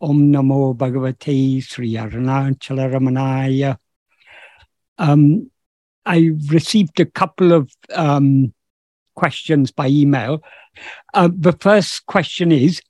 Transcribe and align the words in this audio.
Om 0.00 0.32
Namo 0.32 0.76
Bhagavate 0.76 1.62
Sri 1.62 1.94
Arunachala 1.94 2.90
Ramanaya. 2.90 3.78
Um, 4.98 5.50
I 6.06 6.30
received 6.48 6.98
a 7.00 7.04
couple 7.04 7.52
of 7.52 7.70
um, 7.94 8.52
questions 9.14 9.70
by 9.70 9.88
email. 9.88 10.42
Uh, 11.12 11.28
the 11.32 11.52
first 11.52 12.06
question 12.06 12.52
is 12.52 12.80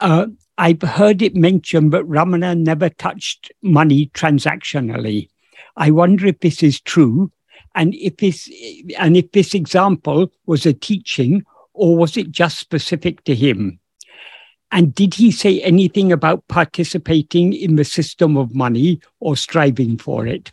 uh, 0.00 0.26
I've 0.58 0.82
heard 0.82 1.22
it 1.22 1.34
mentioned 1.34 1.92
that 1.92 2.04
Ramana 2.04 2.58
never 2.58 2.88
touched 2.88 3.52
money 3.62 4.10
transactionally. 4.14 5.28
I 5.76 5.90
wonder 5.90 6.26
if 6.26 6.40
this 6.40 6.62
is 6.62 6.80
true, 6.80 7.30
and 7.74 7.94
if 7.94 8.16
this 8.16 8.50
and 8.98 9.16
if 9.16 9.32
this 9.32 9.54
example 9.54 10.32
was 10.46 10.64
a 10.64 10.72
teaching 10.72 11.44
or 11.74 11.96
was 11.96 12.16
it 12.16 12.30
just 12.30 12.58
specific 12.58 13.24
to 13.24 13.34
him? 13.34 13.78
And 14.72 14.94
did 14.94 15.14
he 15.14 15.30
say 15.30 15.60
anything 15.62 16.12
about 16.12 16.46
participating 16.48 17.52
in 17.52 17.76
the 17.76 17.84
system 17.84 18.36
of 18.36 18.54
money 18.54 19.00
or 19.20 19.36
striving 19.36 19.96
for 19.96 20.26
it? 20.26 20.50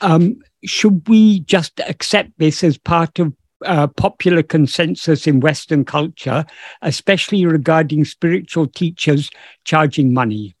Um, 0.00 0.38
should 0.64 1.08
we 1.08 1.40
just 1.40 1.80
accept 1.80 2.30
this 2.38 2.62
as 2.62 2.78
part 2.78 3.18
of 3.18 3.34
uh, 3.64 3.88
popular 3.88 4.42
consensus 4.42 5.26
in 5.26 5.40
Western 5.40 5.84
culture, 5.84 6.46
especially 6.82 7.44
regarding 7.44 8.04
spiritual 8.04 8.68
teachers 8.68 9.30
charging 9.64 10.14
money? 10.14 10.54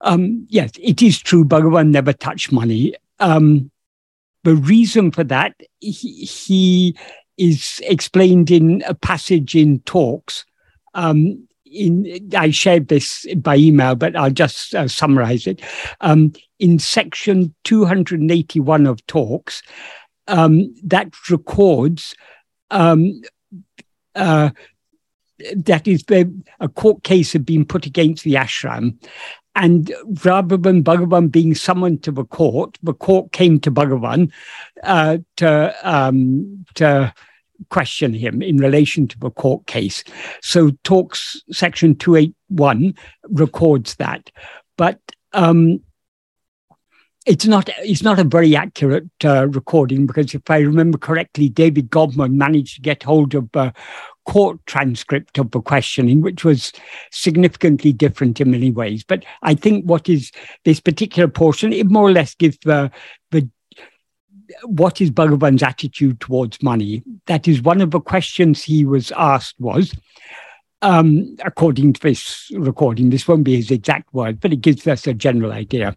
Um, 0.00 0.46
yes, 0.48 0.72
it 0.80 1.02
is 1.02 1.18
true. 1.18 1.44
Bhagavan 1.44 1.90
never 1.90 2.12
touched 2.12 2.52
money. 2.52 2.94
Um, 3.20 3.70
the 4.44 4.54
reason 4.56 5.10
for 5.10 5.24
that, 5.24 5.54
he, 5.80 6.24
he, 6.24 6.96
is 7.36 7.80
explained 7.84 8.50
in 8.50 8.82
a 8.88 8.94
passage 8.94 9.54
in 9.54 9.78
talks. 9.80 10.44
Um, 10.94 11.48
in, 11.64 12.30
I 12.36 12.50
shared 12.50 12.88
this 12.88 13.26
by 13.36 13.56
email, 13.56 13.94
but 13.94 14.16
I'll 14.16 14.30
just 14.30 14.74
uh, 14.74 14.88
summarize 14.88 15.46
it. 15.46 15.60
Um, 16.00 16.32
in 16.58 16.78
section 16.78 17.54
281 17.64 18.86
of 18.86 19.06
talks, 19.06 19.62
um, 20.26 20.74
that 20.82 21.12
records 21.30 22.14
um, 22.70 23.20
uh, 24.14 24.50
that 25.54 25.86
is 25.86 26.04
a 26.60 26.68
court 26.68 27.02
case 27.04 27.32
had 27.32 27.46
been 27.46 27.64
put 27.64 27.86
against 27.86 28.24
the 28.24 28.34
ashram. 28.34 28.98
And 29.54 29.92
rather 30.24 30.56
than 30.56 30.84
Bhagavan 30.84 31.30
being 31.32 31.54
summoned 31.54 32.02
to 32.04 32.12
the 32.12 32.24
court, 32.24 32.78
the 32.82 32.94
court 32.94 33.32
came 33.32 33.58
to 33.60 33.70
Bhagavan 33.70 34.30
uh, 34.84 35.18
to, 35.36 35.74
um, 35.82 36.64
to 36.74 37.12
question 37.70 38.14
him 38.14 38.42
in 38.42 38.58
relation 38.58 39.08
to 39.08 39.18
the 39.18 39.30
court 39.30 39.66
case. 39.66 40.04
So 40.42 40.70
talks 40.84 41.40
section 41.50 41.96
281 41.96 42.94
records 43.28 43.96
that. 43.96 44.30
But 44.76 45.00
um, 45.32 45.80
it's 47.26 47.46
not 47.46 47.68
it's 47.80 48.02
not 48.02 48.18
a 48.18 48.24
very 48.24 48.56
accurate 48.56 49.10
uh, 49.22 49.48
recording 49.48 50.06
because 50.06 50.34
if 50.34 50.48
I 50.48 50.60
remember 50.60 50.96
correctly, 50.96 51.50
David 51.50 51.90
Godman 51.90 52.38
managed 52.38 52.76
to 52.76 52.80
get 52.80 53.02
hold 53.02 53.34
of 53.34 53.50
a 53.54 53.74
court 54.24 54.58
transcript 54.66 55.38
of 55.38 55.50
the 55.50 55.60
questioning, 55.60 56.22
which 56.22 56.44
was 56.44 56.72
significantly 57.10 57.92
different 57.92 58.40
in 58.40 58.50
many 58.50 58.70
ways. 58.70 59.04
But 59.04 59.24
I 59.42 59.54
think 59.54 59.84
what 59.84 60.08
is 60.08 60.32
this 60.64 60.80
particular 60.80 61.28
portion, 61.28 61.72
it 61.72 61.86
more 61.86 62.08
or 62.08 62.12
less 62.12 62.34
gives 62.34 62.58
the 62.64 62.90
what 64.64 65.00
is 65.00 65.10
Bhagavan's 65.10 65.62
attitude 65.62 66.20
towards 66.20 66.62
money? 66.62 67.02
That 67.26 67.48
is 67.48 67.62
one 67.62 67.80
of 67.80 67.90
the 67.90 68.00
questions 68.00 68.62
he 68.62 68.84
was 68.84 69.12
asked 69.12 69.56
was, 69.58 69.94
um, 70.82 71.36
according 71.44 71.94
to 71.94 72.00
this 72.00 72.50
recording, 72.54 73.10
this 73.10 73.26
won't 73.26 73.44
be 73.44 73.56
his 73.56 73.70
exact 73.70 74.12
word, 74.14 74.40
but 74.40 74.52
it 74.52 74.60
gives 74.60 74.86
us 74.86 75.06
a 75.06 75.14
general 75.14 75.52
idea 75.52 75.96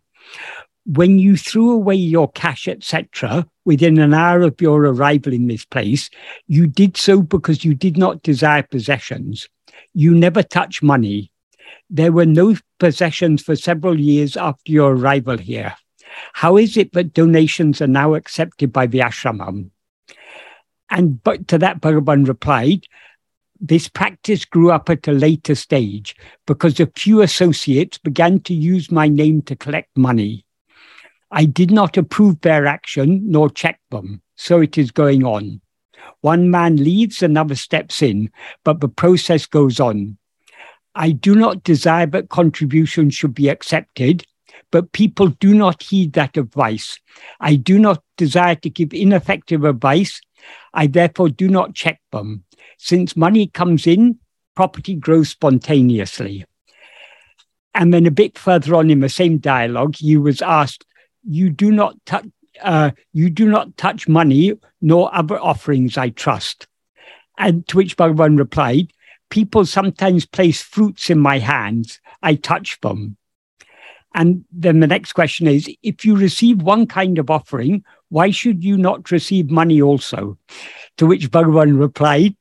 when 0.86 1.20
you 1.20 1.38
threw 1.38 1.72
away 1.72 1.96
your 1.96 2.30
cash, 2.32 2.68
etc., 2.68 3.46
within 3.66 4.00
an 4.00 4.14
hour 4.14 4.42
of 4.42 4.60
your 4.60 4.82
arrival 4.86 5.34
in 5.34 5.48
this 5.48 5.66
place, 5.66 6.10
you 6.48 6.68
did 6.68 6.98
so 6.98 7.22
because 7.22 7.64
you 7.64 7.74
did 7.74 7.98
not 7.98 8.24
desire 8.24 8.64
possessions. 8.64 9.48
You 9.94 10.16
never 10.16 10.42
touched 10.42 10.82
money. 10.82 11.32
There 11.90 12.12
were 12.12 12.26
no 12.26 12.56
possessions 12.80 13.44
for 13.44 13.56
several 13.56 14.00
years 14.00 14.36
after 14.36 14.72
your 14.72 14.96
arrival 14.96 15.38
here. 15.38 15.76
How 16.34 16.58
is 16.58 16.78
it 16.78 16.94
that 16.94 17.14
donations 17.14 17.82
are 17.82 17.88
now 17.88 18.14
accepted 18.14 18.72
by 18.72 18.88
the 18.88 19.00
ashramam? 19.00 19.70
And 20.90 21.24
but 21.24 21.48
to 21.48 21.58
that, 21.60 21.82
Bhagavan 21.82 22.28
replied, 22.28 22.86
this 23.60 23.88
practice 23.88 24.44
grew 24.44 24.72
up 24.72 24.90
at 24.90 25.08
a 25.08 25.12
later 25.12 25.54
stage 25.54 26.16
because 26.48 26.80
a 26.80 26.92
few 26.96 27.22
associates 27.22 28.00
began 28.00 28.40
to 28.42 28.56
use 28.56 28.92
my 28.92 29.08
name 29.08 29.44
to 29.44 29.56
collect 29.56 29.96
money. 29.96 30.46
I 31.30 31.46
did 31.46 31.72
not 31.72 31.96
approve 31.96 32.42
their 32.42 32.66
action 32.66 33.22
nor 33.30 33.50
check 33.50 33.80
them, 33.92 34.22
so 34.36 34.60
it 34.60 34.78
is 34.78 34.92
going 34.92 35.24
on. 35.24 35.62
One 36.22 36.50
man 36.50 36.78
leaves, 36.78 37.22
another 37.22 37.56
steps 37.56 38.02
in, 38.02 38.32
but 38.64 38.82
the 38.82 38.90
process 38.90 39.46
goes 39.46 39.80
on. 39.80 40.18
I 40.96 41.12
do 41.12 41.36
not 41.36 41.64
desire 41.64 42.08
that 42.08 42.30
contributions 42.30 43.14
should 43.14 43.34
be 43.34 43.48
accepted, 43.48 44.26
but 44.72 44.94
people 44.94 45.28
do 45.28 45.54
not 45.54 45.84
heed 45.84 46.14
that 46.14 46.38
advice. 46.38 47.00
I 47.40 47.56
do 47.56 47.78
not 47.78 48.04
desire 48.18 48.56
to 48.56 48.70
give 48.70 48.94
ineffective 48.94 49.64
advice. 49.66 50.22
I 50.74 50.88
therefore 50.88 51.30
do 51.30 51.50
not 51.50 51.76
check 51.76 52.02
them. 52.12 52.46
Since 52.78 53.16
money 53.16 53.48
comes 53.48 53.86
in, 53.86 54.20
property 54.56 54.96
grows 54.96 55.30
spontaneously. 55.30 56.46
And 57.74 57.94
then 57.94 58.06
a 58.06 58.12
bit 58.12 58.38
further 58.38 58.76
on 58.76 58.90
in 58.90 59.00
the 59.00 59.10
same 59.10 59.38
dialogue, 59.38 59.96
he 59.98 60.18
was 60.18 60.42
asked, 60.42 60.86
you 61.24 61.50
do 61.50 61.72
not 61.72 61.96
touch 62.06 62.26
uh, 62.62 62.92
you 63.14 63.30
do 63.30 63.48
not 63.48 63.76
touch 63.78 64.08
money 64.08 64.54
nor 64.82 65.14
other 65.16 65.40
offerings 65.40 65.98
I 65.98 66.10
trust. 66.10 66.68
And 67.38 67.68
to 67.70 67.78
which 67.78 67.98
Bhagavan 67.98 68.38
replied, 68.38 68.92
People 69.30 69.66
sometimes 69.66 70.26
place 70.26 70.62
fruits 70.62 71.10
in 71.10 71.18
my 71.18 71.40
hands, 71.40 72.00
I 72.22 72.36
touch 72.36 72.80
them. 72.82 73.18
And 74.14 74.44
then 74.52 74.80
the 74.82 74.88
next 74.88 75.14
question 75.14 75.48
is 75.48 75.70
if 75.84 76.04
you 76.04 76.16
receive 76.16 76.62
one 76.62 76.86
kind 76.86 77.18
of 77.18 77.30
offering, 77.30 77.84
why 78.10 78.32
should 78.32 78.64
you 78.64 78.78
not 78.78 79.10
receive 79.12 79.50
money 79.50 79.82
also? 79.82 80.38
To 80.98 81.06
which 81.06 81.32
Bhagavan 81.32 81.80
replied, 81.80 82.36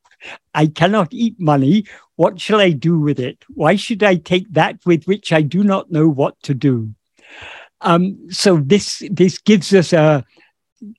I 0.54 0.66
cannot 0.66 1.12
eat 1.12 1.38
money. 1.38 1.84
What 2.16 2.40
shall 2.40 2.60
I 2.60 2.70
do 2.70 2.98
with 2.98 3.18
it? 3.18 3.44
Why 3.48 3.76
should 3.76 4.02
I 4.02 4.16
take 4.16 4.52
that 4.52 4.78
with 4.84 5.04
which 5.04 5.32
I 5.32 5.42
do 5.42 5.62
not 5.62 5.90
know 5.90 6.08
what 6.08 6.40
to 6.42 6.54
do? 6.54 6.92
Um, 7.80 8.30
so 8.30 8.58
this 8.58 9.02
this 9.10 9.38
gives 9.38 9.72
us 9.72 9.92
a 9.92 10.24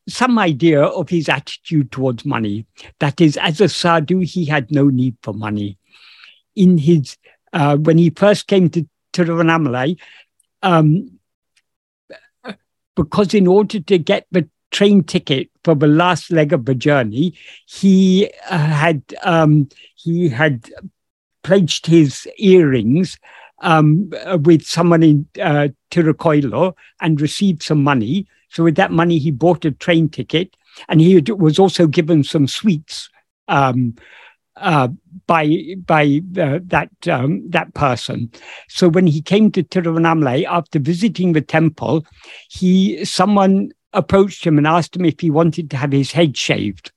some 0.07 0.39
idea 0.39 0.81
of 0.81 1.09
his 1.09 1.29
attitude 1.29 1.91
towards 1.91 2.25
money. 2.25 2.65
That 2.99 3.19
is, 3.21 3.37
as 3.37 3.61
a 3.61 3.69
sadhu, 3.69 4.19
he 4.19 4.45
had 4.45 4.71
no 4.71 4.85
need 4.85 5.17
for 5.21 5.33
money. 5.33 5.77
In 6.55 6.77
his 6.77 7.17
uh, 7.53 7.77
when 7.77 7.97
he 7.97 8.09
first 8.09 8.47
came 8.47 8.69
to 8.71 8.87
Tiruvannamalai, 9.13 9.99
um, 10.63 11.19
because 12.95 13.33
in 13.33 13.47
order 13.47 13.79
to 13.79 13.97
get 13.97 14.27
the 14.31 14.47
train 14.71 15.03
ticket 15.03 15.49
for 15.63 15.75
the 15.75 15.87
last 15.87 16.31
leg 16.31 16.53
of 16.53 16.65
the 16.65 16.75
journey, 16.75 17.33
he 17.65 18.31
uh, 18.49 18.57
had 18.57 19.01
um, 19.23 19.69
he 19.95 20.29
had 20.29 20.69
pledged 21.43 21.85
his 21.85 22.27
earrings 22.37 23.17
um, 23.61 24.11
with 24.43 24.63
someone 24.63 25.03
in 25.03 25.27
uh, 25.41 25.69
Tirukoilur 25.89 26.73
and 26.99 27.21
received 27.21 27.63
some 27.63 27.83
money. 27.83 28.27
So 28.49 28.63
with 28.63 28.75
that 28.75 28.91
money, 28.91 29.17
he 29.17 29.31
bought 29.31 29.65
a 29.65 29.71
train 29.71 30.09
ticket, 30.09 30.55
and 30.89 30.99
he 30.99 31.21
was 31.31 31.59
also 31.59 31.87
given 31.87 32.23
some 32.23 32.47
sweets 32.47 33.09
um, 33.47 33.95
uh, 34.61 34.87
by 35.27 35.75
by 35.85 36.21
uh, 36.39 36.59
that 36.63 36.89
um, 37.07 37.49
that 37.49 37.73
person. 37.73 38.31
So 38.69 38.89
when 38.89 39.07
he 39.07 39.21
came 39.21 39.51
to 39.51 39.63
Tiruvannamalai 39.63 40.45
after 40.45 40.79
visiting 40.79 41.33
the 41.33 41.41
temple, 41.41 42.05
he 42.49 43.03
someone 43.05 43.71
approached 43.93 44.45
him 44.45 44.57
and 44.57 44.67
asked 44.67 44.95
him 44.95 45.05
if 45.05 45.19
he 45.19 45.29
wanted 45.29 45.69
to 45.71 45.77
have 45.77 45.91
his 45.91 46.11
head 46.11 46.37
shaved 46.37 46.91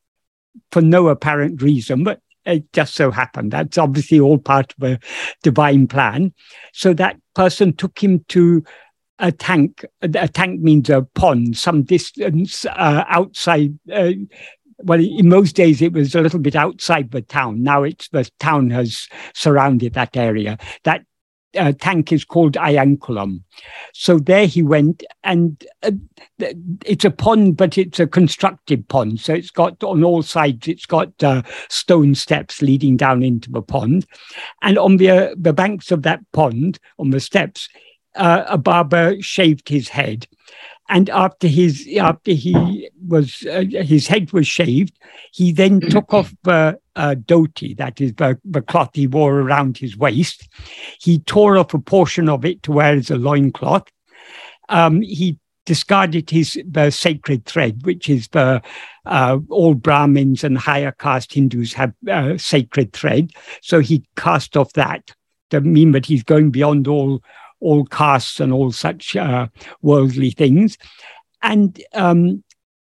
for 0.70 0.81
no 0.81 1.08
apparent 1.08 1.62
reason, 1.62 2.05
but 2.05 2.20
it 2.46 2.72
just 2.72 2.94
so 2.94 3.11
happened. 3.11 3.52
That's 3.52 3.78
obviously 3.78 4.20
all 4.20 4.38
part 4.38 4.75
of 4.76 4.84
a 4.84 4.99
divine 5.43 5.87
plan. 5.87 6.32
So 6.72 6.93
that 6.94 7.17
person 7.34 7.75
took 7.75 8.02
him 8.02 8.25
to 8.28 8.62
a 9.19 9.32
tank. 9.32 9.84
A 10.02 10.28
tank 10.28 10.60
means 10.60 10.90
a 10.90 11.02
pond, 11.14 11.56
some 11.56 11.82
distance 11.82 12.67
uh, 12.67 13.05
outside. 13.08 13.78
Uh, 13.90 14.12
well, 14.82 15.00
in 15.00 15.28
those 15.28 15.52
days, 15.52 15.82
it 15.82 15.92
was 15.92 16.14
a 16.14 16.20
little 16.20 16.38
bit 16.38 16.56
outside 16.56 17.10
the 17.10 17.22
town. 17.22 17.62
Now 17.62 17.82
it's 17.82 18.08
the 18.08 18.28
town 18.40 18.70
has 18.70 19.08
surrounded 19.34 19.94
that 19.94 20.16
area. 20.16 20.58
That 20.84 21.04
uh, 21.56 21.72
tank 21.78 22.12
is 22.12 22.24
called 22.24 22.54
Ayankulam. 22.54 23.42
So 23.92 24.18
there 24.18 24.46
he 24.46 24.62
went, 24.62 25.04
and 25.22 25.64
uh, 25.82 25.92
it's 26.84 27.04
a 27.04 27.10
pond, 27.10 27.56
but 27.56 27.78
it's 27.78 28.00
a 28.00 28.06
constructed 28.06 28.88
pond. 28.88 29.20
So 29.20 29.34
it's 29.34 29.50
got 29.50 29.82
on 29.82 30.02
all 30.02 30.22
sides, 30.22 30.68
it's 30.68 30.86
got 30.86 31.10
uh, 31.22 31.42
stone 31.68 32.14
steps 32.14 32.62
leading 32.62 32.96
down 32.96 33.22
into 33.22 33.50
the 33.50 33.62
pond, 33.62 34.06
and 34.62 34.78
on 34.78 34.96
the 34.96 35.10
uh, 35.10 35.34
the 35.36 35.52
banks 35.52 35.90
of 35.90 36.02
that 36.02 36.20
pond, 36.32 36.78
on 36.98 37.10
the 37.10 37.20
steps, 37.20 37.68
uh, 38.16 38.44
a 38.46 38.58
barber 38.58 39.20
shaved 39.20 39.68
his 39.68 39.88
head 39.88 40.26
and 40.88 41.08
after 41.10 41.46
his 41.46 41.88
after 41.98 42.32
he 42.32 42.90
was 43.06 43.44
uh, 43.50 43.64
his 43.70 44.06
head 44.06 44.32
was 44.32 44.46
shaved, 44.46 44.98
he 45.32 45.52
then 45.52 45.81
took 45.81 46.12
off 46.12 46.34
the 46.42 46.78
uh, 46.96 47.14
dhoti, 47.14 47.76
that 47.76 48.00
is 48.00 48.14
the, 48.14 48.38
the 48.44 48.62
cloth 48.62 48.90
he 48.94 49.06
wore 49.06 49.40
around 49.40 49.78
his 49.78 49.96
waist. 49.96 50.48
He 51.00 51.19
tore 51.20 51.56
off 51.56 51.75
a 51.75 51.78
portion 51.78 52.28
of 52.28 52.44
it 52.44 52.62
to 52.64 52.72
wear 52.72 52.94
as 52.94 53.10
a 53.10 53.16
loincloth. 53.16 53.88
Um, 54.69 55.00
he 55.00 55.38
discarded 55.66 56.28
his 56.28 56.60
the 56.69 56.90
sacred 56.90 57.46
thread, 57.46 57.84
which 57.84 58.08
is 58.08 58.28
the 58.28 58.62
uh, 59.06 59.38
all 59.48 59.75
Brahmins 59.75 60.44
and 60.44 60.58
higher 60.58 60.92
caste 60.92 61.32
Hindus 61.32 61.72
have 61.72 61.94
uh, 62.10 62.36
sacred 62.36 62.92
thread. 62.92 63.31
So 63.62 63.81
he 63.81 64.04
cast 64.16 64.56
off 64.56 64.72
that 64.75 65.12
to 65.50 65.60
mean 65.60 65.92
that 65.92 66.06
he's 66.06 66.22
going 66.22 66.50
beyond 66.50 66.88
all 66.88 67.22
all 67.64 67.84
castes 67.87 68.40
and 68.40 68.52
all 68.52 68.70
such 68.70 69.16
uh, 69.16 69.49
worldly 69.82 70.31
things. 70.31 70.78
And 71.43 71.82
um, 71.93 72.44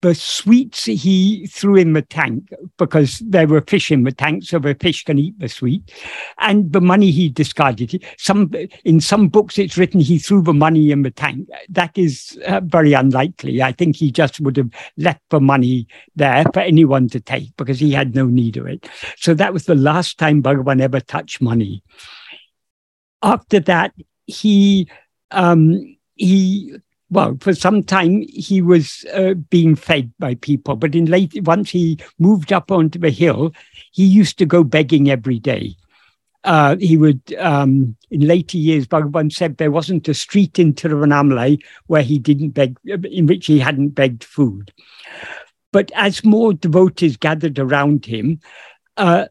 the 0.02 0.16
sweets 0.16 0.86
he 0.86 1.46
threw 1.48 1.76
in 1.76 1.94
the 1.94 2.02
tank 2.02 2.50
because 2.78 3.20
there 3.20 3.48
were 3.48 3.62
fish 3.62 3.92
in 3.92 4.04
the 4.04 4.12
tank, 4.12 4.44
so 4.44 4.58
the 4.58 4.76
fish 4.76 5.04
can 5.04 5.20
eat 5.20 5.38
the 5.40 5.50
sweet. 5.50 5.92
And 6.38 6.72
the 6.72 6.80
money 6.80 7.12
he 7.12 7.28
discarded. 7.30 8.04
Some 8.18 8.52
in 8.86 9.02
some 9.02 9.28
books 9.28 9.58
it's 9.58 9.78
written 9.78 10.00
he 10.00 10.18
threw 10.18 10.42
the 10.42 10.54
money 10.54 10.92
in 10.92 11.02
the 11.02 11.12
tank. 11.12 11.50
That 11.68 11.98
is 11.98 12.40
uh, 12.48 12.62
very 12.64 12.94
unlikely. 12.94 13.62
I 13.62 13.74
think 13.74 13.98
he 13.98 14.12
just 14.12 14.40
would 14.40 14.56
have 14.58 14.70
left 14.96 15.22
the 15.30 15.42
money 15.42 15.88
there 16.16 16.46
for 16.54 16.62
anyone 16.62 17.10
to 17.10 17.20
take 17.20 17.56
because 17.58 17.80
he 17.80 17.92
had 17.92 18.16
no 18.16 18.26
need 18.26 18.56
of 18.56 18.68
it. 18.68 18.88
So 19.18 19.34
that 19.34 19.52
was 19.52 19.66
the 19.66 19.76
last 19.76 20.18
time 20.18 20.42
Bhagavan 20.42 20.82
ever 20.82 21.02
touched 21.02 21.42
money. 21.42 21.84
After 23.22 23.60
that, 23.62 23.94
he 24.30 24.88
um, 25.32 25.98
he 26.16 26.76
well 27.10 27.38
for 27.40 27.54
some 27.54 27.84
time 27.84 28.22
he 28.28 28.62
was 28.62 29.06
uh, 29.14 29.34
being 29.34 29.76
fed 29.76 30.12
by 30.20 30.36
people, 30.36 30.76
but 30.76 30.96
in 30.96 31.06
late 31.06 31.34
once 31.44 31.70
he 31.70 32.00
moved 32.20 32.54
up 32.54 32.72
onto 32.72 33.00
the 33.00 33.10
hill, 33.10 33.54
he 33.92 34.06
used 34.06 34.38
to 34.38 34.46
go 34.46 34.64
begging 34.64 35.10
every 35.10 35.40
day. 35.40 35.76
Uh, 36.46 36.78
he 36.78 36.96
would, 36.96 37.22
um, 37.38 37.98
in 38.12 38.22
later 38.22 38.58
years, 38.58 38.88
Bhagavan 38.88 39.30
said 39.30 39.58
there 39.58 39.72
wasn't 39.72 40.08
a 40.08 40.14
street 40.14 40.58
in 40.58 40.74
Tiruvannamalai 40.74 41.62
where 41.88 42.02
he 42.02 42.18
didn't 42.18 42.52
beg, 42.52 42.78
in 42.86 43.26
which 43.26 43.46
he 43.46 43.60
hadn't 43.60 43.90
begged 43.90 44.24
food. 44.24 44.72
But 45.74 45.92
as 45.96 46.24
more 46.24 46.54
devotees 46.54 47.18
gathered 47.18 47.60
around 47.60 48.06
him, 48.06 48.40
uh, 48.96 49.26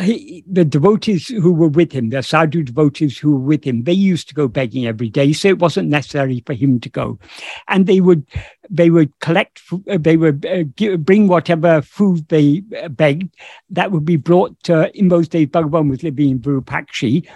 he, 0.00 0.44
the 0.50 0.64
devotees 0.64 1.28
who 1.28 1.52
were 1.52 1.68
with 1.68 1.92
him, 1.92 2.10
the 2.10 2.22
sadhu 2.22 2.62
devotees 2.62 3.18
who 3.18 3.32
were 3.32 3.46
with 3.46 3.64
him, 3.64 3.84
they 3.84 3.92
used 3.92 4.28
to 4.28 4.34
go 4.34 4.48
begging 4.48 4.86
every 4.86 5.08
day, 5.08 5.32
so 5.32 5.48
it 5.48 5.58
wasn't 5.58 5.88
necessary 5.88 6.42
for 6.46 6.54
him 6.54 6.80
to 6.80 6.88
go. 6.88 7.18
And 7.68 7.86
they 7.86 8.00
would, 8.00 8.26
they 8.70 8.90
would 8.90 9.18
collect, 9.20 9.60
they 9.86 10.16
would 10.16 10.46
uh, 10.46 10.96
bring 10.96 11.28
whatever 11.28 11.82
food 11.82 12.28
they 12.28 12.62
uh, 12.82 12.88
begged 12.88 13.34
that 13.70 13.90
would 13.90 14.04
be 14.04 14.16
brought. 14.16 14.60
To, 14.64 14.96
in 14.96 15.08
those 15.08 15.28
days, 15.28 15.48
Bhagavan 15.48 15.90
was 15.90 16.02
living 16.02 16.30
in 16.30 16.38
Virupaksha, 16.40 17.26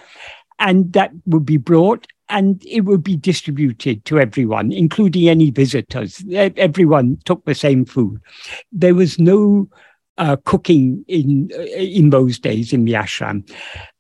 and 0.59 0.93
that 0.93 1.11
would 1.27 1.45
be 1.45 1.57
brought 1.57 2.07
and 2.29 2.65
it 2.67 2.83
would 2.83 3.05
be 3.05 3.17
distributed 3.17 4.05
to 4.07 4.19
everyone, 4.19 4.73
including 4.73 5.29
any 5.29 5.51
visitors. 5.51 6.25
Everyone 6.33 7.19
took 7.27 7.45
the 7.45 7.55
same 7.55 7.85
food. 7.85 8.21
There 8.73 8.95
was 8.95 9.19
no 9.19 9.69
uh, 10.23 10.37
cooking 10.45 11.05
in 11.09 11.51
uh, 11.53 11.63
in 11.63 12.11
those 12.11 12.39
days 12.39 12.73
in 12.73 12.85
the 12.85 12.93
ashram. 12.93 13.39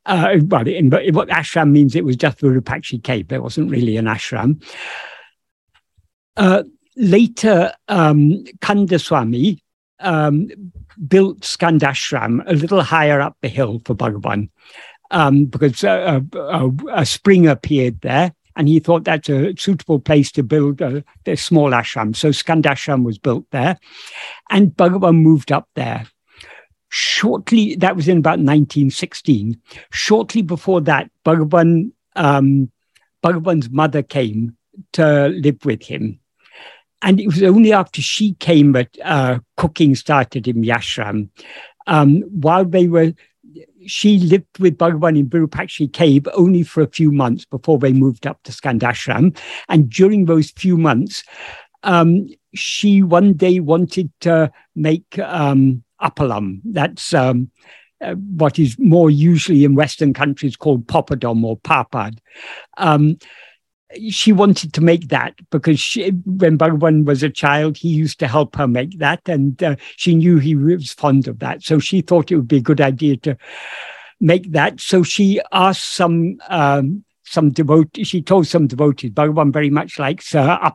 Uh, 0.06 0.36
well, 0.42 0.66
in, 0.66 0.90
what 1.12 1.28
ashram 1.28 1.70
means 1.72 1.96
it 1.96 2.04
was 2.04 2.16
just 2.16 2.38
the 2.38 2.46
Virupaksha 2.46 3.02
cave. 3.02 3.26
There 3.26 3.42
wasn't 3.42 3.70
really 3.70 3.96
an 3.96 4.06
ashram. 4.06 4.62
Uh, 6.36 6.62
later, 6.96 7.72
um, 7.88 8.44
um, 10.00 10.48
built 11.08 11.40
Skandashram 11.40 12.42
a 12.46 12.54
little 12.54 12.82
higher 12.82 13.20
up 13.20 13.36
the 13.42 13.48
hill 13.48 13.82
for 13.84 13.94
Bhagavan 13.94 14.48
um, 15.10 15.46
because 15.46 15.82
a, 15.84 16.24
a, 16.34 16.70
a 16.92 17.06
spring 17.06 17.46
appeared 17.48 18.00
there 18.00 18.32
and 18.56 18.68
he 18.68 18.78
thought 18.80 19.04
that's 19.04 19.28
a 19.28 19.54
suitable 19.56 19.98
place 19.98 20.30
to 20.32 20.42
build 20.42 20.80
a, 20.80 21.04
a 21.26 21.36
small 21.36 21.70
ashram. 21.70 22.14
So 22.14 22.30
Skandashram 22.30 23.04
was 23.04 23.18
built 23.18 23.46
there, 23.50 23.78
and 24.50 24.70
Bhagavan 24.76 25.22
moved 25.22 25.52
up 25.52 25.68
there. 25.74 26.06
Shortly, 26.94 27.74
that 27.76 27.96
was 27.96 28.06
in 28.06 28.18
about 28.18 28.38
1916. 28.38 29.58
Shortly 29.92 30.42
before 30.42 30.82
that, 30.82 31.10
Bhagavan, 31.24 31.90
um, 32.16 32.70
Bhagavan's 33.24 33.70
mother 33.70 34.02
came 34.02 34.54
to 34.92 35.28
live 35.28 35.64
with 35.64 35.82
him. 35.82 36.20
And 37.00 37.18
it 37.18 37.28
was 37.28 37.42
only 37.42 37.72
after 37.72 38.02
she 38.02 38.34
came 38.34 38.72
that 38.72 38.94
uh, 39.02 39.38
cooking 39.56 39.94
started 39.94 40.46
in 40.46 40.60
the 40.60 40.68
ashram. 40.68 41.30
Um, 41.86 42.20
while 42.30 42.66
they 42.66 42.88
were 42.88 43.14
she 43.86 44.18
lived 44.18 44.58
with 44.58 44.76
Bhagavan 44.76 45.18
in 45.18 45.28
Virupaksha 45.30 45.90
cave 45.92 46.28
only 46.34 46.62
for 46.62 46.82
a 46.82 46.90
few 46.90 47.10
months 47.10 47.46
before 47.46 47.78
they 47.78 47.92
moved 47.92 48.26
up 48.26 48.42
to 48.42 48.52
Skandashram. 48.52 49.36
And 49.68 49.88
during 49.88 50.26
those 50.26 50.50
few 50.50 50.76
months, 50.76 51.24
um, 51.82 52.28
she 52.54 53.02
one 53.02 53.32
day 53.32 53.60
wanted 53.60 54.12
to 54.20 54.52
make 54.76 55.18
um, 55.18 55.82
appalam. 56.02 56.60
That's 56.64 57.14
um, 57.14 57.50
uh, 58.00 58.14
what 58.14 58.58
is 58.58 58.78
more 58.78 59.10
usually 59.10 59.64
in 59.64 59.74
Western 59.74 60.12
countries 60.12 60.56
called 60.56 60.86
papadum 60.86 61.44
or 61.44 61.58
papad. 61.58 62.18
Um, 62.76 63.18
she 64.08 64.32
wanted 64.32 64.72
to 64.72 64.80
make 64.80 65.08
that 65.08 65.34
because 65.50 65.78
she, 65.78 66.10
when 66.24 66.56
Bhagavan 66.56 67.04
was 67.04 67.22
a 67.22 67.30
child, 67.30 67.76
he 67.76 67.88
used 67.88 68.18
to 68.20 68.26
help 68.26 68.56
her 68.56 68.66
make 68.66 68.98
that, 68.98 69.20
and 69.28 69.62
uh, 69.62 69.76
she 69.96 70.14
knew 70.14 70.38
he 70.38 70.56
was 70.56 70.92
fond 70.92 71.28
of 71.28 71.38
that. 71.40 71.62
So 71.62 71.78
she 71.78 72.00
thought 72.00 72.30
it 72.30 72.36
would 72.36 72.48
be 72.48 72.56
a 72.56 72.62
good 72.62 72.80
idea 72.80 73.16
to 73.18 73.36
make 74.20 74.52
that. 74.52 74.80
So 74.80 75.02
she 75.02 75.40
asked 75.52 75.94
some 75.94 76.38
um, 76.48 77.04
some 77.24 77.50
devotees. 77.50 78.08
She 78.08 78.22
told 78.22 78.46
some 78.46 78.66
devotees, 78.66 79.10
Bhagavan 79.10 79.52
very 79.52 79.70
much 79.70 79.98
likes 79.98 80.34
uh, 80.34 80.70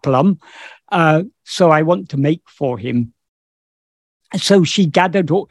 uh, 0.89 1.23
so 1.43 1.69
I 1.69 1.81
want 1.81 2.09
to 2.09 2.17
make 2.17 2.41
for 2.47 2.77
him 2.77 3.13
so 4.35 4.63
she 4.63 4.85
gathered 4.85 5.31
all, 5.31 5.49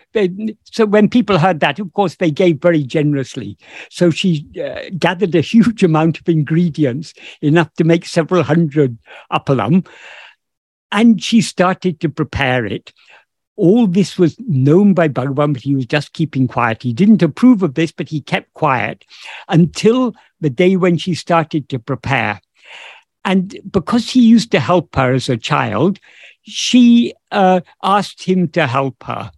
so 0.64 0.84
when 0.84 1.08
people 1.08 1.38
heard 1.38 1.60
that 1.60 1.78
of 1.78 1.92
course 1.94 2.16
they 2.16 2.30
gave 2.30 2.60
very 2.60 2.82
generously 2.82 3.56
so 3.90 4.10
she 4.10 4.46
uh, 4.62 4.90
gathered 4.98 5.34
a 5.34 5.40
huge 5.40 5.82
amount 5.90 6.20
of 6.20 6.28
ingredients 6.28 7.14
enough 7.40 7.72
to 7.74 7.84
make 7.84 8.04
several 8.04 8.42
hundred 8.42 8.98
appalam 9.32 9.86
and 10.92 11.22
she 11.22 11.40
started 11.40 12.00
to 12.00 12.08
prepare 12.08 12.66
it 12.66 12.92
all 13.56 13.86
this 13.86 14.18
was 14.18 14.36
known 14.40 14.92
by 14.92 15.08
Bhagavan, 15.08 15.54
but 15.54 15.62
he 15.62 15.74
was 15.74 15.86
just 15.86 16.12
keeping 16.12 16.46
quiet. 16.46 16.82
He 16.82 16.92
didn't 16.92 17.22
approve 17.22 17.62
of 17.62 17.74
this, 17.74 17.90
but 17.90 18.08
he 18.08 18.20
kept 18.20 18.52
quiet 18.52 19.04
until 19.48 20.14
the 20.40 20.50
day 20.50 20.76
when 20.76 20.98
she 20.98 21.14
started 21.14 21.68
to 21.70 21.78
prepare. 21.78 22.40
And 23.24 23.58
because 23.70 24.10
he 24.10 24.20
used 24.20 24.52
to 24.52 24.60
help 24.60 24.94
her 24.94 25.12
as 25.14 25.28
a 25.28 25.36
child, 25.36 25.98
she 26.46 27.14
uh, 27.32 27.60
asked 27.82 28.22
him 28.22 28.48
to 28.48 28.66
help 28.66 29.02
her. 29.02 29.30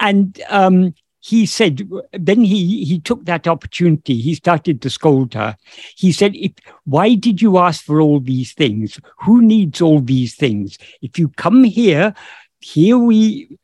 And 0.00 0.40
um, 0.48 0.94
he 1.20 1.44
said, 1.46 1.88
then 2.12 2.42
he, 2.42 2.84
he 2.84 3.00
took 3.00 3.24
that 3.26 3.46
opportunity. 3.46 4.18
He 4.18 4.34
started 4.34 4.80
to 4.82 4.90
scold 4.90 5.34
her. 5.34 5.56
He 5.96 6.12
said, 6.12 6.34
if, 6.34 6.52
Why 6.84 7.14
did 7.14 7.42
you 7.42 7.58
ask 7.58 7.84
for 7.84 8.00
all 8.00 8.20
these 8.20 8.54
things? 8.54 8.98
Who 9.20 9.42
needs 9.42 9.80
all 9.80 10.00
these 10.00 10.34
things? 10.34 10.78
If 11.02 11.18
you 11.18 11.28
come 11.30 11.64
here, 11.64 12.14
here 12.60 12.98
we 12.98 13.58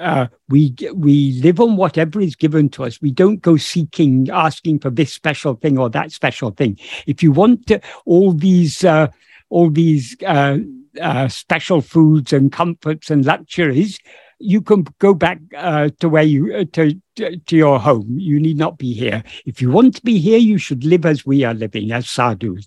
uh, 0.00 0.26
we 0.48 0.74
we 0.94 1.40
live 1.40 1.60
on 1.60 1.76
whatever 1.76 2.20
is 2.20 2.34
given 2.34 2.68
to 2.70 2.84
us. 2.84 3.00
We 3.00 3.12
don't 3.12 3.40
go 3.40 3.56
seeking, 3.56 4.28
asking 4.30 4.80
for 4.80 4.90
this 4.90 5.12
special 5.12 5.54
thing 5.54 5.78
or 5.78 5.88
that 5.90 6.10
special 6.10 6.50
thing. 6.50 6.78
If 7.06 7.22
you 7.22 7.30
want 7.30 7.68
to, 7.68 7.80
all 8.04 8.32
these 8.32 8.84
uh, 8.84 9.08
all 9.50 9.70
these 9.70 10.16
uh, 10.26 10.58
uh, 11.00 11.28
special 11.28 11.80
foods 11.80 12.32
and 12.32 12.52
comforts 12.52 13.10
and 13.10 13.24
luxuries, 13.24 13.98
you 14.38 14.60
can 14.60 14.86
go 14.98 15.14
back 15.14 15.38
uh, 15.56 15.90
to 16.00 16.08
where 16.08 16.22
you 16.22 16.54
uh, 16.54 16.64
to 16.72 17.00
to 17.16 17.56
your 17.56 17.80
home. 17.80 18.18
You 18.18 18.38
need 18.38 18.56
not 18.56 18.78
be 18.78 18.92
here. 18.92 19.24
If 19.46 19.60
you 19.60 19.70
want 19.70 19.96
to 19.96 20.02
be 20.02 20.18
here, 20.18 20.38
you 20.38 20.58
should 20.58 20.84
live 20.84 21.04
as 21.04 21.26
we 21.26 21.44
are 21.44 21.54
living, 21.54 21.92
as 21.92 22.08
sadhus. 22.08 22.66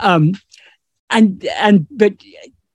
Um, 0.00 0.34
and 1.10 1.44
and 1.58 1.86
but 1.90 2.14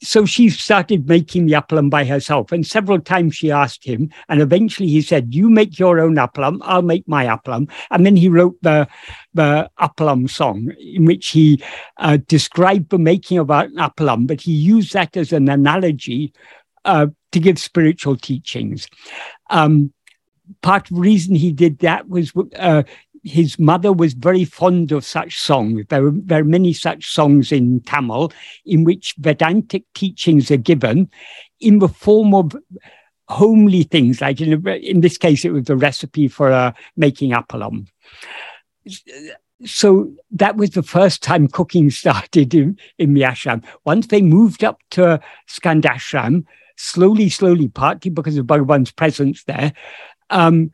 so 0.02 0.26
she 0.26 0.50
started 0.50 1.08
making 1.08 1.46
the 1.46 1.54
appalam 1.54 1.90
by 1.90 2.06
herself. 2.06 2.52
And 2.52 2.66
several 2.66 3.00
times 3.00 3.36
she 3.36 3.52
asked 3.52 3.84
him, 3.84 4.10
and 4.30 4.42
eventually 4.42 4.88
he 4.88 5.02
said, 5.02 5.34
"You 5.34 5.50
make 5.50 5.78
your 5.78 6.00
own 6.00 6.16
appalam. 6.16 6.60
I'll 6.62 6.82
make 6.82 7.08
my 7.08 7.26
appalam." 7.26 7.70
And 7.92 8.06
then 8.06 8.16
he 8.16 8.30
wrote 8.30 8.58
the 8.62 8.88
the 9.34 9.70
appalam 9.80 10.30
song, 10.30 10.72
in 10.80 11.06
which 11.06 11.30
he 11.30 11.62
uh, 11.98 12.18
described 12.28 12.90
the 12.90 12.98
making 12.98 13.38
of 13.38 13.50
an 13.50 13.76
appalam, 13.76 14.28
but 14.28 14.42
he 14.42 14.54
used 14.54 14.94
that 14.94 15.18
as 15.18 15.34
an 15.34 15.50
analogy 15.50 16.34
uh, 16.86 17.08
to 17.32 17.40
give 17.40 17.60
spiritual 17.60 18.16
teachings. 18.16 18.88
Um, 19.50 19.94
part 20.62 20.90
of 20.90 20.96
the 20.96 21.02
reason 21.02 21.36
he 21.36 21.52
did 21.52 21.80
that 21.80 22.08
was 22.10 22.32
uh, 22.56 22.84
his 23.24 23.60
mother 23.60 23.92
was 23.92 24.14
very 24.14 24.46
fond 24.46 24.92
of 24.92 25.06
such 25.06 25.40
songs. 25.40 25.86
There 25.90 26.08
are, 26.08 26.12
there 26.14 26.42
are 26.42 26.46
many 26.46 26.74
such 26.74 27.12
songs 27.12 27.52
in 27.52 27.82
Tamil 27.82 28.32
in 28.66 28.84
which 28.84 29.16
Vedantic 29.18 29.84
teachings 29.94 30.52
are 30.52 30.58
given 30.58 31.10
in 31.60 31.80
the 31.80 31.88
form 31.88 32.34
of 32.34 32.56
homely 33.28 33.84
things, 33.84 34.22
like 34.22 34.42
in, 34.42 34.68
in 34.68 35.02
this 35.02 35.18
case, 35.18 35.46
it 35.46 35.52
was 35.52 35.66
the 35.66 35.76
recipe 35.76 36.28
for 36.28 36.52
uh, 36.52 36.74
making 36.98 37.32
appalam. 37.32 37.88
So 39.66 40.12
that 40.32 40.56
was 40.56 40.72
the 40.72 40.84
first 40.84 41.22
time 41.22 41.48
cooking 41.48 41.90
started 41.92 42.54
in, 42.54 42.78
in 42.98 43.14
the 43.14 43.22
ashram. 43.22 43.64
Once 43.86 44.08
they 44.08 44.22
moved 44.22 44.64
up 44.64 44.80
to 44.92 45.20
Skandashram, 45.48 46.46
slowly, 46.76 47.30
slowly, 47.30 47.68
partly 47.68 48.10
because 48.10 48.38
of 48.38 48.48
Bhagavan's 48.48 48.92
presence 48.92 49.44
there, 49.44 49.74
um, 50.30 50.72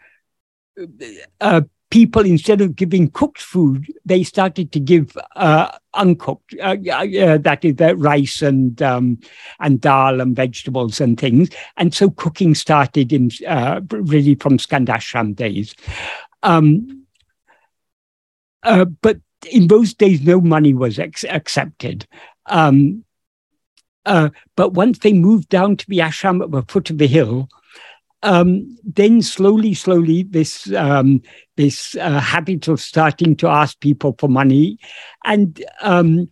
uh, 1.41 1.61
people, 1.89 2.25
instead 2.25 2.61
of 2.61 2.75
giving 2.75 3.09
cooked 3.09 3.41
food, 3.41 3.85
they 4.05 4.23
started 4.23 4.71
to 4.71 4.79
give 4.79 5.17
uh, 5.35 5.71
uncooked, 5.93 6.55
uh, 6.61 6.75
uh, 6.91 7.37
that 7.37 7.59
is, 7.63 7.75
uh, 7.79 7.95
rice 7.95 8.41
and 8.41 8.81
um, 8.81 9.19
and 9.59 9.81
dal 9.81 10.21
and 10.21 10.35
vegetables 10.35 10.99
and 10.99 11.19
things. 11.19 11.49
And 11.77 11.93
so 11.93 12.09
cooking 12.09 12.55
started 12.55 13.13
in 13.13 13.31
uh, 13.47 13.81
really 13.89 14.35
from 14.35 14.57
Skandashram 14.57 15.35
days. 15.35 15.75
Um, 16.43 17.05
uh, 18.63 18.85
but 18.85 19.17
in 19.51 19.67
those 19.67 19.93
days, 19.93 20.21
no 20.21 20.41
money 20.41 20.73
was 20.73 20.97
ex- 20.97 21.23
accepted. 21.25 22.07
Um, 22.47 23.03
but 24.03 24.73
once 24.73 24.99
they 24.99 25.13
moved 25.13 25.49
down 25.49 25.77
to 25.77 25.85
the 25.87 25.99
ashram 25.99 26.43
at 26.43 26.51
the 26.51 26.63
foot 26.63 26.89
of 26.89 26.97
the 26.97 27.07
hill, 27.07 27.49
um, 28.23 28.77
then 28.83 29.21
slowly, 29.21 29.73
slowly, 29.73 30.23
this 30.23 30.71
um, 30.73 31.21
this 31.57 31.95
uh, 31.95 32.19
habit 32.19 32.67
of 32.67 32.81
starting 32.81 33.35
to 33.37 33.47
ask 33.47 33.79
people 33.79 34.15
for 34.19 34.27
money, 34.27 34.79
and 35.23 35.63
um, 35.81 36.31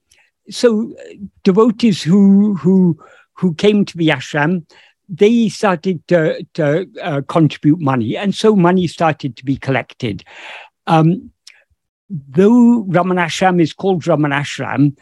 so 0.49 0.95
devotees 1.43 2.01
who 2.01 2.55
who 2.55 2.97
who 3.33 3.53
came 3.55 3.85
to 3.85 3.97
the 3.97 4.09
ashram, 4.09 4.65
they 5.09 5.49
started 5.49 6.05
to, 6.07 6.43
to 6.53 6.87
uh, 7.01 7.21
contribute 7.27 7.79
money, 7.79 8.17
and 8.17 8.33
so 8.33 8.55
money 8.55 8.87
started 8.87 9.35
to 9.37 9.45
be 9.45 9.57
collected. 9.57 10.23
Um, 10.87 11.31
though 12.09 12.85
Ramanashram 12.89 13.61
is 13.61 13.73
called 13.73 14.03
Ramanashram, 14.03 14.97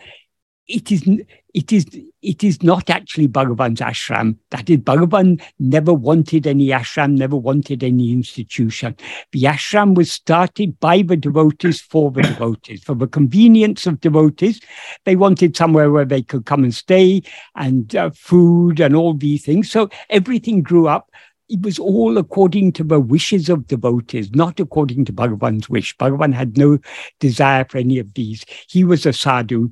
it 0.68 0.92
is 0.92 1.08
it 1.54 1.72
is 1.72 1.86
it 2.22 2.44
is 2.44 2.62
not 2.62 2.90
actually 2.90 3.28
Bhagavan's 3.28 3.80
ashram. 3.80 4.38
That 4.52 4.70
is, 4.70 4.78
Bhagavan 4.78 5.42
never 5.60 5.94
wanted 5.94 6.46
any 6.46 6.68
ashram, 6.68 7.18
never 7.18 7.36
wanted 7.36 7.84
any 7.84 8.12
institution. 8.12 8.96
The 9.32 9.44
ashram 9.44 9.96
was 9.96 10.12
started 10.12 10.80
by 10.80 11.02
the 11.02 11.18
devotees 11.18 11.82
for 11.82 12.12
the 12.12 12.22
devotees, 12.22 12.84
for 12.84 12.96
the 12.96 13.08
convenience 13.08 13.88
of 13.88 14.02
devotees. 14.02 14.62
They 15.06 15.16
wanted 15.16 15.58
somewhere 15.58 15.92
where 15.92 16.06
they 16.06 16.22
could 16.22 16.46
come 16.46 16.64
and 16.64 16.74
stay, 16.74 17.24
and 17.56 17.96
uh, 17.96 18.12
food 18.12 18.80
and 18.80 18.96
all 18.96 19.14
these 19.14 19.44
things. 19.44 19.72
So 19.72 19.90
everything 20.10 20.62
grew 20.62 20.88
up 20.88 21.10
it 21.50 21.62
was 21.64 21.78
all 21.78 22.18
according 22.18 22.72
to 22.72 22.84
the 22.84 23.02
wishes 23.02 23.50
of 23.50 23.68
devotees, 23.68 24.32
not 24.32 24.58
according 24.62 25.04
to 25.04 25.12
Bhagavan's 25.12 25.70
wish. 25.70 25.98
Bhagavan 25.98 26.34
had 26.34 26.58
no 26.58 26.78
desire 27.20 27.66
for 27.66 27.78
any 27.78 28.00
of 28.00 28.14
these. 28.14 28.46
He 28.70 28.86
was 28.86 29.06
a 29.06 29.12
sadhu 29.12 29.70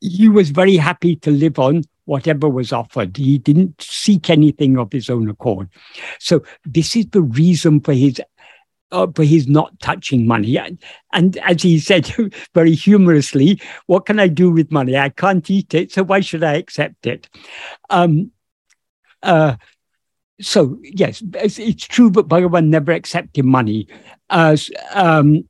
he 0.00 0.28
was 0.28 0.50
very 0.50 0.76
happy 0.76 1.16
to 1.16 1.30
live 1.30 1.58
on 1.58 1.82
whatever 2.04 2.48
was 2.48 2.72
offered. 2.72 3.16
He 3.16 3.38
didn't 3.38 3.80
seek 3.80 4.30
anything 4.30 4.78
of 4.78 4.92
his 4.92 5.08
own 5.08 5.28
accord. 5.30 5.68
So 6.18 6.42
this 6.64 6.96
is 6.96 7.06
the 7.06 7.22
reason 7.22 7.80
for 7.80 7.92
his 7.92 8.20
uh, 8.92 9.06
for 9.14 9.24
his 9.24 9.46
not 9.46 9.78
touching 9.80 10.26
money. 10.26 10.58
And, 10.58 10.78
and 11.12 11.36
as 11.38 11.62
he 11.62 11.78
said 11.78 12.12
very 12.54 12.74
humorously, 12.74 13.60
what 13.86 14.06
can 14.06 14.18
I 14.18 14.28
do 14.28 14.50
with 14.50 14.72
money? 14.72 14.96
I 14.96 15.10
can't 15.10 15.48
eat 15.48 15.74
it, 15.74 15.92
so 15.92 16.02
why 16.02 16.20
should 16.20 16.42
I 16.42 16.54
accept 16.54 17.06
it? 17.06 17.28
Um, 17.88 18.32
uh, 19.22 19.56
so 20.40 20.78
yes, 20.82 21.22
it's 21.34 21.86
true, 21.86 22.10
but 22.10 22.28
Bhagavan 22.28 22.68
never 22.68 22.92
accepted 22.92 23.44
money. 23.44 23.86
As 24.30 24.70
um, 24.92 25.48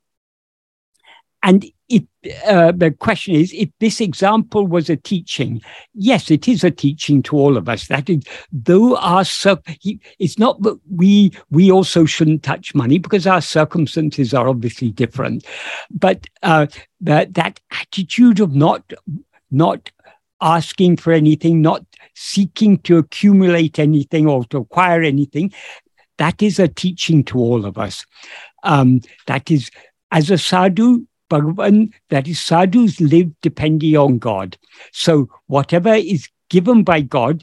and 1.43 1.65
it, 1.89 2.05
uh, 2.47 2.71
the 2.73 2.93
question 2.93 3.35
is 3.35 3.53
if 3.53 3.69
this 3.81 4.01
example 4.01 4.67
was 4.67 4.89
a 4.89 4.97
teaching, 4.97 5.61
yes, 5.95 6.31
it 6.31 6.47
is 6.47 6.63
a 6.63 6.71
teaching 6.71 7.23
to 7.25 7.37
all 7.37 7.57
of 7.57 7.69
us. 7.69 7.89
That 7.89 8.09
is, 8.09 8.23
though 8.53 8.97
our 8.97 9.25
it's 10.19 10.39
not 10.39 10.63
that 10.63 10.79
we 10.95 11.33
we 11.51 11.71
also 11.71 12.05
shouldn't 12.05 12.43
touch 12.43 12.75
money 12.75 12.99
because 12.99 13.27
our 13.27 13.41
circumstances 13.41 14.33
are 14.33 14.49
obviously 14.49 14.91
different, 14.91 15.45
but 15.91 16.27
uh, 16.43 16.67
that 17.01 17.35
that 17.35 17.59
attitude 17.73 18.39
of 18.39 18.55
not 18.55 18.93
not 19.51 19.91
asking 20.41 20.97
for 20.97 21.13
anything, 21.13 21.61
not 21.61 21.85
seeking 22.15 22.79
to 22.79 22.99
accumulate 22.99 23.79
anything 23.79 24.27
or 24.27 24.45
to 24.47 24.59
acquire 24.59 25.03
anything, 25.03 25.53
that 26.19 26.43
is 26.43 26.59
a 26.59 26.69
teaching 26.69 27.25
to 27.25 27.39
all 27.39 27.65
of 27.65 27.79
us. 27.79 28.05
Um, 28.63 29.01
that 29.27 29.51
is, 29.51 29.71
as 30.13 30.31
a 30.31 30.39
sadhu, 30.39 31.07
Bhagavan, 31.31 31.93
that 32.11 32.29
is, 32.29 32.41
sadhus 32.41 33.01
live 33.01 33.31
depending 33.41 33.97
on 33.97 34.19
God. 34.19 34.59
So 34.93 35.29
whatever 35.47 35.95
is 35.95 36.29
given 36.51 36.83
by 36.83 37.01
God 37.01 37.43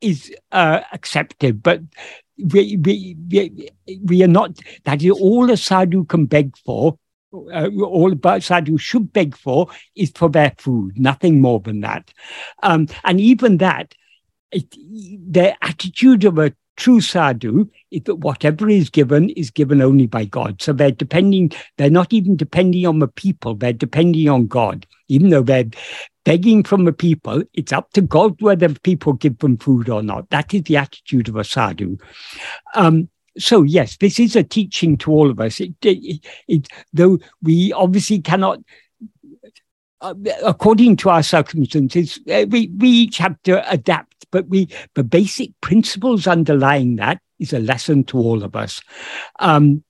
is 0.00 0.34
uh, 0.52 0.80
accepted, 0.92 1.62
but 1.62 1.80
we, 2.36 2.76
we, 2.76 3.16
we, 3.30 3.70
we, 4.04 4.22
are 4.22 4.28
not, 4.28 4.58
that 4.84 5.02
is 5.02 5.12
all 5.12 5.50
a 5.50 5.56
sadhu 5.56 6.04
can 6.04 6.26
beg 6.26 6.56
for, 6.58 6.98
uh, 7.32 7.68
all 7.82 8.12
a 8.12 8.40
sadhu 8.40 8.76
should 8.78 9.12
beg 9.12 9.36
for 9.36 9.68
is 9.94 10.10
for 10.14 10.28
their 10.28 10.52
food, 10.58 10.98
nothing 10.98 11.40
more 11.40 11.60
than 11.60 11.80
that. 11.80 12.12
Um, 12.62 12.88
and 13.04 13.20
even 13.20 13.58
that, 13.58 13.94
it, 14.50 14.70
the 14.70 15.56
attitude 15.64 16.24
of 16.24 16.38
a 16.38 16.54
true 16.78 17.00
sadhu 17.00 17.68
is 17.90 18.02
that 18.04 18.16
whatever 18.16 18.68
is 18.68 18.88
given 18.88 19.30
is 19.30 19.50
given 19.50 19.82
only 19.82 20.06
by 20.06 20.24
God. 20.24 20.62
So 20.62 20.72
they're 20.72 20.90
depending, 20.90 21.50
they're 21.76 21.90
not 21.90 22.12
even 22.12 22.36
depending 22.36 22.86
on 22.86 23.00
the 23.00 23.08
people, 23.08 23.54
they're 23.54 23.72
depending 23.72 24.28
on 24.28 24.46
God. 24.46 24.86
Even 25.08 25.30
though 25.30 25.42
they're 25.42 25.64
begging 26.24 26.62
from 26.62 26.84
the 26.84 26.92
people, 26.92 27.42
it's 27.52 27.72
up 27.72 27.92
to 27.92 28.00
God 28.00 28.40
whether 28.40 28.68
people 28.68 29.12
give 29.14 29.38
them 29.38 29.58
food 29.58 29.88
or 29.88 30.02
not. 30.02 30.30
That 30.30 30.54
is 30.54 30.62
the 30.62 30.76
attitude 30.76 31.28
of 31.28 31.36
a 31.36 31.44
sadhu. 31.44 31.98
Um, 32.74 33.08
so 33.36 33.62
yes, 33.62 33.96
this 33.96 34.20
is 34.20 34.36
a 34.36 34.44
teaching 34.44 34.96
to 34.98 35.10
all 35.10 35.30
of 35.30 35.40
us. 35.40 35.60
It, 35.60 35.74
it, 35.82 36.24
it, 36.46 36.68
though 36.92 37.18
we 37.42 37.72
obviously 37.72 38.20
cannot 38.20 38.60
uh, 40.00 40.14
according 40.44 40.96
to 40.96 41.10
our 41.10 41.22
circumstances, 41.22 42.18
uh, 42.30 42.46
we, 42.48 42.68
we 42.78 42.88
each 42.88 43.18
have 43.18 43.40
to 43.42 43.70
adapt, 43.70 44.26
but 44.30 44.46
we 44.48 44.68
the 44.94 45.04
basic 45.04 45.50
principles 45.60 46.26
underlying 46.26 46.96
that 46.96 47.20
is 47.38 47.52
a 47.52 47.58
lesson 47.58 48.04
to 48.04 48.18
all 48.18 48.42
of 48.44 48.54
us. 48.54 48.80
Um, 49.38 49.82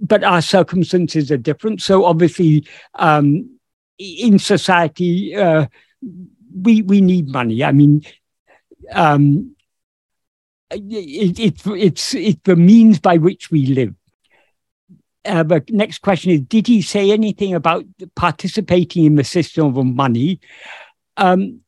but 0.00 0.22
our 0.22 0.42
circumstances 0.42 1.32
are 1.32 1.36
different. 1.36 1.82
So 1.82 2.04
obviously, 2.04 2.66
um, 2.94 3.58
in 3.98 4.38
society, 4.38 5.34
uh, 5.34 5.66
we 6.54 6.82
we 6.82 7.00
need 7.00 7.28
money. 7.28 7.64
I 7.64 7.72
mean, 7.72 8.02
um, 8.92 9.56
it, 10.70 11.38
it, 11.38 11.66
it's 11.66 12.14
it's 12.14 12.40
the 12.44 12.56
means 12.56 13.00
by 13.00 13.16
which 13.16 13.50
we 13.50 13.66
live 13.66 13.94
uh, 15.28 15.42
the 15.42 15.62
next 15.70 15.98
question 15.98 16.32
is 16.32 16.40
Did 16.40 16.66
he 16.66 16.82
say 16.82 17.10
anything 17.10 17.54
about 17.54 17.84
participating 18.14 19.04
in 19.04 19.16
the 19.16 19.24
system 19.24 19.76
of 19.76 19.86
money? 19.86 20.40
Um, 21.16 21.60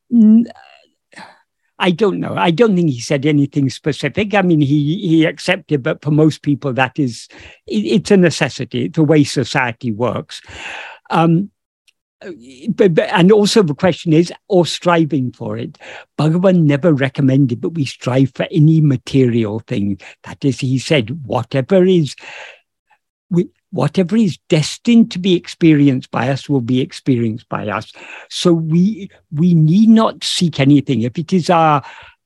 I 1.79 1.91
don't 1.91 2.21
know. 2.21 2.35
I 2.37 2.51
don't 2.51 2.77
think 2.77 2.91
he 2.91 3.01
said 3.01 3.25
anything 3.25 3.71
specific. 3.71 4.35
I 4.35 4.43
mean, 4.43 4.61
he 4.61 4.99
he 4.99 5.25
accepted, 5.25 5.83
but 5.83 6.03
for 6.03 6.11
most 6.11 6.43
people, 6.43 6.73
that 6.75 6.99
is 6.99 7.29
it, 7.67 7.87
it's 7.87 8.11
a 8.11 8.17
necessity. 8.17 8.87
It's 8.87 8.97
the 8.97 9.05
way 9.05 9.25
society 9.25 9.93
works. 9.93 10.43
Um, 11.11 11.51
but, 12.75 12.95
but, 12.95 13.09
and 13.11 13.33
also 13.33 13.63
the 13.63 13.75
question 13.75 14.13
is, 14.13 14.33
or 14.49 14.67
striving 14.67 15.33
for 15.33 15.57
it. 15.57 15.79
Bhagavan 16.19 16.65
never 16.65 16.93
recommended 16.93 17.63
that 17.63 17.71
we 17.71 17.87
strive 17.87 18.33
for 18.35 18.47
any 18.51 18.83
material 18.83 19.61
thing. 19.61 19.99
That 20.25 20.45
is, 20.45 20.61
he 20.61 20.79
said, 20.79 21.25
whatever 21.25 21.83
is 21.83 22.15
we, 23.31 23.49
whatever 23.71 24.17
is 24.17 24.39
destined 24.49 25.11
to 25.13 25.19
be 25.19 25.35
experienced 25.35 26.11
by 26.11 26.29
us 26.29 26.49
will 26.49 26.61
be 26.61 26.81
experienced 26.81 27.49
by 27.49 27.69
us. 27.69 27.93
So 28.29 28.53
we 28.53 29.11
we 29.33 29.55
need 29.55 29.89
not 29.89 30.25
seek 30.25 30.61
anything. 30.61 31.03
If 31.03 31.19
it 31.19 31.33
is 31.33 31.49
our 31.49 31.83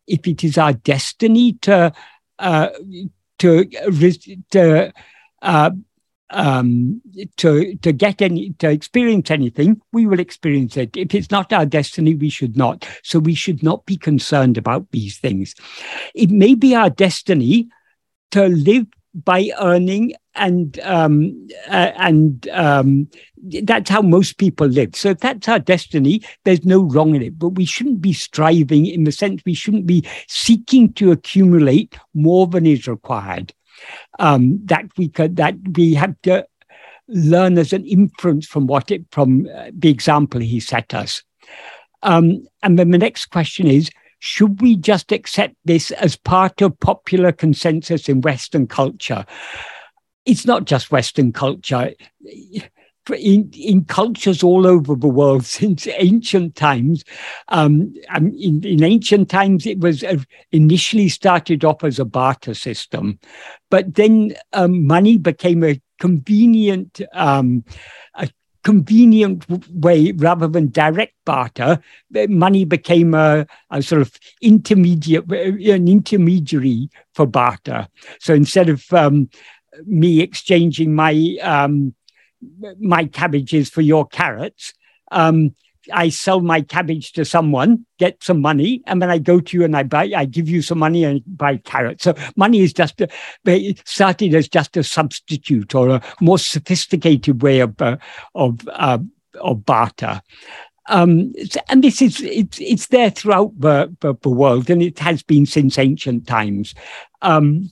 if 0.07 0.27
it 0.27 0.45
is 0.45 0.59
our 0.59 0.73
destiny 0.73 1.55
to 1.63 1.93
uh, 2.39 2.69
to 3.39 3.65
to 4.51 4.93
uh, 5.43 5.71
um, 6.31 7.03
to 7.37 7.77
to 7.77 7.93
get 7.93 8.23
any 8.23 8.51
to 8.59 8.71
experience 8.71 9.31
anything, 9.31 9.81
we 9.93 10.07
will 10.07 10.21
experience 10.21 10.77
it. 10.77 10.97
If 10.97 11.15
it's 11.15 11.31
not 11.31 11.53
our 11.53 11.67
destiny, 11.67 12.15
we 12.15 12.31
should 12.31 12.57
not. 12.57 12.87
So 13.03 13.19
we 13.19 13.35
should 13.35 13.63
not 13.63 13.85
be 13.87 13.97
concerned 13.97 14.59
about 14.59 14.91
these 14.91 15.19
things. 15.19 15.55
It 16.15 16.31
may 16.31 16.55
be 16.55 16.75
our 16.75 16.91
destiny 16.91 17.69
to 18.33 18.49
live 18.49 18.87
by 19.15 19.51
earning 19.61 20.13
and 20.35 20.79
um, 20.81 21.49
uh, 21.69 21.93
and 21.97 22.49
um, 22.49 23.09
that's 23.63 23.91
how 23.91 24.03
most 24.03 24.39
people 24.39 24.67
live. 24.67 24.97
So 24.97 25.11
if 25.11 25.19
that's 25.19 25.49
our 25.49 25.61
destiny, 25.61 26.23
there's 26.45 26.65
no 26.65 26.83
wrong 26.83 27.15
in 27.15 27.23
it. 27.23 27.39
But 27.39 27.51
we 27.51 27.65
shouldn't 27.65 28.01
be 28.01 28.13
striving 28.13 28.87
in 28.87 29.05
the 29.05 29.13
sense 29.13 29.43
we 29.47 29.55
shouldn't 29.55 29.87
be 29.87 30.05
seeking 30.29 30.93
to 30.95 31.13
accumulate 31.13 31.97
more 32.15 32.47
than 32.47 32.67
is 32.67 32.89
required. 32.89 33.53
Um, 34.19 34.61
that 34.67 34.87
we 34.97 35.09
could 35.09 35.37
that 35.37 35.55
we 35.77 35.95
have 35.95 36.15
to 36.23 36.47
learn 37.09 37.59
as 37.59 37.73
an 37.73 37.85
inference 37.85 38.47
from 38.47 38.67
what 38.67 38.91
it 38.91 39.05
from 39.11 39.49
uh, 39.55 39.71
the 39.73 39.91
example 39.91 40.41
he 40.41 40.59
set 40.59 40.95
us. 40.95 41.23
Um, 42.03 42.47
and 42.63 42.79
then 42.79 42.91
the 42.91 42.99
next 42.99 43.27
question 43.27 43.67
is 43.67 43.91
should 44.25 44.63
we 44.63 44.75
just 44.75 45.13
accept 45.13 45.55
this 45.67 45.91
as 45.91 46.17
part 46.17 46.63
of 46.63 46.81
popular 46.81 47.31
consensus 47.31 48.09
in 48.09 48.23
Western 48.23 48.67
culture? 48.67 49.27
It's 50.25 50.47
not 50.47 50.65
just 50.65 50.91
Western 50.91 51.31
culture. 51.31 51.93
In, 53.15 53.51
in 53.53 53.85
cultures 53.85 54.43
all 54.43 54.67
over 54.67 54.95
the 54.95 55.07
world 55.09 55.45
since 55.59 55.87
ancient 55.99 56.57
times, 56.57 57.05
um, 57.49 57.93
in, 58.17 58.65
in 58.65 58.83
ancient 58.83 59.29
times, 59.29 59.67
it 59.67 59.81
was 59.81 60.03
uh, 60.03 60.17
initially 60.53 61.11
started 61.11 61.63
off 61.63 61.85
as 61.85 61.99
a 61.99 62.07
barter 62.07 62.55
system, 62.55 63.19
but 63.71 63.95
then 63.95 64.35
um, 64.55 64.87
money 64.87 65.19
became 65.19 65.63
a 65.63 65.79
convenient 66.01 67.03
um, 67.13 67.63
a 68.15 68.31
convenient 68.65 69.45
way 69.71 70.13
rather 70.13 70.49
than 70.49 70.71
direct 70.71 71.15
barter, 71.25 71.81
money 72.29 72.65
became 72.65 73.15
a, 73.15 73.47
a, 73.71 73.83
sort 73.83 74.01
of 74.03 74.19
intermediate, 74.41 75.31
an 75.31 75.87
intermediary 75.87 76.89
for 77.15 77.27
barter. 77.27 77.87
So 78.19 78.35
instead 78.35 78.69
of 78.69 78.91
um, 78.93 79.29
me 79.85 80.21
exchanging 80.21 80.95
my 80.95 81.37
um, 81.43 81.95
my 82.81 83.07
cabbages 83.07 83.71
for 83.71 83.81
your 83.81 84.07
carrots, 84.07 84.75
um, 85.13 85.55
I 85.93 86.09
sell 86.09 86.41
my 86.41 86.61
cabbage 86.61 87.13
to 87.13 87.25
someone, 87.25 87.87
get 87.99 88.23
some 88.23 88.41
money, 88.41 88.83
and 88.87 89.01
then 89.01 89.11
I 89.11 89.19
go 89.19 89.41
to 89.41 89.57
you 89.57 89.65
and 89.65 89.77
I 89.77 89.83
buy, 89.83 90.11
I 90.17 90.25
give 90.25 90.49
you 90.49 90.63
some 90.63 90.79
money 90.79 91.05
and 91.05 91.23
buy 91.27 91.59
carrots. 91.59 92.05
So 92.05 92.15
money 92.37 92.61
is 92.61 92.73
just 92.73 93.01
a, 93.01 93.09
started 93.85 94.35
as 94.35 94.49
just 94.49 94.77
a 94.77 94.85
substitute 94.85 95.75
or 95.75 95.89
a 95.89 96.03
more 96.21 96.39
sophisticated 96.39 97.43
way 97.43 97.61
of 97.61 97.81
uh, 97.81 97.97
of 98.35 98.61
uh, 98.69 98.99
of 99.41 99.65
barter. 99.65 100.23
Um, 100.89 101.33
and 101.69 101.83
this 101.83 102.03
is 102.03 102.21
it's 102.21 102.61
it's 102.61 102.89
there 102.89 103.11
throughout 103.11 103.53
the, 103.59 103.95
the, 104.01 104.15
the 104.21 104.31
world, 104.31 104.69
and 104.71 104.83
it 104.83 104.99
has 104.99 105.23
been 105.23 105.47
since 105.47 105.79
ancient 105.79 106.27
times. 106.27 106.75
Um, 107.23 107.71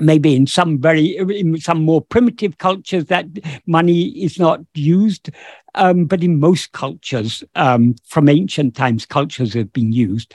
maybe 0.00 0.34
in 0.34 0.46
some 0.46 0.80
very 0.80 1.16
in 1.16 1.58
some 1.58 1.84
more 1.84 2.00
primitive 2.00 2.58
cultures 2.58 3.06
that 3.06 3.26
money 3.66 4.08
is 4.08 4.38
not 4.38 4.60
used 4.74 5.30
um, 5.74 6.04
but 6.04 6.22
in 6.22 6.40
most 6.40 6.72
cultures 6.72 7.44
um, 7.54 7.94
from 8.04 8.28
ancient 8.28 8.74
times 8.74 9.06
cultures 9.06 9.54
have 9.54 9.72
been 9.72 9.92
used. 9.92 10.34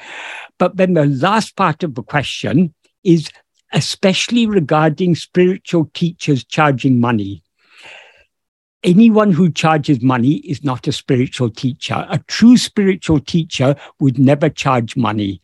But 0.58 0.78
then 0.78 0.94
the 0.94 1.06
last 1.06 1.56
part 1.56 1.84
of 1.84 1.96
the 1.96 2.04
question 2.04 2.74
is 3.04 3.30
especially 3.74 4.46
regarding 4.46 5.16
spiritual 5.16 5.90
teachers 5.94 6.44
charging 6.44 7.00
money. 7.00 7.44
Anyone 8.84 9.32
who 9.32 9.50
charges 9.50 10.02
money 10.02 10.36
is 10.36 10.63
not 10.63 10.88
a 10.88 10.92
spiritual 10.92 11.50
teacher. 11.50 12.06
A 12.10 12.20
true 12.28 12.58
spiritual 12.58 13.20
teacher 13.20 13.75
would 14.00 14.20
never 14.20 14.50
charge 14.50 14.96
money. 14.96 15.42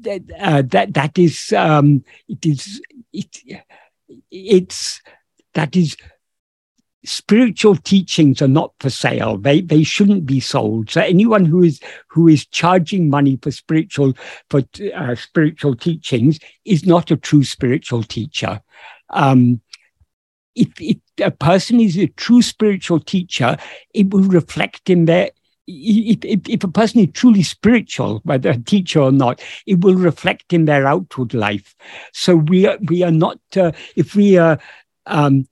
That 0.00 0.22
uh, 0.40 0.62
that 0.68 0.94
that 0.94 1.18
is 1.18 1.52
um, 1.52 2.04
it 2.26 2.46
is 2.46 2.80
it, 3.12 3.60
it's 4.30 5.02
that 5.52 5.76
is 5.76 5.94
spiritual 7.04 7.76
teachings 7.76 8.40
are 8.40 8.48
not 8.48 8.72
for 8.80 8.90
sale. 8.90 9.36
They 9.36 9.60
they 9.60 9.82
shouldn't 9.82 10.26
be 10.26 10.40
sold. 10.40 10.90
So 10.90 11.00
anyone 11.00 11.44
who 11.44 11.62
is 11.62 11.80
who 12.08 12.28
is 12.28 12.46
charging 12.46 13.10
money 13.10 13.38
for 13.40 13.50
spiritual 13.50 14.14
for 14.50 14.62
uh, 14.94 15.14
spiritual 15.14 15.76
teachings 15.76 16.38
is 16.64 16.86
not 16.86 17.10
a 17.10 17.16
true 17.16 17.44
spiritual 17.44 18.02
teacher. 18.02 18.60
Um, 19.10 19.60
if, 20.54 20.68
if 20.80 20.98
a 21.20 21.30
person 21.30 21.80
is 21.80 21.98
a 21.98 22.06
true 22.06 22.40
spiritual 22.40 23.00
teacher 23.00 23.56
it 23.92 24.10
will 24.10 24.22
reflect 24.22 24.88
in 24.88 25.04
their 25.06 25.30
if, 25.66 26.24
if, 26.24 26.48
if, 26.48 26.62
a 26.62 26.68
person 26.68 27.00
is 27.00 27.08
truly 27.14 27.42
spiritual, 27.42 28.20
whether 28.24 28.50
a 28.50 28.58
teacher 28.58 29.00
or 29.00 29.10
not, 29.10 29.42
it 29.66 29.80
will 29.80 29.94
reflect 29.94 30.52
in 30.52 30.66
their 30.66 30.86
outward 30.86 31.32
life. 31.32 31.74
So 32.12 32.36
we 32.36 32.66
are, 32.66 32.76
we 32.86 33.02
are 33.02 33.10
not, 33.10 33.38
uh, 33.56 33.72
if 33.96 34.14
we 34.14 34.36
are 34.36 34.58
um, 35.06 35.48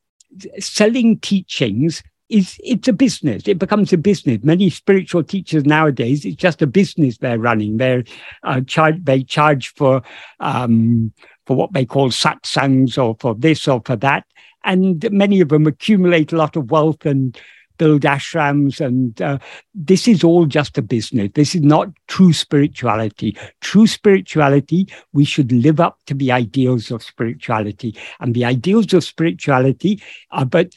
selling 0.58 1.18
teachings, 1.20 2.02
is 2.28 2.56
it's 2.64 2.88
a 2.88 2.92
business. 2.92 3.46
It 3.46 3.58
becomes 3.58 3.92
a 3.92 3.98
business. 3.98 4.38
Many 4.42 4.70
spiritual 4.70 5.22
teachers 5.22 5.64
nowadays, 5.66 6.24
it's 6.24 6.36
just 6.36 6.62
a 6.62 6.66
business 6.66 7.18
they're 7.18 7.38
running. 7.38 7.76
They're 7.76 8.04
uh, 8.42 8.62
charge, 8.62 9.04
they 9.04 9.22
charge 9.22 9.74
for 9.74 10.02
um, 10.40 11.12
for 11.46 11.56
what 11.56 11.72
they 11.74 11.84
call 11.84 12.10
satsangs 12.10 12.96
or 12.96 13.16
for 13.20 13.34
this 13.34 13.68
or 13.68 13.82
for 13.84 13.96
that, 13.96 14.24
and 14.64 15.06
many 15.12 15.40
of 15.40 15.50
them 15.50 15.66
accumulate 15.66 16.32
a 16.32 16.36
lot 16.36 16.56
of 16.56 16.70
wealth 16.70 17.04
and 17.04 17.38
build 17.82 18.02
ashrams. 18.02 18.80
And 18.80 19.20
uh, 19.20 19.38
this 19.74 20.06
is 20.06 20.22
all 20.22 20.46
just 20.46 20.78
a 20.78 20.82
business. 20.82 21.30
This 21.34 21.54
is 21.56 21.62
not 21.62 21.88
true 22.06 22.32
spirituality. 22.32 23.36
True 23.60 23.88
spirituality, 23.88 24.86
we 25.12 25.24
should 25.24 25.50
live 25.50 25.80
up 25.80 25.98
to 26.06 26.14
the 26.14 26.30
ideals 26.30 26.92
of 26.92 27.02
spirituality. 27.02 27.96
And 28.20 28.34
the 28.34 28.44
ideals 28.44 28.94
of 28.94 29.02
spirituality 29.02 30.00
are, 30.30 30.46
but 30.46 30.74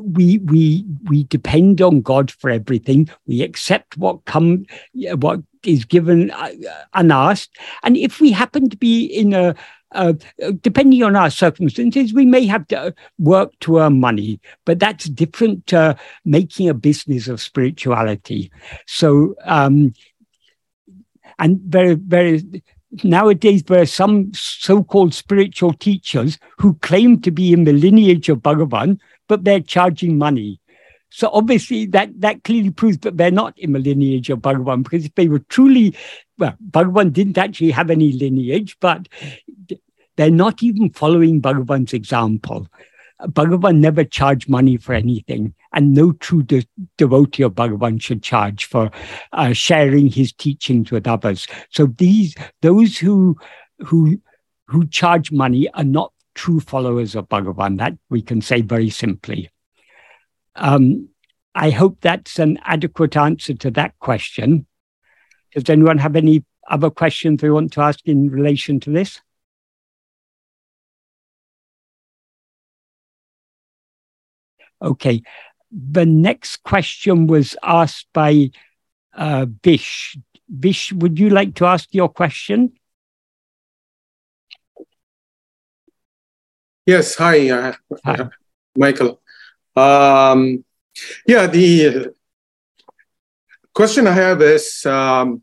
we 0.00 0.38
we 0.38 0.86
we 1.10 1.24
depend 1.24 1.82
on 1.82 2.00
God 2.00 2.30
for 2.30 2.48
everything. 2.48 3.10
We 3.26 3.42
accept 3.42 3.98
what 3.98 4.24
come 4.24 4.64
what 4.94 5.40
is 5.62 5.84
given 5.84 6.30
uh, 6.30 6.52
unasked, 6.94 7.58
and 7.82 7.98
if 7.98 8.18
we 8.18 8.32
happen 8.32 8.70
to 8.70 8.78
be 8.78 9.04
in 9.04 9.34
a 9.34 9.54
uh, 9.92 10.12
depending 10.62 11.02
on 11.02 11.16
our 11.16 11.30
circumstances, 11.30 12.12
we 12.12 12.24
may 12.24 12.46
have 12.46 12.66
to 12.68 12.94
work 13.18 13.52
to 13.60 13.78
earn 13.78 14.00
money, 14.00 14.40
but 14.64 14.78
that's 14.78 15.06
different 15.06 15.66
to 15.68 15.96
making 16.24 16.68
a 16.68 16.74
business 16.74 17.28
of 17.28 17.40
spirituality. 17.40 18.50
So, 18.86 19.34
um, 19.44 19.94
and 21.38 21.60
very, 21.60 21.94
very, 21.94 22.62
nowadays 23.02 23.62
there 23.62 23.80
are 23.80 23.86
some 23.86 24.32
so-called 24.34 25.14
spiritual 25.14 25.72
teachers 25.72 26.38
who 26.58 26.74
claim 26.74 27.20
to 27.22 27.30
be 27.30 27.52
in 27.52 27.64
the 27.64 27.72
lineage 27.72 28.28
of 28.28 28.38
Bhagavan, 28.38 28.98
but 29.28 29.44
they're 29.44 29.60
charging 29.60 30.18
money. 30.18 30.60
So 31.12 31.28
obviously 31.32 31.86
that, 31.86 32.20
that 32.20 32.44
clearly 32.44 32.70
proves 32.70 32.98
that 32.98 33.16
they're 33.16 33.30
not 33.32 33.58
in 33.58 33.72
the 33.72 33.80
lineage 33.80 34.30
of 34.30 34.40
Bhagavan, 34.40 34.84
because 34.84 35.04
if 35.04 35.14
they 35.14 35.28
were 35.28 35.40
truly, 35.40 35.96
well, 36.40 36.56
Bhagavan 36.70 37.12
didn't 37.12 37.38
actually 37.38 37.70
have 37.70 37.90
any 37.90 38.12
lineage, 38.12 38.76
but 38.80 39.08
they're 40.16 40.30
not 40.30 40.62
even 40.62 40.90
following 40.90 41.40
Bhagavan's 41.40 41.92
example. 41.92 42.66
Bhagavan 43.20 43.78
never 43.78 44.02
charged 44.02 44.48
money 44.48 44.78
for 44.78 44.94
anything, 44.94 45.54
and 45.74 45.92
no 45.92 46.12
true 46.12 46.42
de- 46.42 46.66
devotee 46.96 47.42
of 47.42 47.52
Bhagavan 47.52 48.00
should 48.00 48.22
charge 48.22 48.64
for 48.64 48.90
uh, 49.32 49.52
sharing 49.52 50.08
his 50.08 50.32
teachings 50.32 50.90
with 50.90 51.06
others. 51.06 51.46
So 51.70 51.86
these, 51.86 52.34
those 52.62 52.96
who 52.96 53.36
who 53.78 54.20
who 54.66 54.86
charge 54.86 55.30
money 55.30 55.68
are 55.74 55.84
not 55.84 56.12
true 56.34 56.60
followers 56.60 57.14
of 57.14 57.28
Bhagavan. 57.28 57.76
That 57.76 57.98
we 58.08 58.22
can 58.22 58.40
say 58.40 58.62
very 58.62 58.88
simply. 58.88 59.50
Um, 60.56 61.10
I 61.54 61.70
hope 61.70 61.98
that's 62.00 62.38
an 62.38 62.58
adequate 62.64 63.16
answer 63.16 63.54
to 63.54 63.70
that 63.72 63.98
question. 63.98 64.66
Does 65.54 65.68
anyone 65.68 65.98
have 65.98 66.16
any 66.16 66.44
other 66.68 66.90
questions 66.90 67.40
they 67.40 67.50
want 67.50 67.72
to 67.72 67.80
ask 67.80 68.00
in 68.06 68.30
relation 68.30 68.80
to 68.80 68.90
this? 68.90 69.20
Okay. 74.82 75.22
The 75.70 76.06
next 76.06 76.62
question 76.62 77.26
was 77.26 77.56
asked 77.62 78.06
by 78.12 78.50
uh, 79.14 79.46
Vish. 79.62 80.16
Vish, 80.48 80.92
would 80.92 81.18
you 81.18 81.30
like 81.30 81.54
to 81.56 81.66
ask 81.66 81.88
your 81.92 82.08
question? 82.08 82.72
Yes, 86.86 87.14
hi. 87.14 87.50
Uh, 87.50 87.72
hi. 88.04 88.28
Michael. 88.76 89.20
Um, 89.76 90.64
yeah, 91.26 91.46
the 91.46 92.12
question 93.80 94.06
I 94.06 94.12
have 94.12 94.42
is, 94.42 94.84
um, 94.84 95.42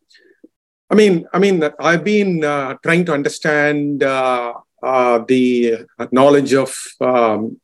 I 0.91 0.93
mean, 0.93 1.26
I 1.34 1.39
mean, 1.39 1.58
I've 1.80 2.04
been 2.04 2.43
uh, 2.43 2.76
trying 2.84 3.04
to 3.06 3.13
understand 3.19 4.04
uh, 4.04 4.54
uh, 4.84 5.26
the 5.28 5.88
knowledge 6.12 6.54
of 6.54 6.71
um, 7.02 7.60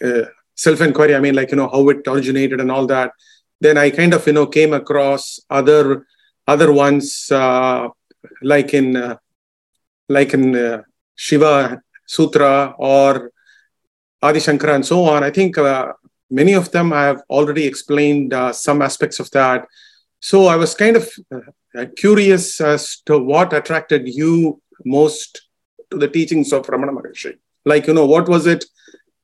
uh, 0.00 0.26
self-inquiry. 0.54 1.16
I 1.16 1.18
mean, 1.18 1.34
like 1.34 1.50
you 1.50 1.56
know 1.56 1.68
how 1.68 1.88
it 1.88 2.06
originated 2.06 2.60
and 2.60 2.70
all 2.70 2.86
that. 2.86 3.10
Then 3.60 3.76
I 3.76 3.90
kind 3.90 4.14
of 4.14 4.24
you 4.24 4.34
know 4.34 4.46
came 4.46 4.72
across 4.72 5.40
other 5.50 6.06
other 6.46 6.70
ones 6.72 7.28
uh, 7.32 7.88
like 8.42 8.74
in 8.74 8.94
uh, 8.94 9.16
like 10.08 10.34
in 10.34 10.84
Shiva 11.16 11.82
Sutra 12.06 12.76
or 12.78 13.32
Adi 14.22 14.38
Shankara 14.38 14.76
and 14.76 14.86
so 14.86 15.04
on. 15.04 15.24
I 15.24 15.30
think 15.30 15.56
many 16.30 16.52
of 16.52 16.70
them 16.70 16.92
I 16.92 17.06
have 17.10 17.22
already 17.28 17.66
explained 17.66 18.32
some 18.52 18.82
aspects 18.82 19.18
of 19.18 19.28
that. 19.32 19.66
So 20.22 20.46
I 20.46 20.54
was 20.54 20.76
kind 20.76 20.96
of 20.96 21.10
uh, 21.34 21.86
curious 21.96 22.60
as 22.60 23.00
to 23.06 23.18
what 23.18 23.52
attracted 23.52 24.06
you 24.06 24.62
most 24.84 25.48
to 25.90 25.98
the 25.98 26.06
teachings 26.06 26.52
of 26.52 26.64
Ramana 26.66 26.92
Maharshi. 26.96 27.38
Like, 27.64 27.88
you 27.88 27.94
know, 27.94 28.06
what 28.06 28.28
was 28.28 28.46
it? 28.46 28.64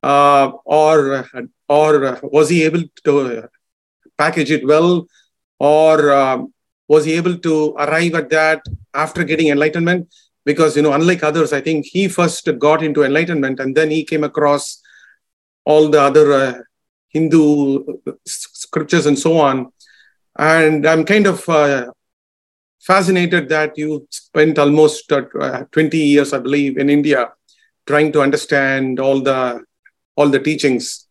Uh, 0.03 0.51
or, 0.65 1.25
or 1.69 2.19
was 2.23 2.49
he 2.49 2.63
able 2.63 2.83
to 3.05 3.47
package 4.17 4.51
it 4.51 4.67
well? 4.67 5.07
Or 5.57 6.11
um, 6.13 6.53
was 6.89 7.05
he 7.05 7.13
able 7.13 7.37
to 7.37 7.75
arrive 7.75 8.15
at 8.15 8.29
that 8.31 8.61
after 8.93 9.23
getting 9.23 9.47
enlightenment? 9.47 10.13
Because, 10.43 10.75
you 10.75 10.81
know, 10.81 10.91
unlike 10.91 11.23
others, 11.23 11.53
I 11.53 11.61
think 11.61 11.85
he 11.85 12.09
first 12.09 12.49
got 12.59 12.83
into 12.83 13.03
enlightenment 13.03 13.61
and 13.61 13.73
then 13.73 13.89
he 13.89 14.03
came 14.03 14.25
across 14.25 14.81
all 15.63 15.87
the 15.87 16.01
other 16.01 16.33
uh, 16.33 16.53
Hindu 17.07 17.85
scriptures 18.25 19.05
and 19.05 19.17
so 19.17 19.37
on. 19.37 19.71
And 20.39 20.87
I'm 20.87 21.03
kind 21.03 21.27
of 21.27 21.47
uh, 21.49 21.87
fascinated 22.79 23.49
that 23.49 23.77
you 23.77 24.07
spent 24.09 24.57
almost 24.57 25.11
uh, 25.11 25.65
20 25.69 25.97
years, 25.97 26.31
I 26.31 26.39
believe, 26.39 26.77
in 26.77 26.89
India 26.89 27.33
trying 27.85 28.13
to 28.13 28.21
understand 28.21 29.01
all 29.01 29.19
the 29.19 29.61
all 30.15 30.29
the 30.29 30.39
teachings. 30.39 31.05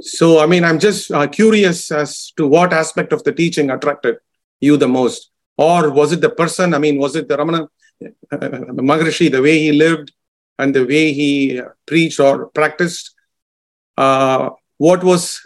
So, 0.00 0.40
I 0.40 0.46
mean, 0.46 0.64
I'm 0.64 0.80
just 0.80 1.10
uh, 1.12 1.28
curious 1.28 1.92
as 1.92 2.32
to 2.36 2.48
what 2.48 2.72
aspect 2.72 3.12
of 3.12 3.22
the 3.22 3.32
teaching 3.32 3.70
attracted 3.70 4.16
you 4.58 4.76
the 4.76 4.88
most, 4.88 5.30
or 5.56 5.90
was 5.90 6.10
it 6.12 6.20
the 6.20 6.30
person? 6.30 6.74
I 6.74 6.78
mean, 6.78 6.98
was 6.98 7.14
it 7.14 7.28
the 7.28 7.36
Ramana 7.36 7.68
uh, 8.32 8.38
Maharshi, 8.90 9.30
the 9.30 9.40
way 9.40 9.56
he 9.60 9.70
lived 9.70 10.12
and 10.58 10.74
the 10.74 10.84
way 10.84 11.12
he 11.12 11.60
preached 11.86 12.18
or 12.18 12.46
practiced? 12.48 13.14
Uh, 13.96 14.50
what 14.78 15.04
was 15.04 15.40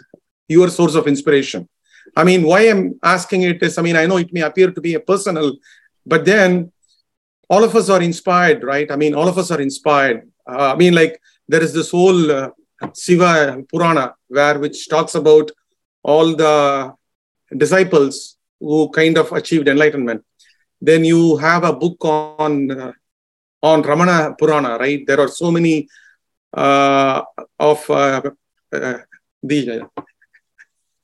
your 0.47 0.69
source 0.69 0.95
of 0.95 1.07
inspiration? 1.07 1.69
I 2.15 2.23
mean, 2.23 2.43
why 2.43 2.69
I'm 2.69 2.99
asking 3.03 3.41
it 3.43 3.61
is, 3.63 3.77
I 3.77 3.81
mean, 3.81 3.95
I 3.95 4.05
know 4.05 4.17
it 4.17 4.33
may 4.33 4.41
appear 4.41 4.71
to 4.71 4.81
be 4.81 4.93
a 4.93 4.99
personal, 4.99 5.55
but 6.05 6.25
then 6.25 6.71
all 7.49 7.63
of 7.63 7.75
us 7.75 7.89
are 7.89 8.01
inspired, 8.01 8.63
right? 8.63 8.89
I 8.91 8.95
mean, 8.95 9.13
all 9.15 9.27
of 9.27 9.37
us 9.37 9.51
are 9.51 9.61
inspired. 9.61 10.29
Uh, 10.47 10.73
I 10.73 10.75
mean, 10.75 10.93
like 10.93 11.19
there 11.47 11.63
is 11.63 11.73
this 11.73 11.91
whole 11.91 12.31
uh, 12.31 12.49
Shiva 12.95 13.63
Purana, 13.69 14.15
where 14.27 14.59
which 14.59 14.89
talks 14.89 15.15
about 15.15 15.51
all 16.03 16.35
the 16.35 16.93
disciples 17.55 18.37
who 18.59 18.89
kind 18.89 19.17
of 19.17 19.31
achieved 19.31 19.67
enlightenment. 19.67 20.23
Then 20.81 21.05
you 21.05 21.37
have 21.37 21.63
a 21.63 21.73
book 21.73 22.03
on 22.03 22.71
uh, 22.71 22.91
on 23.61 23.81
Ramana 23.83 24.37
Purana, 24.37 24.77
right? 24.77 25.05
There 25.07 25.19
are 25.19 25.29
so 25.29 25.51
many 25.51 25.87
uh, 26.53 27.21
of 27.59 27.89
uh, 27.89 28.21
uh, 28.71 28.97
the 29.41 29.89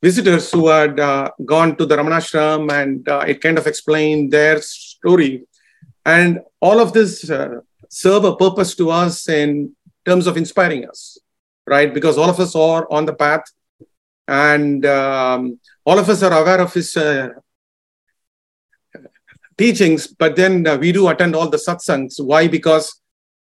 visitors 0.01 0.51
who 0.51 0.67
had 0.67 0.99
uh, 0.99 1.29
gone 1.45 1.75
to 1.75 1.85
the 1.85 1.97
Ramanashram 1.97 2.71
and 2.71 3.07
uh, 3.07 3.25
it 3.27 3.41
kind 3.41 3.57
of 3.57 3.67
explained 3.67 4.31
their 4.31 4.62
story. 4.62 5.45
And 6.05 6.39
all 6.62 6.79
of 6.79 6.93
this 6.93 7.29
uh, 7.29 7.59
serve 7.89 8.23
a 8.23 8.35
purpose 8.35 8.75
to 8.75 8.89
us 8.89 9.27
in 9.27 9.75
terms 10.05 10.27
of 10.27 10.38
inspiring 10.38 10.88
us, 10.88 11.17
right? 11.67 11.93
Because 11.93 12.17
all 12.17 12.29
of 12.29 12.39
us 12.39 12.55
are 12.55 12.88
on 12.91 13.05
the 13.05 13.13
path 13.13 13.43
and 14.27 14.85
um, 14.85 15.59
all 15.83 15.99
of 15.99 16.07
us 16.07 16.23
are 16.23 16.41
aware 16.41 16.62
of 16.62 16.73
his 16.73 16.95
uh, 16.95 17.29
teachings, 19.57 20.07
but 20.07 20.35
then 20.35 20.65
uh, 20.65 20.77
we 20.77 20.91
do 20.91 21.09
attend 21.09 21.35
all 21.35 21.49
the 21.49 21.57
satsangs. 21.57 22.23
Why? 22.23 22.47
Because 22.47 23.01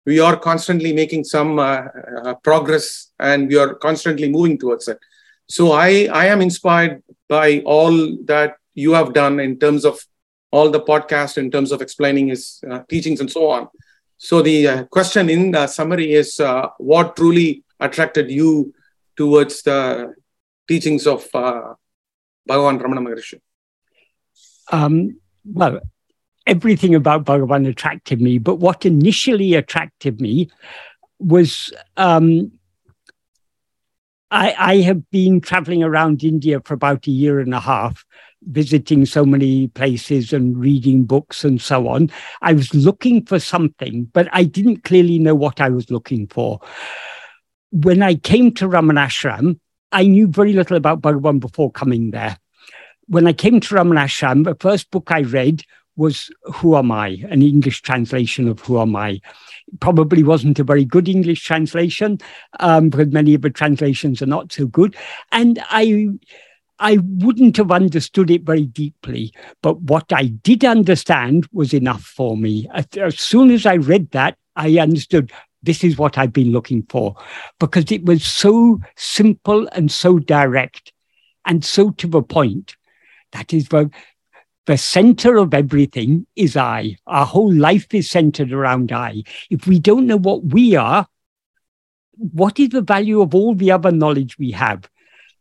we 0.04 0.20
are 0.20 0.36
constantly 0.36 0.92
making 0.92 1.24
some 1.24 1.58
uh, 1.58 2.34
progress 2.42 3.12
and 3.18 3.48
we 3.48 3.56
are 3.56 3.74
constantly 3.74 4.28
moving 4.28 4.58
towards 4.58 4.88
it. 4.88 4.98
So 5.52 5.72
I, 5.72 6.08
I 6.10 6.26
am 6.28 6.40
inspired 6.40 7.02
by 7.28 7.60
all 7.66 8.16
that 8.24 8.56
you 8.72 8.92
have 8.92 9.12
done 9.12 9.38
in 9.38 9.58
terms 9.58 9.84
of 9.84 10.00
all 10.50 10.70
the 10.70 10.80
podcast, 10.80 11.36
in 11.36 11.50
terms 11.50 11.72
of 11.72 11.82
explaining 11.82 12.28
his 12.28 12.64
uh, 12.70 12.80
teachings 12.88 13.20
and 13.20 13.30
so 13.30 13.50
on. 13.50 13.68
So 14.16 14.40
the 14.40 14.66
uh, 14.66 14.84
question 14.84 15.28
in 15.28 15.50
the 15.50 15.66
summary 15.66 16.14
is 16.14 16.40
uh, 16.40 16.68
what 16.78 17.16
truly 17.16 17.64
attracted 17.78 18.30
you 18.30 18.72
towards 19.14 19.60
the 19.60 20.14
teachings 20.66 21.06
of 21.06 21.28
uh, 21.34 21.74
Bhagavan 22.48 22.80
Ramana 22.80 23.02
Maharshi? 23.06 23.38
Um, 24.70 25.20
well, 25.44 25.80
everything 26.46 26.94
about 26.94 27.26
Bhagavan 27.26 27.68
attracted 27.68 28.22
me, 28.22 28.38
but 28.38 28.54
what 28.54 28.86
initially 28.86 29.52
attracted 29.52 30.18
me 30.18 30.48
was 31.18 31.74
um, 31.98 32.52
I, 34.32 34.54
I 34.58 34.76
have 34.78 35.10
been 35.10 35.42
traveling 35.42 35.82
around 35.82 36.24
India 36.24 36.58
for 36.64 36.72
about 36.72 37.06
a 37.06 37.10
year 37.10 37.38
and 37.38 37.52
a 37.52 37.60
half, 37.60 38.02
visiting 38.44 39.04
so 39.04 39.26
many 39.26 39.68
places 39.68 40.32
and 40.32 40.56
reading 40.56 41.04
books 41.04 41.44
and 41.44 41.60
so 41.60 41.86
on. 41.88 42.10
I 42.40 42.54
was 42.54 42.74
looking 42.74 43.26
for 43.26 43.38
something, 43.38 44.04
but 44.04 44.28
I 44.32 44.44
didn't 44.44 44.84
clearly 44.84 45.18
know 45.18 45.34
what 45.34 45.60
I 45.60 45.68
was 45.68 45.90
looking 45.90 46.28
for. 46.28 46.60
When 47.72 48.02
I 48.02 48.14
came 48.14 48.54
to 48.54 48.66
Ramanashram, 48.66 49.60
I 49.92 50.04
knew 50.04 50.26
very 50.26 50.54
little 50.54 50.78
about 50.78 51.02
Bhagavan 51.02 51.38
before 51.38 51.70
coming 51.70 52.10
there. 52.10 52.38
When 53.08 53.26
I 53.26 53.34
came 53.34 53.60
to 53.60 53.74
Ramanashram, 53.74 54.44
the 54.44 54.56
first 54.58 54.90
book 54.90 55.10
I 55.10 55.20
read 55.20 55.62
was 55.96 56.30
Who 56.54 56.74
Am 56.78 56.90
I? 56.90 57.18
An 57.28 57.42
English 57.42 57.82
translation 57.82 58.48
of 58.48 58.60
Who 58.60 58.80
Am 58.80 58.96
I? 58.96 59.20
Probably 59.80 60.22
wasn't 60.22 60.58
a 60.58 60.64
very 60.64 60.84
good 60.84 61.08
English 61.08 61.44
translation 61.44 62.18
um, 62.60 62.90
because 62.90 63.08
many 63.08 63.34
of 63.34 63.42
the 63.42 63.50
translations 63.50 64.22
are 64.22 64.26
not 64.26 64.52
so 64.52 64.66
good. 64.66 64.96
And 65.30 65.62
I, 65.70 66.08
I 66.78 66.98
wouldn't 67.02 67.56
have 67.56 67.70
understood 67.70 68.30
it 68.30 68.42
very 68.42 68.64
deeply, 68.64 69.32
but 69.62 69.80
what 69.82 70.12
I 70.12 70.26
did 70.26 70.64
understand 70.64 71.46
was 71.52 71.72
enough 71.72 72.02
for 72.02 72.36
me. 72.36 72.68
As, 72.74 72.86
as 72.96 73.18
soon 73.18 73.50
as 73.50 73.66
I 73.66 73.74
read 73.76 74.10
that, 74.10 74.36
I 74.56 74.78
understood 74.78 75.32
this 75.62 75.84
is 75.84 75.96
what 75.96 76.18
I've 76.18 76.32
been 76.32 76.52
looking 76.52 76.84
for 76.88 77.16
because 77.60 77.90
it 77.92 78.04
was 78.04 78.24
so 78.24 78.80
simple 78.96 79.68
and 79.68 79.90
so 79.90 80.18
direct 80.18 80.92
and 81.46 81.64
so 81.64 81.90
to 81.92 82.06
the 82.06 82.22
point. 82.22 82.76
That 83.32 83.54
is 83.54 83.68
the 83.68 83.90
the 84.66 84.78
center 84.78 85.38
of 85.38 85.54
everything 85.54 86.26
is 86.36 86.56
I. 86.56 86.96
Our 87.06 87.26
whole 87.26 87.52
life 87.52 87.92
is 87.92 88.10
centered 88.10 88.52
around 88.52 88.92
I. 88.92 89.24
If 89.50 89.66
we 89.66 89.78
don't 89.78 90.06
know 90.06 90.18
what 90.18 90.44
we 90.44 90.76
are, 90.76 91.06
what 92.16 92.60
is 92.60 92.68
the 92.70 92.82
value 92.82 93.20
of 93.20 93.34
all 93.34 93.54
the 93.54 93.72
other 93.72 93.90
knowledge 93.90 94.38
we 94.38 94.52
have? 94.52 94.88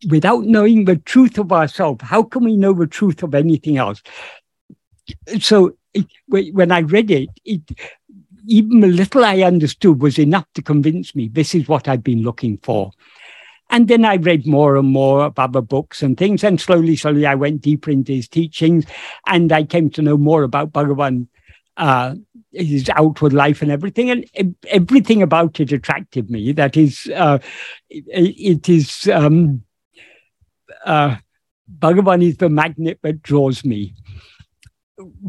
Without 0.10 0.46
knowing 0.46 0.86
the 0.86 0.96
truth 0.96 1.38
of 1.38 1.52
ourselves, 1.52 2.04
how 2.04 2.24
can 2.24 2.44
we 2.44 2.58
know 2.58 2.74
the 2.74 2.88
truth 2.88 3.22
of 3.22 3.36
anything 3.36 3.78
else? 3.78 4.02
So 5.40 5.78
it, 5.94 6.08
when 6.28 6.72
I 6.72 6.80
read 6.80 7.12
it, 7.12 7.30
it, 7.46 7.62
even 8.48 8.80
the 8.80 8.88
little 8.88 9.24
I 9.24 9.42
understood 9.42 10.02
was 10.02 10.18
enough 10.18 10.48
to 10.56 10.64
convince 10.64 11.16
me 11.16 11.28
this 11.28 11.54
is 11.54 11.68
what 11.68 11.88
I've 11.88 12.04
been 12.04 12.24
looking 12.24 12.58
for. 12.64 12.92
And 13.72 13.88
then 13.88 14.04
I 14.04 14.18
read 14.18 14.46
more 14.46 14.76
and 14.76 14.90
more 14.90 15.26
about 15.26 15.54
the 15.54 15.62
books 15.62 16.04
and 16.04 16.18
things. 16.18 16.44
And 16.44 16.60
slowly, 16.60 16.96
slowly, 16.98 17.26
I 17.26 17.36
went 17.36 17.62
deeper 17.62 17.90
into 17.90 18.12
his 18.12 18.28
teachings 18.28 18.86
and 19.26 19.52
I 19.52 19.64
came 19.64 19.90
to 19.92 20.02
know 20.02 20.18
more 20.18 20.44
about 20.44 20.74
Bhagavan, 20.74 21.28
uh, 21.78 22.16
his 22.52 22.90
outward 22.90 23.32
life 23.32 23.62
and 23.62 23.72
everything. 23.72 24.12
And 24.12 24.56
everything 24.68 25.22
about 25.22 25.60
it 25.62 25.72
attracted 25.72 26.30
me. 26.30 26.52
That 26.52 26.76
is, 26.76 27.10
uh, 27.16 27.40
it, 27.90 28.06
it 28.08 28.70
is, 28.70 29.08
um, 29.08 29.64
uh, 30.86 31.16
Bhagavan 31.80 32.22
is 32.22 32.38
the 32.38 32.50
magnet 32.50 33.00
that 33.04 33.24
draws 33.24 33.64
me 33.64 33.96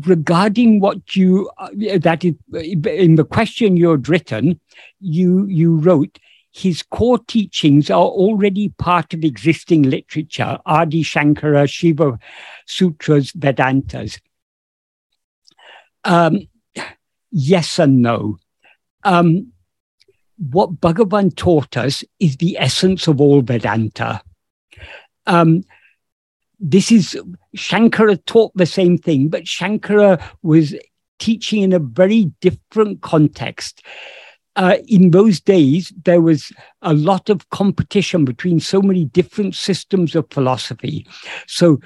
regarding 0.05 0.81
what 0.81 1.17
you 1.17 1.51
uh, 1.59 1.69
that 2.01 2.25
is 2.25 2.35
in 2.55 3.15
the 3.15 3.25
question 3.25 3.77
you 3.77 3.91
had 3.91 4.09
written 4.09 4.61
you 5.01 5.47
you 5.47 5.77
wrote 5.77 6.19
his 6.53 6.83
core 6.83 7.19
teachings 7.19 7.91
are 7.91 8.05
already 8.05 8.69
part 8.69 9.15
of 9.15 9.25
existing 9.25 9.85
literature, 9.85 10.59
Adi 10.67 11.03
Shankara, 11.03 11.69
Shiva 11.69 12.19
Sutras, 12.67 13.33
Vedantas. 13.33 14.21
Um, 16.05 16.49
yes 17.31 17.79
and 17.79 18.03
no. 18.03 18.39
Um, 19.03 19.53
what 20.37 20.81
Bhagavan 20.81 21.35
taught 21.35 21.77
us 21.77 22.05
is 22.21 22.37
the 22.37 22.59
essence 22.59 23.09
of 23.09 23.21
all 23.21 23.41
Vedanta. 23.41 24.21
Um, 25.27 25.63
this 26.61 26.93
is 26.93 27.19
Shankara 27.57 28.25
taught 28.27 28.53
the 28.55 28.67
same 28.67 28.99
thing, 28.99 29.29
but 29.29 29.45
Shankara 29.45 30.23
was 30.43 30.75
teaching 31.19 31.63
in 31.63 31.73
a 31.73 31.79
very 31.79 32.27
different 32.41 33.01
context. 33.01 33.83
Uh, 34.55 34.77
in 34.87 35.11
those 35.11 35.41
days, 35.41 35.93
there 36.05 36.21
was 36.21 36.53
a 36.83 36.93
lot 36.93 37.31
of 37.31 37.49
competition 37.51 38.25
between 38.25 38.61
so 38.61 38.83
many 38.83 39.07
different 39.07 39.55
systems 39.55 40.15
of 40.15 40.27
philosophy. 40.31 41.07
So 41.47 41.81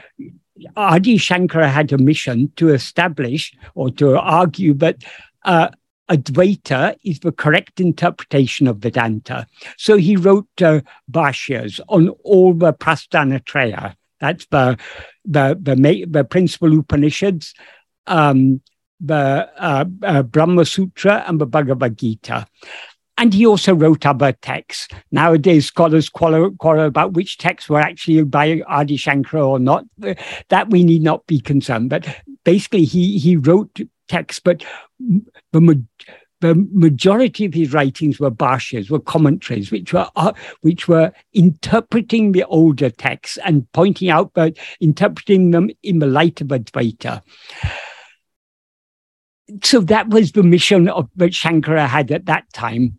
Adi 0.77 1.19
Shankara 1.19 1.71
had 1.71 1.93
a 1.93 1.99
mission 1.99 2.51
to 2.57 2.71
establish 2.71 3.55
or 3.75 3.91
to 3.93 4.19
argue 4.19 4.75
that 4.75 5.05
uh, 5.45 5.69
Advaita 6.11 6.97
is 7.05 7.21
the 7.21 7.33
correct 7.33 7.81
interpretation 7.81 8.67
of 8.67 8.79
Vedanta. 8.79 9.47
So 9.77 9.97
he 9.97 10.17
wrote 10.17 10.49
uh, 10.63 10.81
bhashyas 11.11 11.81
on 11.89 12.09
all 12.25 12.55
the 12.55 12.73
Prasthanatraya. 12.73 13.95
That's 14.21 14.47
the, 14.47 14.79
the, 15.25 15.59
the, 15.61 16.07
the 16.09 16.25
principal 16.25 16.79
Upanishads, 16.79 17.55
um, 18.07 18.61
the 19.01 19.51
uh, 19.57 19.85
uh, 20.03 20.23
Brahma 20.23 20.65
Sutra, 20.65 21.25
and 21.27 21.41
the 21.41 21.47
Bhagavad 21.47 21.99
Gita. 21.99 22.47
And 23.19 23.33
he 23.33 23.47
also 23.47 23.75
wrote 23.75 24.05
other 24.05 24.33
texts. 24.33 24.89
Nowadays, 25.11 25.67
scholars 25.67 26.09
quarrel, 26.09 26.53
quarrel, 26.59 26.87
about 26.87 27.15
which 27.15 27.39
texts 27.39 27.71
were 27.71 27.81
actually 27.81 28.23
by 28.25 28.63
Adi 28.67 28.99
Shankara 28.99 29.47
or 29.47 29.59
not. 29.59 29.85
That 30.49 30.69
we 30.69 30.85
need 30.85 31.03
not 31.03 31.27
be 31.27 31.41
concerned. 31.41 31.89
But 31.89 32.07
basically, 32.45 32.85
he, 32.85 33.19
he 33.19 33.37
wrote 33.37 33.81
texts, 34.09 34.41
but 34.41 34.65
the, 35.53 35.85
the 36.41 36.69
majority 36.73 37.47
of 37.47 37.55
his 37.55 37.73
writings 37.73 38.21
were 38.21 38.31
bhashyas, 38.31 38.91
were 38.91 39.01
commentaries, 39.01 39.71
which 39.71 39.95
were 39.95 40.09
uh, 40.17 40.35
which 40.61 40.87
were 40.87 41.11
interpreting 41.33 42.33
the 42.33 42.45
older 42.45 42.91
texts 42.91 43.39
and 43.47 43.71
pointing 43.73 44.11
out, 44.11 44.33
but 44.35 44.59
interpreting 44.81 45.53
them 45.53 45.71
in 45.83 46.01
the 46.01 46.07
light 46.07 46.43
of 46.43 46.49
Advaita 46.49 47.23
so 49.63 49.81
that 49.81 50.09
was 50.09 50.33
the 50.33 50.43
mission 50.43 50.89
of 50.89 51.09
that 51.17 51.33
Shankara 51.33 51.87
had 51.87 52.11
at 52.11 52.27
that 52.27 52.45
time. 52.53 52.99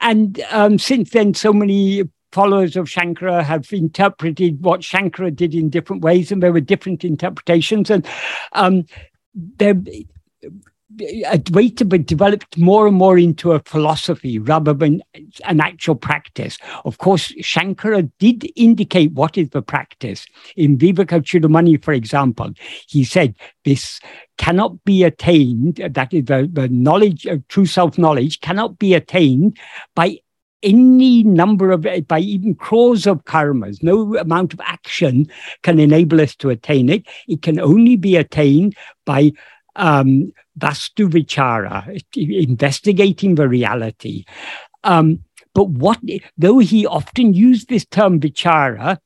And 0.00 0.40
um, 0.50 0.78
since 0.78 1.10
then, 1.10 1.34
so 1.34 1.52
many 1.52 2.04
followers 2.32 2.76
of 2.76 2.86
Shankara 2.86 3.42
have 3.42 3.72
interpreted 3.72 4.62
what 4.62 4.80
Shankara 4.80 5.34
did 5.34 5.54
in 5.54 5.70
different 5.70 6.02
ways, 6.02 6.30
and 6.30 6.42
there 6.42 6.52
were 6.52 6.60
different 6.60 7.04
interpretations. 7.04 7.90
And 7.90 8.06
um, 8.52 8.84
there, 9.34 9.74
Advaita 10.98 12.06
developed 12.06 12.58
more 12.58 12.86
and 12.86 12.96
more 12.96 13.18
into 13.18 13.52
a 13.52 13.60
philosophy 13.60 14.38
rather 14.38 14.74
than 14.74 15.02
an 15.44 15.60
actual 15.60 15.94
practice. 15.94 16.58
Of 16.84 16.98
course, 16.98 17.32
Shankara 17.40 18.10
did 18.18 18.50
indicate 18.56 19.12
what 19.12 19.38
is 19.38 19.50
the 19.50 19.62
practice. 19.62 20.26
In 20.56 20.78
Viveka 20.78 21.22
Chudamani, 21.22 21.82
for 21.82 21.92
example, 21.92 22.52
he 22.88 23.04
said 23.04 23.34
this 23.64 24.00
cannot 24.36 24.84
be 24.84 25.04
attained, 25.04 25.76
that 25.76 26.12
is 26.12 26.24
the, 26.24 26.48
the 26.52 26.68
knowledge 26.68 27.26
of 27.26 27.46
true 27.48 27.66
self-knowledge 27.66 28.40
cannot 28.40 28.78
be 28.78 28.94
attained 28.94 29.56
by 29.94 30.18
any 30.62 31.22
number 31.22 31.70
of, 31.70 31.86
by 32.08 32.18
even 32.18 32.54
crores 32.54 33.06
of 33.06 33.24
karmas. 33.24 33.82
No 33.82 34.16
amount 34.16 34.52
of 34.52 34.60
action 34.64 35.26
can 35.62 35.78
enable 35.78 36.20
us 36.20 36.34
to 36.36 36.50
attain 36.50 36.88
it. 36.88 37.06
It 37.28 37.42
can 37.42 37.60
only 37.60 37.96
be 37.96 38.16
attained 38.16 38.76
by 39.06 39.32
um, 39.78 40.32
Vastu 40.58 41.08
Vichara, 41.08 42.00
investigating 42.14 43.36
the 43.36 43.48
reality. 43.48 44.24
Um, 44.84 45.24
but 45.54 45.70
what, 45.70 45.98
though 46.36 46.58
he 46.58 46.86
often 46.86 47.32
used 47.32 47.68
this 47.68 47.86
term 47.86 48.20
Vichara, 48.20 48.98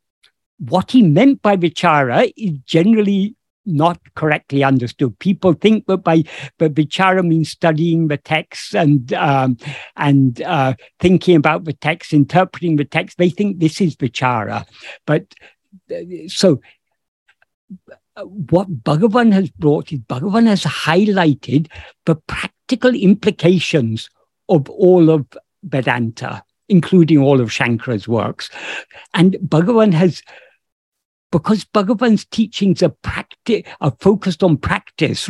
what 0.58 0.90
he 0.90 1.02
meant 1.02 1.42
by 1.42 1.56
Vichara 1.56 2.32
is 2.36 2.58
generally 2.64 3.36
not 3.64 4.00
correctly 4.14 4.64
understood. 4.64 5.18
People 5.18 5.52
think 5.52 5.86
that 5.86 5.98
by 5.98 6.24
but 6.58 6.74
vichara 6.74 7.24
means 7.24 7.50
studying 7.50 8.08
the 8.08 8.16
text 8.16 8.74
and 8.74 9.12
um, 9.12 9.56
and 9.96 10.42
uh, 10.42 10.74
thinking 10.98 11.36
about 11.36 11.64
the 11.64 11.72
text, 11.72 12.12
interpreting 12.12 12.76
the 12.76 12.84
text. 12.84 13.18
They 13.18 13.30
think 13.30 13.60
this 13.60 13.80
is 13.80 13.96
vichara, 13.96 14.66
but 15.06 15.32
uh, 15.90 16.26
so 16.26 16.60
Uh, 18.14 18.24
what 18.24 18.84
Bhagavan 18.84 19.32
has 19.32 19.48
brought 19.50 19.90
is 19.90 20.00
Bhagavan 20.00 20.46
has 20.46 20.64
highlighted 20.64 21.68
the 22.04 22.14
practical 22.14 22.94
implications 22.94 24.10
of 24.50 24.68
all 24.68 25.08
of 25.08 25.26
Vedanta, 25.62 26.42
including 26.68 27.18
all 27.18 27.40
of 27.40 27.48
Shankara's 27.48 28.06
works. 28.06 28.50
And 29.14 29.34
Bhagavan 29.36 29.94
has, 29.94 30.22
because 31.32 31.64
Bhagavan's 31.64 32.24
teachings 32.26 32.82
are, 32.82 32.94
practi- 33.02 33.66
are 33.80 33.96
focused 33.98 34.44
on 34.44 34.58
practice? 34.58 35.28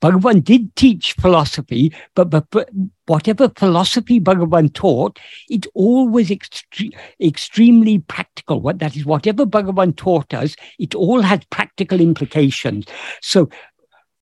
Bhagavan 0.00 0.44
did 0.44 0.76
teach 0.76 1.14
philosophy, 1.14 1.92
but, 2.14 2.30
but, 2.30 2.48
but 2.50 2.68
whatever 3.06 3.48
philosophy 3.56 4.20
Bhagavan 4.20 4.72
taught, 4.72 5.18
it 5.48 5.66
always 5.74 6.28
extre- 6.28 6.94
extremely 7.20 7.98
practical. 7.98 8.60
What 8.60 8.78
that 8.78 8.94
is, 8.94 9.04
whatever 9.04 9.44
Bhagavan 9.44 9.96
taught 9.96 10.32
us, 10.34 10.54
it 10.78 10.94
all 10.94 11.22
had 11.22 11.48
practical 11.50 12.00
implications. 12.00 12.86
So, 13.22 13.48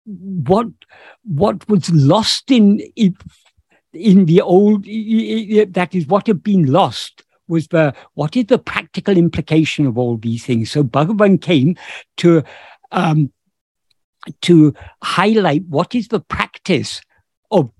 what 0.05 0.67
what 1.25 1.67
was 1.67 1.89
lost 1.89 2.49
in 2.49 2.81
in 3.93 4.25
the 4.25 4.39
old 4.39 4.85
that 4.85 5.89
is 5.91 6.07
what 6.07 6.27
had 6.27 6.41
been 6.41 6.65
lost 6.65 7.23
was 7.47 7.67
the 7.67 7.93
what 8.13 8.35
is 8.35 8.45
the 8.45 8.59
practical 8.59 9.17
implication 9.17 9.85
of 9.85 9.97
all 9.97 10.17
these 10.17 10.45
things. 10.45 10.71
So 10.71 10.83
Bhagavan 10.83 11.41
came 11.41 11.75
to 12.17 12.43
um, 12.91 13.31
to 14.41 14.73
highlight 15.01 15.63
what 15.67 15.95
is 15.95 16.09
the 16.09 16.19
practice 16.19 17.01
of, 17.51 17.71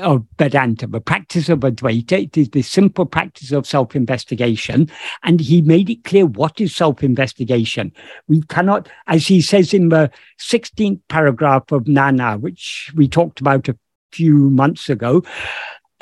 of 0.00 0.24
Vedanta, 0.38 0.86
the 0.86 1.00
practice 1.00 1.48
of 1.48 1.60
Advaita. 1.60 2.24
It 2.24 2.36
is 2.36 2.50
the 2.50 2.62
simple 2.62 3.06
practice 3.06 3.52
of 3.52 3.66
self 3.66 3.94
investigation. 3.94 4.90
And 5.22 5.40
he 5.40 5.62
made 5.62 5.90
it 5.90 6.04
clear 6.04 6.26
what 6.26 6.60
is 6.60 6.74
self 6.74 7.02
investigation. 7.02 7.92
We 8.28 8.42
cannot, 8.42 8.88
as 9.06 9.26
he 9.26 9.40
says 9.40 9.72
in 9.72 9.90
the 9.90 10.10
16th 10.40 11.00
paragraph 11.08 11.70
of 11.70 11.86
Nan 11.86 12.18
Yar, 12.18 12.38
which 12.38 12.92
we 12.94 13.08
talked 13.08 13.40
about 13.40 13.68
a 13.68 13.78
few 14.12 14.50
months 14.50 14.88
ago, 14.88 15.22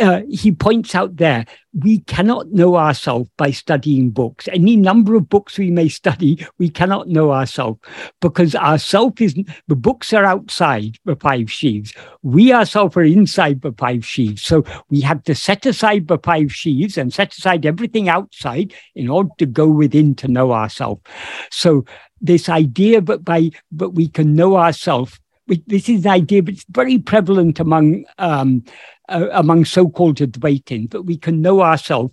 uh, 0.02 0.22
he 0.28 0.52
points 0.52 0.94
out 0.94 1.16
there 1.16 1.46
we 1.74 2.00
cannot 2.00 2.50
know 2.52 2.76
ourselves 2.76 3.30
by 3.38 3.50
studying 3.50 4.10
books. 4.10 4.46
Any 4.48 4.76
number 4.76 5.14
of 5.14 5.28
books 5.28 5.56
we 5.56 5.70
may 5.70 5.88
study, 5.88 6.46
we 6.58 6.68
cannot 6.68 7.08
know 7.08 7.32
ourselves 7.32 7.80
because 8.20 8.54
ourself 8.54 9.20
is 9.20 9.34
the 9.68 9.76
books 9.76 10.12
are 10.12 10.24
outside 10.24 10.98
the 11.04 11.16
five 11.16 11.50
sheaves. 11.50 11.94
We 12.22 12.52
ourselves 12.52 12.96
are 12.96 13.04
inside 13.04 13.62
the 13.62 13.72
five 13.72 14.04
sheaves. 14.04 14.42
So 14.42 14.64
we 14.90 15.00
have 15.00 15.22
to 15.24 15.34
set 15.34 15.64
aside 15.64 16.08
the 16.08 16.18
five 16.18 16.52
sheaves 16.52 16.98
and 16.98 17.12
set 17.12 17.32
aside 17.32 17.64
everything 17.64 18.08
outside 18.08 18.74
in 18.94 19.08
order 19.08 19.30
to 19.38 19.46
go 19.46 19.68
within 19.68 20.14
to 20.16 20.28
know 20.28 20.52
ourselves. 20.52 21.02
So 21.50 21.84
this 22.20 22.48
idea 22.48 23.00
that 23.00 23.24
by 23.24 23.50
but 23.72 23.90
we 23.90 24.08
can 24.08 24.34
know 24.34 24.56
ourselves 24.56 25.18
this 25.66 25.88
is 25.88 26.04
an 26.04 26.10
idea 26.10 26.42
that's 26.42 26.64
very 26.70 26.98
prevalent 26.98 27.60
among 27.60 28.04
um, 28.18 28.64
uh, 29.08 29.28
among 29.32 29.64
so-called 29.64 30.16
Advaitins, 30.18 30.90
but 30.90 31.04
we 31.04 31.16
can 31.16 31.40
know 31.40 31.62
ourselves 31.62 32.12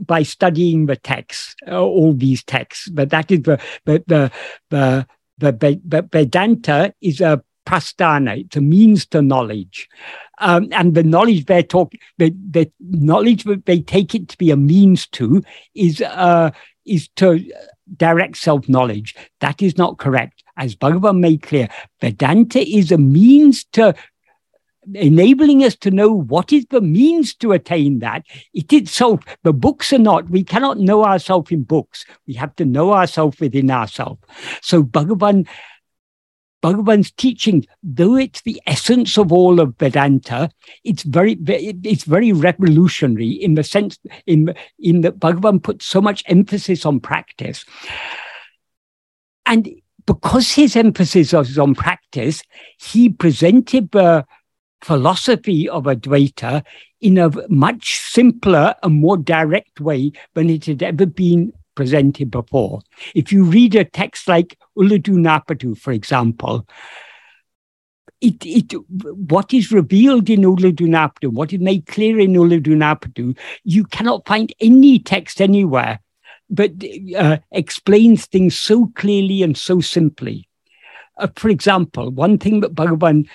by 0.00 0.22
studying 0.22 0.86
the 0.86 0.96
texts, 0.96 1.54
uh, 1.68 1.80
all 1.80 2.14
these 2.14 2.42
texts. 2.42 2.88
But 2.88 3.10
that 3.10 3.30
is 3.30 3.42
the 3.42 3.60
the 3.84 4.02
the 4.06 4.32
the, 5.38 5.52
the, 5.52 5.80
the 5.84 6.08
Vedanta 6.10 6.94
is 7.00 7.20
a 7.20 7.42
prasthana; 7.66 8.40
it's 8.40 8.56
a 8.56 8.60
means 8.60 9.06
to 9.06 9.22
knowledge. 9.22 9.88
Um, 10.38 10.68
and 10.72 10.94
the 10.94 11.04
knowledge 11.04 11.44
they're 11.44 11.62
talking, 11.62 12.00
the, 12.18 12.34
the 12.50 12.70
knowledge 12.80 13.44
that 13.44 13.66
they 13.66 13.80
take 13.80 14.14
it 14.14 14.28
to 14.28 14.38
be 14.38 14.50
a 14.50 14.56
means 14.56 15.06
to 15.08 15.42
is 15.74 16.00
uh, 16.00 16.50
is 16.84 17.08
to 17.16 17.44
direct 17.96 18.36
self 18.36 18.68
knowledge. 18.68 19.14
That 19.40 19.62
is 19.62 19.76
not 19.76 19.98
correct. 19.98 20.41
As 20.56 20.76
Bhagavan 20.76 21.20
made 21.20 21.42
clear, 21.42 21.68
Vedanta 22.00 22.60
is 22.60 22.92
a 22.92 22.98
means 22.98 23.64
to 23.72 23.94
enabling 24.94 25.62
us 25.62 25.76
to 25.76 25.90
know 25.90 26.12
what 26.12 26.52
is 26.52 26.66
the 26.70 26.80
means 26.80 27.34
to 27.36 27.52
attain 27.52 28.00
that. 28.00 28.24
It 28.52 28.72
itself, 28.72 29.20
the 29.44 29.52
books 29.52 29.92
are 29.92 29.98
not, 29.98 30.28
we 30.28 30.44
cannot 30.44 30.78
know 30.78 31.04
ourselves 31.04 31.52
in 31.52 31.62
books. 31.62 32.04
We 32.26 32.34
have 32.34 32.54
to 32.56 32.64
know 32.64 32.92
ourselves 32.92 33.38
within 33.40 33.70
ourselves. 33.70 34.20
So 34.60 34.82
Bhagavan, 34.82 35.46
Bhagavan's 36.62 37.10
teaching, 37.12 37.66
though 37.82 38.16
it's 38.16 38.42
the 38.42 38.60
essence 38.66 39.18
of 39.18 39.32
all 39.32 39.60
of 39.60 39.76
Vedanta, 39.78 40.50
it's 40.84 41.02
very, 41.02 41.36
it's 41.46 42.04
very 42.04 42.32
revolutionary 42.32 43.30
in 43.30 43.54
the 43.54 43.64
sense, 43.64 43.98
in, 44.26 44.54
in 44.78 45.02
that 45.02 45.18
Bhagavan 45.18 45.62
puts 45.62 45.86
so 45.86 46.00
much 46.00 46.22
emphasis 46.26 46.84
on 46.84 47.00
practice. 47.00 47.64
And 49.44 49.81
because 50.06 50.52
his 50.52 50.76
emphasis 50.76 51.32
was 51.32 51.58
on 51.58 51.74
practice, 51.74 52.42
he 52.78 53.08
presented 53.08 53.90
the 53.90 54.24
philosophy 54.82 55.68
of 55.68 55.84
Advaita 55.84 56.64
in 57.00 57.18
a 57.18 57.30
much 57.48 57.98
simpler 57.98 58.74
and 58.82 58.94
more 58.94 59.16
direct 59.16 59.80
way 59.80 60.12
than 60.34 60.50
it 60.50 60.66
had 60.66 60.82
ever 60.82 61.06
been 61.06 61.52
presented 61.74 62.30
before. 62.30 62.80
If 63.14 63.32
you 63.32 63.44
read 63.44 63.74
a 63.74 63.84
text 63.84 64.28
like 64.28 64.58
Ulladu 64.76 65.16
Narpadu, 65.16 65.76
for 65.76 65.92
example, 65.92 66.66
it, 68.20 68.36
it, 68.44 68.72
what 69.28 69.52
is 69.52 69.72
revealed 69.72 70.30
in 70.30 70.42
Ulladu 70.42 70.86
Narpadu, 70.86 71.32
what 71.32 71.52
is 71.52 71.60
made 71.60 71.86
clear 71.86 72.20
in 72.20 72.34
Ulladu 72.34 72.76
Narpadu, 72.76 73.36
you 73.64 73.84
cannot 73.84 74.26
find 74.26 74.52
any 74.60 74.98
text 74.98 75.40
anywhere 75.40 76.00
but 76.52 76.70
uh, 77.16 77.38
explains 77.50 78.26
things 78.26 78.56
so 78.56 78.92
clearly 78.94 79.42
and 79.42 79.56
so 79.56 79.80
simply. 79.80 80.48
Uh, 81.16 81.28
for 81.36 81.48
example, 81.48 82.10
one 82.10 82.38
thing 82.38 82.60
that 82.60 82.74
Bhagavan 82.74 83.26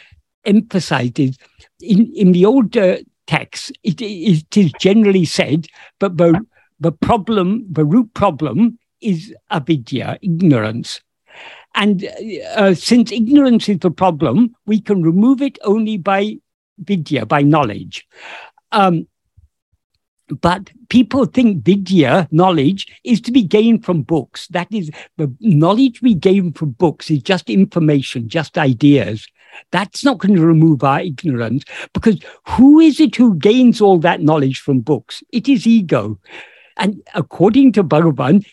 emphasized 0.45 1.19
is 1.19 1.37
in, 1.81 2.13
in 2.13 2.31
the 2.31 2.45
older 2.45 2.99
texts, 3.25 3.71
it, 3.83 4.01
it 4.01 4.55
is 4.55 4.71
generally 4.79 5.25
said, 5.25 5.67
but 5.99 6.17
the, 6.17 6.39
the 6.79 6.91
problem, 6.91 7.65
the 7.69 7.83
root 7.83 8.13
problem 8.13 8.77
is 9.01 9.33
avidya, 9.49 10.17
ignorance. 10.21 11.01
And 11.75 12.07
uh, 12.55 12.73
since 12.73 13.11
ignorance 13.11 13.67
is 13.67 13.79
the 13.79 13.91
problem, 13.91 14.55
we 14.65 14.79
can 14.79 15.03
remove 15.03 15.41
it 15.41 15.59
only 15.63 15.97
by 15.97 16.37
vidya, 16.79 17.25
by 17.25 17.41
knowledge. 17.41 18.07
Um, 18.71 19.07
but 20.41 20.71
people 20.89 21.25
think 21.25 21.63
vidya, 21.63 22.27
knowledge, 22.31 22.87
is 23.03 23.21
to 23.21 23.31
be 23.31 23.43
gained 23.43 23.85
from 23.85 24.01
books. 24.01 24.47
That 24.47 24.67
is, 24.71 24.91
the 25.17 25.33
knowledge 25.39 26.01
we 26.01 26.13
gain 26.13 26.53
from 26.53 26.71
books 26.71 27.09
is 27.09 27.21
just 27.21 27.49
information, 27.49 28.27
just 28.27 28.57
ideas. 28.57 29.27
That's 29.71 30.03
not 30.03 30.19
going 30.19 30.35
to 30.35 30.45
remove 30.45 30.83
our 30.83 31.01
ignorance 31.01 31.63
because 31.93 32.19
who 32.47 32.79
is 32.79 32.99
it 32.99 33.15
who 33.15 33.35
gains 33.35 33.81
all 33.81 33.97
that 33.99 34.21
knowledge 34.21 34.59
from 34.59 34.81
books? 34.81 35.23
It 35.31 35.49
is 35.49 35.65
ego. 35.65 36.19
And 36.77 37.01
according 37.15 37.71
to 37.73 37.83
Bhagavan, 37.83 38.45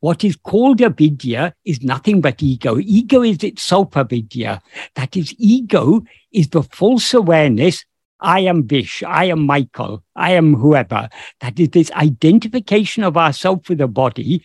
what 0.00 0.24
is 0.24 0.34
called 0.34 0.80
avidya 0.80 1.54
is 1.64 1.82
nothing 1.82 2.20
but 2.20 2.42
ego. 2.42 2.78
Ego 2.78 3.22
is 3.22 3.44
itself 3.44 3.96
avidya. 3.96 4.62
That 4.94 5.16
is, 5.16 5.34
ego 5.38 6.02
is 6.32 6.48
the 6.48 6.62
false 6.62 7.12
awareness 7.14 7.84
I 8.20 8.40
am 8.40 8.66
Vish, 8.66 9.02
I 9.02 9.26
am 9.26 9.46
Michael, 9.46 10.02
I 10.16 10.32
am 10.32 10.54
whoever. 10.54 11.08
That 11.40 11.58
is 11.58 11.70
this 11.70 11.90
identification 11.92 13.04
of 13.04 13.16
ourself 13.16 13.68
with 13.68 13.78
the 13.78 13.88
body. 13.88 14.44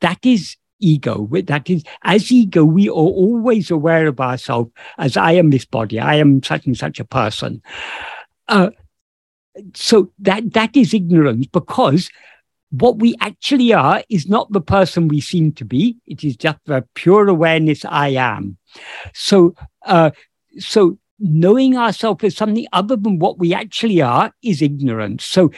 That 0.00 0.18
is 0.24 0.56
ego. 0.78 1.28
That 1.32 1.68
is, 1.70 1.84
as 2.02 2.30
ego, 2.30 2.64
we 2.64 2.88
are 2.88 2.92
always 2.92 3.70
aware 3.70 4.06
of 4.06 4.20
ourselves 4.20 4.70
as 4.98 5.16
I 5.16 5.32
am 5.32 5.50
this 5.50 5.64
body, 5.64 5.98
I 5.98 6.16
am 6.16 6.42
such 6.42 6.66
and 6.66 6.76
such 6.76 7.00
a 7.00 7.04
person. 7.04 7.62
Uh, 8.48 8.70
so 9.74 10.12
that 10.18 10.52
that 10.52 10.76
is 10.76 10.92
ignorance 10.92 11.46
because 11.46 12.10
what 12.70 12.98
we 12.98 13.14
actually 13.20 13.72
are 13.72 14.02
is 14.08 14.28
not 14.28 14.52
the 14.52 14.60
person 14.60 15.08
we 15.08 15.20
seem 15.20 15.52
to 15.52 15.64
be. 15.64 15.96
It 16.06 16.24
is 16.24 16.36
just 16.36 16.58
the 16.66 16.84
pure 16.94 17.28
awareness 17.28 17.84
I 17.84 18.08
am. 18.08 18.58
So, 19.14 19.54
uh, 19.84 20.10
so 20.58 20.98
knowing 21.18 21.76
ourselves 21.76 22.24
as 22.24 22.36
something 22.36 22.66
other 22.72 22.96
than 22.96 23.18
what 23.18 23.38
we 23.38 23.54
actually 23.54 24.00
are 24.00 24.32
is 24.42 24.62
ignorance. 24.62 25.24
So, 25.24 25.50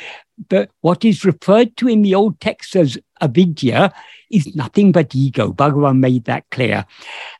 the, 0.50 0.68
what 0.82 1.04
is 1.04 1.24
referred 1.24 1.76
to 1.78 1.88
in 1.88 2.02
the 2.02 2.14
old 2.14 2.40
text 2.40 2.76
as 2.76 2.96
avidya 3.20 3.92
is 4.30 4.54
nothing 4.54 4.92
but 4.92 5.14
ego. 5.14 5.52
Bhagavan 5.52 5.98
made 5.98 6.24
that 6.24 6.44
clear. 6.50 6.86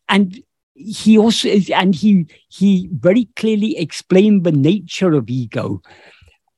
And 0.09 0.42
he 0.74 1.16
also, 1.16 1.48
and 1.74 1.94
he, 1.94 2.26
he 2.48 2.88
very 2.92 3.28
clearly 3.37 3.78
explained 3.78 4.44
the 4.44 4.52
nature 4.52 5.12
of 5.14 5.31
ego. 5.31 5.81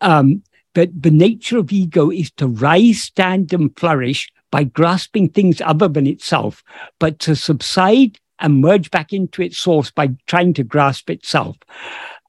Um, 0.01 0.42
that 0.75 1.03
the 1.03 1.11
nature 1.11 1.59
of 1.59 1.73
ego 1.73 2.11
is 2.11 2.31
to 2.33 2.46
rise, 2.46 3.03
stand, 3.03 3.53
and 3.53 3.77
flourish 3.77 4.31
by 4.51 4.64
grasping 4.64 5.29
things 5.29 5.61
other 5.61 5.88
than 5.88 6.07
itself, 6.07 6.62
but 6.99 7.18
to 7.20 7.37
subside 7.37 8.18
and 8.40 8.61
merge 8.61 8.90
back 8.90 9.12
into 9.12 9.42
its 9.42 9.59
source 9.59 9.90
by 9.90 10.09
trying 10.26 10.55
to 10.55 10.64
grasp 10.64 11.11
itself. 11.11 11.57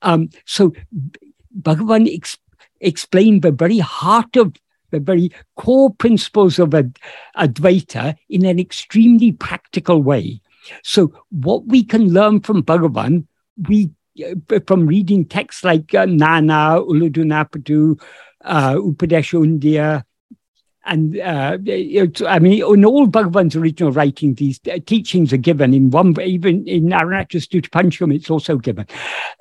Um, 0.02 0.30
so 0.46 0.74
Bhagavan 1.62 2.14
ex- 2.14 2.38
explained 2.80 3.42
the 3.42 3.52
very 3.52 3.80
heart 3.80 4.36
of 4.36 4.54
the 4.92 5.00
very 5.00 5.32
core 5.56 5.94
principles 5.94 6.60
of 6.60 6.74
Ad- 6.74 7.00
Advaita 7.38 8.16
in 8.30 8.46
an 8.46 8.60
extremely 8.60 9.32
practical 9.32 10.04
way. 10.04 10.42
So 10.84 11.14
what 11.30 11.66
we 11.66 11.84
can 11.84 12.14
learn 12.14 12.42
from 12.42 12.64
Bhagavan, 12.64 13.26
we 13.68 13.90
uh, 14.24 14.60
from 14.68 14.86
reading 14.86 15.26
texts 15.26 15.64
like 15.64 15.94
uh, 15.96 16.06
Nan 16.06 16.50
Yar, 16.50 16.80
Ulladu 16.80 17.24
Narpadu, 17.24 18.00
uh, 18.44 18.76
Upadesha 18.76 20.04
and 20.86 21.20
uh, 21.20 21.58
I 22.28 22.40
mean, 22.40 22.54
in 22.54 22.86
all 22.86 23.08
Bhagavan's 23.08 23.56
original 23.56 23.92
writings, 23.92 24.38
these 24.38 24.60
uh, 24.72 24.80
teachings 24.86 25.32
are 25.32 25.38
given. 25.38 25.74
In 25.74 25.92
one, 25.92 26.20
even 26.20 26.68
in 26.68 26.86
Arunachala 26.86 27.70
Pancham, 27.70 28.14
it's 28.14 28.32
also 28.32 28.58
given. 28.58 28.88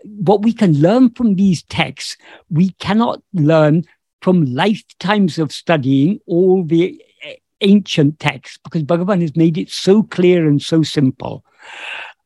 What 0.05 0.43
we 0.43 0.53
can 0.53 0.75
learn 0.75 1.11
from 1.11 1.37
these 1.37 1.63
texts, 1.63 2.19
we 2.51 2.71
cannot 2.73 3.23
learn 3.33 3.85
from 4.21 4.45
lifetimes 4.45 5.39
of 5.39 5.51
studying 5.51 6.21
all 6.27 6.63
the 6.63 7.03
uh, 7.27 7.33
ancient 7.63 8.21
texts 8.21 8.59
because 8.63 8.83
Bhagavan 8.83 9.23
has 9.23 9.35
made 9.35 9.57
it 9.57 9.71
so 9.71 10.03
clear 10.03 10.47
and 10.47 10.61
so 10.61 10.83
simple. 10.83 11.43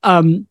Um, 0.02 0.48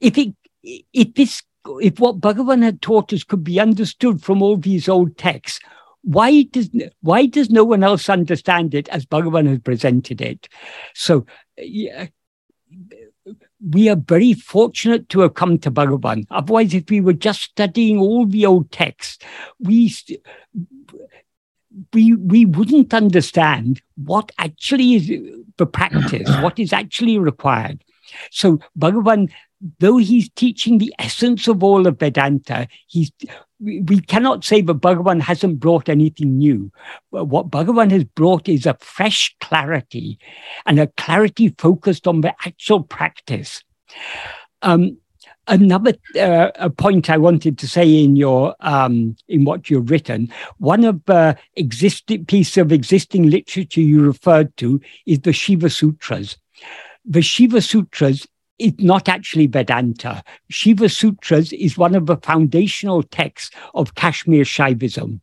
if 0.00 0.16
it, 0.16 0.34
if 0.62 1.12
this, 1.14 1.42
if 1.66 2.00
what 2.00 2.20
Bhagavan 2.20 2.62
had 2.62 2.80
taught 2.80 3.12
us 3.12 3.22
could 3.22 3.44
be 3.44 3.60
understood 3.60 4.22
from 4.22 4.40
all 4.40 4.56
these 4.56 4.88
old 4.88 5.18
texts, 5.18 5.60
why 6.02 6.42
does 6.42 6.70
why 7.00 7.26
does 7.26 7.50
no 7.50 7.64
one 7.64 7.82
else 7.82 8.08
understand 8.08 8.74
it 8.74 8.88
as 8.88 9.06
Bhagavan 9.06 9.48
has 9.48 9.58
presented 9.60 10.20
it? 10.20 10.48
So 10.94 11.26
yeah, 11.56 12.08
we 13.64 13.88
are 13.88 13.96
very 13.96 14.34
fortunate 14.34 15.08
to 15.10 15.20
have 15.20 15.34
come 15.34 15.58
to 15.58 15.70
Bhagavan. 15.70 16.26
Otherwise, 16.30 16.74
if 16.74 16.90
we 16.90 17.00
were 17.00 17.12
just 17.12 17.42
studying 17.42 17.98
all 17.98 18.26
the 18.26 18.46
old 18.46 18.70
texts, 18.72 19.24
we 19.60 19.94
we 21.92 22.14
we 22.14 22.44
wouldn't 22.46 22.92
understand 22.92 23.80
what 23.96 24.32
actually 24.38 24.94
is 24.94 25.08
the 25.56 25.66
practice, 25.66 26.28
what 26.42 26.58
is 26.58 26.72
actually 26.72 27.18
required. 27.18 27.84
So 28.30 28.58
Bhagavan 28.78 29.30
though 29.78 29.96
he's 29.98 30.28
teaching 30.30 30.78
the 30.78 30.92
essence 30.98 31.46
of 31.48 31.62
all 31.62 31.86
of 31.86 31.98
Vedanta, 31.98 32.66
he's 32.86 33.12
we 33.62 34.00
cannot 34.00 34.44
say 34.44 34.60
that 34.60 34.80
Bhagavan 34.80 35.20
hasn't 35.20 35.60
brought 35.60 35.88
anything 35.88 36.38
new. 36.38 36.72
What 37.10 37.50
Bhagavan 37.50 37.90
has 37.92 38.04
brought 38.04 38.48
is 38.48 38.66
a 38.66 38.76
fresh 38.80 39.34
clarity 39.40 40.18
and 40.66 40.80
a 40.80 40.88
clarity 40.96 41.54
focused 41.58 42.08
on 42.08 42.22
the 42.22 42.34
actual 42.44 42.82
practice. 42.82 43.62
Um, 44.62 44.98
another 45.46 45.94
uh, 46.18 46.50
a 46.56 46.70
point 46.70 47.08
I 47.08 47.18
wanted 47.18 47.58
to 47.58 47.68
say 47.68 48.02
in 48.02 48.16
your 48.16 48.56
um, 48.60 49.16
in 49.28 49.44
what 49.44 49.70
you've 49.70 49.90
written, 49.90 50.32
one 50.58 50.84
of 50.84 51.04
the 51.04 51.36
existing 51.56 52.26
piece 52.26 52.56
of 52.56 52.72
existing 52.72 53.30
literature 53.30 53.80
you 53.80 54.04
referred 54.04 54.56
to 54.58 54.80
is 55.06 55.20
the 55.20 55.32
Shiva 55.32 55.70
Sutras. 55.70 56.36
The 57.04 57.22
Shiva 57.22 57.60
Sutras 57.60 58.26
is 58.62 58.72
not 58.78 59.08
actually 59.08 59.46
Vedanta. 59.46 60.22
Shiva 60.50 60.88
Sutras 60.88 61.52
is 61.52 61.76
one 61.76 61.94
of 61.94 62.06
the 62.06 62.16
foundational 62.16 63.02
texts 63.02 63.54
of 63.74 63.94
Kashmir 63.94 64.44
Shaivism. 64.44 65.20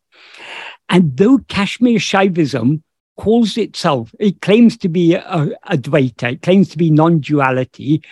And 0.90 1.16
though 1.16 1.40
Kashmir 1.48 2.00
Shaivism 2.00 2.82
calls 3.18 3.58
itself, 3.58 4.14
it 4.20 4.42
claims 4.42 4.78
to 4.78 4.90
be 4.90 5.14
a, 5.14 5.22
a 5.22 5.78
Advaita, 5.78 6.34
it 6.34 6.42
claims 6.42 6.70
to 6.70 6.78
be 6.78 6.90
non 6.90 7.20
duality, 7.20 8.04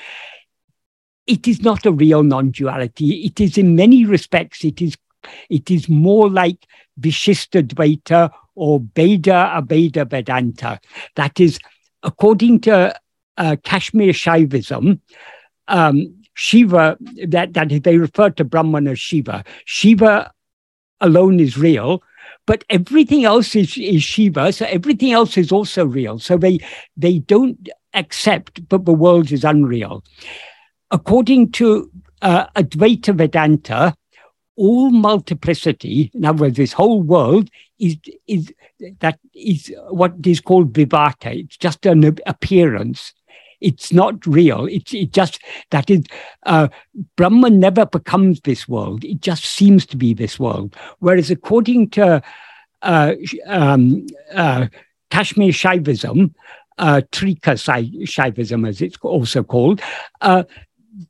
it 1.26 1.48
is 1.48 1.62
not 1.62 1.86
a 1.86 1.92
real 1.92 2.24
non 2.24 2.52
duality. 2.52 3.26
It 3.26 3.40
is, 3.40 3.58
in 3.58 3.76
many 3.76 4.06
respects, 4.06 4.64
it 4.64 4.82
is, 4.82 4.96
it 5.50 5.70
is 5.70 5.90
more 5.90 6.30
like 6.30 6.66
Vishista 7.00 7.62
Dvaita 7.62 8.32
or 8.56 8.80
Bheda 8.80 9.62
Abheda 9.62 10.10
Vedanta. 10.10 10.80
That 11.16 11.40
is, 11.40 11.60
according 12.04 12.62
to 12.62 12.98
uh, 13.38 13.56
Kashmir 13.64 14.14
Shaivism, 14.14 15.00
um, 15.68 16.14
Shiva, 16.34 16.98
that, 17.28 17.54
that 17.54 17.84
they 17.84 17.98
refer 17.98 18.30
to 18.32 18.44
Brahman 18.44 18.88
as 18.88 19.00
Shiva. 19.00 19.44
Shiva 19.66 20.32
alone 21.02 21.40
is 21.40 21.58
real, 21.58 22.04
but 22.46 22.64
everything 22.70 23.26
else 23.26 23.56
is, 23.56 23.78
is 23.78 24.04
Shiva, 24.04 24.52
so 24.52 24.66
everything 24.66 25.12
else 25.12 25.38
is 25.38 25.52
also 25.52 25.86
real. 25.86 26.20
So 26.20 26.38
they, 26.38 26.60
they 26.96 27.20
don't 27.20 27.70
accept 27.94 28.70
that 28.70 28.86
the 28.86 28.94
world 28.94 29.32
is 29.32 29.44
unreal. 29.44 30.04
According 30.92 31.52
to 31.54 31.92
uh, 32.22 32.48
Advaita 32.56 33.16
Vedanta, 33.16 33.96
all 34.56 34.90
multiplicity, 34.90 36.12
in 36.14 36.26
other 36.26 36.44
words, 36.44 36.58
this 36.58 36.74
whole 36.74 37.02
world 37.02 37.50
is 37.80 37.98
is 38.28 38.52
that 39.00 39.20
is 39.34 39.72
what 39.90 40.14
is 40.26 40.42
called 40.42 40.74
vivarta. 40.74 41.44
It's 41.44 41.58
just 41.58 41.86
an 41.86 42.18
appearance. 42.26 43.14
It's 43.60 43.92
not 43.92 44.26
real. 44.26 44.66
It's 44.66 44.94
it 44.94 45.12
just 45.12 45.42
that 45.72 45.90
is 45.90 46.04
uh, 46.46 46.68
Brahman 47.16 47.60
never 47.60 47.86
becomes 47.86 48.42
this 48.42 48.68
world. 48.68 49.04
It 49.04 49.22
just 49.22 49.46
seems 49.46 49.86
to 49.88 49.98
be 49.98 50.14
this 50.14 50.40
world. 50.40 50.76
Whereas 51.00 51.32
according 51.32 51.90
to 51.92 52.22
uh, 52.82 53.14
um, 53.48 54.06
uh, 54.34 54.68
Kashmir 55.10 55.52
Shaivism, 55.52 56.34
uh, 56.78 57.02
Trika 57.12 57.56
Shaivism, 58.06 58.68
as 58.68 58.82
it's 58.82 58.98
also 59.02 59.44
called, 59.44 59.82
uh, 60.22 60.44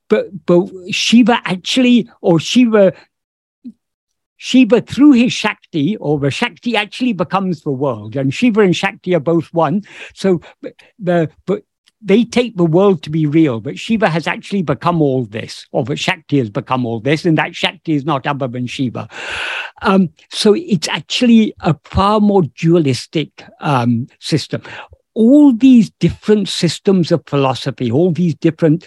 but 0.08 0.46
but 0.46 0.70
Shiva 0.90 1.40
actually, 1.44 2.08
or 2.20 2.40
Shiva 2.40 2.94
Shiva, 4.36 4.80
through 4.80 5.12
his 5.12 5.32
Shakti, 5.32 5.96
or 5.96 6.18
the 6.18 6.30
Shakti 6.30 6.76
actually 6.76 7.12
becomes 7.12 7.62
the 7.62 7.72
world, 7.72 8.16
and 8.16 8.32
Shiva 8.32 8.60
and 8.60 8.74
Shakti 8.74 9.14
are 9.14 9.20
both 9.20 9.52
one. 9.52 9.82
So 10.14 10.40
the 10.98 11.30
but 11.44 11.64
they 12.00 12.24
take 12.24 12.56
the 12.56 12.64
world 12.64 13.02
to 13.02 13.10
be 13.10 13.26
real, 13.26 13.60
but 13.60 13.78
Shiva 13.78 14.08
has 14.08 14.26
actually 14.26 14.62
become 14.62 15.02
all 15.02 15.24
this, 15.24 15.66
or 15.72 15.84
that 15.84 15.98
Shakti 15.98 16.38
has 16.38 16.50
become 16.50 16.86
all 16.86 17.00
this, 17.00 17.24
and 17.24 17.36
that 17.38 17.54
Shakti 17.54 17.94
is 17.94 18.04
not 18.04 18.26
other 18.26 18.46
than 18.46 18.66
Shiva. 18.66 19.08
Um, 19.82 20.10
so 20.30 20.54
it's 20.54 20.88
actually 20.88 21.54
a 21.60 21.76
far 21.84 22.20
more 22.20 22.42
dualistic 22.42 23.44
um, 23.60 24.06
system. 24.20 24.62
All 25.14 25.52
these 25.52 25.90
different 25.98 26.48
systems 26.48 27.10
of 27.10 27.24
philosophy, 27.26 27.90
all 27.90 28.12
these 28.12 28.36
different 28.36 28.86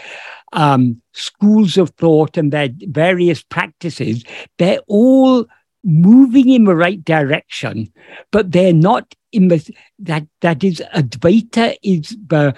um, 0.54 1.02
schools 1.14 1.78
of 1.78 1.90
thought 1.92 2.38
and 2.38 2.54
their 2.54 2.70
various 2.88 3.44
practices, 3.44 4.24
they're 4.58 4.80
all 4.88 5.46
moving 5.84 6.50
in 6.50 6.66
the 6.66 6.76
right 6.76 7.04
direction, 7.04 7.92
but 8.32 8.52
they're 8.52 8.74
not 8.74 9.14
in 9.32 9.48
the 9.48 9.76
that 10.00 10.28
that 10.42 10.64
is 10.64 10.82
Advaita 10.94 11.76
is 11.84 12.18
the 12.28 12.54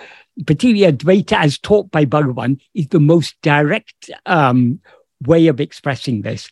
particularly 0.46 0.92
Advaita 0.92 1.38
as 1.38 1.58
taught 1.58 1.92
by 1.92 2.06
Bhagavan 2.06 2.60
is 2.74 2.88
the 2.88 3.00
most 3.00 3.36
direct 3.42 4.10
um, 4.26 4.80
way 5.26 5.48
of 5.48 5.60
expressing 5.60 6.22
this. 6.22 6.52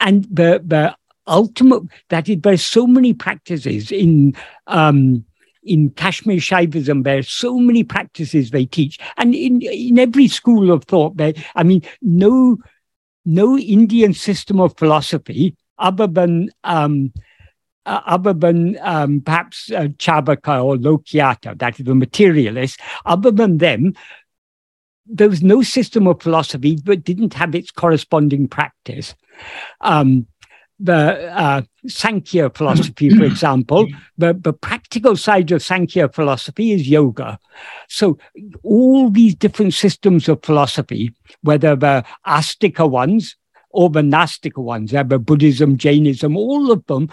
And 0.00 0.24
the 0.24 0.62
the 0.64 0.96
ultimate 1.26 1.82
that 2.08 2.28
is 2.28 2.38
there's 2.40 2.64
so 2.64 2.86
many 2.86 3.12
practices 3.12 3.90
in 3.90 4.34
um, 4.66 5.24
in 5.68 5.90
Kashmir 5.90 6.38
Shaivism, 6.38 7.04
there 7.04 7.18
are 7.18 7.22
so 7.22 7.58
many 7.58 7.84
practices 7.84 8.50
they 8.50 8.64
teach. 8.64 8.98
And 9.16 9.34
in, 9.34 9.60
in 9.60 9.98
every 9.98 10.26
school 10.28 10.72
of 10.72 10.84
thought, 10.84 11.16
there, 11.16 11.34
I 11.54 11.62
mean, 11.62 11.82
no, 12.00 12.56
no 13.24 13.58
Indian 13.58 14.14
system 14.14 14.60
of 14.60 14.76
philosophy 14.78 15.56
other 15.78 16.06
than 16.06 16.50
um, 16.64 17.12
uh, 17.88 18.02
other 18.06 18.34
than 18.34 18.78
um, 18.82 19.20
perhaps 19.22 19.70
uh, 19.72 19.88
Charvaka 19.96 20.62
or 20.62 20.76
Lokayata, 20.76 21.58
that 21.58 21.80
is 21.80 21.86
the 21.86 21.94
materialist, 21.94 22.80
other 23.06 23.30
than 23.30 23.58
them, 23.58 23.94
there 25.06 25.28
was 25.28 25.42
no 25.42 25.62
system 25.62 26.06
of 26.06 26.20
philosophy 26.20 26.76
that 26.84 27.02
didn't 27.02 27.32
have 27.32 27.54
its 27.54 27.70
corresponding 27.70 28.46
practice. 28.46 29.14
Um, 29.80 30.26
the 30.78 31.32
uh, 31.32 31.62
Sankhya 31.86 32.50
philosophy, 32.50 33.08
for 33.08 33.24
example, 33.32 33.88
the, 34.18 34.34
the 34.34 34.52
practical 34.52 35.16
side 35.16 35.50
of 35.50 35.62
Sankhya 35.62 36.10
philosophy 36.10 36.72
is 36.72 36.88
yoga. 36.88 37.38
So 37.88 38.18
all 38.62 39.08
these 39.10 39.34
different 39.34 39.72
systems 39.72 40.28
of 40.28 40.44
philosophy, 40.44 41.14
whether 41.40 41.74
the 41.74 42.04
Astika 42.26 42.88
ones 42.88 43.34
or 43.78 43.88
the 43.88 44.02
ones, 44.56 44.90
the 44.90 45.18
Buddhism, 45.20 45.76
Jainism, 45.76 46.36
all 46.36 46.72
of 46.72 46.84
them, 46.86 47.08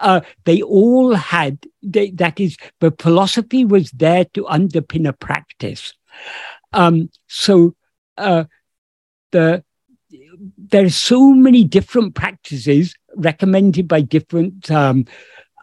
uh, 0.00 0.20
they 0.44 0.60
all 0.60 1.14
had, 1.14 1.64
they, 1.82 2.10
that 2.10 2.38
is, 2.38 2.58
the 2.80 2.92
philosophy 2.98 3.64
was 3.64 3.90
there 3.92 4.26
to 4.34 4.44
underpin 4.44 5.08
a 5.08 5.14
practice. 5.14 5.94
Um, 6.74 7.08
so 7.26 7.74
uh, 8.18 8.44
the 9.32 9.64
there 10.58 10.84
are 10.84 10.90
so 10.90 11.32
many 11.32 11.64
different 11.64 12.14
practices 12.14 12.94
recommended 13.16 13.88
by 13.88 14.02
different 14.02 14.70
um, 14.70 15.06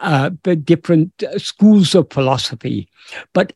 uh, 0.01 0.31
different 0.63 1.11
uh, 1.21 1.37
schools 1.37 1.93
of 1.93 2.11
philosophy, 2.11 2.89
but 3.33 3.53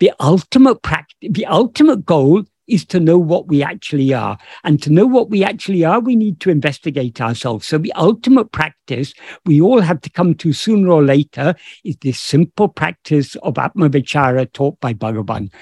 the 0.00 0.12
ultimate 0.20 0.82
practice, 0.82 1.30
the 1.30 1.46
ultimate 1.46 2.04
goal 2.04 2.44
is 2.66 2.84
to 2.86 3.00
know 3.00 3.18
what 3.18 3.48
we 3.48 3.62
actually 3.62 4.12
are. 4.14 4.38
And 4.64 4.82
to 4.82 4.90
know 4.90 5.06
what 5.06 5.30
we 5.30 5.44
actually 5.44 5.84
are, 5.84 6.00
we 6.00 6.16
need 6.16 6.40
to 6.40 6.50
investigate 6.50 7.20
ourselves. 7.20 7.66
So 7.66 7.78
the 7.78 7.92
ultimate 7.94 8.52
practice 8.52 9.14
we 9.44 9.60
all 9.60 9.80
have 9.80 10.00
to 10.02 10.10
come 10.10 10.34
to 10.36 10.52
sooner 10.52 10.90
or 10.90 11.02
later 11.02 11.54
is 11.84 11.96
this 12.00 12.20
simple 12.20 12.68
practice 12.68 13.36
of 13.36 13.54
Atmavichara 13.54 14.52
taught 14.52 14.78
by 14.80 14.94
Bhagavan. 14.94 15.52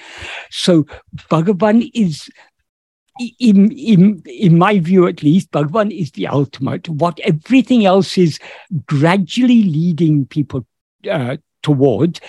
So 0.49 0.85
Bhagavan 1.29 1.89
is 1.93 2.29
in, 3.39 3.71
in, 3.71 4.23
in 4.25 4.57
my 4.57 4.79
view 4.79 5.07
at 5.07 5.21
least, 5.21 5.51
Bhagwan 5.51 5.91
is 5.91 6.11
the 6.11 6.27
ultimate. 6.27 6.87
What 6.89 7.19
everything 7.19 7.85
else 7.85 8.17
is 8.17 8.39
gradually 8.85 9.63
leading 9.63 10.25
people 10.25 10.65
uh, 11.09 11.37
towards 11.61 12.21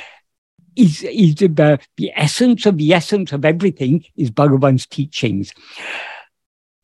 is, 0.76 1.02
is 1.02 1.34
the, 1.36 1.78
the 1.96 2.12
essence 2.14 2.66
of 2.66 2.78
the 2.78 2.92
essence 2.92 3.32
of 3.32 3.44
everything 3.44 4.04
is 4.16 4.30
Bhagavan's 4.30 4.86
teachings. 4.86 5.52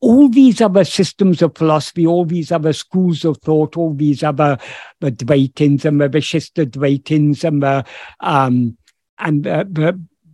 All 0.01 0.29
these 0.29 0.61
other 0.61 0.85
systems 0.85 1.41
of 1.41 1.57
philosophy, 1.57 2.07
all 2.07 2.23
these 2.23 2.51
other 2.51 2.71
schools 2.71 3.25
of 3.25 3.37
thought, 3.39 3.75
all 3.75 3.93
these 3.93 4.23
other 4.23 4.57
the 5.01 5.11
Dvaitins 5.11 5.83
and 5.83 5.99
Vishista 5.99 6.65
Dvaitins 6.65 7.43
and 7.43 7.61
the 7.61 7.85
um, 8.21 8.77
and 9.17 9.45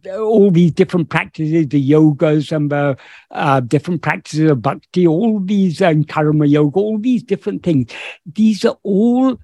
all 0.08 0.52
these 0.52 0.72
different 0.72 1.10
practices, 1.10 1.68
the 1.68 1.92
yogas 1.92 2.56
and 2.56 2.72
the 2.72 2.98
uh, 3.32 3.60
different 3.62 4.02
practices 4.02 4.52
of 4.52 4.62
bhakti, 4.62 5.08
all 5.08 5.40
these 5.40 5.82
and 5.82 6.08
karma 6.08 6.46
yoga, 6.46 6.80
all 6.80 6.98
these 7.00 7.24
different 7.24 7.64
things. 7.64 7.92
These 8.26 8.66
are 8.66 8.78
all 8.84 9.38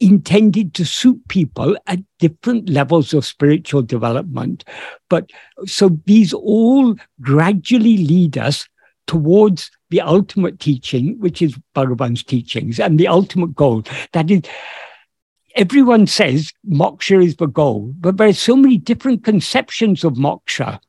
intended 0.00 0.74
to 0.74 0.84
suit 0.84 1.20
people 1.28 1.76
at 1.86 2.00
different 2.18 2.68
levels 2.68 3.14
of 3.14 3.24
spiritual 3.24 3.82
development. 3.82 4.64
But 5.08 5.30
so 5.66 5.98
these 6.04 6.32
all 6.32 6.96
gradually 7.20 7.98
lead 7.98 8.36
us 8.36 8.68
towards 9.06 9.70
the 9.90 10.00
ultimate 10.00 10.58
teaching, 10.60 11.18
which 11.18 11.40
is 11.40 11.58
Bhagavan's 11.74 12.24
teachings 12.24 12.80
and 12.80 12.98
the 12.98 13.08
ultimate 13.08 13.54
goal. 13.54 13.84
That 14.12 14.30
is, 14.30 14.42
everyone 15.54 16.06
says 16.06 16.52
moksha 16.68 17.24
is 17.24 17.36
the 17.36 17.46
goal, 17.46 17.94
but 18.00 18.16
there 18.16 18.28
are 18.28 18.32
so 18.34 18.56
many 18.56 18.78
different 18.78 19.24
conceptions 19.24 20.04
of 20.04 20.14
moksha. 20.14 20.80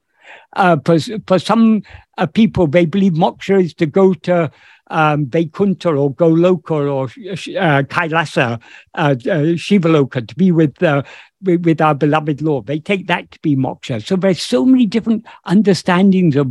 Uh, 0.54 0.78
for, 0.84 0.98
for 1.28 1.40
some 1.40 1.84
uh, 2.18 2.26
people, 2.26 2.68
they 2.68 2.86
believe 2.86 3.14
moksha 3.14 3.64
is 3.64 3.74
to 3.76 3.86
go 3.86 4.14
to 4.14 4.52
um, 4.90 5.26
Vaikuntha 5.28 5.90
or 5.90 6.14
Goloka 6.14 6.72
or 6.72 7.06
uh, 7.06 7.84
Kailasa, 7.84 8.62
uh, 8.94 9.02
uh, 9.02 9.16
Shivaloka, 9.56 10.28
to 10.28 10.36
be 10.36 10.52
with, 10.52 10.82
uh, 10.82 11.04
with, 11.42 11.82
our 11.82 11.96
beloved 11.96 12.42
Lord. 12.42 12.68
They 12.68 12.80
take 12.80 13.08
that 13.08 13.32
to 13.32 13.40
be 13.40 13.56
moksha. 13.56 14.06
So 14.06 14.16
there's 14.16 14.42
so 14.42 14.66
many 14.66 14.86
different 14.86 15.26
understandings 15.46 16.36
of 16.36 16.48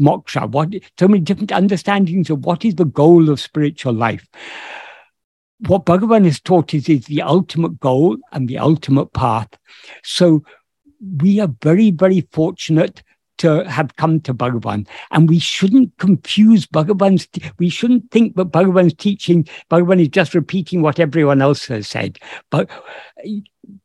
moksha. 0.00 0.50
What 0.50 0.74
so 0.98 1.08
many 1.08 1.20
different 1.20 1.52
understandings 1.52 2.30
of 2.30 2.44
what 2.44 2.64
is 2.64 2.76
the 2.76 2.84
goal 2.84 3.30
of 3.30 3.40
spiritual 3.40 3.92
life 3.92 4.26
what 5.60 5.86
Bhagavan 5.86 6.24
has 6.24 6.40
taught 6.40 6.74
is, 6.74 6.88
is 6.88 7.06
the 7.06 7.22
ultimate 7.22 7.80
goal 7.80 8.16
and 8.32 8.48
the 8.48 8.58
ultimate 8.58 9.12
path. 9.12 9.48
So 10.02 10.42
we 11.20 11.40
are 11.40 11.50
very, 11.62 11.90
very 11.90 12.22
fortunate 12.32 13.02
to 13.38 13.68
have 13.68 13.96
come 13.96 14.20
to 14.20 14.34
Bhagavan. 14.34 14.86
And 15.10 15.28
we 15.28 15.38
shouldn't 15.38 15.96
confuse 15.98 16.66
Bhagavan's, 16.66 17.28
we 17.58 17.68
shouldn't 17.68 18.10
think 18.10 18.36
that 18.36 18.52
Bhagavan's 18.52 18.94
teaching, 18.94 19.48
Bhagavan 19.70 20.00
is 20.00 20.08
just 20.08 20.34
repeating 20.34 20.82
what 20.82 21.00
everyone 21.00 21.42
else 21.42 21.66
has 21.66 21.88
said. 21.88 22.18
But 22.50 22.70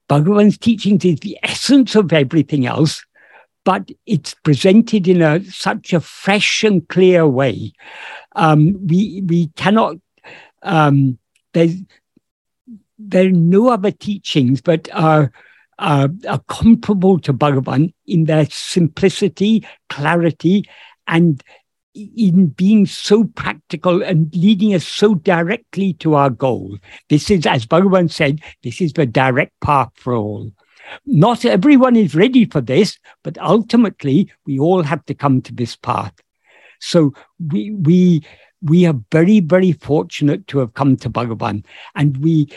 Bhagavan's 0.10 0.58
teachings 0.58 1.06
is 1.06 1.20
the 1.20 1.38
essence 1.44 1.96
of 1.96 2.14
everything 2.14 2.66
else, 2.66 3.06
but 3.64 3.90
it's 4.06 4.34
presented 4.34 5.08
in 5.08 5.22
a 5.22 5.44
such 5.46 5.94
a 5.94 6.00
fresh 6.00 6.64
and 6.64 6.88
clear 6.88 7.28
way. 7.28 7.74
Um, 8.36 8.88
we 8.88 9.22
we 9.26 9.48
cannot 9.56 9.98
um, 10.64 11.18
there's 11.54 11.76
there 12.98 13.28
are 13.28 13.32
no 13.32 13.70
other 13.70 13.92
teachings 13.92 14.62
but 14.62 14.90
are, 14.94 15.32
Uh, 15.80 16.10
are, 16.26 16.34
are 16.34 16.42
comparable 16.50 17.20
to 17.20 17.34
Bhagavan 17.34 17.94
in 18.06 18.26
their 18.26 18.46
simplicity, 18.50 19.66
clarity, 19.88 20.66
and 21.08 21.42
in 21.96 22.48
being 22.48 22.86
so 22.86 23.24
practical 23.24 24.04
and 24.04 24.34
leading 24.36 24.74
us 24.76 24.86
so 24.86 25.16
directly 25.16 25.94
to 25.94 26.16
our 26.16 26.30
goal. 26.30 26.78
This 27.08 27.32
is, 27.32 27.46
as 27.46 27.66
Bhagavan 27.66 28.12
said, 28.12 28.42
this 28.62 28.82
is 28.82 28.94
the 28.94 29.06
direct 29.06 29.54
path 29.62 29.92
for 29.96 30.14
all. 30.16 30.52
Not 31.06 31.46
everyone 31.46 31.96
is 31.96 32.14
ready 32.14 32.46
for 32.46 32.62
this, 32.62 33.00
but 33.24 33.38
ultimately 33.38 34.32
we 34.46 34.60
all 34.60 34.84
have 34.84 35.06
to 35.06 35.14
come 35.14 35.42
to 35.44 35.54
this 35.54 35.76
path. 35.76 36.14
So 36.80 37.14
we 37.40 37.72
we 37.72 38.24
we 38.62 38.86
are 38.86 38.96
very, 39.12 39.40
very 39.40 39.72
fortunate 39.72 40.48
to 40.48 40.60
have 40.60 40.74
come 40.74 40.98
to 40.98 41.10
Bhagavan. 41.10 41.64
And 41.96 42.18
we, 42.18 42.52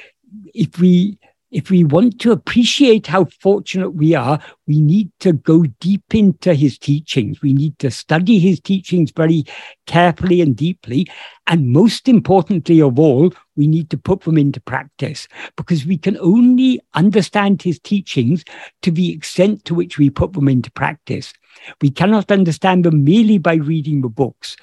if 0.54 0.80
we 0.80 1.18
if 1.52 1.70
we 1.70 1.84
want 1.84 2.18
to 2.20 2.32
appreciate 2.32 3.06
how 3.06 3.26
fortunate 3.26 3.90
we 3.90 4.14
are, 4.14 4.40
we 4.66 4.80
need 4.80 5.10
to 5.20 5.34
go 5.34 5.64
deep 5.80 6.14
into 6.14 6.54
his 6.54 6.78
teachings. 6.78 7.42
We 7.42 7.52
need 7.52 7.78
to 7.80 7.90
study 7.90 8.38
his 8.38 8.58
teachings 8.58 9.12
very 9.14 9.44
carefully 9.86 10.40
and 10.40 10.56
deeply. 10.56 11.06
And 11.46 11.68
most 11.68 12.08
importantly 12.08 12.80
of 12.80 12.98
all, 12.98 13.34
we 13.54 13.66
need 13.66 13.90
to 13.90 13.98
put 13.98 14.22
them 14.22 14.38
into 14.38 14.60
practice 14.62 15.28
because 15.56 15.84
we 15.84 15.98
can 15.98 16.16
only 16.18 16.80
understand 16.94 17.60
his 17.60 17.78
teachings 17.78 18.44
to 18.80 18.90
the 18.90 19.12
extent 19.12 19.66
to 19.66 19.74
which 19.74 19.98
we 19.98 20.08
put 20.08 20.32
them 20.32 20.48
into 20.48 20.70
practice. 20.72 21.34
We 21.82 21.90
cannot 21.90 22.32
understand 22.32 22.84
them 22.84 23.04
merely 23.04 23.36
by 23.36 23.54
reading 23.56 24.00
the 24.00 24.08
books. 24.08 24.56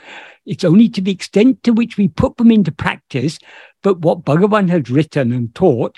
It's 0.48 0.64
only 0.64 0.90
to 0.90 1.02
the 1.02 1.12
extent 1.12 1.62
to 1.64 1.72
which 1.72 1.98
we 1.98 2.08
put 2.08 2.38
them 2.38 2.50
into 2.50 2.72
practice 2.72 3.38
but 3.82 4.00
what 4.00 4.26
Bhagavan 4.26 4.70
has 4.70 4.90
written 4.90 5.32
and 5.32 5.54
taught 5.56 5.98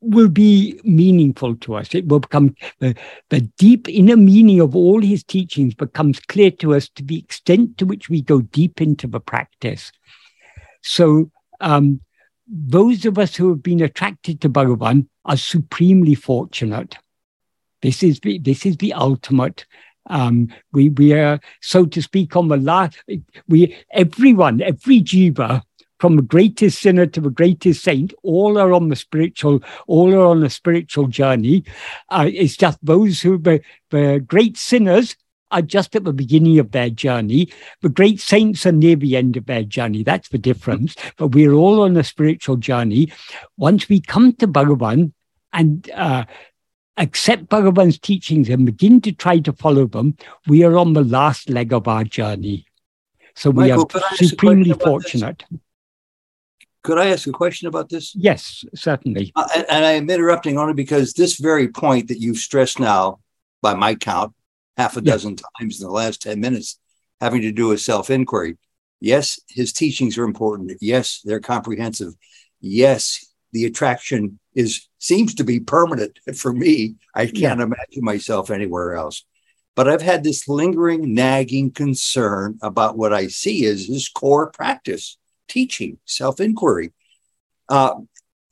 will 0.00 0.28
be 0.28 0.80
meaningful 0.84 1.56
to 1.56 1.74
us. 1.74 1.94
It 1.94 2.06
will 2.06 2.20
become 2.20 2.54
the, 2.78 2.94
the 3.30 3.40
deep 3.58 3.88
inner 3.88 4.16
meaning 4.16 4.60
of 4.60 4.74
all 4.74 5.00
his 5.00 5.22
teachings 5.22 5.74
becomes 5.74 6.20
clear 6.20 6.50
to 6.52 6.74
us 6.74 6.88
to 6.90 7.02
the 7.02 7.18
extent 7.18 7.78
to 7.78 7.86
which 7.86 8.08
we 8.08 8.22
go 8.22 8.40
deep 8.40 8.80
into 8.80 9.06
the 9.06 9.20
practice. 9.20 9.92
So, 10.82 11.30
um, 11.60 12.00
those 12.46 13.06
of 13.06 13.18
us 13.18 13.34
who 13.34 13.48
have 13.48 13.62
been 13.62 13.80
attracted 13.80 14.40
to 14.42 14.50
Bhagavan 14.50 15.08
are 15.24 15.36
supremely 15.36 16.14
fortunate. 16.14 16.96
This 17.80 18.02
is 18.02 18.20
the, 18.20 18.38
this 18.38 18.66
is 18.66 18.76
the 18.76 18.92
ultimate. 18.92 19.64
Um, 20.10 20.48
we 20.72 20.90
we 20.90 21.14
are 21.14 21.40
so 21.62 21.86
to 21.86 22.02
speak 22.02 22.36
on 22.36 22.48
the 22.48 22.58
last. 22.58 23.02
We 23.48 23.76
everyone 23.90 24.60
every 24.60 25.00
jiva 25.00 25.62
from 26.00 26.16
the 26.16 26.22
greatest 26.22 26.80
sinner 26.80 27.06
to 27.06 27.20
the 27.20 27.30
greatest 27.30 27.82
saint, 27.82 28.12
all 28.22 28.58
are 28.58 28.72
on 28.72 28.88
the 28.88 28.96
spiritual, 28.96 29.62
all 29.86 30.14
are 30.14 30.26
on 30.26 30.40
the 30.40 30.50
spiritual 30.50 31.06
journey. 31.06 31.64
Uh, 32.08 32.28
it's 32.32 32.56
just 32.56 32.78
those 32.82 33.20
who 33.20 33.38
the, 33.38 33.60
the 33.90 34.22
great 34.26 34.56
sinners 34.56 35.16
are 35.50 35.62
just 35.62 35.94
at 35.94 36.04
the 36.04 36.12
beginning 36.12 36.58
of 36.58 36.72
their 36.72 36.90
journey. 36.90 37.48
The 37.80 37.88
great 37.88 38.20
saints 38.20 38.66
are 38.66 38.72
near 38.72 38.96
the 38.96 39.16
end 39.16 39.36
of 39.36 39.46
their 39.46 39.62
journey. 39.62 40.02
That's 40.02 40.28
the 40.28 40.38
difference. 40.38 40.96
But 41.16 41.28
we're 41.28 41.52
all 41.52 41.82
on 41.82 41.96
a 41.96 42.02
spiritual 42.04 42.56
journey. 42.56 43.12
Once 43.56 43.88
we 43.88 44.00
come 44.00 44.32
to 44.34 44.48
Bhagavan 44.48 45.12
and 45.52 45.88
uh, 45.94 46.24
accept 46.96 47.46
Bhagavan's 47.46 47.98
teachings 47.98 48.48
and 48.48 48.66
begin 48.66 49.00
to 49.02 49.12
try 49.12 49.38
to 49.38 49.52
follow 49.52 49.86
them, 49.86 50.16
we 50.48 50.64
are 50.64 50.76
on 50.76 50.92
the 50.92 51.04
last 51.04 51.48
leg 51.48 51.72
of 51.72 51.86
our 51.86 52.04
journey. 52.04 52.66
So 53.36 53.52
Michael, 53.52 53.88
we 53.92 54.00
are 54.00 54.16
supremely 54.16 54.72
fortunate. 54.72 55.44
This? 55.50 55.60
Could 56.84 56.98
I 56.98 57.08
ask 57.08 57.26
a 57.26 57.32
question 57.32 57.66
about 57.66 57.88
this? 57.88 58.14
Yes, 58.14 58.62
certainly. 58.74 59.32
Uh, 59.34 59.48
and, 59.56 59.66
and 59.70 59.84
I 59.86 59.92
am 59.92 60.08
interrupting 60.08 60.58
only 60.58 60.74
because 60.74 61.14
this 61.14 61.36
very 61.38 61.68
point 61.68 62.08
that 62.08 62.20
you've 62.20 62.36
stressed 62.36 62.78
now, 62.78 63.20
by 63.62 63.74
my 63.74 63.94
count, 63.94 64.34
half 64.76 64.96
a 64.98 65.00
dozen 65.00 65.36
times 65.58 65.80
in 65.80 65.86
the 65.86 65.92
last 65.92 66.20
10 66.22 66.38
minutes, 66.40 66.78
having 67.22 67.40
to 67.40 67.52
do 67.52 67.68
with 67.68 67.80
self 67.80 68.10
inquiry. 68.10 68.58
Yes, 69.00 69.40
his 69.48 69.72
teachings 69.72 70.18
are 70.18 70.24
important. 70.24 70.72
Yes, 70.80 71.22
they're 71.24 71.40
comprehensive. 71.40 72.12
Yes, 72.60 73.32
the 73.52 73.64
attraction 73.64 74.38
is 74.54 74.86
seems 74.98 75.34
to 75.36 75.44
be 75.44 75.60
permanent 75.60 76.18
for 76.36 76.52
me. 76.52 76.96
I 77.14 77.26
can't 77.26 77.60
yeah. 77.60 77.64
imagine 77.64 78.02
myself 78.02 78.50
anywhere 78.50 78.94
else. 78.94 79.24
But 79.74 79.88
I've 79.88 80.02
had 80.02 80.22
this 80.22 80.48
lingering, 80.48 81.14
nagging 81.14 81.72
concern 81.72 82.58
about 82.62 82.98
what 82.98 83.14
I 83.14 83.28
see 83.28 83.64
as 83.64 83.86
his 83.86 84.08
core 84.08 84.50
practice 84.50 85.16
teaching, 85.48 85.98
self 86.04 86.40
inquiry. 86.40 86.92
Uh, 87.68 87.94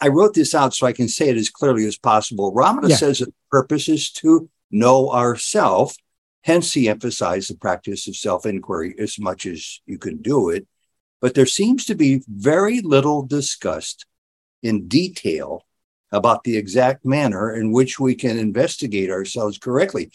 I 0.00 0.08
wrote 0.08 0.34
this 0.34 0.54
out 0.54 0.74
so 0.74 0.86
I 0.86 0.92
can 0.92 1.08
say 1.08 1.28
it 1.28 1.36
as 1.36 1.48
clearly 1.48 1.86
as 1.86 1.96
possible. 1.96 2.52
Ramana 2.52 2.88
yeah. 2.88 2.96
says 2.96 3.20
that 3.20 3.26
the 3.26 3.34
purpose 3.50 3.88
is 3.88 4.10
to 4.14 4.48
know 4.70 5.10
ourself. 5.10 5.94
Hence, 6.42 6.72
he 6.72 6.88
emphasized 6.88 7.50
the 7.50 7.56
practice 7.56 8.08
of 8.08 8.16
self 8.16 8.44
inquiry 8.44 8.94
as 8.98 9.18
much 9.18 9.46
as 9.46 9.80
you 9.86 9.98
can 9.98 10.20
do 10.20 10.50
it. 10.50 10.66
But 11.20 11.34
there 11.34 11.46
seems 11.46 11.84
to 11.84 11.94
be 11.94 12.22
very 12.28 12.80
little 12.80 13.22
discussed 13.22 14.06
in 14.60 14.88
detail 14.88 15.64
about 16.10 16.42
the 16.42 16.56
exact 16.56 17.06
manner 17.06 17.54
in 17.54 17.70
which 17.70 18.00
we 18.00 18.16
can 18.16 18.38
investigate 18.38 19.08
ourselves 19.08 19.56
correctly. 19.56 20.10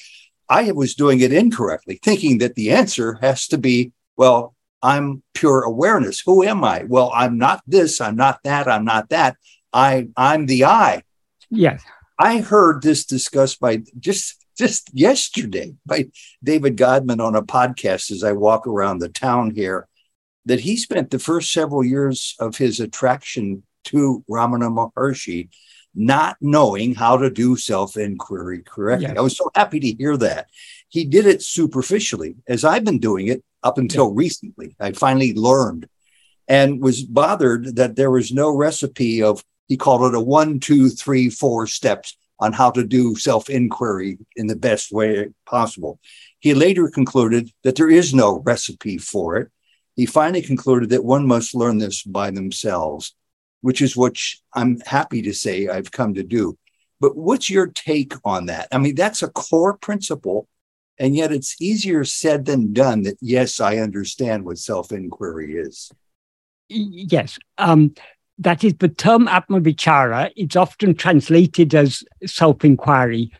I 0.49 0.71
was 0.73 0.95
doing 0.95 1.21
it 1.21 1.32
incorrectly, 1.32 1.99
thinking 2.03 2.39
that 2.39 2.55
the 2.55 2.71
answer 2.71 3.17
has 3.21 3.47
to 3.47 3.57
be, 3.57 3.93
well, 4.17 4.53
I'm 4.82 5.23
pure 5.34 5.61
awareness. 5.61 6.21
Who 6.25 6.43
am 6.43 6.63
I? 6.63 6.84
Well, 6.88 7.11
I'm 7.13 7.38
not 7.38 7.61
this, 7.67 7.99
I'm 7.99 8.15
not 8.15 8.39
that, 8.43 8.67
I'm 8.67 8.86
not 8.86 9.09
that. 9.09 9.38
I 9.73 10.07
I'm 10.15 10.45
the 10.45 10.65
I. 10.65 11.03
Yes. 11.49 11.84
I 12.19 12.39
heard 12.39 12.82
this 12.82 13.05
discussed 13.05 13.59
by 13.59 13.84
just 13.99 14.43
just 14.57 14.89
yesterday 14.93 15.75
by 15.86 16.09
David 16.43 16.78
Godman 16.78 17.21
on 17.21 17.36
a 17.36 17.43
podcast 17.43 18.11
as 18.11 18.23
I 18.23 18.32
walk 18.32 18.65
around 18.65 18.99
the 18.99 19.09
town 19.09 19.51
here 19.51 19.88
that 20.45 20.61
he 20.61 20.78
spent 20.78 21.11
the 21.11 21.19
first 21.19 21.51
several 21.51 21.84
years 21.84 22.36
of 22.39 22.57
his 22.57 22.80
attraction 22.80 23.63
to 23.86 24.23
Ramana 24.30 24.69
Maharshi 24.71 25.49
not 25.93 26.38
knowing 26.39 26.93
how 26.93 27.17
to 27.17 27.30
do 27.30 27.55
self 27.57 27.97
inquiry 27.97 28.61
correctly. 28.63 29.07
Yes. 29.07 29.17
I 29.17 29.21
was 29.21 29.36
so 29.36 29.49
happy 29.55 29.80
to 29.80 29.93
hear 29.93 30.15
that. 30.17 30.47
He 30.89 31.05
did 31.05 31.25
it 31.25 31.41
superficially, 31.41 32.35
as 32.47 32.63
I've 32.63 32.85
been 32.85 32.99
doing 32.99 33.27
it 33.27 33.43
up 33.63 33.77
until 33.77 34.13
recently. 34.13 34.75
I 34.79 34.91
finally 34.93 35.33
learned 35.33 35.88
and 36.47 36.81
was 36.81 37.03
bothered 37.03 37.75
that 37.75 37.95
there 37.95 38.11
was 38.11 38.31
no 38.31 38.55
recipe 38.55 39.21
of, 39.21 39.43
he 39.67 39.75
called 39.75 40.13
it 40.13 40.17
a 40.17 40.21
one, 40.21 40.59
two, 40.59 40.89
three, 40.89 41.29
four 41.29 41.67
steps 41.67 42.17
on 42.39 42.53
how 42.53 42.71
to 42.71 42.83
do 42.83 43.15
self 43.15 43.49
inquiry 43.49 44.17
in 44.35 44.47
the 44.47 44.55
best 44.55 44.91
way 44.91 45.29
possible. 45.45 45.99
He 46.39 46.53
later 46.53 46.89
concluded 46.89 47.51
that 47.63 47.75
there 47.75 47.89
is 47.89 48.13
no 48.13 48.39
recipe 48.39 48.97
for 48.97 49.38
it. 49.38 49.49
He 49.95 50.05
finally 50.05 50.43
concluded 50.43 50.89
that 50.91 51.03
one 51.03 51.27
must 51.27 51.55
learn 51.55 51.79
this 51.79 52.03
by 52.03 52.29
themselves, 52.31 53.15
which 53.61 53.81
is 53.81 53.97
what 53.97 54.17
I'm 54.53 54.79
happy 54.81 55.23
to 55.23 55.33
say 55.33 55.67
I've 55.67 55.91
come 55.91 56.13
to 56.13 56.23
do. 56.23 56.57
But 56.99 57.17
what's 57.17 57.49
your 57.49 57.67
take 57.67 58.13
on 58.23 58.45
that? 58.45 58.67
I 58.71 58.77
mean, 58.77 58.95
that's 58.95 59.23
a 59.23 59.27
core 59.27 59.77
principle 59.77 60.47
and 61.00 61.16
yet 61.16 61.32
it's 61.32 61.62
easier 61.62 62.04
said 62.04 62.45
than 62.45 62.74
done 62.74 63.04
that, 63.04 63.18
yes, 63.22 63.60
I 63.60 63.78
understand 63.78 64.45
what 64.45 64.58
self 64.58 64.91
inquiry 64.91 65.56
is. 65.56 65.91
Yes. 66.70 67.38
Um, 67.58 67.93
that 68.39 68.64
is 68.64 68.76
the 68.76 68.89
term 68.89 69.28
Atmavichara. 69.28 70.32
It's 70.36 70.56
often 70.56 70.95
translated 70.95 71.74
as 71.74 72.04
self 72.26 72.64
inquiry. 72.64 73.32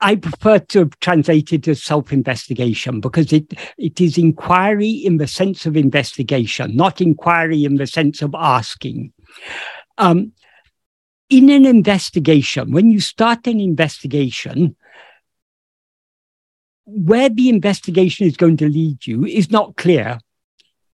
I 0.00 0.16
prefer 0.16 0.58
to 0.58 0.90
translate 1.00 1.52
it 1.52 1.66
as 1.68 1.82
self 1.82 2.12
investigation 2.12 3.00
because 3.00 3.32
it, 3.32 3.54
it 3.78 4.00
is 4.00 4.18
inquiry 4.18 4.90
in 4.90 5.18
the 5.18 5.26
sense 5.26 5.66
of 5.66 5.76
investigation, 5.76 6.76
not 6.76 7.00
inquiry 7.00 7.64
in 7.64 7.76
the 7.76 7.86
sense 7.86 8.22
of 8.22 8.34
asking. 8.34 9.12
Um, 9.98 10.32
in 11.30 11.48
an 11.48 11.64
investigation, 11.64 12.72
when 12.72 12.90
you 12.90 13.00
start 13.00 13.46
an 13.46 13.60
investigation, 13.60 14.76
where 16.86 17.28
the 17.28 17.48
investigation 17.48 18.26
is 18.26 18.36
going 18.36 18.56
to 18.58 18.68
lead 18.68 19.06
you 19.06 19.24
is 19.24 19.50
not 19.50 19.76
clear. 19.76 20.18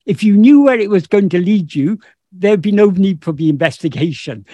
If 0.04 0.22
you 0.22 0.36
knew 0.36 0.62
where 0.62 0.78
it 0.78 0.90
was 0.90 1.06
going 1.06 1.28
to 1.30 1.38
lead 1.38 1.74
you, 1.74 1.98
there'd 2.32 2.62
be 2.62 2.72
no 2.72 2.90
need 2.90 3.24
for 3.24 3.32
the 3.32 3.48
investigation. 3.48 4.44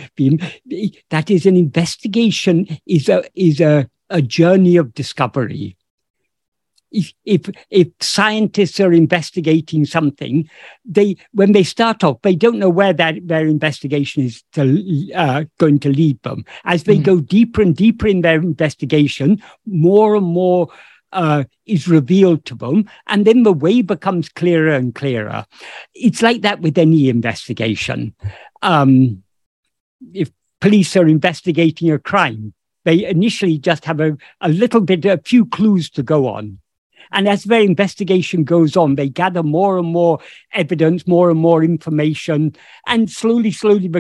That 1.11 1.31
is, 1.31 1.47
an 1.47 1.57
investigation 1.57 2.79
is 2.87 3.09
a 3.09 3.25
is 3.35 3.61
a, 3.61 3.89
a 4.11 4.23
journey 4.23 4.77
of 4.77 4.95
discovery. 4.95 5.77
If, 6.91 7.15
if 7.25 7.51
if 7.71 7.89
scientists 8.01 8.79
are 8.79 8.93
investigating 8.93 9.87
something, 9.87 10.49
they 10.85 11.17
when 11.33 11.53
they 11.53 11.65
start 11.65 12.05
off, 12.05 12.21
they 12.21 12.35
don't 12.35 12.59
know 12.59 12.69
where 12.69 12.93
that 12.93 13.27
their 13.27 13.47
investigation 13.47 14.25
is 14.25 14.45
to, 14.53 15.11
uh, 15.15 15.45
going 15.59 15.79
to 15.81 15.89
lead 15.89 16.23
them. 16.23 16.45
As 16.65 16.85
they 16.85 16.99
mm. 16.99 17.05
go 17.05 17.21
deeper 17.21 17.63
and 17.63 17.75
deeper 17.75 18.07
in 18.07 18.21
their 18.21 18.37
investigation, 18.37 19.43
more 19.65 20.15
and 20.17 20.27
more 20.27 20.69
uh, 21.13 21.45
is 21.67 21.89
revealed 21.89 22.45
to 22.47 22.55
them, 22.55 22.89
and 23.07 23.25
then 23.25 23.43
the 23.43 23.53
way 23.53 23.83
becomes 23.83 24.29
clearer 24.29 24.73
and 24.73 24.95
clearer. 24.95 25.47
It's 25.95 26.23
like 26.23 26.43
that 26.43 26.61
with 26.61 26.79
any 26.79 27.09
investigation. 27.09 28.15
Um, 28.63 29.23
if 30.13 30.31
police 30.61 30.97
are 30.97 31.07
investigating 31.07 31.91
a 31.91 31.99
crime, 31.99 32.55
they 32.85 33.05
initially 33.05 33.59
just 33.59 33.85
have 33.85 34.01
a, 34.01 34.17
a 34.41 34.49
little 34.49 34.81
bit, 34.81 35.05
a 35.05 35.19
few 35.19 35.47
clues 35.47 35.91
to 35.91 36.03
go 36.03 36.29
on. 36.29 36.59
And 37.13 37.29
as 37.29 37.45
their 37.45 37.61
investigation 37.61 38.45
goes 38.45 38.77
on, 38.77 38.95
they 38.95 39.09
gather 39.09 39.43
more 39.43 39.79
and 39.79 39.89
more 39.89 40.19
evidence, 40.53 41.07
more 41.07 41.31
and 41.31 41.39
more 41.39 41.63
information, 41.63 42.57
and 42.87 43.11
slowly, 43.11 43.51
slowly, 43.51 43.91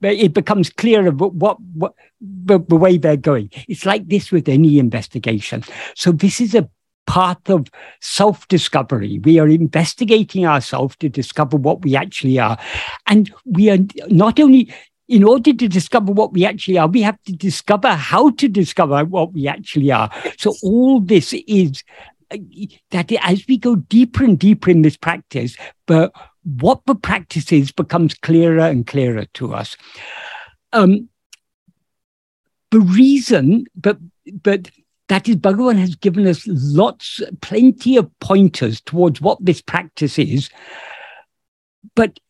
it 0.00 0.34
becomes 0.34 0.70
clearer 0.70 1.10
what, 1.10 1.60
what 1.60 1.94
the, 2.20 2.58
the 2.58 2.76
way 2.76 2.98
they're 2.98 3.16
going. 3.16 3.50
It's 3.68 3.86
like 3.86 4.08
this 4.08 4.30
with 4.30 4.48
any 4.48 4.78
investigation. 4.78 5.64
So 5.94 6.12
this 6.12 6.40
is 6.40 6.54
a 6.54 6.68
path 7.06 7.50
of 7.50 7.66
self 8.00 8.46
discovery. 8.48 9.18
We 9.18 9.38
are 9.40 9.48
investigating 9.48 10.46
ourselves 10.46 10.96
to 10.96 11.08
discover 11.08 11.56
what 11.56 11.82
we 11.82 11.96
actually 11.96 12.38
are. 12.38 12.56
And 13.06 13.32
we 13.44 13.70
are 13.70 13.78
not 14.08 14.38
only 14.38 14.72
in 15.08 15.24
order 15.24 15.52
to 15.52 15.66
discover 15.66 16.12
what 16.12 16.32
we 16.32 16.46
actually 16.46 16.78
are, 16.78 16.86
we 16.86 17.02
have 17.02 17.20
to 17.24 17.32
discover 17.32 17.88
how 17.88 18.30
to 18.30 18.48
discover 18.48 19.04
what 19.04 19.32
we 19.32 19.48
actually 19.48 19.90
are. 19.90 20.08
So 20.38 20.54
all 20.62 21.00
this 21.00 21.32
is 21.48 21.82
that 22.90 23.12
as 23.22 23.46
we 23.48 23.58
go 23.58 23.76
deeper 23.76 24.24
and 24.24 24.38
deeper 24.38 24.70
in 24.70 24.82
this 24.82 24.96
practice, 24.96 25.56
but 25.86 26.12
what 26.44 26.80
the 26.86 26.94
practice 26.94 27.52
is 27.52 27.72
becomes 27.72 28.14
clearer 28.14 28.60
and 28.60 28.86
clearer 28.86 29.26
to 29.34 29.54
us. 29.54 29.76
Um, 30.72 31.08
the 32.70 32.80
reason, 32.80 33.66
but 33.74 33.98
but 34.42 34.70
that 35.08 35.28
is, 35.28 35.36
Bhagavan 35.36 35.78
has 35.78 35.96
given 35.96 36.26
us 36.26 36.44
lots, 36.46 37.20
plenty 37.40 37.96
of 37.96 38.08
pointers 38.20 38.80
towards 38.80 39.20
what 39.20 39.44
this 39.44 39.60
practice 39.60 40.18
is. 40.20 40.50
But 41.96 42.20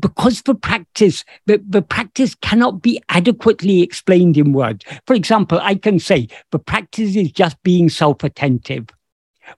because 0.00 0.42
the 0.42 0.54
practice, 0.54 1.24
the, 1.46 1.62
the 1.68 1.82
practice 1.82 2.34
cannot 2.34 2.82
be 2.82 3.00
adequately 3.08 3.82
explained 3.82 4.36
in 4.36 4.52
words. 4.52 4.84
For 5.06 5.14
example, 5.14 5.58
I 5.62 5.74
can 5.74 5.98
say 5.98 6.28
the 6.50 6.58
practice 6.58 7.16
is 7.16 7.30
just 7.32 7.62
being 7.62 7.88
self-attentive. 7.88 8.88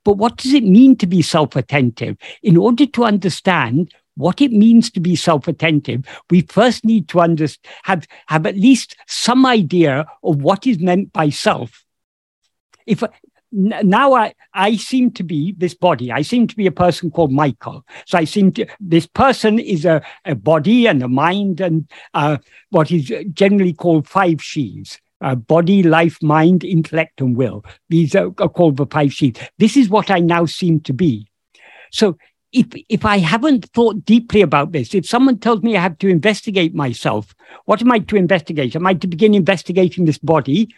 But 0.05 0.14
what 0.14 0.36
does 0.38 0.53
it 0.53 0.64
mean 0.64 0.97
to 0.97 1.07
be 1.07 1.22
self-attentive? 1.22 2.16
In 2.43 2.57
order 2.57 2.86
to 2.86 3.05
understand 3.05 3.95
what 4.14 4.40
it 4.40 4.53
means 4.53 4.90
to 4.90 5.01
be 5.01 5.16
self-attentive, 5.16 6.05
we 6.30 6.43
first 6.43 6.84
need 6.84 7.09
to 7.09 7.20
under, 7.20 7.47
have, 7.84 8.07
have 8.26 8.47
at 8.47 8.57
least 8.57 8.97
some 9.07 9.47
idea 9.47 10.07
of 10.22 10.43
what 10.43 10.66
is 10.66 10.78
meant 10.78 11.12
by 11.12 11.30
self. 11.30 11.84
If 12.86 13.03
now 13.53 14.14
I, 14.14 14.34
I 14.55 14.76
seem 14.76 15.11
to 15.12 15.22
be 15.22 15.55
this 15.59 15.74
body. 15.74 16.11
I 16.11 16.22
seem 16.22 16.46
to 16.46 16.57
be 16.57 16.66
a 16.66 16.72
person 16.72 17.11
called 17.11 17.32
Michael. 17.32 17.84
So 18.07 18.18
I 18.18 18.24
seem 18.24 18.53
to, 18.53 18.66
this 18.80 19.07
person 19.07 19.59
is 19.59 19.84
a, 19.84 20.03
a 20.24 20.34
body 20.34 20.86
and 20.86 21.03
a 21.03 21.09
mind 21.09 21.61
and 21.61 21.88
uh, 22.14 22.38
what 22.70 22.90
is 22.90 23.12
generally 23.32 23.74
called 23.74 24.09
five 24.09 24.42
sheaths. 24.42 24.98
Uh, 25.20 25.36
body, 25.36 25.84
life, 25.84 26.20
mind, 26.20 26.64
intellect, 26.64 27.20
and 27.20 27.36
will. 27.36 27.64
These 27.88 28.16
are, 28.16 28.32
are 28.38 28.48
called 28.48 28.76
the 28.76 28.86
five 28.86 29.12
sheaths. 29.12 29.40
This 29.57 29.76
is 29.76 29.88
what 29.88 30.11
I 30.11 30.18
now 30.18 30.46
seem 30.46 30.80
to 30.80 30.92
be. 30.92 31.28
So 31.92 32.16
if 32.53 32.66
if 32.88 33.05
I 33.05 33.18
haven't 33.18 33.66
thought 33.66 34.05
deeply 34.05 34.42
about 34.42 34.72
this, 34.72 34.94
if 34.94 35.07
someone 35.07 35.38
tells 35.38 35.62
me 35.62 35.76
I 35.76 35.80
have 35.80 35.98
to 35.98 36.09
investigate 36.09 36.74
myself, 36.74 37.34
what 37.66 37.80
am 37.80 37.92
I 37.92 38.00
to 38.00 38.16
investigate? 38.16 38.74
Am 38.74 38.86
I 38.86 38.94
to 38.94 39.07
begin 39.07 39.34
investigating 39.34 40.07
this 40.07 40.18
body? 40.18 40.68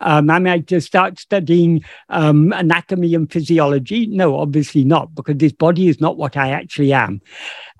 Um, 0.00 0.30
am 0.30 0.46
I 0.46 0.60
to 0.60 0.80
start 0.80 1.18
studying 1.18 1.84
um, 2.08 2.52
anatomy 2.52 3.14
and 3.14 3.30
physiology? 3.30 4.06
No, 4.06 4.36
obviously 4.38 4.84
not, 4.84 5.14
because 5.14 5.36
this 5.36 5.52
body 5.52 5.88
is 5.88 6.00
not 6.00 6.16
what 6.16 6.36
I 6.36 6.50
actually 6.50 6.92
am. 6.92 7.20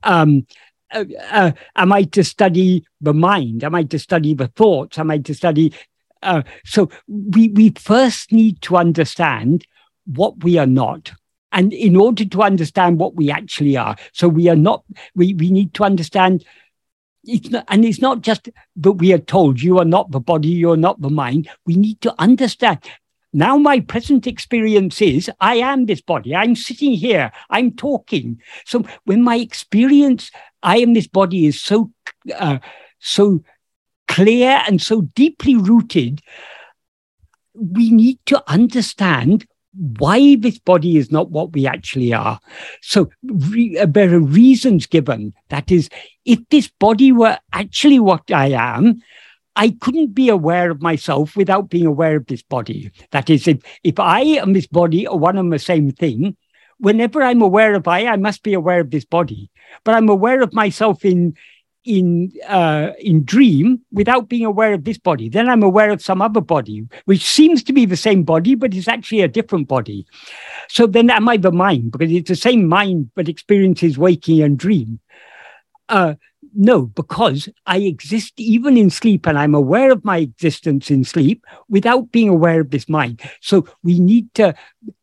Um, 0.03 0.47
uh, 0.93 1.05
uh, 1.31 1.53
am 1.77 1.93
I 1.93 2.05
to 2.05 2.23
study 2.23 2.85
the 3.01 3.15
mind? 3.15 3.65
Am 3.65 3.75
I 3.75 3.85
to 3.85 3.99
study 3.99 4.35
the 4.35 4.49
thoughts? 4.49 4.99
Am 4.99 5.11
I 5.11 5.19
to 5.19 5.35
study? 5.35 5.73
Uh, 6.23 6.43
so 6.65 6.91
we 7.07 7.49
we 7.49 7.71
first 7.71 8.33
need 8.33 8.61
to 8.63 8.77
understand 8.77 9.67
what 10.07 10.43
we 10.43 10.59
are 10.59 10.67
not 10.67 11.13
and 11.53 11.73
in 11.73 11.97
order 11.97 12.25
to 12.25 12.43
understand 12.43 12.99
what 12.99 13.15
we 13.15 13.31
actually 13.31 13.77
are 13.77 13.97
so 14.13 14.29
we 14.29 14.49
are 14.49 14.57
not 14.57 14.85
we 15.15 15.35
we 15.35 15.51
need 15.51 15.73
to 15.73 15.85
understand 15.85 16.45
it's 17.27 17.51
not, 17.51 17.65
and 17.69 17.85
it's 17.85 18.01
not 18.01 18.21
just 18.21 18.49
that 18.77 18.93
we 18.93 19.13
are 19.13 19.19
told 19.19 19.61
you 19.61 19.79
are 19.79 19.85
not 19.85 20.11
the 20.11 20.21
body 20.21 20.49
you're 20.49 20.77
not 20.77 21.01
the 21.01 21.11
mind. 21.11 21.49
We 21.67 21.77
need 21.77 22.01
to 22.03 22.15
understand. 22.19 22.79
Now 23.33 23.57
my 23.59 23.81
present 23.81 24.27
experience 24.27 25.03
is 25.03 25.31
i 25.41 25.57
am 25.57 25.87
this 25.87 26.01
body. 26.01 26.35
I'm 26.35 26.55
sitting 26.55 26.93
here. 26.93 27.33
I'm 27.51 27.73
talking. 27.73 28.41
So 28.65 28.85
when 29.05 29.23
my 29.23 29.37
experience 29.37 30.31
i 30.63 30.79
am 30.79 30.95
this 30.95 31.09
body 31.09 31.47
is 31.47 31.61
so 31.61 31.91
uh, 32.35 32.59
so 33.01 33.43
clear 34.09 34.63
and 34.67 34.81
so 34.81 35.03
deeply 35.15 35.57
rooted 35.57 36.21
we 37.55 37.91
need 37.91 38.19
to 38.27 38.43
understand 38.51 39.47
why 39.77 40.37
this 40.37 40.59
body 40.59 40.97
is 40.97 41.11
not 41.11 41.31
what 41.31 41.53
we 41.53 41.67
actually 41.67 42.13
are. 42.13 42.41
So 42.83 43.11
re- 43.25 43.79
uh, 43.79 43.87
there 43.87 44.15
are 44.15 44.21
reasons 44.21 44.87
given. 44.87 45.33
That 45.49 45.71
is, 45.71 45.89
if 46.25 46.41
this 46.51 46.69
body 46.69 47.13
were 47.13 47.39
actually 47.53 48.01
what 48.01 48.31
I 48.31 48.49
am, 48.49 49.03
I 49.57 49.77
couldn't 49.81 50.15
be 50.15 50.29
aware 50.29 50.71
of 50.71 50.83
myself 50.83 51.37
without 51.37 51.71
being 51.71 51.87
aware 51.87 52.17
of 52.17 52.27
this 52.27 52.43
body. 52.43 52.91
That 53.13 53.31
is, 53.31 53.47
if, 53.47 53.59
if 53.85 53.99
I 53.99 54.21
and 54.21 54.55
this 54.55 54.67
body 54.67 55.07
are 55.07 55.17
one 55.17 55.39
and 55.39 55.53
the 55.53 55.59
same 55.59 55.91
thing, 55.91 56.37
whenever 56.79 57.23
I'm 57.23 57.43
aware 57.43 57.75
of 57.75 57.87
I, 57.87 58.07
I 58.07 58.17
must 58.17 58.43
be 58.43 58.55
aware 58.55 58.81
of 58.81 58.91
this 58.91 59.05
body. 59.05 59.51
But 59.85 59.95
I'm 59.95 60.09
aware 60.09 60.43
of 60.43 60.53
myself 60.53 61.05
in 61.05 61.35
in 61.85 62.33
uh, 62.49 62.93
in 62.99 63.25
dream 63.25 63.81
without 63.93 64.29
being 64.29 64.45
aware 64.45 64.73
of 64.73 64.85
this 64.85 64.99
body. 64.99 65.29
Then 65.29 65.49
I'm 65.49 65.63
aware 65.63 65.91
of 65.91 66.03
some 66.03 66.23
other 66.23 66.41
body, 66.41 66.87
which 67.05 67.25
seems 67.25 67.63
to 67.65 67.73
be 67.73 67.85
the 67.85 67.97
same 67.97 68.23
body, 68.23 68.55
but 68.55 68.75
is 68.75 68.89
actually 68.89 69.21
a 69.21 69.29
different 69.29 69.69
body. 69.69 70.07
So 70.69 70.87
then 70.87 71.11
am 71.11 71.29
I 71.29 71.37
the 71.37 71.53
mind? 71.53 71.93
Because 71.93 72.11
it's 72.11 72.29
the 72.29 72.37
same 72.37 72.67
mind, 72.67 73.11
but 73.15 73.29
experiences 73.29 73.99
waking 73.99 74.43
and 74.43 74.59
dream. 74.59 75.01
Uh, 75.89 76.15
no, 76.55 76.83
because 76.87 77.49
I 77.67 77.79
exist 77.79 78.35
even 78.37 78.77
in 78.77 78.89
sleep 78.89 79.27
and 79.27 79.39
I'm 79.39 79.55
aware 79.55 79.91
of 79.91 80.05
my 80.05 80.19
existence 80.19 80.91
in 80.91 81.05
sleep 81.05 81.45
without 81.69 82.13
being 82.13 82.29
aware 82.29 82.61
of 82.61 82.71
this 82.71 82.89
mind. 82.89 83.21
So 83.41 83.67
we 83.83 83.99
need 83.99 84.33
to, 84.35 84.55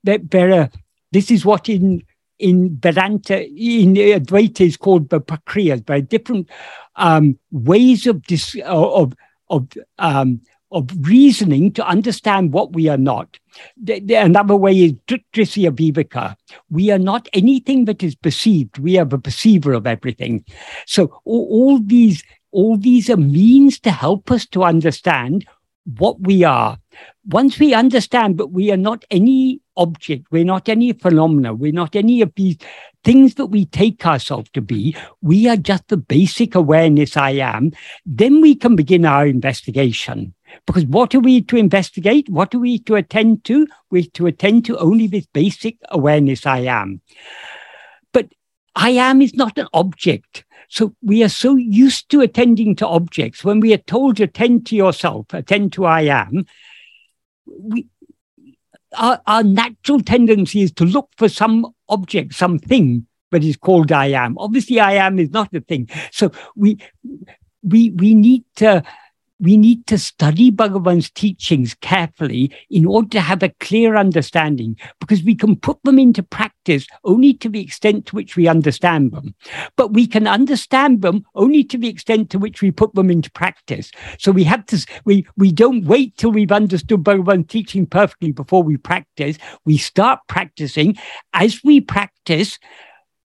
there, 0.03 0.19
there 0.19 0.53
are, 0.53 0.69
this 1.11 1.29
is 1.29 1.45
what 1.45 1.67
in 1.67 2.03
in 2.41 2.77
Vedanta, 2.79 3.47
in 3.47 3.93
Advaita 3.93 4.61
is 4.61 4.77
called 4.77 5.09
the 5.09 5.21
prakriyas, 5.21 5.85
by 5.85 6.01
different 6.01 6.49
um, 6.95 7.37
ways 7.51 8.07
of, 8.07 8.23
dis, 8.23 8.57
of, 8.65 9.13
of, 9.49 9.67
um, 9.99 10.41
of 10.71 10.89
reasoning 11.01 11.71
to 11.73 11.85
understand 11.85 12.53
what 12.53 12.73
we 12.73 12.87
are 12.87 12.97
not. 12.97 13.37
The, 13.77 13.99
the, 13.99 14.15
another 14.15 14.55
way 14.55 14.73
is 14.77 14.93
Drisya 15.07 15.71
Viveka. 15.71 16.35
We 16.69 16.91
are 16.91 16.99
not 16.99 17.27
anything 17.33 17.85
that 17.85 18.01
is 18.01 18.15
perceived. 18.15 18.77
We 18.79 18.97
are 18.97 19.05
the 19.05 19.19
perceiver 19.19 19.73
of 19.73 19.85
everything. 19.85 20.45
So 20.85 21.19
all, 21.25 21.47
all 21.51 21.79
these 21.79 22.23
all 22.51 22.77
these 22.77 23.09
are 23.09 23.17
means 23.17 23.79
to 23.79 23.91
help 23.91 24.29
us 24.29 24.45
to 24.47 24.63
understand 24.63 25.47
what 25.97 26.19
we 26.19 26.43
are. 26.43 26.77
Once 27.25 27.57
we 27.59 27.73
understand 27.73 28.37
that 28.37 28.47
we 28.47 28.71
are 28.71 28.77
not 28.77 29.05
any 29.09 29.60
object, 29.77 30.27
we're 30.31 30.45
not 30.45 30.69
any 30.69 30.93
phenomena, 30.93 31.53
we're 31.53 31.71
not 31.71 31.95
any 31.95 32.21
of 32.21 32.31
these 32.35 32.57
things 33.03 33.35
that 33.35 33.47
we 33.47 33.65
take 33.65 34.05
ourselves 34.05 34.49
to 34.51 34.61
be, 34.61 34.95
we 35.21 35.47
are 35.47 35.57
just 35.57 35.87
the 35.87 35.97
basic 35.97 36.55
awareness 36.55 37.17
I 37.17 37.31
am, 37.31 37.71
then 38.05 38.41
we 38.41 38.55
can 38.55 38.75
begin 38.75 39.05
our 39.05 39.25
investigation. 39.25 40.33
Because 40.65 40.85
what 40.85 41.15
are 41.15 41.19
we 41.19 41.41
to 41.43 41.55
investigate? 41.55 42.29
What 42.29 42.53
are 42.53 42.59
we 42.59 42.79
to 42.79 42.95
attend 42.95 43.45
to? 43.45 43.67
We're 43.89 44.03
to 44.13 44.27
attend 44.27 44.65
to 44.65 44.77
only 44.77 45.07
this 45.07 45.25
basic 45.27 45.77
awareness 45.89 46.45
I 46.45 46.59
am. 46.59 47.01
But 48.11 48.33
I 48.75 48.91
am 48.91 49.21
is 49.21 49.33
not 49.33 49.57
an 49.57 49.67
object. 49.73 50.43
So 50.67 50.95
we 51.01 51.23
are 51.23 51.29
so 51.29 51.55
used 51.55 52.09
to 52.11 52.21
attending 52.21 52.75
to 52.77 52.87
objects. 52.87 53.43
When 53.43 53.59
we 53.59 53.73
are 53.73 53.77
told 53.77 54.17
to 54.17 54.23
attend 54.23 54.65
to 54.67 54.75
yourself, 54.75 55.33
attend 55.33 55.73
to 55.73 55.85
I 55.85 56.01
am, 56.01 56.45
we, 57.45 57.87
our, 58.97 59.21
our 59.27 59.43
natural 59.43 60.01
tendency 60.01 60.61
is 60.61 60.71
to 60.73 60.85
look 60.85 61.09
for 61.17 61.29
some 61.29 61.73
object, 61.89 62.33
something 62.33 63.05
that 63.31 63.43
is 63.43 63.57
called 63.57 63.91
I 63.91 64.07
am. 64.07 64.37
Obviously, 64.37 64.79
I 64.79 64.93
am 64.93 65.19
is 65.19 65.29
not 65.29 65.53
a 65.53 65.61
thing. 65.61 65.89
So 66.11 66.31
we 66.55 66.77
we 67.63 67.91
we 67.91 68.13
need 68.13 68.43
to 68.57 68.83
we 69.41 69.57
need 69.57 69.87
to 69.87 69.97
study 69.97 70.51
Bhagavan's 70.51 71.09
teachings 71.09 71.73
carefully 71.73 72.55
in 72.69 72.85
order 72.85 73.09
to 73.09 73.21
have 73.21 73.41
a 73.41 73.53
clear 73.59 73.95
understanding, 73.95 74.77
because 74.99 75.23
we 75.23 75.35
can 75.35 75.55
put 75.55 75.81
them 75.83 75.97
into 75.97 76.21
practice 76.21 76.85
only 77.03 77.33
to 77.33 77.49
the 77.49 77.59
extent 77.59 78.05
to 78.05 78.15
which 78.15 78.35
we 78.35 78.47
understand 78.47 79.11
them. 79.11 79.33
But 79.75 79.93
we 79.93 80.05
can 80.05 80.27
understand 80.27 81.01
them 81.01 81.25
only 81.33 81.63
to 81.65 81.77
the 81.77 81.89
extent 81.89 82.29
to 82.29 82.39
which 82.39 82.61
we 82.61 82.69
put 82.69 82.93
them 82.93 83.09
into 83.09 83.31
practice. 83.31 83.91
So 84.19 84.31
we 84.31 84.43
have 84.43 84.65
to, 84.67 84.85
we, 85.05 85.25
we 85.35 85.51
don't 85.51 85.85
wait 85.85 86.15
till 86.17 86.31
we've 86.31 86.51
understood 86.51 87.03
Bhagavan's 87.03 87.47
teaching 87.47 87.87
perfectly 87.87 88.31
before 88.31 88.61
we 88.61 88.77
practice. 88.77 89.37
We 89.65 89.77
start 89.77 90.19
practicing. 90.27 90.97
As 91.33 91.61
we 91.63 91.81
practice, 91.81 92.59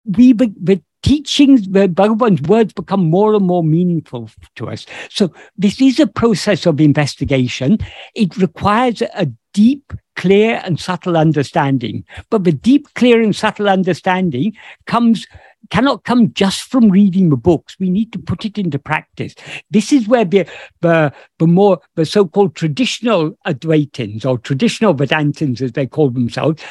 we, 0.04 0.32
the 0.32 0.82
teachings, 1.02 1.68
the 1.68 1.88
Bhagavan's 1.88 2.42
words 2.42 2.72
become 2.72 3.08
more 3.08 3.34
and 3.34 3.46
more 3.46 3.64
meaningful 3.64 4.30
to 4.56 4.68
us. 4.68 4.86
So 5.08 5.32
this 5.56 5.80
is 5.80 6.00
a 6.00 6.06
process 6.06 6.66
of 6.66 6.80
investigation. 6.80 7.78
It 8.14 8.36
requires 8.36 9.02
a 9.02 9.28
deep, 9.52 9.92
clear, 10.16 10.60
and 10.64 10.78
subtle 10.78 11.16
understanding. 11.16 12.04
But 12.30 12.44
the 12.44 12.52
deep, 12.52 12.92
clear, 12.94 13.22
and 13.22 13.34
subtle 13.34 13.68
understanding 13.68 14.56
comes 14.86 15.26
cannot 15.70 16.04
come 16.04 16.32
just 16.32 16.62
from 16.62 16.88
reading 16.88 17.30
the 17.30 17.36
books. 17.36 17.76
We 17.78 17.90
need 17.90 18.12
to 18.12 18.18
put 18.18 18.44
it 18.44 18.58
into 18.58 18.78
practice. 18.78 19.34
This 19.70 19.92
is 19.92 20.08
where 20.08 20.24
the, 20.24 20.46
the, 20.80 21.12
the 21.38 21.46
more 21.46 21.80
the 21.94 22.06
so-called 22.06 22.56
traditional 22.56 23.38
Advaitins 23.46 24.24
or 24.24 24.38
traditional 24.38 24.94
Vedantins, 24.94 25.60
as 25.60 25.72
they 25.72 25.86
call 25.86 26.10
themselves, 26.10 26.62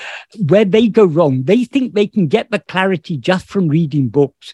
where 0.47 0.65
they 0.65 0.87
go 0.87 1.05
wrong. 1.05 1.43
They 1.43 1.65
think 1.65 1.93
they 1.93 2.07
can 2.07 2.27
get 2.27 2.51
the 2.51 2.59
clarity 2.59 3.17
just 3.17 3.47
from 3.47 3.67
reading 3.67 4.09
books. 4.09 4.53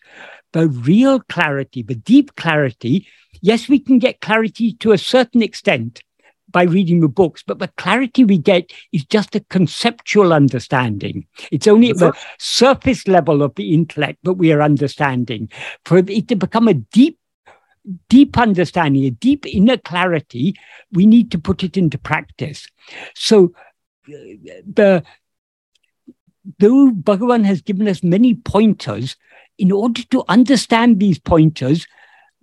the 0.55 0.69
real 0.69 1.19
clarity, 1.19 1.83
the 1.83 1.95
deep 1.95 2.33
clarity, 2.37 3.05
yes, 3.41 3.67
we 3.67 3.77
can 3.77 3.99
get 3.99 4.21
clarity 4.21 4.71
to 4.71 4.93
a 4.93 4.97
certain 4.97 5.41
extent 5.41 6.01
by 6.55 6.63
reading 6.63 7.01
the 7.01 7.09
books, 7.09 7.43
but 7.45 7.59
the 7.59 7.67
clarity 7.75 8.23
we 8.23 8.37
get 8.37 8.71
is 8.93 9.03
just 9.03 9.35
a 9.35 9.41
conceptual 9.49 10.31
understanding. 10.31 11.27
It's 11.51 11.67
only 11.67 11.89
at 11.89 11.97
the 11.97 12.13
surface 12.39 13.09
level 13.09 13.43
of 13.43 13.53
the 13.55 13.73
intellect 13.73 14.19
that 14.23 14.35
we 14.35 14.53
are 14.53 14.61
understanding. 14.61 15.49
For 15.83 15.97
it 15.97 16.29
to 16.29 16.35
become 16.37 16.69
a 16.69 16.75
deep 16.75 17.19
deep 18.07 18.37
understanding, 18.37 19.03
a 19.03 19.11
deep 19.11 19.45
inner 19.45 19.75
clarity, 19.75 20.55
we 20.93 21.05
need 21.05 21.29
to 21.31 21.37
put 21.37 21.61
it 21.61 21.75
into 21.75 21.97
practice. 21.97 22.67
So 23.15 23.53
the 24.07 25.03
though 26.59 26.91
Bhagavan 26.91 27.43
has 27.43 27.61
given 27.61 27.89
us 27.89 28.01
many 28.01 28.33
pointers, 28.33 29.17
in 29.57 29.73
order 29.73 30.03
to 30.03 30.23
understand 30.29 31.01
these 31.01 31.19
pointers, 31.19 31.85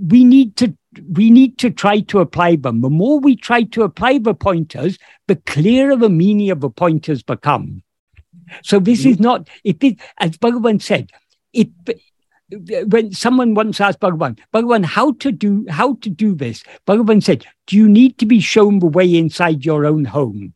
we 0.06 0.24
need 0.24 0.56
to 0.56 0.76
we 1.08 1.30
need 1.30 1.58
to 1.58 1.70
try 1.70 2.00
to 2.00 2.20
apply 2.20 2.56
them. 2.56 2.80
The 2.80 2.90
more 2.90 3.18
we 3.18 3.36
try 3.36 3.62
to 3.62 3.82
apply 3.82 4.18
the 4.18 4.34
pointers, 4.34 4.98
the 5.26 5.36
clearer 5.36 5.96
the 5.96 6.10
meaning 6.10 6.50
of 6.50 6.60
the 6.60 6.68
pointers 6.68 7.22
become. 7.22 7.82
So 8.62 8.78
this 8.78 9.00
mm-hmm. 9.00 9.10
is 9.10 9.20
not, 9.20 9.48
if 9.64 9.82
it, 9.82 9.96
as 10.18 10.36
Bhagavan 10.36 10.82
said, 10.82 11.10
if 11.54 11.68
when 12.86 13.12
someone 13.12 13.54
once 13.54 13.80
asked 13.80 14.00
Bhagavan, 14.00 14.38
Bhagavan, 14.52 14.84
how 14.84 15.12
to 15.12 15.32
do 15.32 15.64
how 15.70 15.94
to 16.02 16.10
do 16.10 16.34
this? 16.34 16.62
Bhagavan 16.86 17.22
said, 17.22 17.46
Do 17.66 17.76
you 17.76 17.88
need 17.88 18.18
to 18.18 18.26
be 18.26 18.40
shown 18.40 18.80
the 18.80 18.86
way 18.86 19.16
inside 19.16 19.64
your 19.64 19.86
own 19.86 20.04
home? 20.04 20.52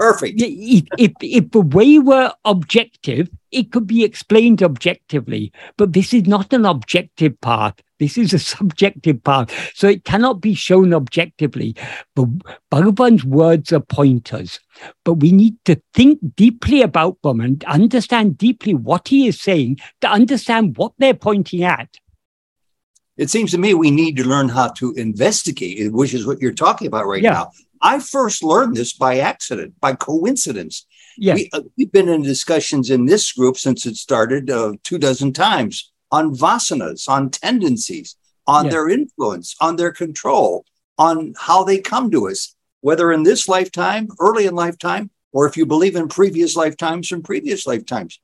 Perfect. 0.00 0.40
If, 0.40 0.84
if, 0.96 1.12
if 1.20 1.50
the 1.50 1.60
way 1.60 1.98
were 1.98 2.32
objective, 2.46 3.28
it 3.52 3.70
could 3.70 3.86
be 3.86 4.02
explained 4.02 4.62
objectively, 4.62 5.52
but 5.76 5.92
this 5.92 6.14
is 6.14 6.26
not 6.26 6.54
an 6.54 6.64
objective 6.64 7.38
path. 7.42 7.74
This 7.98 8.16
is 8.16 8.32
a 8.32 8.38
subjective 8.38 9.22
path. 9.22 9.50
So 9.74 9.88
it 9.88 10.04
cannot 10.04 10.40
be 10.40 10.54
shown 10.54 10.94
objectively. 10.94 11.76
But 12.16 12.28
Bhagavan's 12.70 13.26
words 13.26 13.74
are 13.74 13.80
pointers. 13.80 14.58
But 15.04 15.14
we 15.14 15.32
need 15.32 15.56
to 15.66 15.78
think 15.92 16.18
deeply 16.34 16.80
about 16.80 17.20
them 17.20 17.42
and 17.42 17.62
understand 17.64 18.38
deeply 18.38 18.72
what 18.72 19.08
he 19.08 19.26
is 19.26 19.38
saying 19.38 19.80
to 20.00 20.08
understand 20.08 20.78
what 20.78 20.92
they're 20.96 21.12
pointing 21.12 21.62
at. 21.62 21.98
It 23.18 23.28
seems 23.28 23.50
to 23.50 23.58
me 23.58 23.74
we 23.74 23.90
need 23.90 24.16
to 24.16 24.24
learn 24.24 24.48
how 24.48 24.68
to 24.68 24.94
investigate, 24.94 25.92
which 25.92 26.14
is 26.14 26.26
what 26.26 26.40
you're 26.40 26.54
talking 26.54 26.86
about 26.86 27.06
right 27.06 27.22
yeah. 27.22 27.32
now. 27.32 27.50
I 27.80 27.98
first 27.98 28.42
learned 28.42 28.76
this 28.76 28.92
by 28.92 29.18
accident, 29.18 29.74
by 29.80 29.94
coincidence. 29.94 30.86
Yeah. 31.16 31.34
We, 31.34 31.50
have 31.52 31.64
uh, 31.64 31.84
been 31.92 32.08
in 32.08 32.22
discussions 32.22 32.90
in 32.90 33.06
this 33.06 33.32
group 33.32 33.56
since 33.56 33.86
it 33.86 33.96
started 33.96 34.50
uh, 34.50 34.74
two 34.84 34.98
dozen 34.98 35.32
times 35.32 35.90
on 36.10 36.34
vasanas, 36.34 37.08
on 37.08 37.30
tendencies, 37.30 38.16
on 38.46 38.66
yeah. 38.66 38.70
their 38.72 38.88
influence, 38.88 39.54
on 39.60 39.76
their 39.76 39.92
control, 39.92 40.64
on 40.98 41.34
how 41.38 41.64
they 41.64 41.78
come 41.78 42.10
to 42.10 42.28
us, 42.28 42.54
whether 42.80 43.12
in 43.12 43.22
this 43.22 43.48
lifetime, 43.48 44.08
early 44.18 44.46
in 44.46 44.54
lifetime, 44.54 45.10
or 45.32 45.46
if 45.46 45.56
you 45.56 45.64
believe 45.64 45.96
in 45.96 46.08
previous 46.08 46.56
lifetimes 46.56 47.08
from 47.08 47.22
previous 47.22 47.66
lifetimes. 47.66 48.20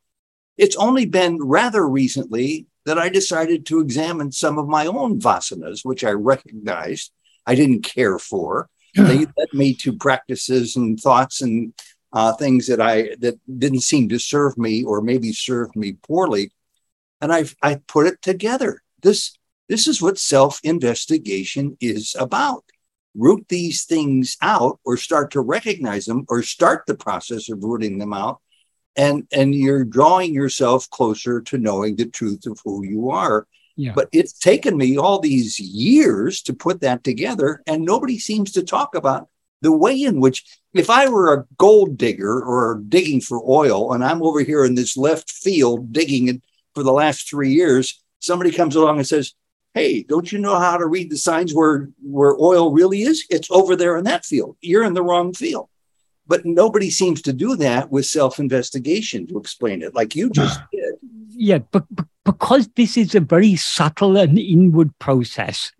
It's 0.59 0.77
only 0.77 1.07
been 1.07 1.43
rather 1.43 1.87
recently 1.87 2.67
that 2.87 2.99
I 2.99 3.09
decided 3.09 3.67
to 3.67 3.81
examine 3.81 4.33
some 4.33 4.59
of 4.59 4.69
my 4.69 4.87
own 4.87 5.21
vasanas, 5.21 5.85
which 5.85 6.03
I 6.03 6.11
recognized 6.11 7.13
I 7.47 7.55
didn't 7.55 7.83
care 7.83 8.19
for 8.19 8.69
they 9.05 9.19
led 9.19 9.53
me 9.53 9.75
to 9.75 9.93
practices 9.93 10.77
and 10.77 10.99
thoughts 10.99 11.43
and 11.43 11.73
uh, 12.13 12.33
things 12.35 12.67
that 12.69 12.81
I 12.81 13.15
that 13.21 13.39
didn't 13.59 13.83
seem 13.83 14.09
to 14.09 14.19
serve 14.19 14.57
me 14.57 14.85
or 14.85 15.01
maybe 15.01 15.33
served 15.33 15.77
me 15.77 15.95
poorly, 15.95 16.53
and 17.21 17.33
I 17.33 17.45
I 17.63 17.81
put 17.87 18.07
it 18.07 18.23
together. 18.23 18.83
This 19.03 19.37
this 19.69 19.87
is 19.87 20.01
what 20.01 20.19
self 20.19 20.61
investigation 20.63 21.77
is 21.81 22.17
about. 22.19 22.65
Root 23.15 23.47
these 23.49 23.85
things 23.85 24.37
out, 24.43 24.79
or 24.85 24.97
start 24.97 25.31
to 25.33 25.41
recognize 25.41 26.05
them, 26.05 26.25
or 26.29 26.43
start 26.43 26.85
the 26.87 26.95
process 26.95 27.49
of 27.49 27.65
rooting 27.65 27.99
them 27.99 28.13
out, 28.13 28.41
and 28.95 29.27
and 29.33 29.55
you're 29.55 29.85
drawing 29.85 30.35
yourself 30.35 30.89
closer 30.91 31.41
to 31.43 31.59
knowing 31.59 31.97
the 31.97 32.07
truth 32.07 32.47
of 32.47 32.61
who 32.65 32.85
you 32.85 33.11
are 33.11 33.47
yeah. 33.77 33.93
But 33.95 34.09
it's 34.11 34.33
taken 34.33 34.77
me 34.77 34.97
all 34.97 35.21
these 35.21 35.61
years 35.61 36.41
to 36.43 36.55
put 36.55 36.81
that 36.81 37.05
together, 37.05 37.63
and 37.67 37.85
nobody 37.85 38.19
seems 38.19 38.53
to 38.53 38.63
talk 38.63 38.95
about 38.95 39.29
the 39.61 39.73
way 39.73 40.03
in 40.03 40.21
which, 40.21 40.45
if 40.73 40.89
I 40.89 41.09
were 41.09 41.33
a 41.33 41.45
gold 41.59 41.99
digger 41.99 42.43
or 42.43 42.83
digging 42.89 43.21
for 43.21 43.43
oil, 43.47 43.93
and 43.93 44.03
I'm 44.03 44.23
over 44.23 44.41
here 44.41 44.65
in 44.65 44.75
this 44.75 44.97
left 44.97 45.31
field 45.31 45.93
digging 45.93 46.29
it 46.29 46.43
for 46.75 46.83
the 46.83 46.93
last 46.93 47.29
three 47.29 47.53
years, 47.53 48.03
somebody 48.21 48.51
comes 48.51 48.77
along 48.77 48.99
and 48.99 49.07
says, 49.07 49.35
Hey, 49.75 50.03
don't 50.03 50.33
you 50.33 50.39
know 50.39 50.59
how 50.59 50.79
to 50.79 50.87
read 50.87 51.11
the 51.11 51.19
signs 51.19 51.53
where, 51.53 51.91
where 52.03 52.35
oil 52.41 52.73
really 52.73 53.03
is? 53.03 53.27
It's 53.29 53.51
over 53.51 53.77
there 53.77 53.99
in 53.99 54.05
that 54.05 54.25
field. 54.25 54.57
You're 54.63 54.85
in 54.85 54.95
the 54.95 55.03
wrong 55.03 55.35
field. 55.35 55.69
But 56.27 56.47
nobody 56.47 56.89
seems 56.89 57.21
to 57.23 57.33
do 57.35 57.57
that 57.57 57.91
with 57.91 58.07
self 58.07 58.39
investigation 58.39 59.27
to 59.27 59.39
explain 59.39 59.83
it, 59.83 59.95
like 59.95 60.17
you 60.17 60.31
just 60.31 60.61
did. 60.73 60.86
Yeah, 61.39 61.59
but, 61.59 61.85
but 61.91 62.07
because 62.25 62.69
this 62.69 62.97
is 62.97 63.15
a 63.15 63.21
very 63.21 63.57
subtle 63.57 64.17
and 64.17 64.39
inward 64.39 64.99
process, 64.99 65.71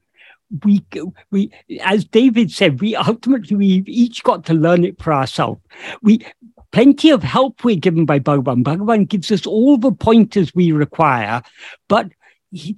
we 0.65 0.85
we 1.31 1.51
as 1.83 2.05
David 2.05 2.51
said, 2.53 2.81
we 2.81 2.95
ultimately 2.95 3.57
we've 3.57 3.89
each 3.89 4.23
got 4.23 4.45
to 4.47 4.55
learn 4.55 4.85
it 4.85 5.03
for 5.03 5.13
ourselves. 5.13 5.61
We 6.03 6.25
plenty 6.73 7.11
of 7.11 7.23
help 7.23 7.65
we're 7.65 7.77
given 7.77 8.05
by 8.05 8.19
Bhagavan. 8.19 8.63
Bhagavan 8.63 9.09
gives 9.09 9.33
us 9.33 9.47
all 9.47 9.79
the 9.79 9.93
pointers 9.93 10.55
we 10.55 10.73
require, 10.73 11.43
but 11.89 12.11
he, 12.53 12.77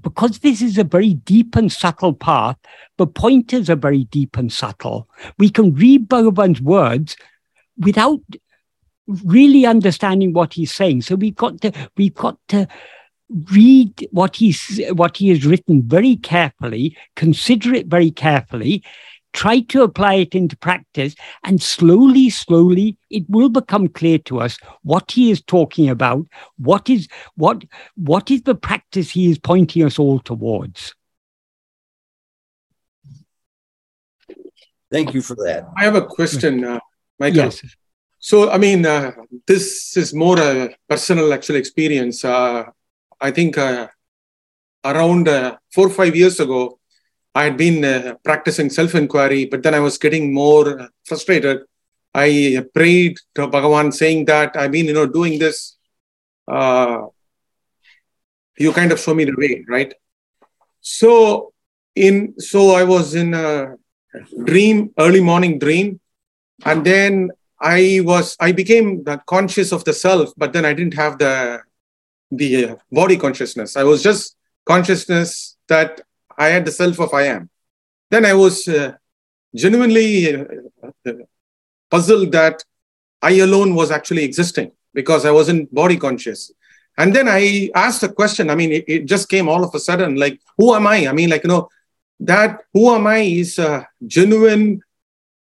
because 0.00 0.38
this 0.38 0.62
is 0.62 0.78
a 0.78 0.84
very 0.84 1.14
deep 1.14 1.56
and 1.56 1.72
subtle 1.72 2.12
path, 2.12 2.56
the 2.98 3.06
pointers 3.06 3.68
are 3.70 3.76
very 3.76 4.04
deep 4.04 4.36
and 4.36 4.52
subtle. 4.52 5.08
We 5.38 5.50
can 5.50 5.74
read 5.74 6.08
Bhagavan's 6.08 6.60
words 6.60 7.16
without 7.78 8.20
really 9.24 9.66
understanding 9.66 10.32
what 10.32 10.54
he's 10.54 10.72
saying. 10.72 11.02
So 11.02 11.14
we've 11.16 11.36
got 11.36 11.60
to 11.62 11.72
we've 11.96 12.14
got 12.14 12.38
to 12.48 12.68
read 13.52 14.08
what 14.10 14.36
he's 14.36 14.80
what 14.92 15.16
he 15.16 15.28
has 15.28 15.44
written 15.44 15.82
very 15.82 16.16
carefully, 16.16 16.96
consider 17.16 17.74
it 17.74 17.86
very 17.86 18.10
carefully, 18.10 18.82
try 19.32 19.60
to 19.60 19.82
apply 19.82 20.14
it 20.14 20.34
into 20.34 20.56
practice, 20.56 21.14
and 21.44 21.62
slowly, 21.62 22.30
slowly, 22.30 22.96
it 23.10 23.24
will 23.28 23.48
become 23.48 23.88
clear 23.88 24.18
to 24.18 24.40
us 24.40 24.58
what 24.82 25.10
he 25.12 25.30
is 25.30 25.42
talking 25.42 25.88
about, 25.88 26.26
what 26.58 26.88
is 26.90 27.08
what 27.36 27.64
what 27.96 28.30
is 28.30 28.42
the 28.42 28.54
practice 28.54 29.10
he 29.10 29.30
is 29.30 29.38
pointing 29.38 29.84
us 29.84 29.98
all 29.98 30.18
towards. 30.18 30.94
Thank 34.90 35.14
you 35.14 35.22
for 35.22 35.36
that. 35.36 35.68
I 35.76 35.84
have 35.84 35.94
a 35.94 36.04
question, 36.04 36.64
uh, 36.64 36.80
Michael. 37.18 37.36
Yes. 37.36 37.62
So, 38.22 38.50
I 38.50 38.58
mean, 38.58 38.84
uh, 38.84 39.12
this 39.46 39.96
is 39.96 40.12
more 40.12 40.38
a 40.38 40.76
personal 40.86 41.32
actual 41.32 41.56
experience. 41.56 42.22
Uh, 42.22 42.64
I 43.18 43.30
think 43.30 43.56
uh, 43.56 43.88
around 44.84 45.26
uh, 45.26 45.56
four 45.72 45.86
or 45.86 45.90
five 45.90 46.14
years 46.14 46.38
ago, 46.38 46.78
I 47.34 47.44
had 47.44 47.56
been 47.56 47.82
uh, 47.82 48.16
practicing 48.22 48.68
self 48.68 48.94
inquiry, 48.94 49.46
but 49.46 49.62
then 49.62 49.74
I 49.74 49.80
was 49.80 49.96
getting 49.96 50.34
more 50.34 50.90
frustrated. 51.06 51.62
I 52.14 52.62
prayed 52.74 53.16
to 53.36 53.48
Bhagavan 53.48 53.94
saying 53.94 54.26
that 54.26 54.54
I've 54.54 54.72
been, 54.72 54.86
you 54.86 54.92
know, 54.92 55.06
doing 55.06 55.38
this. 55.38 55.76
Uh, 56.46 57.06
you 58.58 58.72
kind 58.72 58.92
of 58.92 59.00
show 59.00 59.14
me 59.14 59.24
the 59.24 59.34
way, 59.38 59.64
right? 59.66 59.94
So, 60.82 61.54
in 61.94 62.38
so 62.38 62.74
I 62.74 62.84
was 62.84 63.14
in 63.14 63.32
a 63.32 63.76
dream, 64.44 64.92
early 64.98 65.20
morning 65.20 65.58
dream, 65.58 66.00
and 66.66 66.84
then 66.84 67.30
I 67.60 68.00
was 68.02 68.36
I 68.40 68.52
became 68.52 69.04
conscious 69.26 69.72
of 69.72 69.84
the 69.84 69.92
self, 69.92 70.32
but 70.36 70.52
then 70.52 70.64
I 70.64 70.72
didn't 70.72 70.94
have 70.94 71.18
the 71.18 71.60
the 72.30 72.64
uh, 72.64 72.76
body 72.90 73.16
consciousness. 73.16 73.76
I 73.76 73.84
was 73.84 74.02
just 74.02 74.36
consciousness 74.64 75.56
that 75.68 76.00
I 76.38 76.48
had 76.48 76.64
the 76.64 76.72
self 76.72 76.98
of 77.00 77.12
I 77.12 77.24
am. 77.24 77.50
Then 78.10 78.24
I 78.24 78.34
was 78.34 78.66
uh, 78.66 78.94
genuinely 79.54 80.34
uh, 80.34 80.44
puzzled 81.90 82.32
that 82.32 82.64
I 83.22 83.32
alone 83.32 83.74
was 83.74 83.90
actually 83.90 84.24
existing 84.24 84.72
because 84.94 85.24
I 85.26 85.30
wasn't 85.30 85.72
body 85.74 85.96
conscious. 85.96 86.50
And 86.96 87.14
then 87.14 87.28
I 87.28 87.70
asked 87.74 88.02
a 88.02 88.08
question. 88.08 88.50
I 88.50 88.54
mean, 88.54 88.72
it, 88.72 88.84
it, 88.86 89.04
just 89.06 89.28
came 89.28 89.48
all 89.48 89.64
of 89.64 89.74
a 89.74 89.78
sudden 89.78 90.16
like, 90.16 90.40
who 90.56 90.74
am 90.74 90.86
I? 90.86 91.08
I 91.08 91.12
mean, 91.12 91.30
like, 91.30 91.44
you 91.44 91.48
know, 91.48 91.68
that 92.20 92.60
who 92.72 92.94
am 92.94 93.06
I 93.06 93.18
is 93.18 93.58
a 93.58 93.88
genuine 94.06 94.82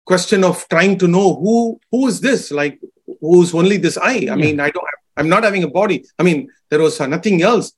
question 0.06 0.44
of 0.44 0.68
trying 0.70 0.98
to 0.98 1.08
know 1.08 1.36
who 1.36 1.80
who 1.92 2.08
is 2.08 2.22
this 2.22 2.52
like 2.52 2.80
who's 3.20 3.54
only 3.54 3.78
this 3.78 3.98
i 3.98 4.14
i 4.14 4.18
yeah. 4.18 4.36
mean 4.36 4.60
i 4.60 4.70
don't 4.70 4.86
I'm 5.18 5.30
not 5.30 5.44
having 5.44 5.64
a 5.64 5.70
body. 5.70 6.06
I 6.18 6.24
mean, 6.24 6.50
there 6.70 6.80
was 6.80 7.00
nothing 7.00 7.42
else. 7.42 7.74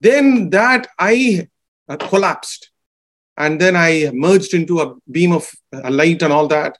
Then 0.00 0.50
that 0.50 0.88
I 0.98 1.48
uh, 1.88 1.96
collapsed. 1.96 2.70
And 3.36 3.60
then 3.60 3.76
I 3.76 4.10
merged 4.12 4.52
into 4.54 4.80
a 4.80 4.94
beam 5.10 5.32
of 5.32 5.50
uh, 5.72 5.90
light 5.90 6.22
and 6.22 6.32
all 6.32 6.48
that. 6.48 6.76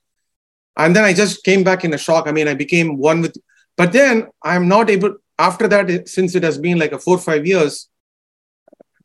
And 0.76 0.95
then 0.95 1.05
I 1.05 1.12
just 1.12 1.45
came 1.45 1.64
back 1.64 1.85
in 1.85 1.95
a 1.95 1.99
shock. 1.99 2.26
I 2.26 2.33
mean, 2.33 2.49
I 2.49 2.55
became 2.55 2.99
one 2.99 3.20
with, 3.22 3.37
but 3.76 3.93
then 3.93 4.28
I'm 4.43 4.68
not 4.68 4.91
able, 4.91 5.16
after 5.39 5.68
that, 5.68 6.09
since 6.09 6.35
it 6.35 6.43
has 6.43 6.59
been 6.59 6.78
like 6.78 6.93
a 6.93 6.99
four, 6.99 7.18
five 7.18 7.47
years, 7.47 7.89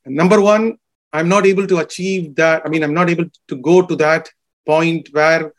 number 0.05 0.41
one, 0.41 0.77
I'm 1.13 1.29
not 1.29 1.45
able 1.45 1.67
to 1.67 1.77
achieve 1.79 2.35
that. 2.35 2.63
I 2.65 2.69
mean, 2.69 2.83
I'm 2.83 2.93
not 2.93 3.09
able 3.09 3.25
to 3.47 3.55
go 3.55 3.85
to 3.85 3.95
that 3.97 4.29
point 4.65 5.09
where 5.11 5.53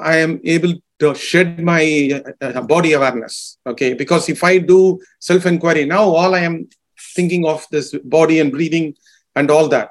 I 0.00 0.16
am 0.16 0.40
able 0.44 0.74
to 1.00 1.14
shed 1.14 1.60
my 1.60 2.22
uh, 2.40 2.62
body 2.62 2.92
awareness. 2.92 3.58
Okay, 3.66 3.94
because 3.94 4.28
if 4.28 4.42
I 4.44 4.58
do 4.58 5.00
self 5.18 5.46
inquiry 5.46 5.84
now, 5.84 6.02
all 6.02 6.34
I 6.34 6.40
am 6.40 6.68
thinking 7.14 7.46
of 7.46 7.66
this 7.70 7.94
body 8.04 8.40
and 8.40 8.50
breathing 8.50 8.94
and 9.34 9.50
all 9.50 9.68
that. 9.68 9.90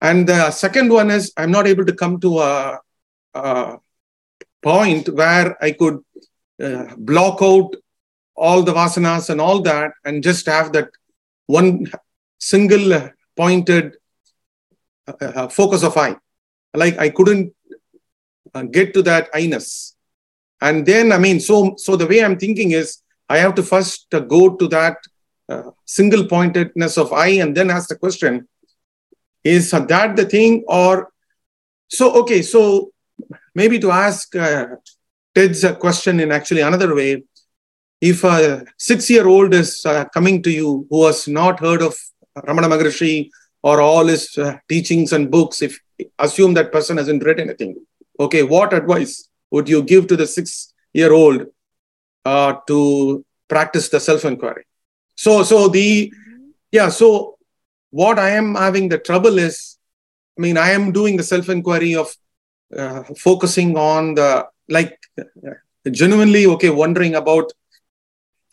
And 0.00 0.28
the 0.28 0.50
second 0.50 0.90
one 0.90 1.10
is 1.10 1.32
I'm 1.36 1.50
not 1.50 1.66
able 1.66 1.84
to 1.84 1.94
come 1.94 2.20
to 2.20 2.38
a, 2.38 2.78
a 3.34 3.78
point 4.62 5.08
where 5.08 5.56
I 5.62 5.72
could 5.72 6.00
uh, 6.62 6.94
block 6.96 7.42
out 7.42 7.76
all 8.34 8.62
the 8.62 8.72
vasanas 8.72 9.30
and 9.30 9.40
all 9.40 9.62
that 9.62 9.92
and 10.04 10.22
just 10.22 10.46
have 10.46 10.72
that 10.72 10.90
one 11.46 11.86
single 12.38 13.10
pointed 13.36 13.96
uh, 15.08 15.12
uh 15.24 15.48
focus 15.48 15.82
of 15.82 15.96
I. 15.96 16.16
Like 16.74 16.98
I 16.98 17.08
couldn't 17.08 17.55
uh, 18.56 18.62
get 18.76 18.94
to 18.94 19.02
that 19.02 19.28
I-ness. 19.34 19.94
And 20.60 20.86
then, 20.90 21.12
I 21.12 21.18
mean, 21.18 21.38
so 21.48 21.56
so 21.76 21.96
the 21.96 22.08
way 22.12 22.24
I'm 22.24 22.38
thinking 22.44 22.70
is 22.80 22.88
I 23.28 23.38
have 23.38 23.54
to 23.56 23.62
first 23.62 24.14
uh, 24.14 24.20
go 24.20 24.56
to 24.60 24.68
that 24.68 24.96
uh, 25.48 25.70
single 25.84 26.24
pointedness 26.26 26.96
of 26.96 27.12
I 27.12 27.28
and 27.42 27.56
then 27.56 27.70
ask 27.70 27.88
the 27.88 27.96
question 27.96 28.48
is 29.44 29.70
that 29.70 30.16
the 30.16 30.24
thing 30.24 30.64
or 30.66 31.12
so 31.88 32.12
okay 32.20 32.42
so 32.42 32.90
maybe 33.54 33.78
to 33.78 33.90
ask 33.90 34.34
uh, 34.34 34.66
ted's 35.34 35.64
question 35.78 36.18
in 36.18 36.32
actually 36.32 36.62
another 36.62 36.94
way 36.94 37.22
if 38.00 38.24
a 38.24 38.64
six 38.76 39.08
year 39.08 39.26
old 39.26 39.54
is 39.54 39.86
uh, 39.86 40.04
coming 40.06 40.42
to 40.42 40.50
you 40.50 40.86
who 40.90 41.06
has 41.06 41.28
not 41.28 41.60
heard 41.60 41.82
of 41.88 41.94
ramana 42.48 42.68
maharshi 42.72 43.30
or 43.62 43.80
all 43.80 44.06
his 44.06 44.36
uh, 44.38 44.56
teachings 44.68 45.12
and 45.12 45.30
books 45.30 45.62
if 45.62 45.78
assume 46.18 46.54
that 46.54 46.72
person 46.72 46.96
hasn't 46.96 47.24
read 47.24 47.38
anything 47.38 47.72
okay 48.18 48.42
what 48.42 48.72
advice 48.72 49.28
would 49.50 49.68
you 49.68 49.82
give 49.82 50.06
to 50.06 50.16
the 50.16 50.26
six 50.26 50.72
year 50.92 51.12
old 51.12 51.46
uh, 52.24 52.54
to 52.66 53.24
practice 53.48 53.88
the 53.88 54.00
self 54.00 54.24
inquiry 54.24 54.64
so 55.14 55.42
so 55.42 55.68
the 55.68 56.12
yeah 56.72 56.88
so 56.88 57.36
what 57.90 58.18
i 58.18 58.30
am 58.30 58.54
having 58.54 58.88
the 58.88 58.98
trouble 58.98 59.38
is 59.38 59.78
i 60.36 60.40
mean 60.40 60.56
i 60.56 60.70
am 60.70 60.92
doing 60.92 61.16
the 61.16 61.22
self 61.22 61.48
inquiry 61.48 61.94
of 61.94 62.08
uh, 62.76 63.02
focusing 63.26 63.76
on 63.76 64.14
the 64.14 64.46
like 64.68 64.98
genuinely 65.90 66.46
okay 66.46 66.70
wondering 66.70 67.14
about 67.14 67.52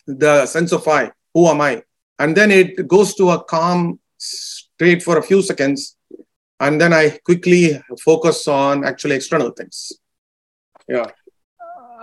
the 0.05 0.45
sense 0.45 0.71
of 0.71 0.87
i 0.87 1.11
who 1.33 1.47
am 1.47 1.61
i? 1.61 1.83
And 2.19 2.37
then 2.37 2.51
it 2.51 2.87
goes 2.87 3.15
to 3.15 3.31
a 3.31 3.43
calm 3.43 3.99
state 4.17 5.03
for 5.03 5.17
a 5.17 5.23
few 5.23 5.41
seconds 5.41 5.97
and 6.67 6.79
then 6.79 6.93
i 6.93 7.09
quickly 7.25 7.81
focus 8.03 8.47
on 8.47 8.83
actually 8.83 9.15
external 9.15 9.51
things. 9.51 9.91
Yeah. 10.87 11.11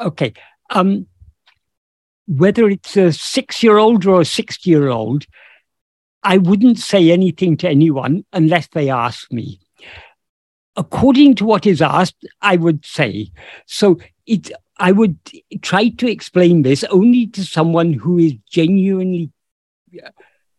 Okay. 0.01 0.33
Um 0.71 1.07
whether 2.27 2.69
it's 2.69 2.97
a 2.97 3.13
six 3.13 3.63
year 3.63 3.79
old 3.79 4.07
or 4.07 4.21
a 4.21 4.25
60 4.25 4.71
year 4.71 4.89
old 4.89 5.27
i 6.23 6.39
wouldn't 6.39 6.79
say 6.79 7.11
anything 7.11 7.57
to 7.57 7.69
anyone 7.69 8.25
unless 8.33 8.69
they 8.69 8.89
ask 8.89 9.33
me. 9.33 9.61
According 10.77 11.35
to 11.37 11.45
what 11.45 11.67
is 11.67 11.83
asked, 11.83 12.25
I 12.41 12.57
would 12.57 12.87
say. 12.87 13.33
So 13.67 13.99
it, 14.27 14.53
I 14.79 14.93
would 14.93 15.19
try 15.61 15.89
to 15.89 16.11
explain 16.11 16.63
this 16.63 16.85
only 16.85 17.27
to 17.29 17.45
someone 17.45 17.93
who 17.93 18.19
is 18.19 18.35
genuinely 18.49 19.31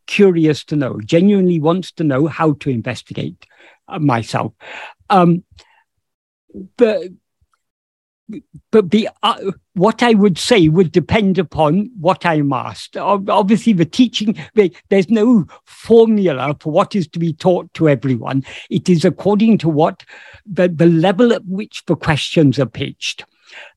curious 0.07 0.65
to 0.65 0.75
know, 0.75 0.99
genuinely 1.05 1.59
wants 1.59 1.91
to 1.93 2.03
know 2.03 2.27
how 2.27 2.53
to 2.53 2.69
investigate. 2.69 3.47
uh, 3.80 3.80
myself. 3.99 4.53
Um, 5.09 5.43
but 6.77 7.03
but 8.71 8.91
the 8.91 9.09
uh, 9.23 9.51
what 9.73 10.03
I 10.03 10.13
would 10.13 10.37
say 10.37 10.69
would 10.69 10.91
depend 10.91 11.37
upon 11.37 11.91
what 11.99 12.25
I'm 12.25 12.53
asked. 12.53 12.97
Obviously, 12.97 13.73
the 13.73 13.85
teaching 13.85 14.37
there's 14.89 15.09
no 15.09 15.45
formula 15.65 16.55
for 16.59 16.71
what 16.71 16.95
is 16.95 17.07
to 17.09 17.19
be 17.19 17.33
taught 17.33 17.73
to 17.75 17.89
everyone. 17.89 18.43
It 18.69 18.89
is 18.89 19.05
according 19.05 19.57
to 19.59 19.69
what 19.69 20.03
the, 20.45 20.67
the 20.67 20.85
level 20.85 21.33
at 21.33 21.45
which 21.45 21.83
the 21.85 21.95
questions 21.95 22.59
are 22.59 22.65
pitched. 22.65 23.25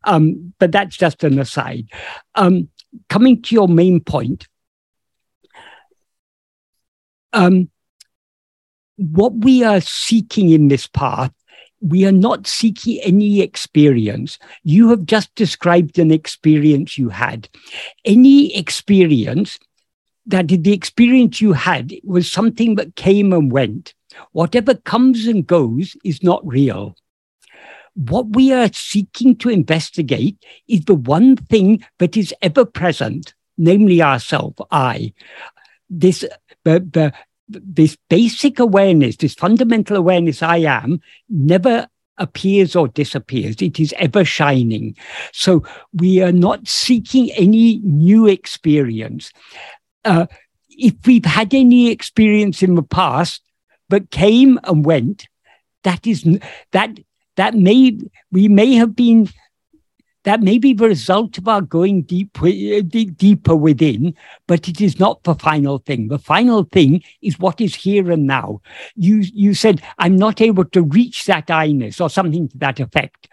Um, 0.05 0.55
but 0.59 0.71
that's 0.71 0.97
just 0.97 1.25
an 1.25 1.39
aside. 1.39 1.89
Um, 2.35 2.69
coming 3.09 3.43
to 3.43 3.55
your 3.55 3.69
main 3.69 4.01
point, 4.01 4.47
um, 7.33 7.71
what 8.97 9.33
we 9.35 9.65
are 9.65 9.81
seeking 9.81 10.51
in 10.51 10.69
this 10.69 10.87
path 10.87 11.33
we 11.85 12.07
are 12.07 12.13
not 12.13 12.47
seeking 12.47 12.99
any 13.03 13.43
experience. 13.43 14.39
You 14.63 14.89
have 14.89 15.05
just 15.05 15.35
described 15.35 15.99
an 15.99 16.11
experience 16.11 16.97
you 16.97 17.11
had. 17.11 17.47
Any 18.07 18.57
experience 18.57 19.59
that 20.27 20.49
the 20.49 20.73
experience 20.73 21.43
you 21.43 21.53
had 21.53 21.93
was 22.03 22.33
something 22.33 22.77
that 22.77 22.97
came 22.97 23.35
and 23.35 23.53
went. 23.53 23.93
Whatever 24.33 24.75
comes 24.75 25.27
and 25.27 25.47
goes 25.47 25.95
is 26.05 26.23
not 26.23 26.47
real. 26.47 26.97
What 27.95 28.31
we 28.31 28.51
are 28.51 28.73
seeking 28.73 29.37
to 29.37 29.51
investigate 29.51 30.43
is 30.67 30.87
the 30.87 30.95
one 30.95 31.37
thing 31.37 31.85
that 31.99 32.17
is 32.17 32.35
ever 32.41 32.65
present, 32.65 33.35
namely 33.59 34.01
ourself, 34.01 34.55
I. 34.71 35.13
This 35.91 36.25
the, 36.65 36.81
the 36.81 37.13
this 37.49 37.97
basic 38.09 38.59
awareness, 38.59 39.17
this 39.17 39.35
fundamental 39.35 39.97
awareness 39.97 40.43
I 40.43 40.59
am, 40.59 41.01
never 41.29 41.87
appears 42.19 42.77
or 42.77 42.89
disappears. 42.89 43.61
It 43.61 43.81
is 43.81 43.95
ever 43.99 44.25
shining. 44.25 44.97
So 45.33 45.65
we 45.93 46.23
are 46.23 46.33
not 46.33 46.69
seeking 46.69 47.31
any 47.33 47.79
new 47.79 48.27
experience. 48.27 49.33
Uh, 50.05 50.27
if 50.71 50.95
we've 51.07 51.25
had 51.25 51.55
any 51.55 51.91
experience 51.91 52.63
in 52.63 52.75
the 52.75 52.83
past 52.83 53.43
but 53.89 54.11
came 54.11 54.59
and 54.65 54.85
went, 54.85 55.27
that 55.83 56.07
is 56.07 56.27
that 56.73 56.99
that 57.37 57.55
may 57.55 57.99
we 58.33 58.49
may 58.49 58.75
have 58.75 58.97
been 58.97 59.29
that 60.25 60.43
may 60.43 60.59
be 60.59 60.73
the 60.73 60.89
result 60.89 61.39
of 61.39 61.47
our 61.47 61.61
going 61.61 62.03
deep, 62.03 62.43
uh, 62.43 62.81
deeper 62.83 63.55
within, 63.55 64.15
but 64.47 64.69
it 64.69 64.81
is 64.81 64.99
not 64.99 65.23
the 65.23 65.35
final 65.35 65.79
thing. 65.79 66.09
The 66.09 66.19
final 66.19 66.65
thing 66.65 67.03
is 67.23 67.39
what 67.39 67.61
is 67.61 67.75
here 67.75 68.11
and 68.11 68.27
now. 68.27 68.61
You, 68.97 69.17
you 69.33 69.55
said, 69.55 69.83
I'm 69.99 70.17
not 70.17 70.41
able 70.41 70.65
to 70.67 70.83
reach 70.83 71.25
that 71.27 71.51
I-ness 71.51 72.01
or 72.01 72.11
something 72.11 72.49
to 72.49 72.59
that 72.59 72.81
effect. 72.81 73.29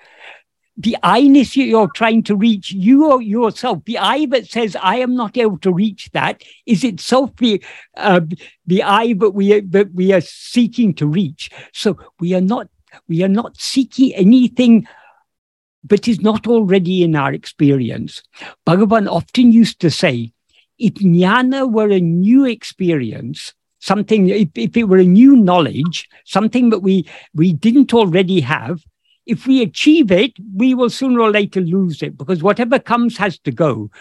The 0.77 0.97
I-ness 1.03 1.55
you're 1.55 1.91
trying 1.95 2.23
to 2.23 2.35
reach, 2.35 2.71
you 2.71 3.19
yourself, 3.21 3.83
the 3.85 3.97
I 3.97 4.25
that 4.27 4.47
says, 4.47 4.75
I 4.81 4.97
am 4.97 5.15
not 5.15 5.37
able 5.37 5.59
to 5.59 5.71
reach 5.71 6.09
that, 6.11 6.43
is 6.65 6.83
itself 6.83 7.35
the, 7.37 7.63
uh, 7.95 8.21
the 8.65 8.83
I 8.83 9.13
that 9.13 9.31
we, 9.31 9.59
that 9.59 9.93
we 9.93 10.11
are 10.13 10.21
seeking 10.21 10.93
to 10.95 11.07
reach. 11.07 11.51
So 11.73 11.97
we 12.19 12.33
are 12.33 12.41
not 12.41 12.67
we 13.07 13.23
are 13.23 13.29
not 13.29 13.57
seeking 13.57 14.13
anything 14.15 14.85
but 15.83 16.07
is 16.07 16.21
not 16.21 16.47
already 16.47 17.03
in 17.03 17.15
our 17.15 17.33
experience. 17.33 18.21
Bhagavan 18.67 19.09
often 19.09 19.51
used 19.51 19.79
to 19.81 19.89
say, 19.89 20.31
if 20.77 20.93
jnana 20.95 21.71
were 21.71 21.89
a 21.89 21.99
new 21.99 22.45
experience, 22.45 23.53
something, 23.79 24.29
if, 24.29 24.49
if 24.55 24.75
it 24.77 24.85
were 24.85 24.97
a 24.97 25.03
new 25.03 25.35
knowledge, 25.35 26.07
something 26.25 26.69
that 26.69 26.79
we, 26.79 27.07
we 27.33 27.53
didn't 27.53 27.93
already 27.93 28.39
have, 28.41 28.81
if 29.25 29.45
we 29.45 29.61
achieve 29.61 30.11
it, 30.11 30.33
we 30.55 30.73
will 30.73 30.89
sooner 30.89 31.21
or 31.21 31.31
later 31.31 31.61
lose 31.61 32.01
it 32.01 32.17
because 32.17 32.41
whatever 32.41 32.79
comes 32.79 33.17
has 33.17 33.37
to 33.39 33.51
go. 33.51 33.91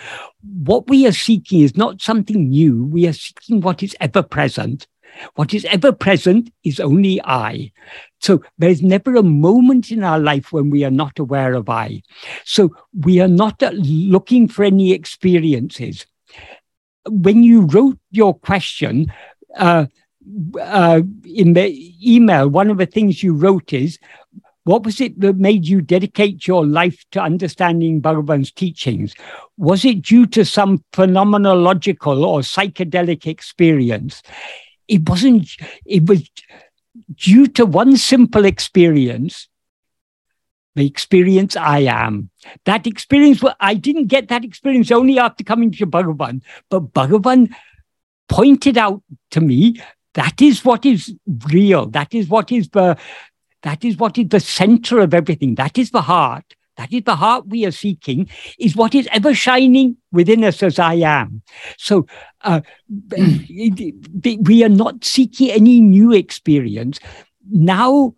What 0.42 0.88
we 0.88 1.06
are 1.06 1.12
seeking 1.12 1.60
is 1.60 1.76
not 1.76 2.00
something 2.00 2.48
new. 2.48 2.84
We 2.84 3.06
are 3.06 3.12
seeking 3.12 3.60
what 3.60 3.82
is 3.82 3.94
ever 4.00 4.22
present. 4.22 4.86
What 5.34 5.54
is 5.54 5.64
ever 5.66 5.92
present 5.92 6.52
is 6.64 6.80
only 6.80 7.20
I. 7.22 7.72
So 8.20 8.42
there's 8.58 8.82
never 8.82 9.16
a 9.16 9.22
moment 9.22 9.90
in 9.90 10.04
our 10.04 10.18
life 10.18 10.52
when 10.52 10.70
we 10.70 10.84
are 10.84 10.90
not 10.90 11.18
aware 11.18 11.54
of 11.54 11.68
I. 11.68 12.02
So 12.44 12.74
we 12.92 13.20
are 13.20 13.28
not 13.28 13.62
looking 13.62 14.48
for 14.48 14.64
any 14.64 14.92
experiences. 14.92 16.06
When 17.08 17.42
you 17.42 17.62
wrote 17.62 17.98
your 18.10 18.34
question, 18.34 19.12
uh, 19.56 19.86
uh, 20.60 21.00
in 21.24 21.54
the 21.54 21.94
email, 22.06 22.48
one 22.48 22.70
of 22.70 22.78
the 22.78 22.86
things 22.86 23.22
you 23.22 23.34
wrote 23.34 23.72
is, 23.72 23.98
what 24.64 24.84
was 24.84 25.00
it 25.00 25.18
that 25.20 25.36
made 25.36 25.66
you 25.66 25.80
dedicate 25.80 26.46
your 26.46 26.66
life 26.66 27.04
to 27.12 27.20
understanding 27.20 28.00
Bhagavan's 28.00 28.52
teachings? 28.52 29.14
Was 29.56 29.84
it 29.84 30.02
due 30.02 30.26
to 30.26 30.44
some 30.44 30.84
phenomenological 30.92 32.24
or 32.24 32.40
psychedelic 32.40 33.26
experience? 33.26 34.22
It 34.90 35.08
wasn't, 35.08 35.48
it 35.86 36.08
was 36.08 36.28
due 37.14 37.46
to 37.56 37.64
one 37.64 37.96
simple 37.96 38.44
experience, 38.44 39.48
the 40.74 40.86
experience 40.86 41.56
I 41.56 41.80
am. 41.80 42.30
That 42.64 42.86
experience, 42.86 43.42
I 43.60 43.74
didn't 43.74 44.06
get 44.06 44.28
that 44.28 44.44
experience 44.44 44.90
only 44.90 45.18
after 45.18 45.44
coming 45.44 45.70
to 45.72 45.86
Bhagavan, 45.86 46.42
but 46.68 46.92
Bhagavan 46.92 47.54
pointed 48.28 48.76
out 48.78 49.02
to 49.30 49.40
me 49.40 49.80
That 50.14 50.42
is 50.42 50.64
what 50.64 50.84
is 50.84 51.14
real. 51.52 51.86
That 51.86 52.14
is 52.14 52.28
what 52.28 52.50
is 52.50 52.68
the 52.70 52.96
that 53.62 53.84
is 53.84 53.96
what 53.96 54.16
is 54.18 54.28
the 54.28 54.40
center 54.40 55.00
of 55.00 55.12
everything. 55.12 55.54
That 55.54 55.76
is 55.78 55.90
the 55.90 56.02
heart. 56.02 56.44
That 56.76 56.92
is 56.92 57.02
the 57.04 57.16
heart 57.16 57.46
we 57.46 57.66
are 57.66 57.72
seeking, 57.72 58.30
is 58.58 58.74
what 58.74 58.94
is 58.94 59.06
ever 59.12 59.34
shining 59.34 59.98
within 60.12 60.42
us 60.44 60.62
as 60.62 60.78
I 60.78 60.94
am. 60.94 61.42
So 61.76 62.06
uh, 62.42 62.60
we 64.42 64.64
are 64.64 64.68
not 64.68 65.04
seeking 65.04 65.50
any 65.50 65.80
new 65.80 66.12
experience. 66.12 66.98
Now, 67.50 68.14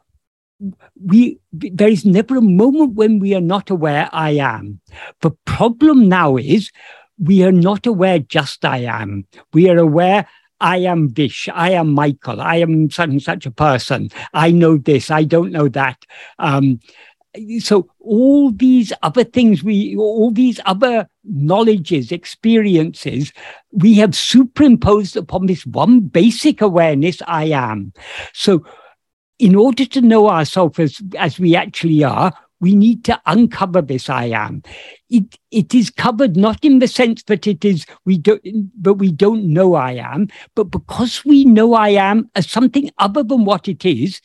we 1.05 1.39
there 1.53 1.89
is 1.89 2.05
never 2.05 2.37
a 2.37 2.43
moment 2.43 2.95
when 2.95 3.19
we 3.19 3.35
are 3.35 3.41
not 3.41 3.71
aware 3.71 4.09
I 4.13 4.31
am. 4.31 4.81
The 5.21 5.33
problem 5.45 6.09
now 6.09 6.37
is 6.37 6.71
we 7.19 7.43
are 7.43 7.53
not 7.53 7.87
aware 7.87 8.21
just 8.21 8.65
I 8.65 8.79
am. 8.79 9.27
We 9.53 9.69
are 9.69 9.79
aware 9.79 10.27
I 10.63 10.77
am 10.79 11.09
Vish, 11.09 11.49
I 11.53 11.71
am 11.73 11.93
Michael, 11.93 12.41
I 12.41 12.57
am 12.57 12.89
such 12.89 13.09
and 13.09 13.21
such 13.21 13.47
a 13.47 13.51
person. 13.51 14.11
I 14.33 14.53
know 14.53 14.79
this, 14.79 15.11
I 15.11 15.25
don't 15.25 15.51
know 15.51 15.69
that. 15.69 16.07
Um, 16.39 16.79
so 17.61 17.89
all 18.01 18.51
these 18.51 18.93
other 19.03 19.25
things 19.25 19.63
we 19.63 19.97
all 19.97 20.31
these 20.31 20.61
other 20.67 21.09
knowledges 21.25 22.13
experiences 22.13 23.33
we 23.71 23.95
have 23.95 24.15
superimposed 24.15 25.17
upon 25.17 25.47
this 25.47 25.65
one 25.67 26.01
basic 26.01 26.61
awareness 26.61 27.23
i 27.27 27.45
am 27.45 27.93
so 28.35 28.65
in 29.39 29.55
order 29.55 29.85
to 29.85 30.01
know 30.01 30.29
ourselves 30.29 30.79
as, 30.79 31.01
as 31.19 31.39
we 31.39 31.57
actually 31.57 32.05
are 32.05 32.33
we 32.63 32.77
need 32.77 33.05
to 33.05 33.21
uncover 33.27 33.83
this 33.83 34.09
I 34.09 34.27
am. 34.27 34.63
It, 35.11 35.37
it 35.51 35.75
is 35.75 35.91
covered 35.91 36.37
not 36.37 36.65
in 36.65 36.79
the 36.79 36.87
sense 36.87 37.25
that 37.25 37.49
it 37.49 37.65
is 37.65 37.85
we 38.07 38.19
don't, 38.19 38.41
but 38.81 38.95
we 38.95 39.11
don't 39.11 39.53
know 39.53 39.75
I 39.75 39.95
am, 39.95 40.29
but 40.55 40.71
because 40.71 41.25
we 41.25 41.45
know 41.45 41.75
I 41.75 41.89
am 41.89 42.31
as 42.37 42.49
something 42.49 42.89
other 42.99 43.25
than 43.25 43.45
what 43.45 43.67
it 43.67 43.85
is, 43.85 44.21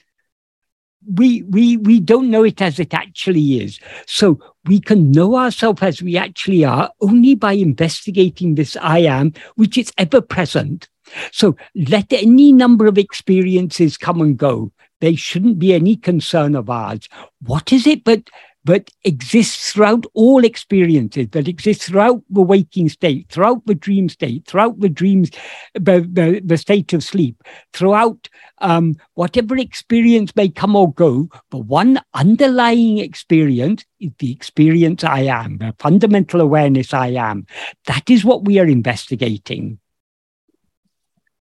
we 1.13 1.43
we 1.43 1.77
we 1.77 1.99
don't 1.99 2.29
know 2.29 2.43
it 2.43 2.61
as 2.61 2.79
it 2.79 2.93
actually 2.93 3.61
is. 3.61 3.79
So 4.05 4.39
we 4.65 4.79
can 4.79 5.11
know 5.11 5.35
ourselves 5.35 5.81
as 5.81 6.01
we 6.01 6.17
actually 6.17 6.65
are 6.65 6.91
only 7.01 7.35
by 7.35 7.53
investigating 7.53 8.55
this 8.55 8.75
I 8.81 8.99
am, 8.99 9.33
which 9.55 9.77
is 9.77 9.91
ever 9.97 10.21
present. 10.21 10.89
So 11.31 11.55
let 11.75 12.11
any 12.11 12.51
number 12.51 12.85
of 12.85 12.97
experiences 12.97 13.97
come 13.97 14.21
and 14.21 14.37
go 14.37 14.71
they 14.99 15.15
shouldn't 15.15 15.59
be 15.59 15.73
any 15.73 15.95
concern 15.95 16.55
of 16.55 16.69
ours. 16.69 17.07
What 17.41 17.71
is 17.71 17.85
it 17.87 18.03
but 18.03 18.23
but 18.67 18.91
exists 19.05 19.71
throughout 19.71 20.05
all 20.13 20.43
experiences, 20.43 21.29
that 21.31 21.47
exists 21.47 21.87
throughout 21.87 22.21
the 22.29 22.41
waking 22.41 22.89
state, 22.89 23.25
throughout 23.29 23.65
the 23.65 23.73
dream 23.73 24.09
state, 24.09 24.45
throughout 24.45 24.77
the 24.81 24.89
dreams, 24.89 25.31
the, 25.73 26.01
the, 26.01 26.41
the 26.43 26.57
state 26.57 26.91
of 26.91 27.01
sleep, 27.01 27.41
throughout 27.71 28.27
um, 28.57 28.95
whatever 29.13 29.55
experience 29.57 30.35
may 30.35 30.49
come 30.49 30.75
or 30.75 30.91
go. 30.91 31.29
But 31.49 31.59
one 31.59 32.01
underlying 32.13 32.97
experience 32.97 33.85
is 34.01 34.11
the 34.19 34.33
experience 34.33 35.01
I 35.05 35.21
am, 35.21 35.59
the 35.59 35.73
fundamental 35.79 36.41
awareness 36.41 36.93
I 36.93 37.11
am. 37.11 37.45
That 37.85 38.09
is 38.09 38.25
what 38.25 38.43
we 38.43 38.59
are 38.59 38.65
investigating. 38.65 39.79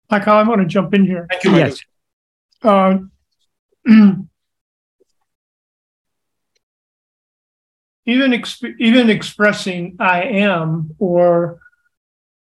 Michael, 0.09 0.35
I 0.35 0.43
want 0.43 0.61
to 0.61 0.67
jump 0.67 0.93
in 0.93 1.05
here. 1.05 1.27
Thank 1.29 1.43
you. 1.43 1.55
Yes. 1.57 1.79
Uh, 2.63 2.99
even 8.09 8.31
exp- 8.31 8.75
even 8.79 9.09
expressing 9.09 9.97
I 9.99 10.23
am 10.23 10.95
or 10.99 11.59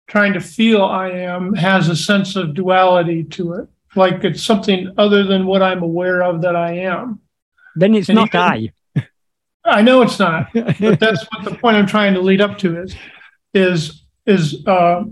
trying 0.06 0.34
to 0.34 0.40
feel 0.40 0.84
I 0.84 1.10
am 1.10 1.54
has 1.54 1.88
a 1.88 1.96
sense 1.96 2.36
of 2.36 2.54
duality 2.54 3.24
to 3.24 3.54
it, 3.54 3.68
like 3.94 4.24
it's 4.24 4.42
something 4.42 4.92
other 4.98 5.24
than 5.24 5.46
what 5.46 5.62
I'm 5.62 5.82
aware 5.82 6.22
of 6.22 6.42
that 6.42 6.56
I 6.56 6.72
am. 6.78 7.20
Then 7.74 7.94
it's 7.94 8.08
and 8.08 8.16
not 8.16 8.28
even, 8.28 8.72
I. 8.94 9.08
I 9.64 9.82
know 9.82 10.02
it's 10.02 10.18
not, 10.18 10.48
but 10.54 10.78
that's 11.00 11.24
what 11.24 11.44
the 11.44 11.56
point 11.60 11.76
I'm 11.76 11.86
trying 11.86 12.14
to 12.14 12.20
lead 12.20 12.40
up 12.40 12.58
to 12.58 12.80
is 12.80 12.94
is 13.52 14.04
is 14.26 14.66
uh, 14.66 15.04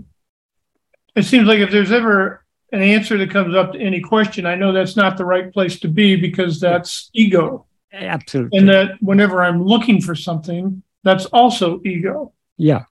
it 1.15 1.23
seems 1.23 1.47
like 1.47 1.59
if 1.59 1.71
there's 1.71 1.91
ever 1.91 2.43
an 2.71 2.81
answer 2.81 3.17
that 3.17 3.29
comes 3.29 3.55
up 3.55 3.73
to 3.73 3.79
any 3.79 4.01
question, 4.01 4.45
I 4.45 4.55
know 4.55 4.71
that's 4.71 4.95
not 4.95 5.17
the 5.17 5.25
right 5.25 5.51
place 5.51 5.79
to 5.81 5.87
be 5.87 6.15
because 6.15 6.59
that's 6.59 7.09
ego. 7.13 7.65
Absolutely. 7.95 8.59
And 8.59 8.69
that 8.69 8.97
whenever 9.01 9.43
I'm 9.43 9.63
looking 9.63 10.01
for 10.01 10.15
something, 10.15 10.83
that's 11.03 11.25
also 11.27 11.81
ego. 11.85 12.33
Yeah. 12.57 12.85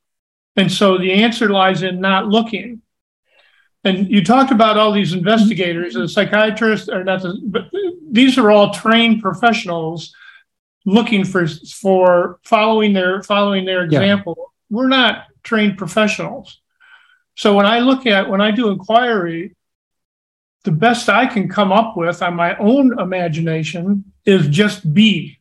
And 0.56 0.70
so 0.70 0.98
the 0.98 1.12
answer 1.12 1.48
lies 1.48 1.82
in 1.82 2.00
not 2.00 2.28
looking. 2.28 2.80
And 3.82 4.10
you 4.10 4.24
talked 4.24 4.50
about 4.50 4.78
all 4.78 4.92
these 4.92 5.12
investigators, 5.12 5.94
the 5.94 6.08
psychiatrists 6.08 6.88
are 6.88 7.04
not 7.04 7.22
the, 7.22 7.38
but 7.44 7.64
these 8.10 8.38
are 8.38 8.50
all 8.50 8.72
trained 8.72 9.20
professionals 9.20 10.14
looking 10.86 11.24
for 11.24 11.46
for 11.46 12.38
following 12.44 12.92
their 12.92 13.22
following 13.22 13.64
their 13.64 13.84
example. 13.84 14.34
Yeah. 14.38 14.76
We're 14.76 14.88
not 14.88 15.24
trained 15.42 15.76
professionals. 15.76 16.60
So 17.34 17.54
when 17.54 17.66
I 17.66 17.80
look 17.80 18.06
at 18.06 18.30
when 18.30 18.40
I 18.40 18.52
do 18.52 18.70
inquiry, 18.70 19.54
the 20.64 20.72
best 20.72 21.08
I 21.08 21.26
can 21.26 21.48
come 21.48 21.72
up 21.72 21.96
with 21.96 22.22
on 22.22 22.34
my 22.34 22.56
own 22.56 22.98
imagination 22.98 24.04
is 24.24 24.48
just 24.48 24.92
be. 24.92 25.38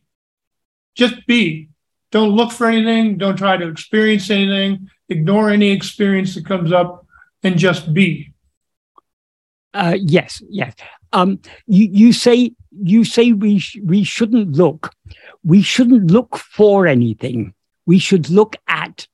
Just 0.94 1.26
be. 1.26 1.70
Don't 2.12 2.30
look 2.30 2.52
for 2.52 2.66
anything. 2.68 3.18
Don't 3.18 3.36
try 3.36 3.56
to 3.56 3.66
experience 3.66 4.30
anything. 4.30 4.88
Ignore 5.08 5.50
any 5.50 5.70
experience 5.70 6.34
that 6.34 6.46
comes 6.46 6.72
up 6.72 7.06
and 7.42 7.58
just 7.58 7.92
be. 7.92 8.32
Uh, 9.72 9.96
yes, 10.00 10.40
yes. 10.48 10.74
Um, 11.12 11.40
you, 11.66 11.88
you 11.90 12.12
say 12.12 12.52
you 12.70 13.04
say 13.04 13.32
we 13.32 13.58
sh- 13.58 13.78
we 13.82 14.04
shouldn't 14.04 14.52
look. 14.52 14.92
We 15.42 15.62
shouldn't 15.62 16.10
look 16.10 16.36
for 16.36 16.86
anything. 16.86 17.54
We 17.86 17.98
should 17.98 18.30
look 18.30 18.56
at 18.68 19.06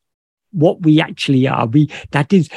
what 0.53 0.83
we 0.83 1.01
actually 1.01 1.47
are. 1.47 1.67
We 1.67 1.91
that 2.11 2.33
is 2.33 2.51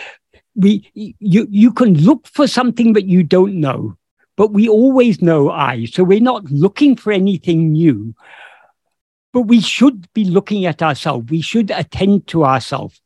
we 0.56 0.92
you 0.94 1.48
you 1.50 1.72
can 1.74 1.94
look 1.96 2.28
for 2.28 2.48
something 2.48 2.94
that 2.94 3.06
you 3.06 3.24
don't 3.24 3.60
know. 3.60 3.98
But 4.36 4.52
we 4.52 4.68
always 4.68 5.22
know 5.22 5.52
i 5.52 5.86
so 5.86 6.04
we're 6.04 6.20
not 6.20 6.46
looking 6.46 6.96
for 6.96 7.12
anything 7.12 7.72
new. 7.72 8.16
But 9.32 9.42
we 9.42 9.62
should 9.62 10.12
be 10.14 10.26
looking 10.26 10.66
at 10.66 10.84
ourselves. 10.84 11.30
We 11.30 11.42
should 11.42 11.72
attend 11.72 12.28
to 12.28 12.46
ourselves. 12.46 13.02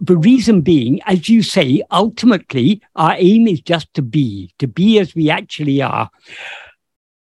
The 0.00 0.16
reason 0.16 0.60
being 0.60 1.00
as 1.06 1.28
you 1.28 1.42
say 1.42 1.82
ultimately 1.90 2.82
our 2.94 3.14
aim 3.18 3.48
is 3.48 3.60
just 3.60 3.92
to 3.94 4.02
be 4.02 4.52
to 4.58 4.68
be 4.68 4.98
as 4.98 5.14
we 5.14 5.30
actually 5.30 5.82
are. 5.82 6.10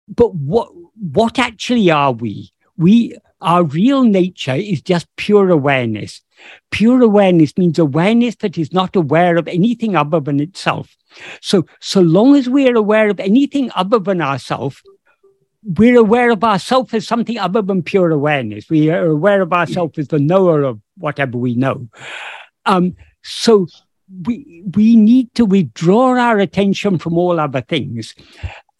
But 0.07 0.35
what 0.35 0.69
what 0.95 1.39
actually 1.39 1.89
are 1.89 2.11
we? 2.11 2.51
We 2.77 3.17
our 3.41 3.63
real 3.63 4.03
nature 4.03 4.55
is 4.55 4.81
just 4.81 5.07
pure 5.15 5.49
awareness 5.49 6.21
Pure 6.71 7.01
awareness 7.01 7.57
means 7.57 7.79
awareness 7.79 8.35
that 8.37 8.57
is 8.57 8.71
not 8.73 8.95
aware 8.95 9.37
of 9.37 9.47
anything 9.47 9.95
other 9.95 10.19
than 10.19 10.39
itself. 10.39 10.95
So, 11.41 11.65
so 11.79 12.01
long 12.01 12.35
as 12.35 12.47
we're 12.47 12.75
aware 12.75 13.09
of 13.09 13.19
anything 13.19 13.71
other 13.75 13.99
than 13.99 14.21
ourselves, 14.21 14.81
we're 15.63 15.99
aware 15.99 16.31
of 16.31 16.43
ourselves 16.43 16.93
as 16.93 17.07
something 17.07 17.37
other 17.37 17.61
than 17.61 17.83
pure 17.83 18.11
awareness. 18.11 18.69
We 18.69 18.89
are 18.89 19.05
aware 19.05 19.41
of 19.41 19.53
ourselves 19.53 19.99
as 19.99 20.07
the 20.07 20.19
knower 20.19 20.63
of 20.63 20.79
whatever 20.97 21.37
we 21.37 21.55
know. 21.55 21.87
Um, 22.65 22.95
so 23.23 23.67
we 24.25 24.63
we 24.73 24.95
need 24.95 25.33
to 25.35 25.45
withdraw 25.45 26.17
our 26.17 26.39
attention 26.39 26.97
from 26.97 27.17
all 27.17 27.39
other 27.39 27.61
things 27.61 28.15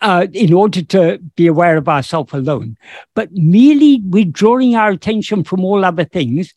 uh, 0.01 0.28
in 0.34 0.53
order 0.53 0.82
to 0.82 1.20
be 1.36 1.47
aware 1.47 1.78
of 1.78 1.88
ourselves 1.88 2.34
alone. 2.34 2.78
But 3.16 3.32
merely 3.32 4.01
withdrawing 4.09 4.76
our 4.76 4.89
attention 4.89 5.43
from 5.43 5.64
all 5.64 5.86
other 5.86 6.05
things 6.05 6.53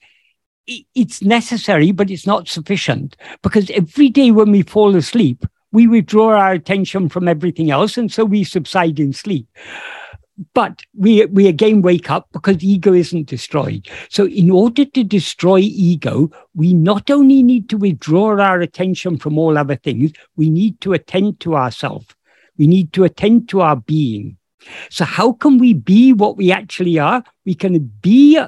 it's 0.66 1.22
necessary, 1.22 1.92
but 1.92 2.10
it's 2.10 2.26
not 2.26 2.48
sufficient 2.48 3.16
because 3.42 3.70
every 3.70 4.08
day 4.08 4.30
when 4.30 4.50
we 4.50 4.62
fall 4.62 4.96
asleep, 4.96 5.44
we 5.72 5.86
withdraw 5.86 6.36
our 6.36 6.52
attention 6.52 7.08
from 7.08 7.26
everything 7.26 7.70
else, 7.70 7.98
and 7.98 8.10
so 8.10 8.24
we 8.24 8.44
subside 8.44 9.00
in 9.00 9.12
sleep. 9.12 9.48
But 10.52 10.82
we, 10.96 11.26
we 11.26 11.46
again 11.46 11.82
wake 11.82 12.10
up 12.10 12.28
because 12.32 12.62
ego 12.62 12.92
isn't 12.92 13.28
destroyed. 13.28 13.88
So, 14.08 14.26
in 14.26 14.50
order 14.50 14.84
to 14.84 15.04
destroy 15.04 15.58
ego, 15.58 16.30
we 16.54 16.74
not 16.74 17.10
only 17.10 17.42
need 17.42 17.68
to 17.68 17.76
withdraw 17.76 18.40
our 18.40 18.60
attention 18.60 19.16
from 19.18 19.38
all 19.38 19.56
other 19.56 19.76
things, 19.76 20.12
we 20.36 20.50
need 20.50 20.80
to 20.80 20.92
attend 20.92 21.38
to 21.40 21.54
ourselves. 21.54 22.06
We 22.56 22.66
need 22.66 22.92
to 22.94 23.04
attend 23.04 23.48
to 23.50 23.60
our 23.60 23.76
being. 23.76 24.36
So, 24.90 25.04
how 25.04 25.32
can 25.32 25.58
we 25.58 25.72
be 25.72 26.12
what 26.12 26.36
we 26.36 26.50
actually 26.50 26.98
are? 26.98 27.22
We 27.44 27.54
can 27.54 27.78
be 28.00 28.40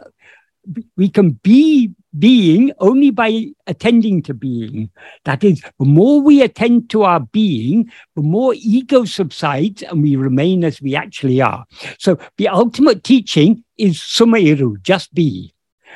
we 0.96 1.08
can 1.08 1.32
be 1.42 1.92
being 2.18 2.72
only 2.78 3.10
by 3.10 3.46
attending 3.66 4.22
to 4.22 4.34
being. 4.34 4.90
That 5.24 5.44
is, 5.44 5.62
the 5.78 5.84
more 5.84 6.20
we 6.20 6.42
attend 6.42 6.90
to 6.90 7.02
our 7.02 7.20
being, 7.20 7.90
the 8.14 8.22
more 8.22 8.54
ego 8.56 9.04
subsides 9.04 9.82
and 9.82 10.02
we 10.02 10.16
remain 10.16 10.64
as 10.64 10.80
we 10.80 10.94
actually 10.94 11.40
are. 11.40 11.66
So 11.98 12.18
the 12.38 12.48
ultimate 12.48 13.04
teaching 13.04 13.64
is 13.76 14.02
summa 14.02 14.38
iru, 14.38 14.80
just 14.82 15.14
be. 15.14 15.54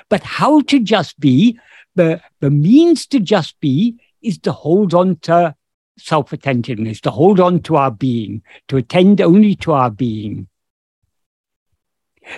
But 0.09 0.23
how 0.23 0.61
to 0.63 0.81
just 0.81 1.19
be, 1.19 1.59
the, 1.95 2.21
the 2.41 2.51
means 2.51 3.07
to 3.09 3.21
just 3.21 3.59
be 3.61 3.97
is 4.23 4.39
to 4.39 4.53
hold 4.53 4.95
on 4.95 5.17
to 5.23 5.55
self 5.99 6.33
attentiveness, 6.33 7.01
to 7.03 7.11
hold 7.11 7.41
on 7.41 7.61
to 7.63 7.77
our 7.77 7.91
being, 7.91 8.43
to 8.69 8.77
attend 8.77 9.21
only 9.21 9.55
to 9.57 9.73
our 9.73 9.91
being. 9.91 10.49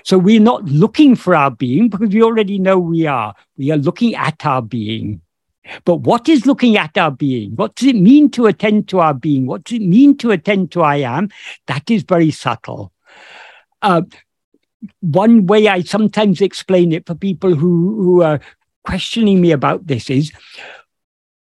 So 0.04 0.18
we're 0.18 0.40
not 0.40 0.64
looking 0.64 1.16
for 1.16 1.34
our 1.34 1.50
being 1.50 1.88
because 1.88 2.10
we 2.10 2.22
already 2.22 2.58
know 2.58 2.78
we 2.78 3.06
are. 3.06 3.34
We 3.56 3.70
are 3.70 3.76
looking 3.76 4.14
at 4.14 4.44
our 4.44 4.62
being. 4.62 5.20
But 5.84 5.96
what 5.96 6.28
is 6.28 6.46
looking 6.46 6.76
at 6.76 6.96
our 6.98 7.10
being? 7.10 7.54
What 7.56 7.74
does 7.76 7.88
it 7.88 7.96
mean 7.96 8.30
to 8.32 8.46
attend 8.46 8.88
to 8.88 9.00
our 9.00 9.14
being? 9.14 9.46
What 9.46 9.64
does 9.64 9.76
it 9.76 9.82
mean 9.82 10.16
to 10.18 10.30
attend 10.32 10.72
to 10.72 10.82
I 10.82 10.96
am? 10.96 11.28
That 11.66 11.90
is 11.90 12.02
very 12.02 12.30
subtle. 12.30 12.92
Uh, 13.80 14.02
one 15.00 15.46
way 15.46 15.68
I 15.68 15.82
sometimes 15.82 16.40
explain 16.40 16.92
it 16.92 17.06
for 17.06 17.14
people 17.14 17.54
who, 17.54 18.02
who 18.02 18.22
are 18.22 18.40
questioning 18.84 19.40
me 19.40 19.52
about 19.52 19.86
this 19.86 20.10
is 20.10 20.32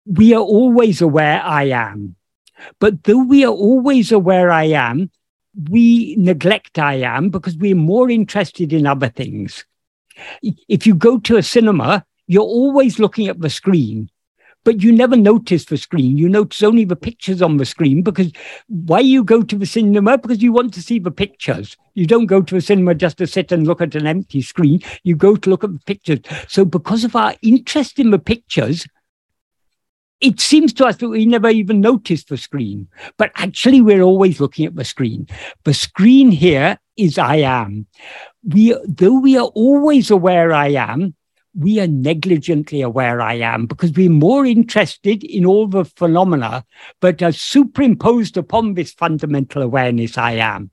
we 0.06 0.34
are 0.34 0.42
always 0.42 1.02
aware 1.02 1.42
I 1.44 1.66
am. 1.66 2.16
But 2.80 3.04
though 3.04 3.24
we 3.24 3.46
are 3.46 3.54
always 3.54 4.12
aware 4.12 4.52
I 4.52 4.66
am, 4.66 5.12
we 5.70 6.16
neglect 6.18 6.80
I 6.80 6.96
am 6.96 7.30
because 7.30 7.58
we're 7.58 7.76
more 7.76 8.10
interested 8.10 8.72
in 8.72 8.86
other 8.86 9.10
things. 9.10 9.66
If 10.42 10.86
you 10.86 10.96
go 10.96 11.20
to 11.20 11.38
a 11.38 11.44
cinema, 11.44 12.06
you're 12.28 12.44
always 12.44 13.00
looking 13.00 13.28
at 13.28 13.40
the 13.40 13.50
screen 13.50 14.10
but 14.64 14.84
you 14.84 14.92
never 14.92 15.16
notice 15.16 15.66
the 15.66 15.78
screen. 15.78 16.18
You 16.18 16.30
notice 16.30 16.62
only 16.64 16.84
the 16.84 16.96
pictures 16.96 17.42
on 17.42 17.58
the 17.58 17.66
screen 17.66 18.04
because 18.04 18.32
why 18.68 19.00
you 19.00 19.24
go 19.24 19.42
to 19.42 19.56
the 19.56 19.66
cinema? 19.66 20.18
Because 20.18 20.42
you 20.42 20.52
want 20.52 20.74
to 20.74 20.82
see 20.82 21.00
the 21.00 21.12
pictures. 21.12 21.78
You 21.94 22.06
don't 22.06 22.26
go 22.26 22.42
to 22.42 22.58
a 22.58 22.62
cinema 22.62 22.96
just 22.96 23.18
to 23.18 23.28
sit 23.28 23.52
and 23.52 23.66
look 23.66 23.82
at 23.82 23.96
an 23.96 24.06
empty 24.06 24.42
screen. 24.42 24.82
You 25.04 25.16
go 25.16 25.36
to 25.36 25.50
look 25.50 25.64
at 25.64 25.74
the 25.74 25.80
pictures. 25.86 26.20
So 26.48 26.66
because 26.66 27.04
of 27.04 27.16
our 27.16 27.36
interest 27.42 28.00
in 28.00 28.12
the 28.12 28.20
pictures, 28.20 28.86
it 30.22 30.40
seems 30.40 30.74
to 30.74 30.86
us 30.86 30.98
that 30.98 31.10
we 31.10 31.26
never 31.26 31.50
even 31.50 31.80
notice 31.80 32.26
the 32.26 32.38
screen, 32.38 32.88
but 33.18 33.32
actually 33.36 33.82
we're 33.82 34.02
always 34.02 34.40
looking 34.40 34.66
at 34.66 34.76
the 34.76 34.84
screen. 34.84 35.28
The 35.64 35.74
screen 35.74 36.32
here 36.32 36.78
is 36.98 37.18
I 37.18 37.38
am. 37.38 37.88
We, 38.44 38.76
though 38.86 39.20
we 39.20 39.38
are 39.38 39.48
always 39.48 40.12
aware 40.12 40.52
I 40.52 40.70
am, 40.70 41.16
we 41.56 41.80
are 41.80 41.88
negligently 41.88 42.82
aware 42.82 43.22
I 43.22 43.36
am 43.36 43.66
because 43.66 43.92
we're 43.92 44.10
more 44.10 44.46
interested 44.46 45.24
in 45.24 45.46
all 45.46 45.68
the 45.68 45.86
phenomena, 45.86 46.64
but 47.02 47.24
are 47.24 47.32
superimposed 47.32 48.38
upon 48.38 48.74
this 48.74 48.94
fundamental 48.94 49.62
awareness 49.62 50.18
I 50.18 50.34
am. 50.34 50.70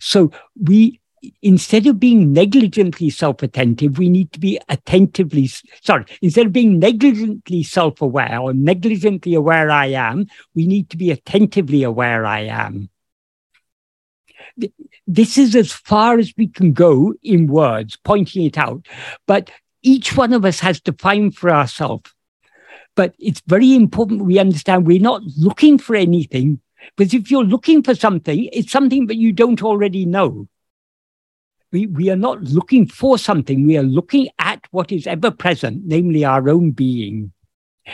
So 0.00 0.32
we, 0.60 1.00
instead 1.42 1.86
of 1.86 2.00
being 2.00 2.32
negligently 2.32 3.10
self 3.10 3.42
attentive, 3.42 3.98
we 3.98 4.08
need 4.08 4.32
to 4.32 4.40
be 4.40 4.58
attentively, 4.68 5.48
sorry, 5.82 6.04
instead 6.22 6.46
of 6.46 6.52
being 6.52 6.78
negligently 6.78 7.62
self 7.62 8.00
aware 8.00 8.38
or 8.38 8.52
negligently 8.52 9.34
aware 9.34 9.70
I 9.70 9.86
am, 9.86 10.26
we 10.54 10.66
need 10.66 10.90
to 10.90 10.96
be 10.96 11.10
attentively 11.10 11.82
aware 11.82 12.26
I 12.26 12.40
am. 12.40 12.88
This 15.06 15.36
is 15.36 15.54
as 15.54 15.72
far 15.72 16.18
as 16.18 16.32
we 16.36 16.46
can 16.46 16.72
go 16.72 17.14
in 17.22 17.46
words, 17.46 17.96
pointing 17.96 18.44
it 18.44 18.56
out. 18.56 18.86
But 19.26 19.50
each 19.82 20.16
one 20.16 20.32
of 20.32 20.44
us 20.44 20.60
has 20.60 20.80
to 20.82 20.92
find 20.92 21.34
for 21.34 21.50
ourselves. 21.50 22.12
But 22.96 23.14
it's 23.18 23.42
very 23.46 23.74
important 23.74 24.24
we 24.24 24.38
understand 24.38 24.86
we're 24.86 25.00
not 25.00 25.22
looking 25.36 25.78
for 25.78 25.96
anything, 25.96 26.60
because 26.96 27.12
if 27.12 27.30
you're 27.30 27.44
looking 27.44 27.82
for 27.82 27.94
something, 27.94 28.48
it's 28.52 28.70
something 28.70 29.06
that 29.08 29.16
you 29.16 29.32
don't 29.32 29.62
already 29.62 30.06
know. 30.06 30.48
We, 31.74 31.86
we 31.86 32.08
are 32.08 32.16
not 32.16 32.40
looking 32.40 32.86
for 32.86 33.18
something, 33.18 33.66
we 33.66 33.76
are 33.76 33.82
looking 33.82 34.28
at 34.38 34.64
what 34.70 34.92
is 34.92 35.08
ever 35.08 35.32
present, 35.32 35.82
namely 35.84 36.24
our 36.24 36.48
own 36.48 36.70
being. 36.70 37.32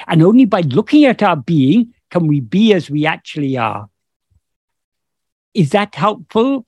And 0.06 0.22
only 0.22 0.44
by 0.44 0.60
looking 0.60 1.06
at 1.06 1.22
our 1.22 1.36
being 1.36 1.94
can 2.10 2.26
we 2.26 2.40
be 2.40 2.74
as 2.74 2.90
we 2.90 3.06
actually 3.06 3.56
are. 3.56 3.88
Is 5.54 5.70
that 5.70 5.94
helpful? 5.94 6.66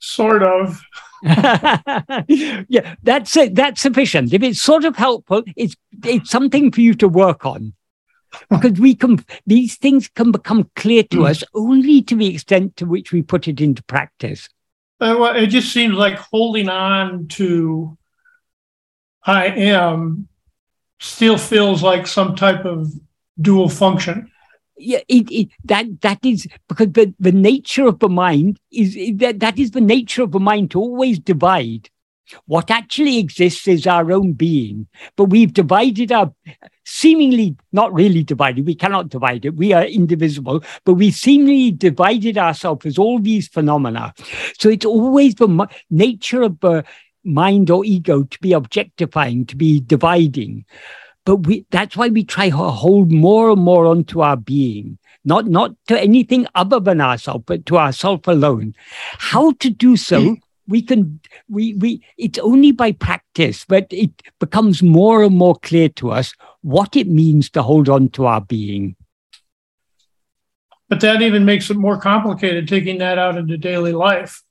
Sort 0.00 0.42
of. 0.42 0.82
yeah, 1.22 2.96
that's 3.04 3.36
it. 3.36 3.54
That's 3.54 3.80
sufficient. 3.80 4.32
If 4.32 4.42
it's 4.42 4.60
sort 4.60 4.84
of 4.84 4.96
helpful, 4.96 5.44
it's 5.54 5.76
it's 6.04 6.28
something 6.28 6.72
for 6.72 6.80
you 6.80 6.94
to 6.94 7.06
work 7.06 7.46
on. 7.46 7.72
Because 8.50 8.80
we 8.80 8.96
can 8.96 9.24
these 9.46 9.76
things 9.76 10.08
can 10.08 10.32
become 10.32 10.68
clear 10.74 11.04
to 11.04 11.18
hmm. 11.18 11.26
us 11.26 11.44
only 11.54 12.02
to 12.02 12.16
the 12.16 12.34
extent 12.34 12.76
to 12.78 12.84
which 12.84 13.12
we 13.12 13.22
put 13.22 13.46
it 13.46 13.60
into 13.60 13.84
practice. 13.84 14.48
Uh, 15.00 15.32
it 15.36 15.48
just 15.48 15.72
seems 15.72 15.94
like 15.94 16.16
holding 16.16 16.68
on 16.68 17.28
to 17.28 17.96
I 19.22 19.46
am 19.46 20.28
still 21.00 21.36
feels 21.36 21.82
like 21.82 22.06
some 22.06 22.34
type 22.34 22.64
of 22.64 22.90
dual 23.40 23.68
function 23.68 24.30
yeah, 24.78 25.00
it, 25.08 25.30
it, 25.30 25.48
that 25.64 26.00
that 26.02 26.18
is 26.24 26.46
because 26.68 26.92
the, 26.92 27.14
the 27.18 27.32
nature 27.32 27.86
of 27.86 27.98
the 27.98 28.08
mind 28.08 28.60
is 28.70 28.96
that 29.18 29.40
that 29.40 29.58
is 29.58 29.70
the 29.70 29.80
nature 29.80 30.22
of 30.22 30.32
the 30.32 30.40
mind 30.40 30.70
to 30.72 30.80
always 30.80 31.18
divide. 31.18 31.88
What 32.46 32.70
actually 32.70 33.18
exists 33.18 33.68
is 33.68 33.86
our 33.86 34.10
own 34.12 34.32
being, 34.32 34.86
but 35.16 35.24
we've 35.24 35.52
divided 35.52 36.12
our 36.12 36.32
seemingly 36.84 37.56
not 37.72 37.92
really 37.92 38.22
divided. 38.22 38.66
We 38.66 38.74
cannot 38.74 39.08
divide 39.08 39.44
it. 39.44 39.56
We 39.56 39.72
are 39.72 39.84
indivisible, 39.84 40.62
but 40.84 40.94
we 40.94 41.10
seemingly 41.10 41.70
divided 41.70 42.38
ourselves 42.38 42.86
as 42.86 42.98
all 42.98 43.18
these 43.18 43.48
phenomena. 43.48 44.14
So 44.58 44.68
it's 44.68 44.86
always 44.86 45.34
the 45.36 45.68
nature 45.90 46.42
of 46.42 46.58
the 46.60 46.84
mind 47.24 47.70
or 47.70 47.84
ego 47.84 48.22
to 48.22 48.38
be 48.40 48.52
objectifying, 48.52 49.46
to 49.46 49.56
be 49.56 49.80
dividing 49.80 50.64
but 51.26 51.38
we, 51.38 51.66
that's 51.70 51.96
why 51.96 52.08
we 52.08 52.24
try 52.24 52.48
to 52.48 52.56
hold 52.56 53.10
more 53.10 53.50
and 53.50 53.60
more 53.60 53.84
onto 53.86 54.20
our 54.20 54.36
being, 54.36 54.96
not, 55.24 55.46
not 55.46 55.72
to 55.88 56.00
anything 56.00 56.46
other 56.54 56.78
than 56.78 57.00
ourselves, 57.00 57.42
but 57.46 57.66
to 57.66 57.76
ourself 57.76 58.28
alone. 58.28 58.74
How 59.18 59.50
to 59.54 59.68
do 59.68 59.96
so? 59.96 60.20
Mm-hmm. 60.20 60.34
We 60.68 60.82
can 60.82 61.20
we 61.48 61.74
we 61.74 62.04
it's 62.18 62.38
only 62.38 62.72
by 62.72 62.92
practice 62.92 63.64
but 63.64 63.86
it 63.90 64.10
becomes 64.40 64.82
more 64.82 65.22
and 65.22 65.36
more 65.36 65.56
clear 65.56 65.88
to 65.90 66.10
us 66.10 66.32
what 66.62 66.96
it 66.96 67.08
means 67.08 67.50
to 67.50 67.62
hold 67.62 67.88
on 67.88 68.08
to 68.10 68.26
our 68.26 68.40
being 68.40 68.96
but 70.88 71.00
that 71.00 71.22
even 71.22 71.44
makes 71.44 71.70
it 71.70 71.76
more 71.76 71.98
complicated 72.00 72.66
taking 72.66 72.98
that 72.98 73.18
out 73.18 73.36
into 73.36 73.56
daily 73.56 73.92
life 73.92 74.42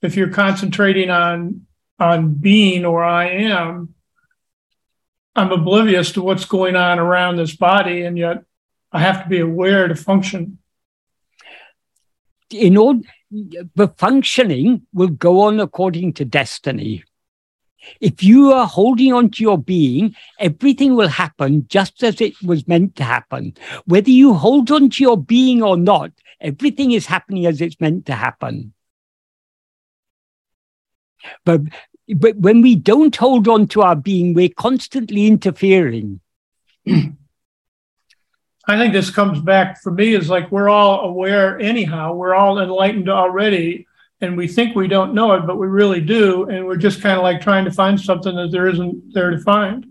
if 0.00 0.16
you're 0.16 0.30
concentrating 0.30 1.10
on 1.10 1.66
on 1.98 2.34
being 2.34 2.86
or 2.86 3.04
i 3.04 3.28
am 3.28 3.94
I'm 5.38 5.52
oblivious 5.52 6.12
to 6.12 6.22
what's 6.22 6.46
going 6.46 6.74
on 6.74 6.98
around 6.98 7.36
this 7.36 7.54
body, 7.54 8.02
and 8.02 8.18
yet 8.18 8.42
I 8.90 8.98
have 8.98 9.22
to 9.22 9.28
be 9.28 9.38
aware 9.38 9.86
to 9.86 9.94
function. 9.94 10.58
In 12.50 12.76
order, 12.76 13.02
the 13.30 13.88
functioning 13.96 14.86
will 14.92 15.08
go 15.08 15.42
on 15.42 15.60
according 15.60 16.14
to 16.14 16.24
destiny. 16.24 17.04
If 18.00 18.22
you 18.22 18.52
are 18.52 18.66
holding 18.66 19.12
on 19.12 19.30
to 19.30 19.42
your 19.42 19.58
being, 19.58 20.14
everything 20.40 20.96
will 20.96 21.08
happen 21.08 21.66
just 21.68 22.02
as 22.02 22.20
it 22.20 22.34
was 22.42 22.66
meant 22.66 22.96
to 22.96 23.04
happen. 23.04 23.54
Whether 23.86 24.10
you 24.10 24.34
hold 24.34 24.70
on 24.70 24.90
to 24.90 25.02
your 25.02 25.16
being 25.16 25.62
or 25.62 25.76
not, 25.76 26.10
everything 26.40 26.92
is 26.92 27.06
happening 27.06 27.46
as 27.46 27.60
it's 27.60 27.80
meant 27.80 28.06
to 28.06 28.14
happen. 28.14 28.72
But 31.44 31.62
but 32.16 32.36
when 32.38 32.62
we 32.62 32.74
don't 32.74 33.14
hold 33.14 33.48
on 33.48 33.68
to 33.68 33.82
our 33.82 33.96
being, 33.96 34.32
we're 34.32 34.48
constantly 34.48 35.26
interfering. 35.26 36.20
I 38.68 38.76
think 38.76 38.92
this 38.92 39.08
comes 39.08 39.40
back 39.40 39.80
for 39.80 39.90
me 39.90 40.14
is 40.14 40.28
like 40.28 40.52
we're 40.52 40.68
all 40.68 41.00
aware 41.00 41.58
anyhow. 41.58 42.12
We're 42.12 42.34
all 42.34 42.60
enlightened 42.60 43.08
already, 43.08 43.86
and 44.20 44.36
we 44.36 44.46
think 44.46 44.76
we 44.76 44.88
don't 44.88 45.14
know 45.14 45.32
it, 45.32 45.46
but 45.46 45.56
we 45.56 45.66
really 45.66 46.02
do. 46.02 46.44
And 46.44 46.66
we're 46.66 46.76
just 46.76 47.00
kind 47.00 47.16
of 47.16 47.22
like 47.22 47.40
trying 47.40 47.64
to 47.64 47.70
find 47.70 47.98
something 47.98 48.36
that 48.36 48.52
there 48.52 48.68
isn't 48.68 49.14
there 49.14 49.30
to 49.30 49.38
find. 49.38 49.86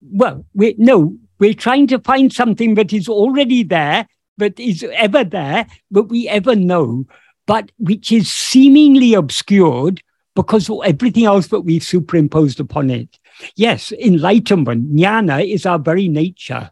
Well, 0.00 0.46
we 0.54 0.74
no, 0.78 1.18
we're 1.38 1.52
trying 1.52 1.88
to 1.88 1.98
find 1.98 2.32
something 2.32 2.74
that 2.76 2.94
is 2.94 3.06
already 3.06 3.64
there, 3.64 4.08
but 4.38 4.58
is 4.58 4.82
ever 4.94 5.22
there, 5.22 5.66
but 5.90 6.04
we 6.04 6.26
ever 6.26 6.56
know, 6.56 7.04
but 7.46 7.70
which 7.76 8.10
is 8.12 8.32
seemingly 8.32 9.12
obscured 9.12 10.02
because 10.34 10.70
everything 10.84 11.26
else 11.26 11.48
that 11.48 11.60
we've 11.60 11.84
superimposed 11.84 12.60
upon 12.60 12.88
it. 12.88 13.18
Yes, 13.56 13.92
enlightenment, 13.92 14.94
jnana, 14.94 15.46
is 15.46 15.66
our 15.66 15.78
very 15.78 16.08
nature. 16.08 16.70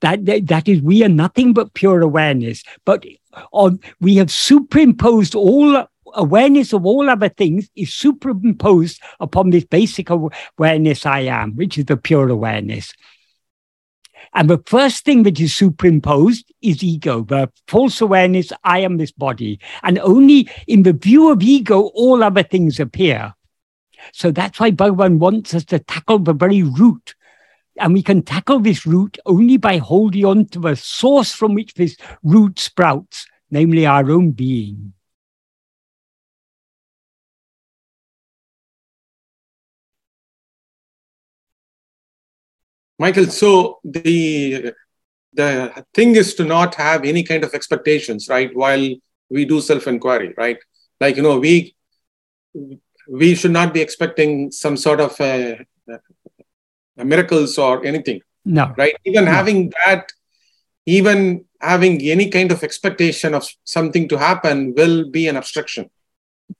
That, 0.00 0.24
that, 0.26 0.46
that 0.48 0.68
is, 0.68 0.82
we 0.82 1.04
are 1.04 1.08
nothing 1.08 1.52
but 1.52 1.74
pure 1.74 2.00
awareness. 2.00 2.62
But 2.84 3.04
on, 3.52 3.80
we 4.00 4.16
have 4.16 4.30
superimposed 4.30 5.34
all 5.34 5.86
awareness 6.14 6.72
of 6.72 6.86
all 6.86 7.10
other 7.10 7.28
things 7.28 7.68
is 7.74 7.92
superimposed 7.92 9.00
upon 9.20 9.50
this 9.50 9.64
basic 9.64 10.10
awareness 10.10 11.06
I 11.06 11.20
am, 11.20 11.56
which 11.56 11.78
is 11.78 11.86
the 11.86 11.96
pure 11.96 12.28
awareness. 12.28 12.92
And 14.32 14.50
the 14.50 14.62
first 14.66 15.04
thing 15.04 15.22
that 15.24 15.38
is 15.38 15.54
superimposed 15.54 16.52
is 16.60 16.82
ego, 16.82 17.22
the 17.22 17.50
false 17.68 18.00
awareness, 18.00 18.52
I 18.64 18.80
am 18.80 18.96
this 18.96 19.12
body. 19.12 19.60
And 19.82 19.98
only 20.00 20.48
in 20.66 20.82
the 20.82 20.92
view 20.92 21.30
of 21.30 21.42
ego, 21.42 21.82
all 21.94 22.22
other 22.22 22.42
things 22.42 22.80
appear. 22.80 23.34
So 24.12 24.30
that's 24.30 24.58
why 24.58 24.70
Bhagavan 24.70 25.18
wants 25.18 25.54
us 25.54 25.64
to 25.66 25.78
tackle 25.78 26.18
the 26.18 26.32
very 26.32 26.62
root 26.62 27.13
and 27.78 27.92
we 27.92 28.02
can 28.02 28.22
tackle 28.22 28.60
this 28.60 28.86
root 28.86 29.18
only 29.26 29.56
by 29.56 29.78
holding 29.78 30.24
on 30.24 30.46
to 30.46 30.60
the 30.60 30.76
source 30.76 31.32
from 31.32 31.54
which 31.54 31.74
this 31.74 31.96
root 32.22 32.58
sprouts, 32.58 33.26
namely 33.50 33.86
our 33.86 34.10
own 34.10 34.30
being. 34.30 34.92
Michael, 42.98 43.26
so 43.26 43.80
the 43.82 44.72
the 45.32 45.84
thing 45.92 46.14
is 46.14 46.34
to 46.34 46.44
not 46.44 46.76
have 46.76 47.04
any 47.04 47.24
kind 47.24 47.42
of 47.42 47.52
expectations, 47.54 48.28
right? 48.28 48.54
While 48.54 48.88
we 49.28 49.44
do 49.44 49.60
self-inquiry, 49.60 50.34
right? 50.36 50.58
Like 51.00 51.16
you 51.16 51.22
know, 51.22 51.40
we 51.40 51.74
we 53.08 53.34
should 53.34 53.50
not 53.50 53.74
be 53.74 53.80
expecting 53.80 54.52
some 54.52 54.76
sort 54.76 55.00
of 55.00 55.20
uh, 55.20 55.56
miracles 56.96 57.58
or 57.58 57.84
anything. 57.84 58.20
No. 58.44 58.72
Right? 58.76 58.94
Even 59.04 59.24
no. 59.24 59.30
having 59.30 59.72
that, 59.86 60.12
even 60.86 61.44
having 61.60 62.00
any 62.02 62.30
kind 62.30 62.52
of 62.52 62.62
expectation 62.62 63.34
of 63.34 63.48
something 63.64 64.08
to 64.08 64.18
happen 64.18 64.74
will 64.76 65.10
be 65.10 65.28
an 65.28 65.36
obstruction. 65.36 65.90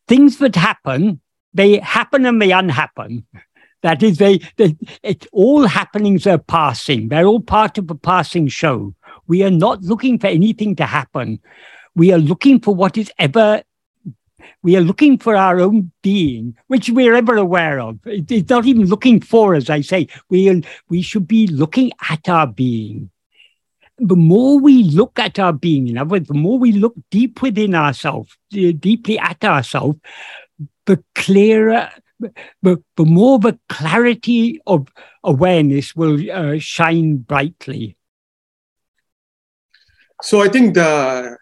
Things 0.08 0.38
that 0.38 0.56
happen, 0.56 1.20
they 1.52 1.78
happen 1.78 2.24
and 2.24 2.40
they 2.40 2.52
unhappen. 2.52 3.26
That 3.82 4.02
is, 4.02 4.16
they, 4.16 4.38
they 4.56 4.76
it, 5.02 5.26
all 5.30 5.66
happenings 5.66 6.26
are 6.26 6.38
passing. 6.38 7.08
They're 7.08 7.26
all 7.26 7.40
part 7.40 7.76
of 7.76 7.90
a 7.90 7.94
passing 7.94 8.48
show. 8.48 8.94
We 9.26 9.42
are 9.42 9.50
not 9.50 9.82
looking 9.82 10.18
for 10.18 10.28
anything 10.28 10.74
to 10.76 10.86
happen. 10.86 11.40
We 11.94 12.10
are 12.10 12.18
looking 12.18 12.60
for 12.60 12.74
what 12.74 12.96
is 12.96 13.12
ever. 13.18 13.62
We 14.62 14.76
are 14.76 14.80
looking 14.80 15.18
for 15.18 15.36
our 15.36 15.60
own 15.60 15.92
being, 16.02 16.56
which 16.68 16.90
we're 16.90 17.14
ever 17.14 17.36
aware 17.36 17.80
of. 17.80 17.98
It, 18.06 18.30
it's 18.30 18.50
not 18.50 18.66
even 18.66 18.86
looking 18.86 19.20
for, 19.20 19.54
as 19.54 19.70
I 19.70 19.80
say. 19.80 20.08
We 20.30 20.62
we 20.88 21.02
should 21.02 21.26
be 21.26 21.46
looking 21.46 21.92
at 22.08 22.28
our 22.28 22.46
being. 22.46 23.10
The 23.98 24.16
more 24.16 24.58
we 24.58 24.82
look 24.82 25.18
at 25.18 25.38
our 25.38 25.52
being, 25.52 25.88
in 25.88 25.98
other 25.98 26.10
words, 26.10 26.28
the 26.28 26.34
more 26.34 26.58
we 26.58 26.72
look 26.72 26.94
deep 27.10 27.42
within 27.42 27.74
ourselves, 27.74 28.36
deeply 28.50 29.18
at 29.18 29.44
ourselves, 29.44 29.98
the 30.86 31.02
clearer 31.14 31.90
the, 32.62 32.82
the 32.96 33.04
more 33.04 33.38
the 33.38 33.58
clarity 33.68 34.60
of 34.66 34.88
awareness 35.22 35.94
will 35.94 36.18
uh, 36.30 36.58
shine 36.58 37.16
brightly. 37.16 37.96
So 40.22 40.42
I 40.42 40.48
think 40.48 40.74
the 40.74 41.36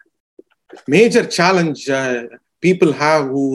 major 0.87 1.25
challenge 1.25 1.89
uh, 1.89 2.23
people 2.67 2.91
have 3.05 3.23
who 3.33 3.45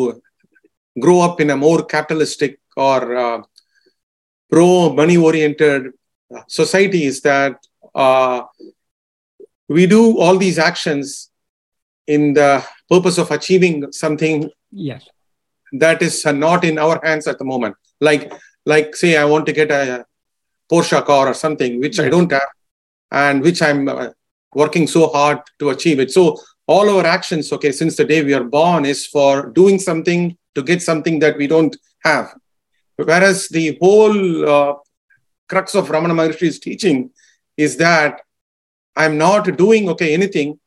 grow 1.05 1.19
up 1.27 1.41
in 1.41 1.51
a 1.51 1.59
more 1.67 1.81
capitalistic 1.95 2.53
or 2.77 3.01
uh, 3.25 3.39
pro 4.51 4.93
money 5.01 5.17
oriented 5.17 5.93
society 6.61 7.03
is 7.11 7.21
that 7.23 7.55
uh, 7.95 8.43
we 9.77 9.87
do 9.87 10.03
all 10.19 10.37
these 10.37 10.59
actions 10.71 11.31
in 12.07 12.33
the 12.41 12.51
purpose 12.93 13.19
of 13.19 13.31
achieving 13.39 13.77
something 14.03 14.37
yes 14.89 15.05
that 15.73 16.03
is 16.03 16.25
not 16.25 16.65
in 16.65 16.79
our 16.79 17.01
hands 17.05 17.27
at 17.27 17.39
the 17.39 17.45
moment. 17.45 17.77
Like, 18.01 18.33
like 18.65 18.97
say, 18.97 19.17
I 19.17 19.25
want 19.25 19.47
to 19.47 19.53
get 19.53 19.71
a 19.71 20.05
Porsche 20.71 21.05
car 21.05 21.29
or 21.29 21.35
something, 21.35 21.81
which 21.81 21.99
I 21.99 22.09
don't 22.09 22.31
have, 22.31 22.49
and 23.11 23.43
which 23.43 23.63
I'm 23.63 23.89
uh, 23.89 24.11
working 24.55 24.87
so 24.87 25.09
hard 25.09 25.41
to 25.59 25.71
achieve 25.71 26.01
it. 26.01 26.11
So 26.11 26.39
all 26.69 26.89
our 26.91 27.07
actions, 27.07 27.51
okay, 27.53 27.73
since 27.73 27.97
the 27.97 28.05
day 28.05 28.23
we 28.23 28.35
are 28.35 28.45
born, 28.45 28.85
is 28.85 29.07
for 29.07 29.51
doing 29.61 29.79
something 29.79 30.37
to 30.55 30.63
get 30.63 30.83
something 30.83 31.19
that 31.21 31.37
we 31.39 31.47
don't 31.47 31.75
have. 32.05 32.35
Whereas 32.97 33.49
the 33.49 33.79
whole 33.81 34.49
uh, 34.49 34.75
crux 35.49 35.75
of 35.75 35.89
Ramana 35.89 36.15
Maharshi's 36.19 36.59
teaching 36.59 37.11
is 37.57 37.79
that 37.79 38.21
I'm 38.95 39.17
not 39.17 39.57
doing 39.57 39.89
okay 39.89 40.13
anything, 40.13 40.61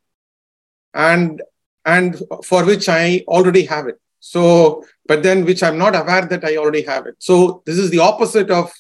and 0.93 1.41
and 1.85 2.21
for 2.43 2.65
which 2.65 2.89
I 2.89 3.23
already 3.27 3.65
have 3.65 3.87
it. 3.87 3.99
So, 4.19 4.85
but 5.05 5.23
then 5.23 5.45
which 5.45 5.61
I'm 5.63 5.77
not 5.77 5.95
aware 5.95 6.25
that 6.25 6.43
I 6.45 6.57
already 6.57 6.83
have 6.83 7.05
it. 7.07 7.15
So 7.19 7.63
this 7.65 7.77
is 7.77 7.89
the 7.89 7.99
opposite 7.99 8.49
of 8.49 8.71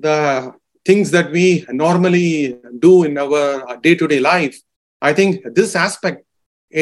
the 0.00 0.52
things 0.84 1.10
that 1.12 1.30
we 1.30 1.64
normally 1.68 2.58
do 2.78 3.04
in 3.04 3.16
our 3.16 3.76
day-to-day 3.78 4.20
life. 4.20 4.58
I 5.08 5.12
think 5.18 5.32
this 5.58 5.76
aspect, 5.86 6.18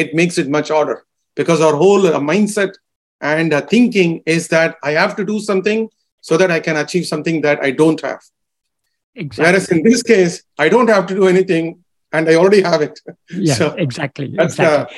it 0.01 0.15
makes 0.19 0.35
it 0.41 0.47
much 0.57 0.69
harder 0.75 0.97
because 1.39 1.59
our 1.65 1.75
whole 1.83 2.03
uh, 2.07 2.19
mindset 2.31 2.71
and 3.19 3.53
uh, 3.53 3.61
thinking 3.73 4.09
is 4.25 4.47
that 4.55 4.77
I 4.89 4.91
have 5.01 5.13
to 5.19 5.23
do 5.31 5.39
something 5.49 5.89
so 6.21 6.33
that 6.37 6.49
I 6.57 6.59
can 6.67 6.77
achieve 6.83 7.05
something 7.13 7.41
that 7.41 7.57
I 7.67 7.71
don't 7.81 8.01
have. 8.09 8.21
Exactly. 9.15 9.43
Whereas 9.43 9.65
in 9.75 9.83
this 9.83 10.01
case, 10.03 10.43
I 10.57 10.69
don't 10.73 10.89
have 10.95 11.05
to 11.09 11.15
do 11.21 11.27
anything 11.27 11.65
and 12.11 12.29
I 12.29 12.35
already 12.35 12.61
have 12.61 12.81
it. 12.87 12.99
Yeah, 13.29 13.55
so 13.55 13.65
exactly. 13.87 14.27
That's 14.37 14.53
exactly. 14.53 14.97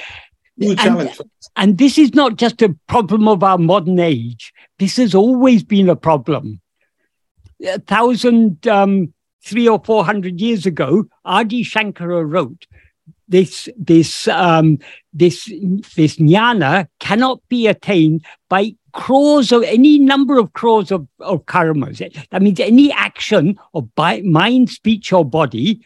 the 0.58 0.76
challenge. 0.76 1.20
And, 1.20 1.30
and 1.62 1.78
this 1.78 1.98
is 1.98 2.14
not 2.14 2.38
just 2.44 2.62
a 2.62 2.76
problem 2.88 3.28
of 3.28 3.44
our 3.44 3.58
modern 3.58 4.00
age. 4.00 4.54
This 4.78 4.98
has 4.98 5.16
always 5.16 5.64
been 5.64 5.90
a 5.90 5.96
problem. 6.10 6.62
A 7.66 7.80
thousand, 7.80 8.68
um, 8.68 9.14
three 9.44 9.68
or 9.68 9.82
four 9.90 10.06
hundred 10.06 10.42
years 10.42 10.66
ago, 10.66 11.06
Adi 11.24 11.64
Shankara 11.64 12.22
wrote, 12.34 12.66
this 13.28 13.70
this 13.78 14.28
um, 14.28 14.80
this 15.14 15.46
this 15.96 16.18
jnana 16.18 16.88
cannot 17.00 17.42
be 17.50 17.68
attained 17.68 18.26
by 18.50 18.76
crores 18.92 19.52
of 19.52 19.64
any 19.64 20.00
number 20.00 20.38
of 20.38 20.54
crores 20.54 20.92
of, 20.92 21.08
of 21.20 21.46
karmas. 21.46 22.00
That 22.30 22.42
means 22.42 22.60
any 22.60 22.92
action 22.92 23.60
of 23.74 23.94
by 23.96 24.22
mind, 24.22 24.70
speech, 24.70 25.12
or 25.12 25.26
body. 25.26 25.86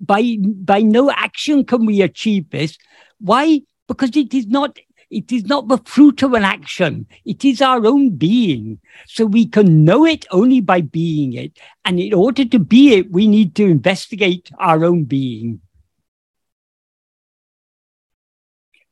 By 0.00 0.38
by 0.42 0.82
no 0.82 1.10
action 1.10 1.64
can 1.64 1.86
we 1.86 2.02
achieve 2.02 2.50
this. 2.50 2.76
Why? 3.18 3.62
because 3.88 4.16
it 4.16 4.34
is 4.34 4.46
not 4.46 4.78
it 5.08 5.30
is 5.30 5.44
not 5.44 5.68
the 5.68 5.78
fruit 5.78 6.24
of 6.24 6.32
an 6.32 6.42
action. 6.42 7.06
It 7.24 7.44
is 7.44 7.62
our 7.62 7.86
own 7.86 8.16
being. 8.16 8.80
So 9.06 9.24
we 9.24 9.46
can 9.46 9.84
know 9.84 10.04
it 10.04 10.26
only 10.32 10.60
by 10.60 10.80
being 10.80 11.34
it. 11.34 11.56
And 11.84 12.00
in 12.00 12.12
order 12.12 12.44
to 12.44 12.58
be 12.58 12.94
it, 12.94 13.12
we 13.12 13.28
need 13.28 13.54
to 13.54 13.66
investigate 13.66 14.50
our 14.58 14.84
own 14.84 15.04
being. 15.04 15.60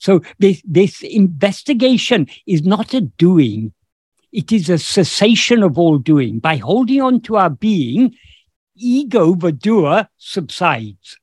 So 0.05 0.21
this, 0.39 0.61
this 0.67 1.01
investigation 1.01 2.29
is 2.47 2.63
not 2.63 2.93
a 2.93 3.01
doing. 3.01 3.73
It 4.33 4.53
is 4.53 4.69
a 4.69 4.77
cessation 4.77 5.63
of 5.63 5.79
all 5.79 5.97
doing. 5.97 6.41
By 6.41 6.57
holding 6.57 7.01
on 7.01 7.23
to 7.23 7.37
our 7.37 7.49
being, 7.49 8.15
ego, 8.77 9.35
the 9.35 9.51
doer, 9.51 10.07
subsides. 10.19 11.17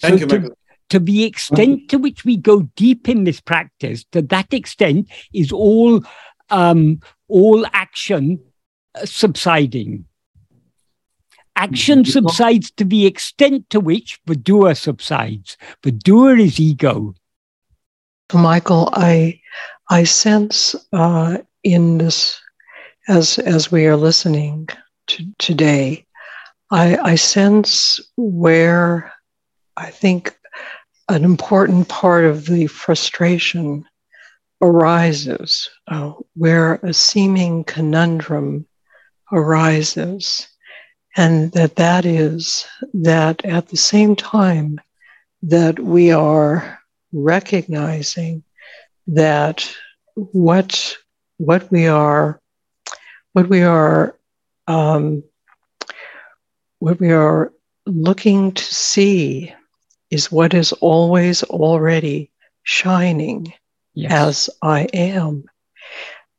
Thank 0.00 0.14
so 0.14 0.20
you, 0.22 0.26
to, 0.26 0.38
Michael. 0.40 0.56
To 0.88 0.98
the 0.98 1.22
extent 1.22 1.88
to 1.90 1.98
which 1.98 2.24
we 2.24 2.36
go 2.36 2.62
deep 2.74 3.08
in 3.08 3.22
this 3.22 3.40
practice, 3.40 4.04
to 4.10 4.22
that 4.22 4.52
extent 4.52 5.08
is 5.32 5.52
all 5.52 6.02
um, 6.48 6.98
all 7.28 7.64
action 7.72 8.40
uh, 8.96 9.06
subsiding. 9.06 10.06
Action 11.60 12.06
subsides 12.06 12.70
to 12.72 12.84
the 12.84 13.04
extent 13.04 13.68
to 13.68 13.80
which 13.80 14.18
the 14.24 14.34
doer 14.34 14.74
subsides. 14.74 15.58
The 15.82 15.92
doer 15.92 16.36
is 16.38 16.58
ego. 16.58 17.14
Michael, 18.32 18.88
I 18.94 19.40
I 19.90 20.04
sense 20.04 20.74
uh, 20.94 21.38
in 21.62 21.98
this 21.98 22.40
as 23.08 23.38
as 23.40 23.70
we 23.70 23.86
are 23.86 23.96
listening 23.96 24.68
to 25.08 25.26
today, 25.38 26.06
I, 26.70 26.96
I 26.96 27.14
sense 27.16 28.00
where 28.16 29.12
I 29.76 29.90
think 29.90 30.38
an 31.10 31.24
important 31.24 31.88
part 31.88 32.24
of 32.24 32.46
the 32.46 32.68
frustration 32.68 33.84
arises 34.62 35.68
uh, 35.88 36.12
where 36.34 36.74
a 36.76 36.94
seeming 36.94 37.64
conundrum 37.64 38.66
arises 39.32 40.46
and 41.16 41.52
that 41.52 41.76
that 41.76 42.04
is 42.04 42.66
that 42.94 43.44
at 43.44 43.68
the 43.68 43.76
same 43.76 44.14
time 44.14 44.80
that 45.42 45.78
we 45.80 46.12
are 46.12 46.78
recognizing 47.12 48.42
that 49.06 49.68
what 50.14 50.96
what 51.38 51.70
we 51.70 51.86
are 51.86 52.40
what 53.32 53.48
we 53.48 53.62
are 53.62 54.16
um, 54.66 55.22
what 56.78 57.00
we 57.00 57.10
are 57.12 57.52
looking 57.86 58.52
to 58.52 58.62
see 58.62 59.52
is 60.10 60.30
what 60.30 60.54
is 60.54 60.72
always 60.74 61.42
already 61.44 62.30
shining 62.62 63.52
yes. 63.94 64.12
as 64.12 64.50
I 64.62 64.82
am. 64.92 65.44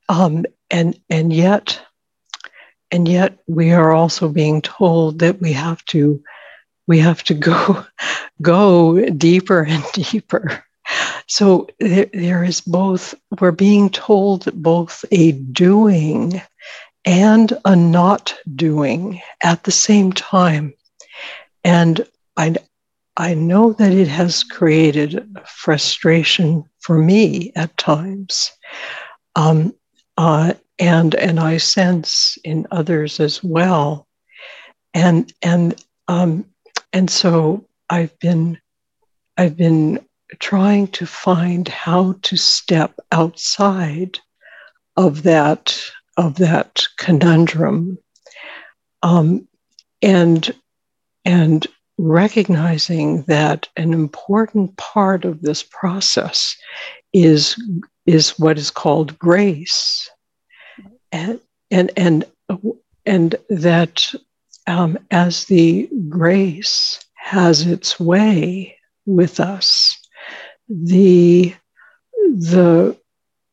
Um, 0.10 0.46
and 0.70 1.00
and 1.10 1.32
yet, 1.32 1.80
and 2.92 3.08
yet 3.08 3.38
we 3.48 3.72
are 3.72 3.92
also 3.92 4.30
being 4.30 4.62
told 4.62 5.20
that 5.20 5.40
we 5.42 5.54
have 5.54 5.84
to 5.86 6.22
we 6.88 7.00
have 7.00 7.24
to 7.24 7.34
go 7.34 7.86
go 8.42 9.06
deeper 9.10 9.64
and 9.64 9.84
deeper. 9.94 10.64
So 11.28 11.68
there, 11.80 12.08
there 12.14 12.44
is 12.44 12.62
both 12.62 13.16
we're 13.40 13.52
being 13.52 13.90
told 13.90 14.50
both 14.62 15.06
a 15.12 15.32
doing 15.32 16.42
and 17.06 17.58
a 17.66 17.76
not 17.76 18.36
doing 18.56 19.22
at 19.44 19.64
the 19.64 19.72
same 19.72 20.12
time. 20.12 20.74
And 21.64 22.06
I, 22.38 22.56
I 23.18 23.34
know 23.34 23.74
that 23.74 23.94
it 23.94 24.08
has 24.08 24.44
created 24.44 25.28
frustration 25.46 26.66
for 26.80 26.98
me 26.98 27.52
at 27.56 27.76
times. 27.78 28.52
Um, 29.36 29.74
uh, 30.18 30.54
and, 30.82 31.14
and 31.16 31.40
I 31.40 31.58
sense 31.58 32.38
in 32.44 32.68
others 32.72 33.20
as 33.20 33.44
well. 33.44 34.08
And, 34.94 35.32
and, 35.42 35.82
um, 36.08 36.46
and 36.92 37.10
so 37.10 37.66
I've 37.90 38.18
been, 38.20 38.60
I've 39.38 39.56
been 39.56 40.06
trying 40.40 40.88
to 40.88 41.06
find 41.06 41.68
how 41.68 42.16
to 42.24 42.36
step 42.36 43.00
outside 43.12 44.20
of 44.98 45.24
that 45.24 45.80
of 46.18 46.36
that 46.36 46.84
conundrum 46.98 47.98
um, 49.04 49.48
and 50.02 50.54
and 51.26 51.68
recognizing 51.98 53.24
that 53.24 53.70
an 53.78 53.94
important 53.94 54.76
part 54.78 55.24
of 55.26 55.42
this 55.42 55.64
process 55.64 56.56
is 57.14 57.56
is 58.06 58.38
what 58.40 58.58
is 58.58 58.72
called 58.72 59.18
grace 59.18 60.10
and 61.12 61.40
and 61.70 61.92
and, 61.98 62.26
and 63.06 63.36
that 63.50 64.14
um, 64.68 64.98
as 65.10 65.46
the 65.46 65.90
grace 66.10 67.04
has 67.16 67.66
its 67.66 68.00
way 68.00 68.78
with 69.06 69.40
us 69.40 69.98
the 70.70 71.54
the 72.18 72.98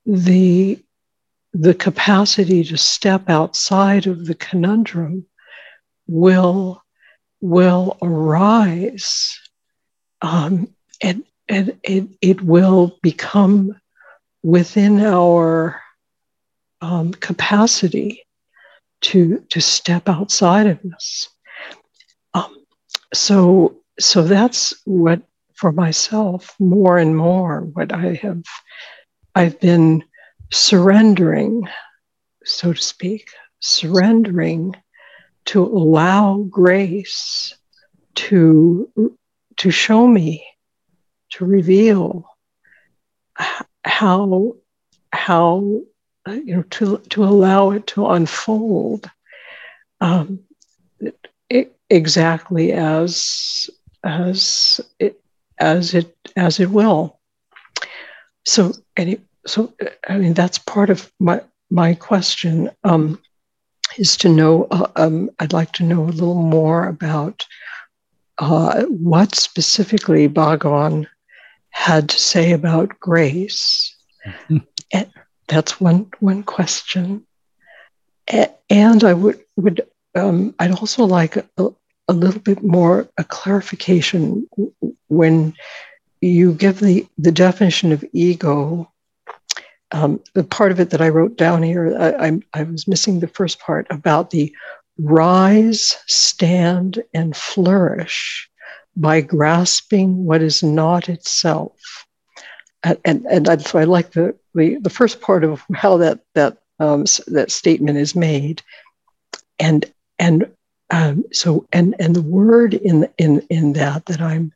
the 0.06 0.78
the 1.52 1.74
capacity 1.74 2.62
to 2.62 2.76
step 2.76 3.28
outside 3.28 4.06
of 4.06 4.26
the 4.26 4.34
conundrum 4.34 5.26
will 6.06 6.82
will 7.40 7.96
arise 8.02 9.38
um, 10.22 10.68
and 11.02 11.24
and 11.48 11.78
it, 11.82 12.08
it 12.20 12.42
will 12.42 12.98
become 13.02 13.74
within 14.42 15.00
our 15.00 15.80
um, 16.80 17.12
capacity 17.12 18.24
to 19.00 19.44
to 19.50 19.60
step 19.60 20.08
outside 20.08 20.66
of 20.66 20.78
this. 20.82 21.28
Um, 22.34 22.64
so 23.14 23.76
so 23.98 24.22
that's 24.22 24.74
what 24.84 25.22
for 25.54 25.72
myself 25.72 26.54
more 26.58 26.98
and 26.98 27.16
more 27.16 27.62
what 27.62 27.92
I 27.92 28.14
have 28.22 28.42
I've 29.34 29.60
been 29.60 30.04
surrendering, 30.52 31.68
so 32.44 32.72
to 32.72 32.80
speak, 32.80 33.30
surrendering 33.60 34.74
to 35.46 35.62
allow 35.62 36.38
grace 36.50 37.54
to 38.14 38.90
to 39.56 39.70
show 39.70 40.06
me, 40.06 40.44
to 41.30 41.44
reveal 41.44 42.28
how 43.84 44.54
how 45.12 45.80
you 46.32 46.56
know 46.56 46.62
to 46.70 46.98
to 47.10 47.24
allow 47.24 47.70
it 47.70 47.86
to 47.88 48.06
unfold 48.06 49.10
um, 50.00 50.40
it, 51.48 51.76
exactly 51.90 52.72
as 52.72 53.70
as 54.04 54.80
it 54.98 55.20
as 55.58 55.94
it 55.94 56.14
as 56.36 56.60
it 56.60 56.70
will. 56.70 57.18
So 58.46 58.72
any 58.96 59.20
so 59.46 59.72
I 60.08 60.18
mean 60.18 60.34
that's 60.34 60.58
part 60.58 60.90
of 60.90 61.10
my 61.18 61.40
my 61.70 61.94
question 61.94 62.70
um, 62.84 63.20
is 63.98 64.16
to 64.18 64.28
know. 64.28 64.66
Uh, 64.70 64.88
um, 64.96 65.30
I'd 65.38 65.52
like 65.52 65.72
to 65.72 65.84
know 65.84 66.02
a 66.02 66.16
little 66.18 66.34
more 66.34 66.86
about 66.86 67.44
uh, 68.38 68.84
what 68.84 69.34
specifically 69.34 70.28
Bhagavan 70.28 71.06
had 71.70 72.08
to 72.08 72.18
say 72.18 72.52
about 72.52 72.98
grace. 73.00 73.94
and 74.92 75.10
that's 75.48 75.80
one 75.80 76.10
one 76.20 76.42
question. 76.42 77.26
And 78.70 79.02
I 79.02 79.14
would 79.14 79.40
would 79.56 79.86
um, 80.14 80.54
I'd 80.58 80.72
also 80.72 81.04
like 81.04 81.36
a, 81.36 81.46
a 82.08 82.12
little 82.12 82.40
bit 82.40 82.62
more 82.62 83.08
a 83.16 83.24
clarification 83.24 84.46
when 85.08 85.54
you 86.20 86.52
give 86.54 86.80
the, 86.80 87.06
the 87.16 87.32
definition 87.32 87.92
of 87.92 88.04
ego. 88.12 88.90
Um, 89.90 90.20
the 90.34 90.44
part 90.44 90.70
of 90.70 90.80
it 90.80 90.90
that 90.90 91.00
I 91.00 91.08
wrote 91.08 91.38
down 91.38 91.62
here, 91.62 91.96
I, 91.98 92.26
I, 92.26 92.40
I 92.52 92.62
was 92.64 92.86
missing 92.86 93.20
the 93.20 93.28
first 93.28 93.58
part 93.58 93.86
about 93.88 94.30
the 94.30 94.54
rise, 94.98 95.96
stand, 96.06 97.02
and 97.14 97.34
flourish 97.34 98.50
by 98.96 99.22
grasping 99.22 100.24
what 100.24 100.42
is 100.42 100.62
not 100.62 101.08
itself. 101.08 102.06
And, 102.84 103.26
and, 103.26 103.48
I, 103.48 103.56
so 103.56 103.78
I 103.78 103.84
like 103.84 104.12
the, 104.12 104.36
the, 104.54 104.76
the 104.76 104.90
first 104.90 105.20
part 105.20 105.44
of 105.44 105.64
how 105.74 105.96
that, 105.98 106.20
that, 106.34 106.58
um, 106.78 107.04
that 107.26 107.50
statement 107.50 107.98
is 107.98 108.14
made. 108.14 108.62
And, 109.58 109.84
and 110.18 110.50
um, 110.90 111.24
so, 111.32 111.66
and 111.72 111.94
and 111.98 112.16
the 112.16 112.22
word 112.22 112.74
in 112.74 113.08
in 113.18 113.46
in 113.50 113.74
that 113.74 114.06
that 114.06 114.20
I'm 114.20 114.52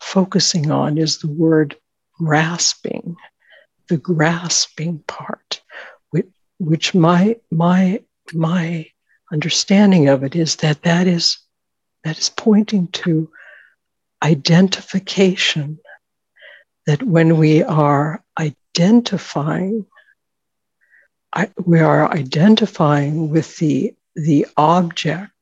focusing 0.00 0.70
on 0.70 0.98
is 0.98 1.18
the 1.18 1.28
word 1.28 1.76
grasping, 2.14 3.16
the 3.88 3.96
grasping 3.96 4.98
part, 5.06 5.60
which, 6.10 6.26
which 6.58 6.94
my 6.94 7.36
my 7.52 8.02
my 8.32 8.86
understanding 9.32 10.08
of 10.08 10.24
it 10.24 10.34
is 10.34 10.56
that 10.56 10.82
that 10.82 11.06
is 11.06 11.38
that 12.02 12.18
is 12.18 12.28
pointing 12.30 12.88
to 12.88 13.30
identification. 14.22 15.78
That 16.88 17.02
when 17.02 17.36
we 17.36 17.62
are 17.62 18.24
identifying, 18.40 19.84
I, 21.34 21.50
we 21.62 21.80
are 21.80 22.10
identifying 22.10 23.28
with 23.28 23.58
the 23.58 23.94
the 24.16 24.46
object 24.56 25.32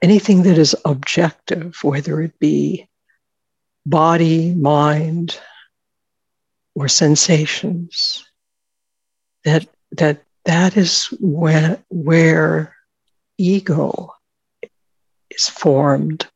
anything 0.00 0.44
that 0.44 0.58
is 0.58 0.76
objective, 0.84 1.76
whether 1.82 2.20
it 2.22 2.38
be 2.38 2.88
body, 3.84 4.54
mind, 4.54 5.38
or 6.76 6.86
sensations, 6.86 8.24
that 9.44 9.66
that 9.92 10.22
that 10.44 10.76
is 10.76 11.06
when, 11.20 11.82
where 11.88 12.76
ego 13.38 14.14
is 15.30 15.48
formed, 15.48 16.28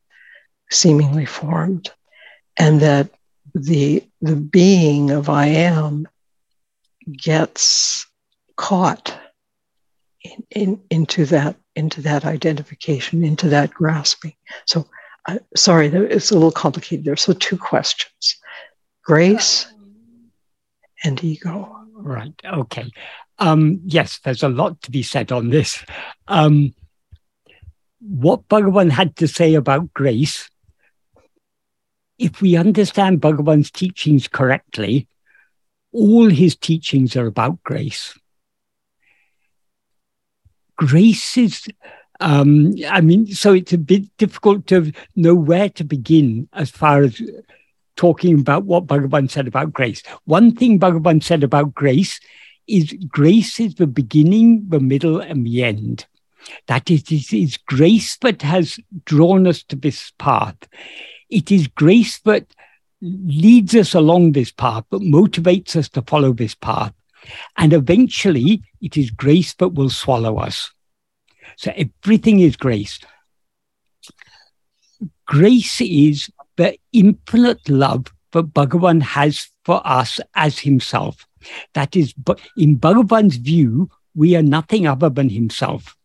seemingly 0.71 1.25
formed, 1.25 1.91
and 2.59 2.81
that 2.81 3.11
the 3.55 4.05
the 4.21 4.37
being 4.37 5.11
of 5.11 5.29
I 5.29 5.47
am 5.47 6.09
gets 7.13 8.07
caught 8.57 9.17
in, 10.23 10.47
in, 10.51 10.81
into 10.91 11.25
that 11.27 11.57
into 11.77 12.01
that 12.03 12.25
identification, 12.25 13.25
into 13.25 13.49
that 13.49 13.73
grasping. 13.75 14.35
So, 14.67 14.89
uh, 15.27 15.39
sorry, 15.57 15.89
it's 15.89 16.31
a 16.31 16.35
little 16.35 16.53
complicated 16.53 17.05
there. 17.05 17.17
So, 17.17 17.33
two 17.33 17.57
questions 17.57 18.37
grace 19.05 19.67
and 21.03 21.23
ego. 21.23 21.77
Right. 21.93 22.35
Okay. 22.45 22.91
Um, 23.39 23.81
yes, 23.85 24.21
there's 24.25 24.43
a 24.43 24.49
lot 24.49 24.81
to 24.83 24.91
be 24.91 25.03
said 25.03 25.33
on 25.33 25.51
this. 25.51 25.85
Um, 26.29 26.75
what 28.01 28.49
Bhagavan 28.49 28.91
had 28.91 29.17
to 29.17 29.29
say 29.29 29.55
about 29.55 29.93
grace, 29.93 30.49
if 32.19 32.41
we 32.41 32.57
understand 32.57 33.21
Bhagavan's 33.21 33.71
teachings 33.71 34.29
correctly, 34.29 35.09
all 35.93 36.29
his 36.29 36.57
teachings 36.57 37.17
are 37.17 37.27
about 37.27 37.63
grace 37.63 38.15
grace 40.77 41.37
is 41.37 41.67
um, 42.21 42.75
I 42.89 43.01
mean, 43.01 43.27
so 43.27 43.53
it's 43.53 43.73
a 43.73 43.79
bit 43.79 44.05
difficult 44.19 44.69
to 44.69 44.93
know 45.17 45.35
where 45.35 45.69
to 45.71 45.85
begin 45.85 46.49
as 46.53 46.71
far 46.71 47.03
as 47.03 47.21
talking 47.97 48.39
about 48.39 48.65
what 48.65 48.87
Bhagavan 48.87 49.29
said 49.29 49.49
about 49.49 49.73
grace. 49.73 50.03
One 50.25 50.55
thing 50.55 50.79
Bhagavan 50.79 51.23
said 51.23 51.43
about 51.43 51.75
grace 51.75 52.21
is 52.69 52.95
grace 53.09 53.59
is 53.59 53.75
the 53.75 53.89
beginning, 53.89 54.65
the 54.69 54.79
middle, 54.79 55.21
and 55.21 55.45
the 55.45 55.65
end. 55.65 56.07
That 56.69 56.89
is, 56.89 57.03
it 57.11 57.33
is 57.33 57.57
grace 57.57 58.17
that 58.19 58.43
has 58.43 58.79
drawn 59.05 59.47
us 59.47 59.65
to 59.65 59.77
this 59.77 60.13
path. 60.19 60.57
It 61.35 61.51
is 61.51 61.67
grace 61.67 62.21
that 62.21 62.47
leads 63.03 63.75
us 63.75 63.93
along 63.93 64.33
this 64.33 64.53
path, 64.53 64.85
that 64.91 65.03
motivates 65.03 65.75
us 65.75 65.89
to 65.91 66.03
follow 66.03 66.33
this 66.33 66.55
path. 66.55 66.95
And 67.57 67.73
eventually, 67.73 68.63
it 68.81 68.97
is 68.97 69.11
grace 69.11 69.53
that 69.55 69.71
will 69.71 69.91
swallow 69.91 70.39
us. 70.39 70.71
So 71.57 71.73
everything 71.77 72.39
is 72.39 72.57
grace. 72.57 73.01
Grace 75.27 75.81
is 75.81 76.31
the 76.57 76.79
infinite 76.93 77.69
love 77.69 78.07
that 78.31 78.55
Bhagavan 78.55 79.03
has 79.03 79.49
for 79.65 79.85
us 79.85 80.21
as 80.37 80.61
himself. 80.61 81.27
That 81.73 81.97
is, 81.97 82.15
in 82.57 82.79
Bhagavan's 82.79 83.37
view, 83.37 83.91
we 84.15 84.37
are 84.37 84.43
nothing 84.43 84.87
other 84.87 85.11
than 85.11 85.31
himself. 85.31 85.97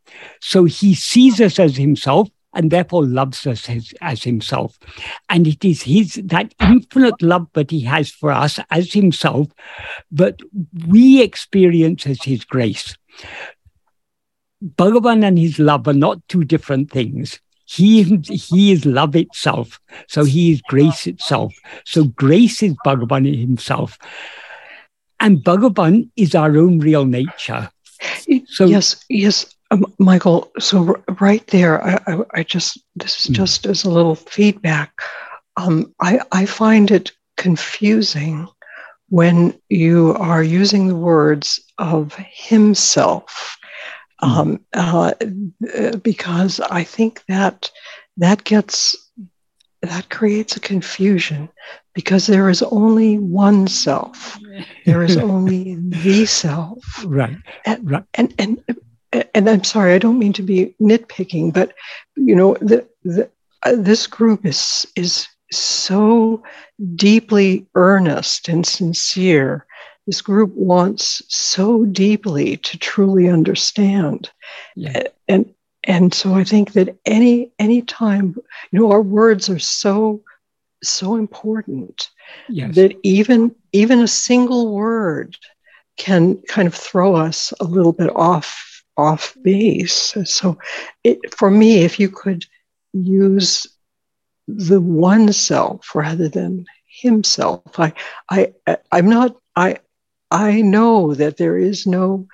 So 0.42 0.64
he 0.64 0.96
sees 0.96 1.40
us 1.40 1.60
as 1.60 1.78
himself 1.78 2.30
and 2.54 2.72
therefore 2.72 3.06
loves 3.06 3.46
us 3.46 3.70
as, 3.70 3.94
as 4.02 4.24
himself. 4.24 4.78
And 5.30 5.48
it 5.48 5.64
is 5.64 5.84
his 5.84 6.16
that 6.26 6.54
infinite 6.60 7.22
love 7.22 7.48
that 7.54 7.72
he 7.72 7.82
has 7.82 8.10
for 8.10 8.32
us 8.32 8.60
as 8.72 8.94
himself 8.94 9.48
that 10.12 10.40
we 10.88 11.22
experience 11.22 12.06
as 12.08 12.24
his 12.24 12.44
grace. 12.44 12.96
Bhagavan 14.64 15.24
and 15.24 15.38
his 15.40 15.60
love 15.60 15.88
are 15.88 15.94
not 15.94 16.28
two 16.28 16.44
different 16.44 16.92
things. 16.92 17.40
He, 17.66 18.04
he 18.04 18.72
is 18.72 18.86
love 18.86 19.16
itself. 19.16 19.80
So 20.08 20.24
he 20.24 20.52
is 20.52 20.62
grace 20.64 21.06
itself. 21.06 21.54
So 21.86 22.06
grace 22.06 22.64
is 22.64 22.74
Bhagavan 22.84 23.40
himself. 23.40 23.98
And 25.20 25.44
Bhagavan 25.44 26.10
is 26.16 26.34
our 26.34 26.58
own 26.58 26.80
real 26.80 27.06
nature. 27.06 27.70
So 28.48 28.66
yes, 28.66 29.06
yes, 29.10 29.56
um, 29.72 29.86
Michael. 30.00 30.52
So 30.60 30.88
r- 30.88 31.16
right 31.20 31.46
there, 31.48 31.84
I, 31.84 32.00
I, 32.08 32.24
I, 32.36 32.44
just 32.44 32.80
this 32.96 33.20
is 33.20 33.28
hmm. 33.28 33.34
just 33.34 33.66
as 33.66 33.84
a 33.84 33.92
little 33.92 34.16
feedback. 34.16 34.92
Um, 35.58 35.94
I 36.02 36.22
I 36.32 36.46
find 36.46 36.92
it 36.92 37.12
confusing 37.38 38.48
when 39.10 39.60
you 39.70 40.16
are 40.20 40.44
using 40.44 40.88
the 40.88 40.96
words 40.96 41.60
of 41.78 42.16
himself 42.16 43.58
Hmm. 44.22 44.32
um, 44.32 44.66
uh, 44.74 45.14
because 46.04 46.60
I 46.60 46.84
think 46.84 47.24
that 47.28 47.72
that 48.18 48.44
gets 48.44 48.96
that 49.82 50.10
creates 50.10 50.58
a 50.58 50.60
confusion 50.60 51.48
because 51.94 52.28
there 52.28 52.50
is 52.50 52.62
only 52.64 53.18
one 53.18 53.68
self. 53.68 54.38
There 54.86 55.04
is 55.04 55.16
only 55.36 55.76
the 55.80 56.26
self. 56.26 56.84
Right. 57.06 57.38
And, 57.66 57.90
right. 57.90 58.04
And 58.16 58.34
and 58.38 58.62
and 59.12 59.50
I'm 59.50 59.64
sorry, 59.64 59.94
I 59.94 60.00
don't 60.00 60.20
mean 60.20 60.34
to 60.34 60.44
be 60.44 60.76
nitpicking, 60.82 61.54
but 61.54 61.74
you 62.16 62.36
know, 62.36 62.56
the, 62.62 62.88
the 63.04 63.30
uh, 63.64 63.76
this 63.78 64.08
group 64.08 64.46
is 64.46 64.86
is 64.96 65.28
so 65.52 66.44
deeply 66.96 67.66
earnest 67.74 68.50
and 68.50 68.66
sincere 68.66 69.66
this 70.10 70.22
group 70.22 70.52
wants 70.56 71.22
so 71.28 71.86
deeply 71.86 72.58
to 72.58 72.80
truly 72.80 73.30
understand. 73.30 74.32
Yeah. 74.76 75.04
And 75.28 75.54
and 75.84 76.12
so 76.12 76.34
I 76.34 76.44
think 76.44 76.74
that 76.74 76.98
any 77.06 77.52
any 77.60 77.84
time, 77.84 78.36
you 78.72 78.80
know, 78.80 78.92
our 78.92 79.04
words 79.04 79.52
are 79.52 79.60
so 79.60 80.24
so 80.82 81.16
important 81.16 82.10
yes. 82.48 82.74
that 82.74 82.98
even 83.04 83.54
even 83.72 84.00
a 84.00 84.08
single 84.08 84.74
word 84.74 85.38
can 85.98 86.42
kind 86.48 86.68
of 86.68 86.74
throw 86.74 87.16
us 87.16 87.54
a 87.60 87.66
little 87.66 87.94
bit 87.94 88.10
off 88.16 88.66
off 89.00 89.36
base. 89.42 90.16
So 90.26 90.58
it, 91.04 91.34
for 91.34 91.50
me, 91.50 91.84
if 91.84 92.00
you 92.00 92.10
could 92.10 92.46
use 92.94 93.66
the 94.48 94.82
one 94.82 95.32
self 95.32 95.96
rather 95.96 96.28
than 96.28 96.66
himself, 96.88 97.80
I 97.80 97.94
I 98.30 98.54
I'm 98.92 99.10
not 99.10 99.36
I 99.56 99.78
I 100.32 100.62
know 100.62 101.14
that 101.16 101.38
there 101.38 101.58
is 101.58 101.88
no 101.88 102.28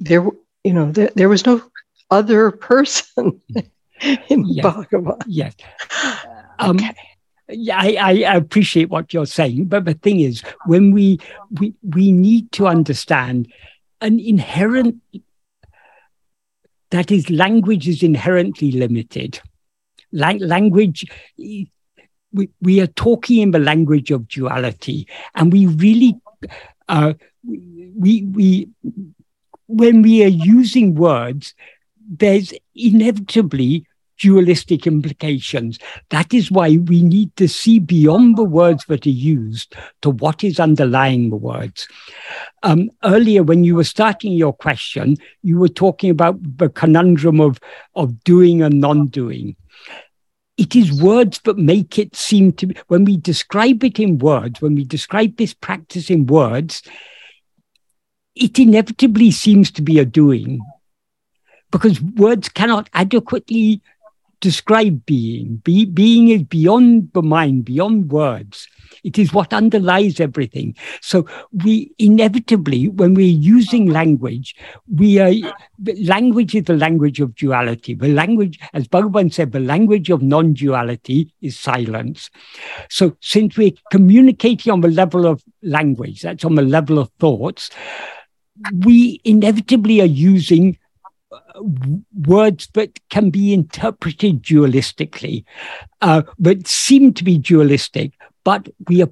there 0.00 0.26
you 0.64 0.72
know 0.72 0.90
there, 0.90 1.10
there 1.14 1.28
was 1.28 1.46
no 1.46 1.62
other 2.10 2.50
person 2.50 3.40
in 4.28 4.44
yes. 4.46 4.64
Bhagavan. 4.64 5.22
Yes. 5.26 5.54
Um, 6.58 6.76
okay. 6.76 6.94
Yeah, 7.48 7.78
I, 7.78 8.24
I 8.24 8.34
appreciate 8.34 8.90
what 8.90 9.14
you're 9.14 9.24
saying, 9.24 9.66
but 9.66 9.84
the 9.84 9.94
thing 9.94 10.18
is, 10.18 10.42
when 10.64 10.90
we 10.90 11.20
we 11.60 11.74
we 11.82 12.10
need 12.10 12.50
to 12.52 12.66
understand 12.66 13.52
an 14.00 14.18
inherent 14.18 14.96
that 16.90 17.10
is 17.10 17.30
language 17.30 17.88
is 17.88 18.02
inherently 18.02 18.72
limited. 18.72 19.40
Lang- 20.12 20.38
language 20.38 21.04
we, 22.32 22.50
we 22.60 22.80
are 22.80 22.86
talking 22.88 23.40
in 23.40 23.50
the 23.50 23.58
language 23.58 24.10
of 24.10 24.28
duality, 24.28 25.08
and 25.34 25.52
we 25.52 25.66
really 25.66 26.14
uh, 26.88 27.14
we, 27.44 28.22
we, 28.24 28.68
when 29.66 30.02
we 30.02 30.24
are 30.24 30.28
using 30.28 30.94
words, 30.94 31.54
there's 32.08 32.52
inevitably 32.74 33.86
dualistic 34.18 34.86
implications. 34.86 35.78
That 36.10 36.32
is 36.32 36.50
why 36.50 36.78
we 36.78 37.02
need 37.02 37.34
to 37.36 37.48
see 37.48 37.78
beyond 37.78 38.36
the 38.36 38.44
words 38.44 38.84
that 38.86 39.06
are 39.06 39.10
used 39.10 39.74
to 40.02 40.10
what 40.10 40.44
is 40.44 40.58
underlying 40.60 41.30
the 41.30 41.36
words. 41.36 41.88
Um, 42.62 42.90
earlier, 43.04 43.42
when 43.42 43.64
you 43.64 43.74
were 43.74 43.84
starting 43.84 44.32
your 44.32 44.52
question, 44.52 45.16
you 45.42 45.58
were 45.58 45.68
talking 45.68 46.10
about 46.10 46.38
the 46.58 46.68
conundrum 46.68 47.40
of, 47.40 47.60
of 47.94 48.22
doing 48.24 48.62
and 48.62 48.80
non 48.80 49.06
doing 49.06 49.56
it 50.56 50.74
is 50.74 51.02
words 51.02 51.40
that 51.40 51.58
make 51.58 51.98
it 51.98 52.16
seem 52.16 52.52
to 52.52 52.68
be, 52.68 52.76
when 52.88 53.04
we 53.04 53.16
describe 53.16 53.84
it 53.84 53.98
in 54.00 54.18
words, 54.18 54.60
when 54.60 54.74
we 54.74 54.84
describe 54.84 55.36
this 55.36 55.52
practice 55.52 56.08
in 56.08 56.26
words, 56.26 56.82
it 58.34 58.58
inevitably 58.58 59.30
seems 59.30 59.70
to 59.72 59.82
be 59.82 59.98
a 59.98 60.04
doing 60.04 60.60
because 61.70 62.00
words 62.00 62.48
cannot 62.48 62.88
adequately 62.94 63.82
describe 64.40 65.04
being. 65.06 65.56
Be, 65.56 65.84
being 65.84 66.28
is 66.28 66.42
beyond 66.42 67.10
the 67.14 67.22
mind, 67.22 67.64
beyond 67.64 68.10
words. 68.10 68.68
It 69.04 69.18
is 69.18 69.32
what 69.32 69.52
underlies 69.52 70.20
everything. 70.20 70.76
So 71.00 71.26
we 71.52 71.94
inevitably, 71.98 72.88
when 72.88 73.14
we're 73.14 73.26
using 73.26 73.86
language, 73.86 74.54
we 74.92 75.18
are 75.18 75.32
language 75.98 76.54
is 76.54 76.64
the 76.64 76.76
language 76.76 77.20
of 77.20 77.34
duality. 77.34 77.94
The 77.94 78.08
language, 78.08 78.58
as 78.72 78.88
Bhagavan 78.88 79.32
said, 79.32 79.52
the 79.52 79.60
language 79.60 80.10
of 80.10 80.22
non-duality 80.22 81.32
is 81.40 81.58
silence. 81.58 82.30
So 82.90 83.16
since 83.20 83.56
we're 83.56 83.72
communicating 83.90 84.72
on 84.72 84.80
the 84.80 84.88
level 84.88 85.26
of 85.26 85.42
language, 85.62 86.22
that's 86.22 86.44
on 86.44 86.56
the 86.56 86.62
level 86.62 86.98
of 86.98 87.10
thoughts, 87.18 87.70
we 88.72 89.20
inevitably 89.24 90.00
are 90.00 90.06
using 90.06 90.78
words 92.26 92.68
that 92.74 92.98
can 93.10 93.30
be 93.30 93.52
interpreted 93.52 94.42
dualistically, 94.42 95.44
uh, 96.02 96.22
but 96.38 96.66
seem 96.66 97.12
to 97.14 97.24
be 97.24 97.38
dualistic, 97.38 98.12
but 98.44 98.68
we 98.88 99.02
are 99.02 99.10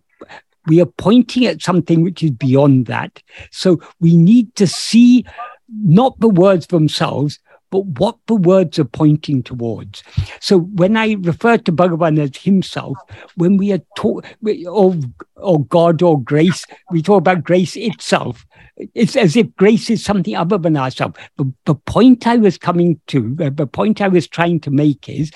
we 0.66 0.80
are 0.80 0.86
pointing 0.86 1.44
at 1.44 1.62
something 1.62 2.02
which 2.02 2.22
is 2.22 2.30
beyond 2.30 2.86
that. 2.86 3.22
So 3.50 3.80
we 4.00 4.16
need 4.16 4.54
to 4.54 4.66
see 4.66 5.24
not 5.68 6.18
the 6.20 6.28
words 6.28 6.68
themselves, 6.68 7.38
but 7.74 7.86
what 7.98 8.16
the 8.28 8.36
words 8.36 8.78
are 8.78 8.84
pointing 8.84 9.42
towards. 9.42 10.04
So 10.38 10.58
when 10.60 10.96
I 10.96 11.14
refer 11.14 11.58
to 11.58 11.72
Bhagavan 11.72 12.20
as 12.20 12.36
himself, 12.36 12.96
when 13.34 13.56
we 13.56 13.72
are 13.72 13.80
talk 13.96 14.24
or, 14.68 14.94
or 15.34 15.64
God 15.64 16.00
or 16.00 16.22
grace, 16.22 16.64
we 16.92 17.02
talk 17.02 17.18
about 17.18 17.42
grace 17.42 17.74
itself 17.74 18.46
it's 18.76 19.16
as 19.16 19.36
if 19.36 19.54
grace 19.56 19.90
is 19.90 20.04
something 20.04 20.36
other 20.36 20.58
than 20.58 20.76
ourselves. 20.76 21.16
But 21.36 21.48
the 21.64 21.74
point 21.74 22.26
I 22.26 22.36
was 22.36 22.58
coming 22.58 23.00
to, 23.08 23.36
uh, 23.40 23.50
the 23.52 23.68
point 23.68 24.00
I 24.00 24.08
was 24.08 24.26
trying 24.26 24.60
to 24.60 24.70
make 24.70 25.08
is 25.08 25.30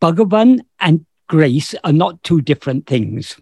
Bhagavan 0.00 0.60
and 0.80 1.06
grace 1.26 1.74
are 1.84 1.92
not 1.92 2.22
two 2.22 2.40
different 2.40 2.86
things. 2.86 3.38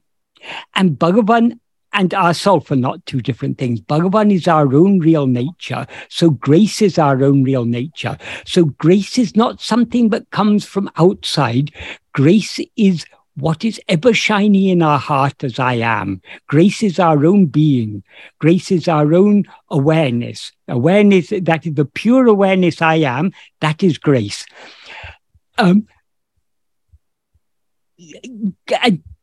And 0.74 0.98
Bhagavan 0.98 1.60
and 1.96 2.12
ourself 2.12 2.70
are 2.70 2.76
not 2.76 3.04
two 3.06 3.22
different 3.22 3.56
things. 3.56 3.80
Bhagavan 3.80 4.32
is 4.32 4.46
our 4.46 4.72
own 4.74 4.98
real 5.00 5.26
nature. 5.26 5.86
So 6.10 6.30
grace 6.30 6.82
is 6.82 6.98
our 6.98 7.24
own 7.24 7.42
real 7.42 7.64
nature. 7.64 8.18
So 8.44 8.66
grace 8.66 9.18
is 9.18 9.34
not 9.34 9.60
something 9.62 10.10
that 10.10 10.30
comes 10.30 10.66
from 10.66 10.90
outside. 10.98 11.72
Grace 12.12 12.60
is 12.76 13.06
what 13.36 13.64
is 13.64 13.80
ever 13.88 14.12
shiny 14.12 14.70
in 14.70 14.82
our 14.82 14.98
heart 14.98 15.42
as 15.42 15.58
I 15.58 15.74
am. 15.74 16.20
Grace 16.48 16.82
is 16.82 16.98
our 16.98 17.24
own 17.24 17.46
being. 17.46 18.02
Grace 18.40 18.70
is 18.70 18.88
our 18.88 19.14
own 19.14 19.44
awareness. 19.70 20.52
Awareness, 20.68 21.30
that 21.30 21.66
is 21.66 21.74
the 21.74 21.86
pure 21.86 22.26
awareness 22.26 22.82
I 22.82 22.96
am, 22.96 23.32
that 23.60 23.82
is 23.82 23.96
grace. 23.98 24.44
Um, 25.58 25.86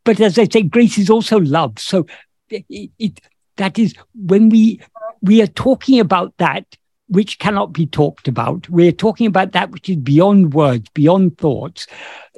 but 0.04 0.20
as 0.20 0.40
I 0.40 0.46
say, 0.46 0.64
grace 0.64 0.98
is 0.98 1.12
also 1.12 1.40
love. 1.40 1.78
So 1.78 2.08
it, 2.50 3.20
that 3.58 3.78
is 3.80 3.94
when 4.16 4.50
we 4.50 4.82
we 5.22 5.42
are 5.42 5.48
talking 5.48 6.00
about 6.00 6.36
that 6.38 6.66
which 7.08 7.38
cannot 7.38 7.74
be 7.74 7.86
talked 7.86 8.28
about. 8.28 8.68
We're 8.70 8.92
talking 8.92 9.28
about 9.28 9.52
that 9.52 9.72
which 9.72 9.90
is 9.90 9.98
beyond 9.98 10.54
words, 10.54 10.90
beyond 10.94 11.38
thoughts. 11.38 11.86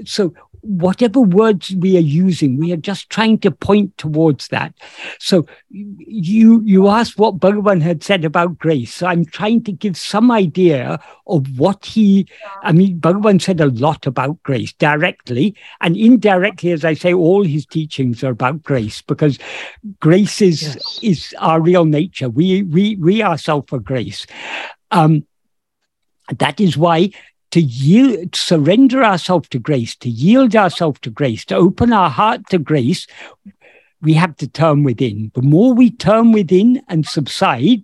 So 0.05 0.33
whatever 0.65 1.21
words 1.21 1.75
we 1.75 1.95
are 1.95 2.01
using, 2.01 2.57
we 2.57 2.71
are 2.73 2.77
just 2.77 3.09
trying 3.09 3.37
to 3.39 3.51
point 3.51 3.95
towards 3.97 4.47
that. 4.49 4.73
So 5.19 5.45
you 5.69 6.61
you 6.65 6.87
asked 6.87 7.17
what 7.17 7.39
Bhagavan 7.39 7.81
had 7.81 8.03
said 8.03 8.25
about 8.25 8.57
grace. 8.57 8.93
So 8.93 9.07
I'm 9.07 9.25
trying 9.25 9.63
to 9.65 9.71
give 9.71 9.95
some 9.95 10.31
idea 10.31 10.99
of 11.27 11.59
what 11.59 11.85
he. 11.85 12.27
I 12.63 12.71
mean, 12.71 12.99
Bhagavan 12.99 13.41
said 13.41 13.61
a 13.61 13.67
lot 13.67 14.07
about 14.07 14.41
grace 14.43 14.73
directly 14.73 15.55
and 15.81 15.95
indirectly, 15.95 16.71
as 16.71 16.83
I 16.83 16.95
say, 16.95 17.13
all 17.13 17.43
his 17.43 17.65
teachings 17.65 18.23
are 18.23 18.31
about 18.31 18.63
grace 18.63 19.01
because 19.01 19.37
grace 19.99 20.41
is 20.41 20.61
yes. 20.63 20.99
is 21.03 21.35
our 21.39 21.61
real 21.61 21.85
nature. 21.85 22.29
We 22.29 22.63
we 22.63 22.95
we 22.95 23.21
ourselves 23.21 23.71
are 23.71 23.79
grace. 23.79 24.25
Um, 24.91 25.25
that 26.39 26.59
is 26.59 26.75
why 26.75 27.11
to 27.55 27.61
yield, 27.61 28.35
surrender 28.35 29.01
ourselves 29.01 29.47
to 29.47 29.57
grace, 29.57 29.95
to 29.95 30.09
yield 30.09 30.57
ourselves 30.57 30.99
to 30.99 31.09
grace, 31.09 31.45
to 31.45 31.55
open 31.55 31.93
our 31.93 32.09
heart 32.09 32.41
to 32.49 32.57
grace, 32.57 33.07
we 34.01 34.11
have 34.11 34.35
to 34.35 34.45
turn 34.45 34.83
within. 34.83 35.31
The 35.35 35.41
more 35.41 35.73
we 35.73 35.89
turn 35.89 36.33
within 36.33 36.83
and 36.89 37.05
subside, 37.05 37.83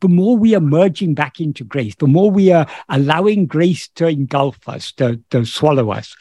the 0.00 0.08
more 0.08 0.38
we 0.38 0.54
are 0.54 0.60
merging 0.60 1.12
back 1.12 1.38
into 1.38 1.64
grace, 1.64 1.94
the 1.96 2.06
more 2.06 2.30
we 2.30 2.50
are 2.50 2.66
allowing 2.88 3.44
grace 3.44 3.88
to 3.96 4.06
engulf 4.06 4.66
us, 4.66 4.90
to, 4.92 5.20
to 5.28 5.44
swallow 5.44 5.90
us. 5.90 6.16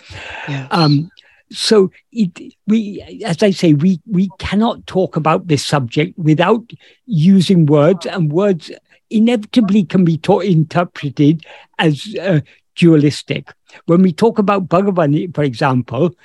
Yes. 0.49 0.67
Um, 0.71 1.09
so 1.51 1.89
it, 2.11 2.37
we, 2.67 3.01
as 3.25 3.41
I 3.41 3.51
say, 3.51 3.71
we 3.71 4.01
we 4.05 4.29
cannot 4.39 4.87
talk 4.87 5.15
about 5.15 5.47
this 5.47 5.65
subject 5.65 6.17
without 6.17 6.69
using 7.05 7.65
words, 7.65 8.05
and 8.05 8.29
words 8.29 8.71
inevitably 9.11 9.83
can 9.83 10.03
be 10.03 10.17
taught, 10.17 10.45
interpreted 10.45 11.45
as 11.77 12.15
uh, 12.19 12.39
dualistic. 12.75 13.51
When 13.85 14.01
we 14.01 14.13
talk 14.13 14.39
about 14.39 14.67
Bhagavan, 14.67 15.33
for 15.35 15.43
example, 15.43 16.15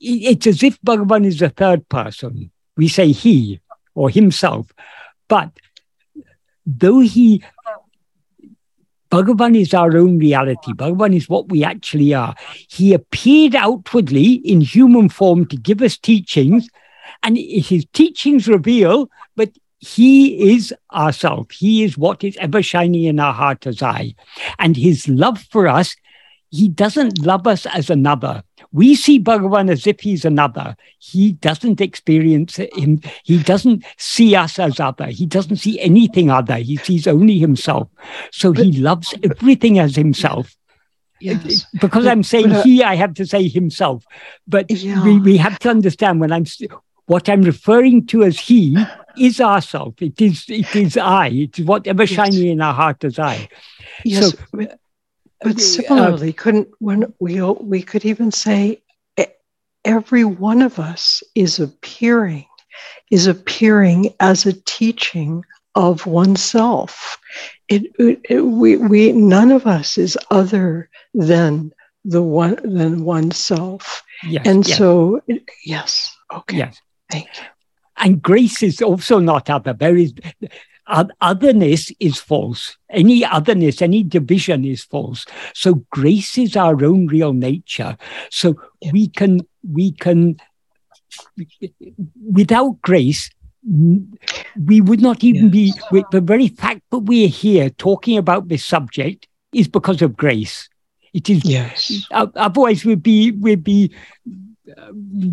it's 0.00 0.46
as 0.46 0.62
if 0.62 0.80
Bhagavan 0.82 1.24
is 1.24 1.40
a 1.42 1.48
third 1.48 1.88
person. 1.88 2.50
We 2.76 2.88
say 2.88 3.12
he 3.12 3.60
or 3.94 4.10
himself. 4.10 4.72
But 5.28 5.50
though 6.66 7.00
he, 7.00 7.42
Bhagavan 9.10 9.56
is 9.56 9.72
our 9.72 9.96
own 9.96 10.18
reality, 10.18 10.72
Bhagavan 10.72 11.16
is 11.16 11.28
what 11.28 11.48
we 11.48 11.64
actually 11.64 12.12
are. 12.14 12.34
He 12.68 12.92
appeared 12.92 13.54
outwardly 13.54 14.34
in 14.34 14.60
human 14.60 15.08
form 15.08 15.46
to 15.46 15.56
give 15.56 15.80
us 15.82 15.96
teachings, 15.96 16.68
and 17.22 17.38
his 17.38 17.86
teachings 17.92 18.48
reveal, 18.48 19.08
but 19.36 19.50
he 19.84 20.54
is 20.54 20.74
ourself. 20.92 21.50
He 21.50 21.84
is 21.84 21.98
what 21.98 22.24
is 22.24 22.36
ever 22.38 22.62
shining 22.62 23.04
in 23.04 23.20
our 23.20 23.34
heart 23.34 23.66
as 23.66 23.82
I. 23.82 24.14
And 24.58 24.76
his 24.76 25.06
love 25.08 25.38
for 25.50 25.68
us, 25.68 25.94
he 26.50 26.68
doesn't 26.68 27.18
love 27.18 27.46
us 27.46 27.66
as 27.66 27.90
another. 27.90 28.42
We 28.72 28.94
see 28.94 29.20
Bhagavan 29.20 29.70
as 29.70 29.86
if 29.86 30.00
he's 30.00 30.24
another. 30.24 30.76
He 30.98 31.32
doesn't 31.32 31.80
experience 31.80 32.56
him. 32.56 33.00
He 33.24 33.42
doesn't 33.42 33.84
see 33.98 34.34
us 34.36 34.58
as 34.58 34.80
other. 34.80 35.06
He 35.06 35.26
doesn't 35.26 35.56
see 35.56 35.78
anything 35.80 36.30
other. 36.30 36.56
He 36.56 36.76
sees 36.76 37.06
only 37.06 37.38
himself. 37.38 37.88
So 38.30 38.52
he 38.52 38.72
loves 38.72 39.14
everything 39.22 39.78
as 39.78 39.96
himself. 39.96 40.56
Yes. 41.20 41.66
Because 41.80 42.06
I'm 42.06 42.22
saying 42.22 42.52
uh, 42.52 42.62
he, 42.62 42.82
I 42.82 42.94
have 42.94 43.14
to 43.14 43.26
say 43.26 43.48
himself. 43.48 44.04
But 44.46 44.70
yeah. 44.70 45.02
we, 45.04 45.18
we 45.18 45.36
have 45.36 45.58
to 45.60 45.70
understand 45.70 46.20
when 46.20 46.32
I'm 46.32 46.44
what 47.06 47.28
I'm 47.28 47.42
referring 47.42 48.06
to 48.06 48.22
as 48.22 48.38
he 48.38 48.76
is 49.18 49.40
ourself. 49.40 50.00
It 50.00 50.20
is 50.20 50.44
it 50.48 50.74
is 50.76 50.96
I. 50.96 51.28
It's 51.28 51.60
whatever 51.60 52.04
yes. 52.04 52.10
shining 52.10 52.48
in 52.48 52.60
our 52.60 52.74
heart 52.74 53.04
is 53.04 53.18
I. 53.18 53.48
Yes. 54.04 54.30
So, 54.30 54.38
but, 54.52 54.78
but 55.40 55.56
uh, 55.56 55.58
similarly, 55.58 56.30
uh, 56.30 56.42
couldn't 56.42 56.68
when 56.78 57.12
we 57.20 57.40
we 57.42 57.82
could 57.82 58.04
even 58.04 58.30
say 58.30 58.82
every 59.84 60.24
one 60.24 60.62
of 60.62 60.78
us 60.78 61.22
is 61.34 61.60
appearing 61.60 62.46
is 63.10 63.26
appearing 63.26 64.12
as 64.20 64.46
a 64.46 64.52
teaching 64.52 65.44
of 65.74 66.06
oneself. 66.06 67.18
It, 67.68 67.92
it, 67.98 68.20
it, 68.28 68.40
we, 68.40 68.76
we 68.76 69.12
none 69.12 69.50
of 69.50 69.66
us 69.66 69.98
is 69.98 70.18
other 70.30 70.88
than 71.12 71.72
the 72.04 72.22
one 72.22 72.56
than 72.64 73.04
oneself. 73.04 74.02
Yes, 74.24 74.46
and 74.46 74.66
yes. 74.66 74.78
so 74.78 75.20
yes, 75.64 76.16
okay. 76.32 76.58
Yes. 76.58 76.80
Thank 77.10 77.28
you. 77.36 77.44
And 77.96 78.20
grace 78.20 78.62
is 78.62 78.82
also 78.82 79.18
not 79.18 79.50
other. 79.50 79.72
There 79.72 79.96
is 79.96 80.14
otherness 80.86 81.90
is 82.00 82.18
false. 82.18 82.76
Any 82.90 83.24
otherness, 83.24 83.80
any 83.80 84.02
division 84.02 84.64
is 84.64 84.84
false. 84.84 85.24
So 85.54 85.84
grace 85.90 86.36
is 86.36 86.56
our 86.56 86.84
own 86.84 87.06
real 87.06 87.32
nature. 87.32 87.96
So 88.30 88.56
yeah. 88.80 88.90
we 88.92 89.08
can 89.08 89.40
we 89.72 89.92
can 89.92 90.36
without 92.26 92.80
grace 92.82 93.30
we 94.66 94.80
would 94.80 95.00
not 95.00 95.24
even 95.24 95.44
yes. 95.44 95.52
be 95.52 95.72
with 95.90 96.04
the 96.10 96.20
very 96.20 96.48
fact 96.48 96.82
that 96.90 96.98
we're 96.98 97.28
here 97.28 97.70
talking 97.70 98.18
about 98.18 98.48
this 98.48 98.64
subject 98.64 99.26
is 99.52 99.68
because 99.68 100.02
of 100.02 100.16
grace 100.16 100.68
it 101.14 101.30
is 101.30 101.42
yes 101.44 102.06
otherwise 102.10 102.84
we'd 102.84 103.02
be 103.02 103.30
we'd 103.30 103.64
be 103.64 103.90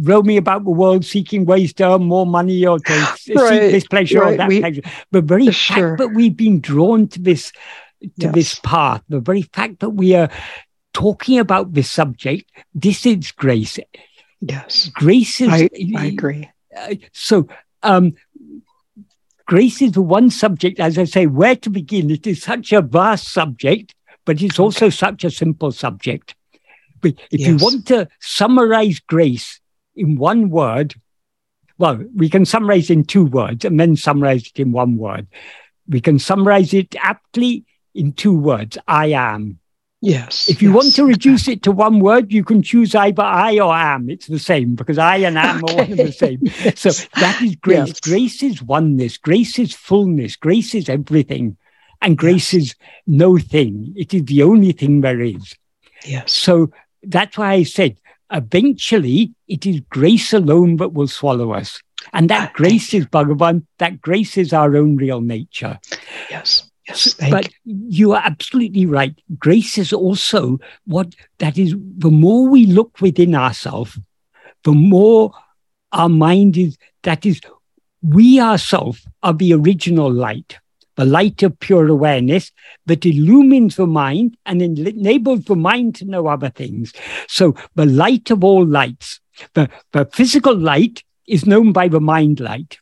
roaming 0.01 0.37
about 0.37 0.63
the 0.63 0.71
world 0.71 1.05
seeking 1.05 1.45
ways 1.45 1.73
to 1.73 1.93
earn 1.93 2.03
more 2.03 2.25
money 2.25 2.65
or 2.65 2.79
to 2.79 2.93
right, 2.93 3.17
seek 3.17 3.37
this 3.71 3.87
pleasure 3.87 4.19
right. 4.19 4.33
or 4.33 4.37
that 4.37 4.47
we, 4.49 4.59
pleasure. 4.59 4.81
The 5.11 5.21
very 5.21 5.51
sure. 5.51 5.89
fact 5.89 5.97
that 5.99 6.15
we've 6.15 6.35
been 6.35 6.59
drawn 6.59 7.07
to 7.09 7.19
this 7.19 7.51
to 8.01 8.09
yes. 8.15 8.33
this 8.33 8.59
path, 8.59 9.03
the 9.09 9.19
very 9.19 9.43
fact 9.43 9.79
that 9.79 9.91
we 9.91 10.15
are 10.15 10.29
talking 10.93 11.37
about 11.37 11.73
this 11.73 11.89
subject, 11.89 12.51
this 12.73 13.05
is 13.05 13.31
grace. 13.31 13.79
Yes. 14.41 14.89
Grace 14.93 15.39
is 15.39 15.49
I, 15.49 15.69
I 15.95 16.05
agree. 16.07 16.49
Uh, 16.75 16.95
so 17.11 17.47
um 17.83 18.13
grace 19.45 19.81
is 19.81 19.91
the 19.91 20.01
one 20.01 20.29
subject, 20.29 20.79
as 20.79 20.97
I 20.97 21.03
say, 21.03 21.27
where 21.27 21.55
to 21.57 21.69
begin. 21.69 22.09
It 22.09 22.25
is 22.25 22.41
such 22.41 22.73
a 22.73 22.81
vast 22.81 23.27
subject, 23.31 23.93
but 24.25 24.41
it's 24.41 24.59
also 24.59 24.89
such 24.89 25.23
a 25.23 25.31
simple 25.31 25.71
subject. 25.71 26.35
If 27.03 27.39
yes. 27.39 27.47
you 27.47 27.57
want 27.57 27.87
to 27.87 28.07
summarize 28.19 28.99
grace 28.99 29.59
in 29.95 30.17
one 30.17 30.49
word, 30.49 30.95
well, 31.77 32.03
we 32.15 32.29
can 32.29 32.45
summarize 32.45 32.89
in 32.89 33.03
two 33.03 33.25
words 33.25 33.65
and 33.65 33.79
then 33.79 33.95
summarize 33.95 34.47
it 34.47 34.59
in 34.59 34.71
one 34.71 34.97
word. 34.97 35.27
We 35.87 35.99
can 35.99 36.19
summarize 36.19 36.73
it 36.73 36.95
aptly 37.01 37.65
in 37.93 38.13
two 38.13 38.37
words 38.37 38.77
I 38.87 39.07
am. 39.07 39.59
Yes. 40.01 40.49
If 40.49 40.63
you 40.63 40.69
yes, 40.69 40.75
want 40.75 40.95
to 40.95 41.05
reduce 41.05 41.47
it 41.47 41.61
to 41.63 41.71
one 41.71 41.99
word, 41.99 42.31
you 42.31 42.43
can 42.43 42.63
choose 42.63 42.95
either 42.95 43.21
I 43.21 43.59
or 43.59 43.73
am. 43.73 44.09
It's 44.09 44.25
the 44.25 44.39
same 44.39 44.73
because 44.73 44.97
I 44.97 45.17
and 45.17 45.37
am 45.37 45.63
okay. 45.63 45.73
are 45.73 45.77
one 45.77 45.91
and 45.91 45.99
the 45.99 46.11
same. 46.11 46.39
yes. 46.43 46.79
So 46.79 46.89
that 47.19 47.39
is 47.41 47.55
grace. 47.57 47.87
Yes. 47.87 47.99
Grace 47.99 48.43
is 48.43 48.63
oneness. 48.63 49.17
Grace 49.17 49.59
is 49.59 49.73
fullness. 49.73 50.35
Grace 50.35 50.73
is 50.73 50.89
everything. 50.89 51.55
And 52.01 52.17
grace 52.17 52.53
is 52.55 52.73
no 53.05 53.37
thing. 53.37 53.93
It 53.95 54.11
is 54.15 54.25
the 54.25 54.41
only 54.41 54.71
thing 54.71 55.01
there 55.01 55.21
is. 55.21 55.55
Yes. 56.03 56.33
So 56.33 56.71
that's 57.03 57.37
why 57.37 57.53
I 57.53 57.63
said 57.63 57.97
eventually 58.31 59.33
it 59.47 59.65
is 59.65 59.81
grace 59.89 60.33
alone 60.33 60.77
that 60.77 60.93
will 60.93 61.07
swallow 61.07 61.53
us. 61.53 61.81
And 62.13 62.29
that 62.29 62.53
grace 62.53 62.93
is 62.93 63.05
Bhagavan, 63.05 63.65
that 63.77 64.01
grace 64.01 64.37
is 64.37 64.53
our 64.53 64.75
own 64.75 64.97
real 64.97 65.21
nature. 65.21 65.79
Yes. 66.29 66.67
Yes, 66.87 67.13
but 67.13 67.47
you 67.63 68.13
are 68.13 68.21
absolutely 68.25 68.87
right. 68.87 69.13
Grace 69.37 69.77
is 69.77 69.93
also 69.93 70.57
what 70.85 71.13
that 71.37 71.57
is. 71.57 71.75
The 71.77 72.09
more 72.09 72.49
we 72.49 72.65
look 72.65 72.99
within 72.99 73.35
ourselves, 73.35 73.99
the 74.63 74.71
more 74.71 75.31
our 75.91 76.09
mind 76.09 76.57
is. 76.57 76.77
That 77.03 77.25
is, 77.25 77.39
we 78.01 78.39
ourselves 78.39 79.07
are 79.21 79.33
the 79.33 79.53
original 79.53 80.11
light 80.11 80.57
the 80.95 81.05
light 81.05 81.43
of 81.43 81.59
pure 81.59 81.87
awareness 81.87 82.51
that 82.85 83.05
illumines 83.05 83.75
the 83.75 83.87
mind 83.87 84.37
and 84.45 84.61
enables 84.61 85.45
the 85.45 85.55
mind 85.55 85.95
to 85.95 86.05
know 86.05 86.27
other 86.27 86.49
things. 86.49 86.93
So 87.27 87.55
the 87.75 87.85
light 87.85 88.29
of 88.31 88.43
all 88.43 88.65
lights, 88.65 89.19
the, 89.53 89.69
the 89.91 90.05
physical 90.05 90.55
light 90.55 91.03
is 91.27 91.45
known 91.45 91.71
by 91.71 91.87
the 91.87 92.01
mind 92.01 92.39
light. 92.39 92.77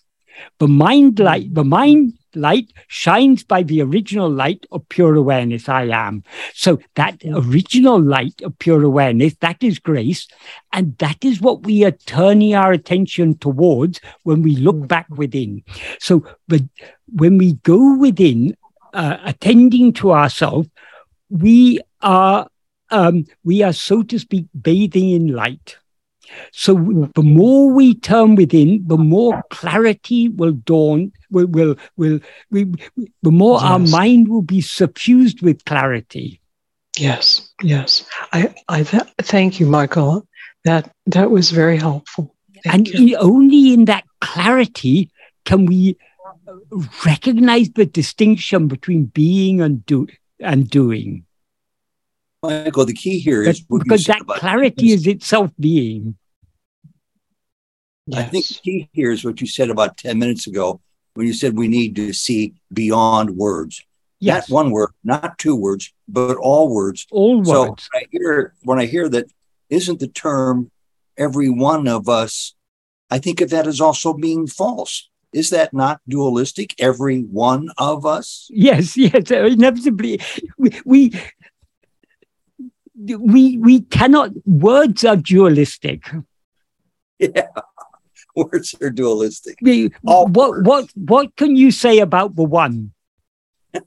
The 0.60 0.68
mind 0.68 1.20
light, 1.20 1.54
the 1.54 1.66
mind 1.66 2.14
light 2.36 2.72
shines 2.88 3.44
by 3.44 3.64
the 3.64 3.82
original 3.82 4.30
light 4.30 4.66
of 4.72 4.88
pure 4.90 5.16
awareness, 5.16 5.70
I 5.70 5.84
am. 5.84 6.24
So 6.54 6.80
that 6.96 7.22
original 7.26 8.02
light 8.02 8.42
of 8.44 8.58
pure 8.60 8.84
awareness, 8.84 9.36
that 9.42 9.64
is 9.64 9.80
grace. 9.80 10.28
And 10.72 10.98
that 11.00 11.24
is 11.24 11.42
what 11.42 11.64
we 11.64 11.84
are 11.86 11.92
turning 11.92 12.56
our 12.56 12.72
attention 12.72 13.38
towards 13.38 14.00
when 14.24 14.42
we 14.42 14.56
look 14.56 14.88
back 14.88 15.08
within. 15.10 15.64
So 16.00 16.26
when 17.12 17.38
we 17.38 17.54
go 17.54 17.98
within, 17.98 18.56
uh, 18.94 19.18
attending 19.24 19.94
to 19.94 20.12
ourselves, 20.12 20.70
we 21.30 21.80
are, 22.02 22.48
um, 22.90 23.26
we 23.44 23.62
are, 23.62 23.74
so 23.74 24.04
to 24.04 24.18
speak, 24.18 24.46
bathing 24.60 25.12
in 25.12 25.28
light. 25.28 25.78
So 26.52 26.74
the 27.16 27.24
more 27.24 27.72
we 27.72 27.96
turn 27.96 28.36
within, 28.36 28.84
the 28.86 28.98
more 28.98 29.42
clarity 29.50 30.30
will 30.30 30.54
dawn. 30.54 31.12
Will 31.32 31.48
will 31.48 31.76
will 31.98 32.20
we, 32.52 32.66
the 33.22 33.32
more 33.32 33.60
yes. 33.60 33.64
our 33.64 33.80
mind 33.80 34.30
will 34.30 34.42
be 34.42 34.62
suffused 34.62 35.42
with 35.42 35.66
clarity. 35.66 36.42
Yes, 36.98 37.50
yes. 37.62 38.06
I 38.34 38.54
I 38.68 38.84
th- 38.84 39.04
thank 39.22 39.60
you, 39.60 39.66
Michael. 39.66 40.28
that 40.66 40.92
that 41.08 41.32
was 41.32 41.52
very 41.52 41.78
helpful. 41.78 42.36
Thank 42.64 42.94
and 42.94 43.16
only 43.16 43.74
in 43.74 43.86
that 43.86 44.04
clarity 44.20 45.12
can 45.46 45.66
we 45.66 45.98
uh, 46.48 46.54
recognize 47.06 47.70
the 47.72 47.86
distinction 47.86 48.68
between 48.68 49.06
being 49.06 49.62
and 49.62 49.86
do 49.86 50.08
and 50.40 50.70
doing. 50.70 51.26
Michael, 52.42 52.86
the 52.86 52.94
key 52.94 53.20
here 53.20 53.44
is 53.44 53.62
because 53.62 54.06
that 54.06 54.26
clarity 54.26 54.92
is 54.92 55.06
itself 55.08 55.52
being. 55.60 56.16
Yes. 58.08 58.20
I 58.20 58.24
think 58.24 58.48
the 58.48 58.54
key 58.54 58.90
here 58.94 59.12
is 59.12 59.24
what 59.24 59.42
you 59.42 59.48
said 59.48 59.70
about 59.70 59.98
10 59.98 60.18
minutes 60.18 60.48
ago 60.48 60.82
when 61.14 61.28
you 61.28 61.34
said 61.34 61.58
we 61.58 61.68
need 61.68 61.96
to 61.98 62.14
see 62.14 62.54
beyond 62.74 63.32
words. 63.32 63.84
Yes. 64.20 64.50
Not 64.50 64.54
one 64.54 64.72
word, 64.72 64.90
not 65.04 65.38
two 65.38 65.56
words, 65.56 65.94
but 66.08 66.36
all 66.38 66.74
words. 66.74 67.08
All 67.12 67.38
words. 67.38 67.50
So 67.50 67.64
when 67.64 67.78
I 67.94 68.06
hear 68.12 68.54
when 68.64 68.80
I 68.80 68.86
hear 68.86 69.08
that 69.10 69.28
isn't 69.70 70.00
the 70.00 70.08
term 70.08 70.72
every 71.18 71.50
one 71.50 71.88
of 71.88 72.10
us, 72.10 72.56
I 73.10 73.20
think 73.20 73.42
of 73.42 73.50
that 73.52 73.68
as 73.68 73.80
also 73.80 74.14
being 74.14 74.48
false. 74.48 75.10
Is 75.32 75.52
that 75.52 75.74
not 75.74 76.02
dualistic? 76.08 76.74
Every 76.80 77.22
one 77.22 77.70
of 77.78 78.06
us? 78.06 78.48
Yes, 78.50 78.98
yes, 78.98 79.30
inevitably. 79.30 80.20
We, 80.58 80.82
we 80.86 81.22
we 83.00 83.58
we 83.58 83.82
cannot 83.82 84.32
words 84.46 85.06
are 85.06 85.18
dualistic. 85.18 86.10
Yeah 87.20 87.48
words 88.36 88.76
are 88.82 88.90
dualistic. 88.90 89.58
We, 89.62 89.92
what 90.02 90.32
words. 90.32 90.68
what 90.68 90.92
what 90.96 91.36
can 91.36 91.56
you 91.56 91.72
say 91.72 92.00
about 92.00 92.36
the 92.36 92.44
one? 92.44 92.94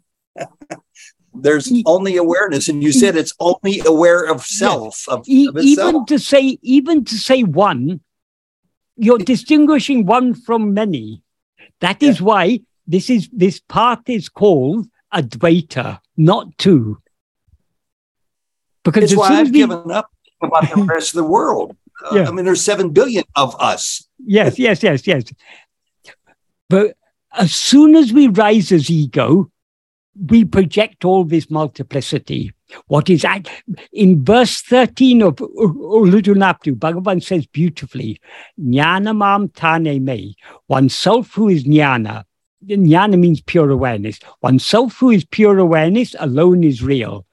There's 1.35 1.73
only 1.87 2.17
awareness 2.17 2.69
and 2.69 2.83
you 2.83 2.93
said 2.93 3.17
it's 3.17 3.35
only 3.41 3.81
aware 3.87 4.25
of 4.25 4.45
self 4.45 5.09
of, 5.09 5.27
e- 5.27 5.49
of 5.49 5.57
even 5.59 6.05
to 6.07 6.19
say 6.19 6.59
even 6.63 7.05
to 7.07 7.17
say 7.17 7.43
one 7.43 8.01
you're 8.97 9.19
distinguishing 9.19 10.05
one 10.05 10.35
from 10.35 10.75
many. 10.75 11.23
That 11.81 12.03
is 12.03 12.21
yeah. 12.21 12.27
why 12.27 12.61
this 12.87 13.09
is 13.09 13.31
this 13.33 13.61
path 13.61 14.09
is 14.09 14.29
called 14.29 14.89
advaita 15.15 16.01
not 16.17 16.47
two 16.59 17.02
because 18.85 19.05
it's 19.05 19.17
why 19.17 19.41
I've 19.41 19.51
we... 19.51 19.59
given 19.59 19.91
up 19.91 20.11
about 20.43 20.75
the 20.75 20.83
rest 20.85 21.15
of 21.15 21.17
the 21.17 21.29
world. 21.29 21.77
Uh, 22.05 22.17
yeah. 22.17 22.29
I 22.29 22.33
mean, 22.33 22.45
there's 22.45 22.63
seven 22.63 22.91
billion 22.91 23.25
of 23.37 23.55
us. 23.61 24.07
Yes, 24.25 24.59
yes, 24.59 24.83
yes, 24.83 25.07
yes. 25.07 25.25
But 26.69 26.97
as 27.33 27.55
soon 27.55 27.97
as 27.97 28.13
we 28.13 28.29
rise 28.29 28.73
as 28.73 28.91
ego, 28.91 29.51
we 30.29 30.45
project 30.45 31.05
all 31.05 31.25
this 31.25 31.51
multiplicity. 31.51 32.53
What 32.87 33.11
is 33.11 33.23
that? 33.23 33.49
In 33.93 34.25
verse 34.25 34.63
13 34.63 35.23
of 35.23 35.37
Ulladu 35.37 36.35
Narpadu, 36.35 36.75
Bhagavan 36.75 37.23
says 37.23 37.47
beautifully, 37.47 38.21
Jnanamam 38.59 39.55
tane 39.55 40.05
me, 40.05 40.37
oneself 40.69 41.33
who 41.35 41.49
is 41.49 41.65
jnana. 41.65 42.25
Jnana 42.65 43.19
means 43.19 43.41
pure 43.41 43.71
awareness. 43.71 44.19
Oneself 44.43 44.97
who 44.99 45.11
is 45.11 45.25
pure 45.25 45.59
awareness 45.59 46.15
alone 46.19 46.65
is 46.65 46.83
real. 46.83 47.27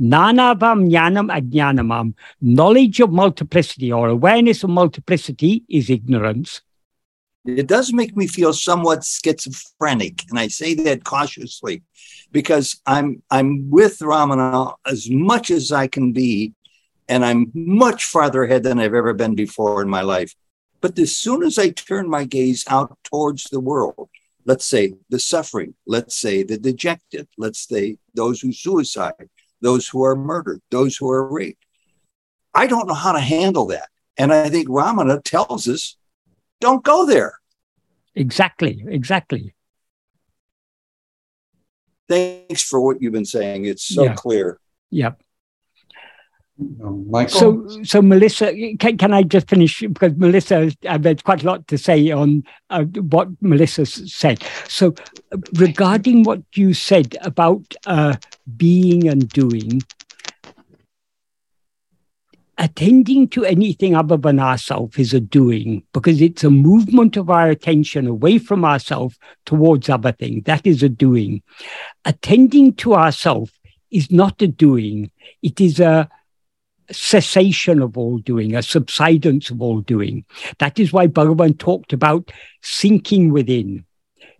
Nanavam 0.00 0.90
jnanam 0.90 1.30
ajnanamam. 1.30 2.14
Knowledge 2.40 3.00
of 3.00 3.10
multiplicity 3.10 3.92
or 3.92 4.08
awareness 4.08 4.62
of 4.64 4.70
multiplicity 4.70 5.64
is 5.68 5.90
ignorance. 5.90 6.62
It 7.44 7.66
does 7.66 7.92
make 7.92 8.16
me 8.16 8.26
feel 8.26 8.52
somewhat 8.52 9.04
schizophrenic, 9.04 10.24
and 10.28 10.38
I 10.38 10.48
say 10.48 10.74
that 10.74 11.04
cautiously 11.04 11.82
because 12.30 12.80
I'm 12.84 13.22
I'm 13.30 13.70
with 13.70 14.00
Ramana 14.00 14.74
as 14.84 15.08
much 15.10 15.50
as 15.50 15.72
I 15.72 15.86
can 15.86 16.12
be, 16.12 16.52
and 17.08 17.24
I'm 17.24 17.50
much 17.54 18.04
farther 18.04 18.44
ahead 18.44 18.64
than 18.64 18.78
I've 18.78 18.92
ever 18.92 19.14
been 19.14 19.34
before 19.34 19.80
in 19.80 19.88
my 19.88 20.02
life. 20.02 20.34
But 20.80 20.98
as 20.98 21.16
soon 21.16 21.42
as 21.42 21.58
I 21.58 21.70
turn 21.70 22.08
my 22.08 22.24
gaze 22.24 22.64
out 22.68 22.96
towards 23.04 23.44
the 23.44 23.60
world, 23.60 24.10
let's 24.44 24.64
say 24.64 24.94
the 25.08 25.18
suffering, 25.18 25.74
let's 25.86 26.16
say 26.16 26.42
the 26.42 26.58
dejected, 26.58 27.28
let's 27.36 27.66
say 27.66 27.96
those 28.14 28.40
who 28.40 28.52
suicide, 28.52 29.28
those 29.60 29.88
who 29.88 30.04
are 30.04 30.16
murdered, 30.16 30.60
those 30.70 30.96
who 30.96 31.10
are 31.10 31.26
raped. 31.26 31.64
I 32.54 32.66
don't 32.66 32.88
know 32.88 32.94
how 32.94 33.12
to 33.12 33.20
handle 33.20 33.66
that. 33.66 33.88
And 34.16 34.32
I 34.32 34.48
think 34.48 34.68
Ramana 34.68 35.22
tells 35.22 35.68
us 35.68 35.96
don't 36.60 36.82
go 36.82 37.06
there. 37.06 37.38
Exactly, 38.14 38.84
exactly. 38.88 39.54
Thanks 42.08 42.62
for 42.62 42.80
what 42.80 43.00
you've 43.00 43.12
been 43.12 43.24
saying. 43.24 43.66
It's 43.66 43.84
so 43.84 44.04
yeah. 44.04 44.14
clear. 44.14 44.58
Yep. 44.90 45.22
Michael? 46.58 47.68
So, 47.68 47.82
so 47.84 48.02
Melissa, 48.02 48.52
can, 48.78 48.98
can 48.98 49.12
I 49.12 49.22
just 49.22 49.48
finish 49.48 49.80
because 49.80 50.14
Melissa, 50.16 50.72
I've 50.88 51.24
quite 51.24 51.42
a 51.42 51.46
lot 51.46 51.68
to 51.68 51.78
say 51.78 52.10
on 52.10 52.44
uh, 52.70 52.84
what 52.84 53.28
Melissa 53.40 53.86
said. 53.86 54.42
So, 54.68 54.94
regarding 55.54 56.24
what 56.24 56.42
you 56.54 56.74
said 56.74 57.16
about 57.22 57.62
uh, 57.86 58.16
being 58.56 59.08
and 59.08 59.28
doing, 59.28 59.82
attending 62.58 63.28
to 63.28 63.44
anything 63.44 63.94
other 63.94 64.16
than 64.16 64.40
ourself 64.40 64.98
is 64.98 65.14
a 65.14 65.20
doing 65.20 65.84
because 65.92 66.20
it's 66.20 66.42
a 66.42 66.50
movement 66.50 67.16
of 67.16 67.30
our 67.30 67.48
attention 67.48 68.08
away 68.08 68.38
from 68.38 68.64
ourself 68.64 69.16
towards 69.46 69.88
other 69.88 70.10
things. 70.10 70.42
That 70.44 70.66
is 70.66 70.82
a 70.82 70.88
doing. 70.88 71.42
Attending 72.04 72.74
to 72.74 72.94
ourself 72.94 73.50
is 73.92 74.10
not 74.10 74.42
a 74.42 74.48
doing. 74.48 75.10
It 75.40 75.60
is 75.60 75.78
a 75.78 76.08
cessation 76.90 77.82
of 77.82 77.96
all 77.96 78.18
doing, 78.18 78.54
a 78.54 78.62
subsidence 78.62 79.50
of 79.50 79.60
all 79.60 79.80
doing. 79.80 80.24
That 80.58 80.78
is 80.78 80.92
why 80.92 81.06
Bhagavan 81.06 81.58
talked 81.58 81.92
about 81.92 82.30
sinking 82.62 83.32
within. 83.32 83.84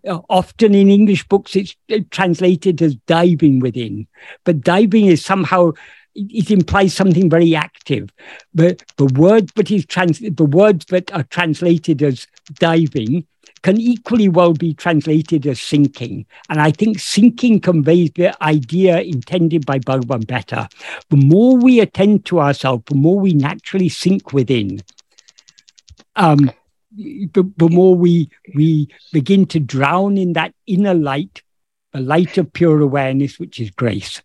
Uh, 0.06 0.20
often 0.30 0.74
in 0.74 0.90
English 0.90 1.26
books, 1.28 1.56
it's 1.56 1.76
translated 2.10 2.80
as 2.80 2.94
diving 3.06 3.58
within, 3.58 4.06
but 4.44 4.60
diving 4.60 5.06
is 5.06 5.24
somehow 5.24 5.72
it 6.14 6.50
implies 6.50 6.94
something 6.94 7.30
very 7.30 7.54
active. 7.54 8.10
But 8.54 8.82
the 8.96 9.06
word 9.06 9.50
is 9.70 9.86
trans 9.86 10.18
the 10.18 10.44
words 10.44 10.86
that 10.86 11.12
are 11.12 11.24
translated 11.24 12.02
as 12.02 12.26
diving 12.54 13.26
can 13.62 13.80
equally 13.80 14.28
well 14.28 14.52
be 14.52 14.74
translated 14.74 15.47
as 15.47 15.60
sinking. 15.60 16.26
And 16.48 16.60
I 16.60 16.70
think 16.70 16.98
sinking 16.98 17.60
conveys 17.60 18.10
the 18.12 18.43
idea 18.43 19.01
intended 19.01 19.66
by 19.66 19.78
Bhagavan 19.78 20.26
better. 20.26 20.68
The 21.10 21.16
more 21.16 21.56
we 21.56 21.80
attend 21.80 22.24
to 22.26 22.40
ourselves, 22.40 22.85
the 22.86 22.94
more 22.94 23.18
we 23.18 23.32
naturally 23.32 23.89
sink 23.89 24.32
within. 24.32 24.80
Um, 26.16 26.51
the, 26.97 27.51
the 27.56 27.68
more 27.68 27.94
we 27.94 28.28
we 28.55 28.89
begin 29.12 29.47
to 29.47 29.60
drown 29.60 30.18
in 30.18 30.32
that 30.32 30.52
inner 30.66 30.94
light, 30.94 31.43
the 31.93 32.01
light 32.01 32.39
of 32.39 32.52
pure 32.52 32.80
awareness, 32.80 33.39
which 33.39 33.60
is 33.60 33.70
grace. 33.70 34.20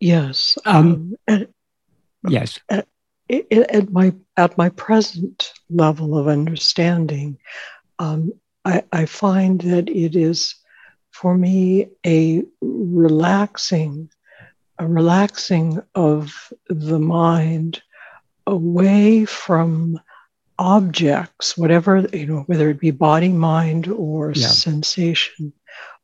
Yes. 0.00 0.58
Um, 0.64 1.14
um, 1.26 1.46
yes. 2.28 2.60
At, 2.68 2.86
at, 3.30 3.90
my 3.92 4.12
at 4.36 4.56
my 4.56 4.68
present 4.70 5.52
level 5.70 6.16
of 6.16 6.28
understanding, 6.28 7.38
um, 7.98 8.32
I, 8.64 8.82
I 8.92 9.06
find 9.06 9.60
that 9.62 9.88
it 9.88 10.16
is 10.16 10.54
for 11.10 11.36
me 11.36 11.88
a 12.06 12.44
relaxing, 12.60 14.10
a 14.78 14.86
relaxing 14.86 15.82
of 15.94 16.52
the 16.68 16.98
mind 16.98 17.82
away 18.46 19.24
from 19.24 20.00
objects, 20.58 21.56
whatever, 21.56 22.06
you 22.12 22.26
know, 22.26 22.40
whether 22.46 22.70
it 22.70 22.80
be 22.80 22.90
body, 22.90 23.28
mind, 23.28 23.88
or 23.88 24.32
yeah. 24.34 24.46
sensation, 24.46 25.52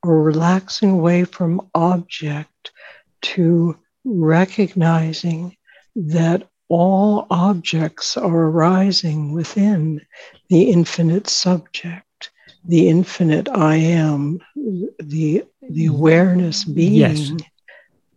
or 0.02 0.22
relaxing 0.22 0.90
away 0.90 1.24
from 1.24 1.60
object 1.74 2.72
to 3.22 3.76
recognizing 4.04 5.56
that 5.96 6.48
all 6.68 7.26
objects 7.30 8.16
are 8.16 8.46
arising 8.46 9.32
within 9.32 10.00
the 10.48 10.70
infinite 10.70 11.28
subject, 11.28 12.30
the 12.64 12.88
infinite 12.88 13.48
I 13.48 13.76
am, 13.76 14.40
the, 14.54 14.90
the 14.98 15.44
mm-hmm. 15.86 15.94
awareness 15.94 16.64
being 16.64 16.94
yes. 16.94 17.32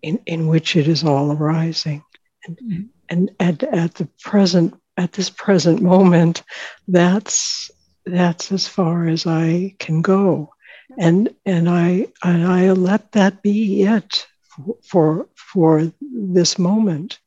in, 0.02 0.20
in 0.26 0.48
which 0.48 0.76
it 0.76 0.88
is 0.88 1.04
all 1.04 1.32
arising. 1.32 2.04
And, 2.46 2.58
mm-hmm. 2.58 2.84
and 3.10 3.32
at, 3.40 3.64
at 3.64 3.96
the 3.96 4.08
present, 4.22 4.74
at 4.96 5.14
this 5.14 5.30
present 5.30 5.82
moment, 5.82 6.44
that's 6.88 7.70
that's 8.06 8.52
as 8.52 8.68
far 8.68 9.08
as 9.08 9.28
I 9.28 9.76
can 9.80 10.02
go. 10.02 10.54
And 10.98 11.36
and 11.46 11.70
I 11.70 12.08
and 12.24 12.48
I 12.48 12.72
let 12.72 13.12
that 13.12 13.42
be 13.42 13.84
it 13.84 14.26
for 14.56 14.78
for 14.84 15.28
for 15.36 15.92
this 16.02 16.58
moment 16.58 17.20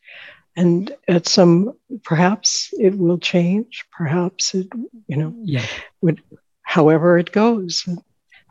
and 0.56 0.94
at 1.09 1.27
some 1.27 1.72
perhaps 2.02 2.72
it 2.78 2.97
will 2.98 3.18
change 3.18 3.85
perhaps 3.93 4.55
it 4.55 4.68
you 5.06 5.16
know 5.16 5.35
yeah. 5.43 5.64
would 6.01 6.20
however 6.62 7.18
it 7.18 7.32
goes 7.32 7.89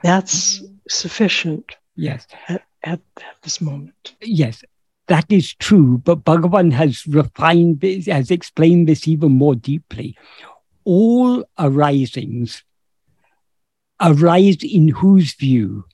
that's 0.04 0.62
sufficient 0.88 1.76
yes 1.96 2.26
at, 2.48 2.64
at, 2.84 3.02
at 3.18 3.36
this 3.44 3.60
moment 3.62 4.16
yes 4.22 4.64
that 5.10 5.26
is 5.30 5.56
true, 5.56 5.98
but 5.98 6.24
Bhagavan 6.24 6.72
has 6.72 7.06
refined 7.08 7.82
this, 7.82 8.06
has 8.06 8.30
explained 8.30 8.88
this 8.88 9.08
even 9.08 9.32
more 9.32 9.56
deeply. 9.56 10.16
All 10.86 11.44
arisings 11.58 12.64
arise 14.00 14.58
in 14.62 14.90
whose 14.90 15.34
view? 15.34 15.86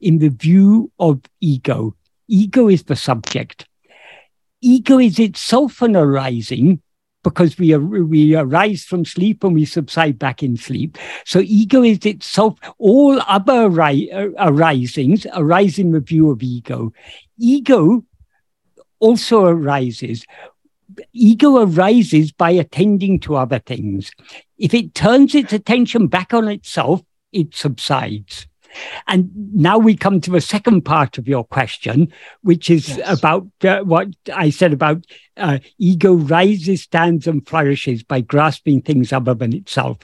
In 0.00 0.18
the 0.18 0.28
view 0.28 0.92
of 1.00 1.22
ego. 1.40 1.96
Ego 2.28 2.68
is 2.68 2.84
the 2.84 2.94
subject. 2.94 3.66
Ego 4.62 4.98
is 4.98 5.18
itself 5.18 5.82
an 5.82 5.96
arising 5.96 6.80
because 7.22 7.58
we, 7.58 7.76
we 7.76 8.34
arise 8.34 8.84
from 8.84 9.04
sleep 9.04 9.44
and 9.44 9.54
we 9.54 9.64
subside 9.64 10.18
back 10.18 10.42
in 10.42 10.56
sleep. 10.56 10.98
So 11.24 11.40
ego 11.40 11.82
is 11.82 12.04
itself, 12.04 12.58
all 12.78 13.20
other 13.28 13.66
arisings 14.38 15.26
arise 15.34 15.78
in 15.78 15.92
the 15.92 16.00
view 16.00 16.30
of 16.30 16.42
ego. 16.42 16.92
Ego 17.38 18.04
also 18.98 19.44
arises. 19.44 20.24
Ego 21.12 21.64
arises 21.64 22.32
by 22.32 22.50
attending 22.50 23.20
to 23.20 23.36
other 23.36 23.58
things. 23.58 24.10
If 24.58 24.74
it 24.74 24.94
turns 24.94 25.34
its 25.34 25.52
attention 25.52 26.08
back 26.08 26.34
on 26.34 26.48
itself, 26.48 27.02
it 27.32 27.54
subsides. 27.54 28.46
And 29.06 29.30
now 29.54 29.78
we 29.78 29.96
come 29.96 30.20
to 30.20 30.30
the 30.30 30.40
second 30.40 30.82
part 30.82 31.18
of 31.18 31.28
your 31.28 31.44
question, 31.44 32.12
which 32.42 32.70
is 32.70 32.96
yes. 32.96 33.20
about 33.20 33.46
uh, 33.64 33.82
what 33.82 34.08
I 34.32 34.50
said 34.50 34.72
about 34.72 35.04
uh, 35.36 35.58
ego 35.78 36.14
rises, 36.14 36.82
stands, 36.82 37.26
and 37.26 37.46
flourishes 37.46 38.02
by 38.02 38.20
grasping 38.20 38.82
things 38.82 39.12
other 39.12 39.34
than 39.34 39.54
itself. 39.54 39.98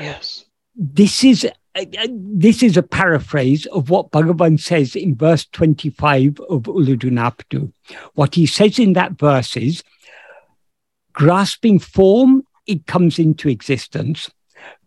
Yes. 0.00 0.44
This 0.74 1.22
is 1.24 1.48
uh, 1.74 1.84
this 2.10 2.62
is 2.62 2.76
a 2.76 2.82
paraphrase 2.82 3.66
of 3.66 3.90
what 3.90 4.10
Bhagavan 4.10 4.60
says 4.60 4.94
in 4.94 5.14
verse 5.16 5.46
25 5.46 6.40
of 6.48 6.62
Ulladu 6.62 7.72
What 8.14 8.34
he 8.34 8.46
says 8.46 8.78
in 8.78 8.92
that 8.94 9.12
verse 9.12 9.56
is 9.56 9.82
grasping 11.12 11.78
form, 11.78 12.42
it 12.66 12.86
comes 12.86 13.18
into 13.18 13.48
existence. 13.48 14.30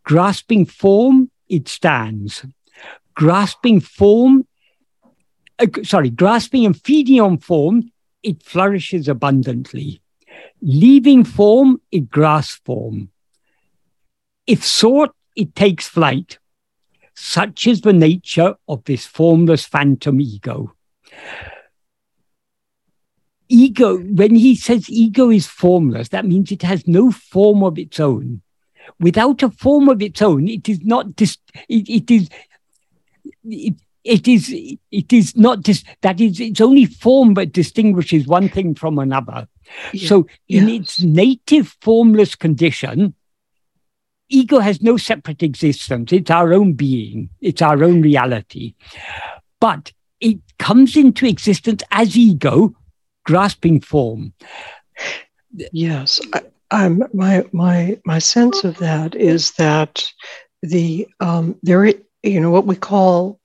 Grasping 0.03 0.65
form, 0.65 1.31
it 1.49 1.67
stands 1.67 2.45
grasping 3.15 3.79
form, 3.79 4.45
uh, 5.59 5.67
sorry, 5.83 6.09
grasping 6.09 6.65
and 6.65 6.79
feeding 6.79 7.19
on 7.21 7.37
form, 7.37 7.91
it 8.21 8.43
flourishes 8.43 9.07
abundantly. 9.07 10.01
Leaving 10.61 11.23
form, 11.23 11.81
it 11.91 12.09
grasps 12.09 12.61
form. 12.65 13.09
If 14.45 14.63
sought, 14.63 15.15
it 15.35 15.55
takes 15.55 15.87
flight. 15.87 16.39
Such 17.15 17.67
is 17.67 17.81
the 17.81 17.93
nature 17.93 18.55
of 18.67 18.83
this 18.83 19.05
formless 19.05 19.65
phantom 19.65 20.19
ego. 20.19 20.75
Ego, 23.47 23.97
when 23.97 24.35
he 24.35 24.55
says 24.55 24.89
ego 24.89 25.29
is 25.29 25.47
formless, 25.47 26.09
that 26.09 26.25
means 26.25 26.51
it 26.51 26.63
has 26.63 26.87
no 26.87 27.11
form 27.11 27.63
of 27.63 27.77
its 27.77 27.99
own. 27.99 28.41
Without 28.99 29.43
a 29.43 29.49
form 29.49 29.89
of 29.89 30.01
its 30.01 30.21
own, 30.21 30.47
it 30.47 30.67
is 30.67 30.81
not 30.83 31.15
dis- 31.15 31.37
it, 31.69 31.89
it 31.89 32.11
is 32.11 32.29
it, 33.45 33.75
it 34.03 34.27
is 34.27 34.53
it 34.91 35.11
is 35.11 35.35
not 35.35 35.61
just 35.61 35.85
that 36.01 36.21
is 36.21 36.39
its 36.39 36.61
only 36.61 36.85
form 36.85 37.33
that 37.33 37.53
distinguishes 37.53 38.27
one 38.27 38.49
thing 38.49 38.75
from 38.75 38.99
another. 38.99 39.47
Yeah. 39.93 40.07
So 40.07 40.27
in 40.47 40.69
its 40.69 41.01
native 41.01 41.75
formless 41.81 42.35
condition, 42.35 43.15
ego 44.29 44.59
has 44.59 44.81
no 44.81 44.97
separate 44.97 45.41
existence. 45.41 46.13
It's 46.13 46.29
our 46.29 46.53
own 46.53 46.73
being. 46.73 47.29
It's 47.41 47.61
our 47.61 47.83
own 47.83 48.01
reality. 48.01 48.75
But 49.59 49.91
it 50.19 50.39
comes 50.59 50.95
into 50.95 51.25
existence 51.25 51.83
as 51.91 52.15
ego, 52.15 52.75
grasping 53.25 53.81
form. 53.81 54.33
Yes, 55.71 56.21
I, 56.33 56.41
I'm, 56.71 57.03
my 57.13 57.45
my 57.51 57.99
my 58.05 58.19
sense 58.19 58.63
of 58.63 58.77
that 58.77 59.15
is 59.15 59.51
that 59.53 60.07
the 60.61 61.07
um, 61.19 61.57
there 61.63 61.85
you 62.25 62.39
know 62.39 62.51
what 62.51 62.65
we 62.65 62.75
call 62.75 63.39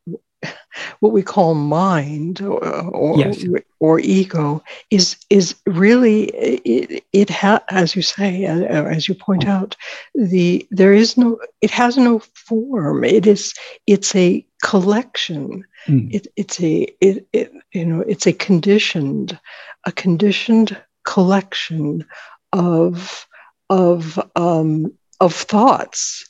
what 1.00 1.12
we 1.12 1.22
call 1.22 1.54
mind 1.54 2.40
or 2.40 2.64
or, 2.64 3.18
yes. 3.18 3.44
or 3.78 4.00
ego 4.00 4.62
is 4.90 5.16
is 5.28 5.54
really 5.66 6.24
it, 6.24 7.04
it 7.12 7.30
ha- 7.30 7.62
as 7.68 7.94
you 7.94 8.02
say 8.02 8.44
as 8.44 9.08
you 9.08 9.14
point 9.14 9.46
out 9.46 9.76
the 10.14 10.66
there 10.70 10.94
is 10.94 11.16
no 11.16 11.38
it 11.60 11.70
has 11.70 11.96
no 11.96 12.20
form 12.34 13.04
it 13.04 13.26
is 13.26 13.54
it's 13.86 14.14
a 14.14 14.44
collection 14.62 15.64
mm. 15.86 16.12
it, 16.14 16.26
it's 16.36 16.60
a 16.60 16.82
it, 17.00 17.26
it 17.32 17.52
you 17.72 17.84
know 17.84 18.00
it's 18.00 18.26
a 18.26 18.32
conditioned 18.32 19.38
a 19.84 19.92
conditioned 19.92 20.76
collection 21.04 22.04
of 22.52 23.26
of 23.68 24.18
um, 24.36 24.92
of 25.20 25.34
thoughts 25.34 26.29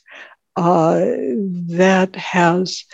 uh, 0.55 0.99
that 1.69 2.15
has 2.15 2.85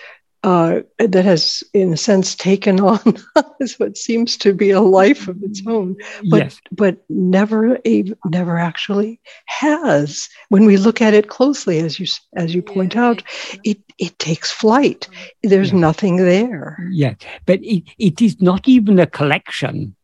uh, 0.44 0.82
that 1.00 1.26
has, 1.26 1.64
in 1.74 1.92
a 1.92 1.98
sense, 1.98 2.36
taken 2.36 2.80
on 2.80 3.18
what 3.78 3.98
seems 3.98 4.38
to 4.38 4.54
be 4.54 4.70
a 4.70 4.80
life 4.80 5.28
of 5.28 5.42
its 5.44 5.62
own, 5.68 5.96
but 6.30 6.38
yes. 6.38 6.62
but 6.72 7.04
never 7.10 7.78
a, 7.86 8.14
never 8.26 8.58
actually 8.58 9.20
has. 9.48 10.30
When 10.50 10.66
we 10.66 10.78
look 10.78 11.02
at 11.02 11.14
it 11.14 11.28
closely, 11.28 11.80
as 11.80 12.00
you 12.00 12.06
as 12.36 12.54
you 12.54 12.62
point 12.62 12.96
out, 12.96 13.24
it 13.64 13.80
it 13.98 14.18
takes 14.20 14.52
flight. 14.52 15.10
There's 15.44 15.74
yeah. 15.74 15.80
nothing 15.80 16.18
there. 16.18 16.78
Yes, 16.92 17.18
but 17.46 17.60
it, 17.64 17.84
it 17.98 18.22
is 18.22 18.40
not 18.40 18.68
even 18.68 19.00
a 19.00 19.08
collection 19.08 19.96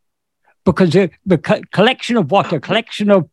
because 0.65 0.91
the, 0.91 1.11
the 1.25 1.38
co- 1.38 1.61
collection 1.71 2.17
of 2.17 2.31
what 2.31 2.51
a 2.51 2.59
collection 2.59 3.11
of 3.11 3.30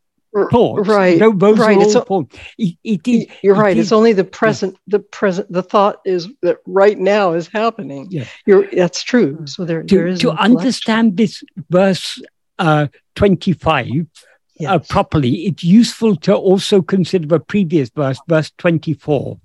thoughts. 0.51 0.89
Right. 0.89 1.19
No, 1.19 1.33
those 1.33 1.59
right. 1.59 1.79
It's 1.79 1.97
all 1.97 2.29
it, 2.59 2.77
it 2.85 3.09
is, 3.09 3.27
You're 3.43 3.55
right. 3.55 3.77
It 3.77 3.81
it's 3.81 3.93
only 3.93 4.13
the 4.13 4.25
present. 4.25 4.75
Yeah. 4.75 4.99
The 4.99 4.99
present. 5.01 5.53
The 5.53 5.63
thought 5.63 6.01
is 6.05 6.29
that 6.43 6.59
right 6.67 6.99
now 6.99 7.33
is 7.33 7.49
happening. 7.49 8.09
Yeah. 8.11 8.25
You're. 8.47 8.69
That's 8.71 9.03
true. 9.03 9.47
So 9.47 9.65
there. 9.65 9.83
To, 9.83 9.95
there 9.95 10.07
is 10.07 10.21
to 10.21 10.31
understand 10.33 11.17
this 11.17 11.43
verse 11.69 12.21
uh, 12.59 12.89
twenty 13.15 13.53
five. 13.53 13.89
Uh, 13.89 14.63
yes. 14.63 14.71
Uh, 14.71 14.79
properly, 14.79 15.47
it's 15.47 15.65
useful 15.65 16.17
to 16.17 16.35
also 16.35 16.83
consider 16.83 17.27
the 17.27 17.41
previous 17.41 17.89
verse, 17.89 18.21
verse 18.29 18.53
24. 18.59 19.41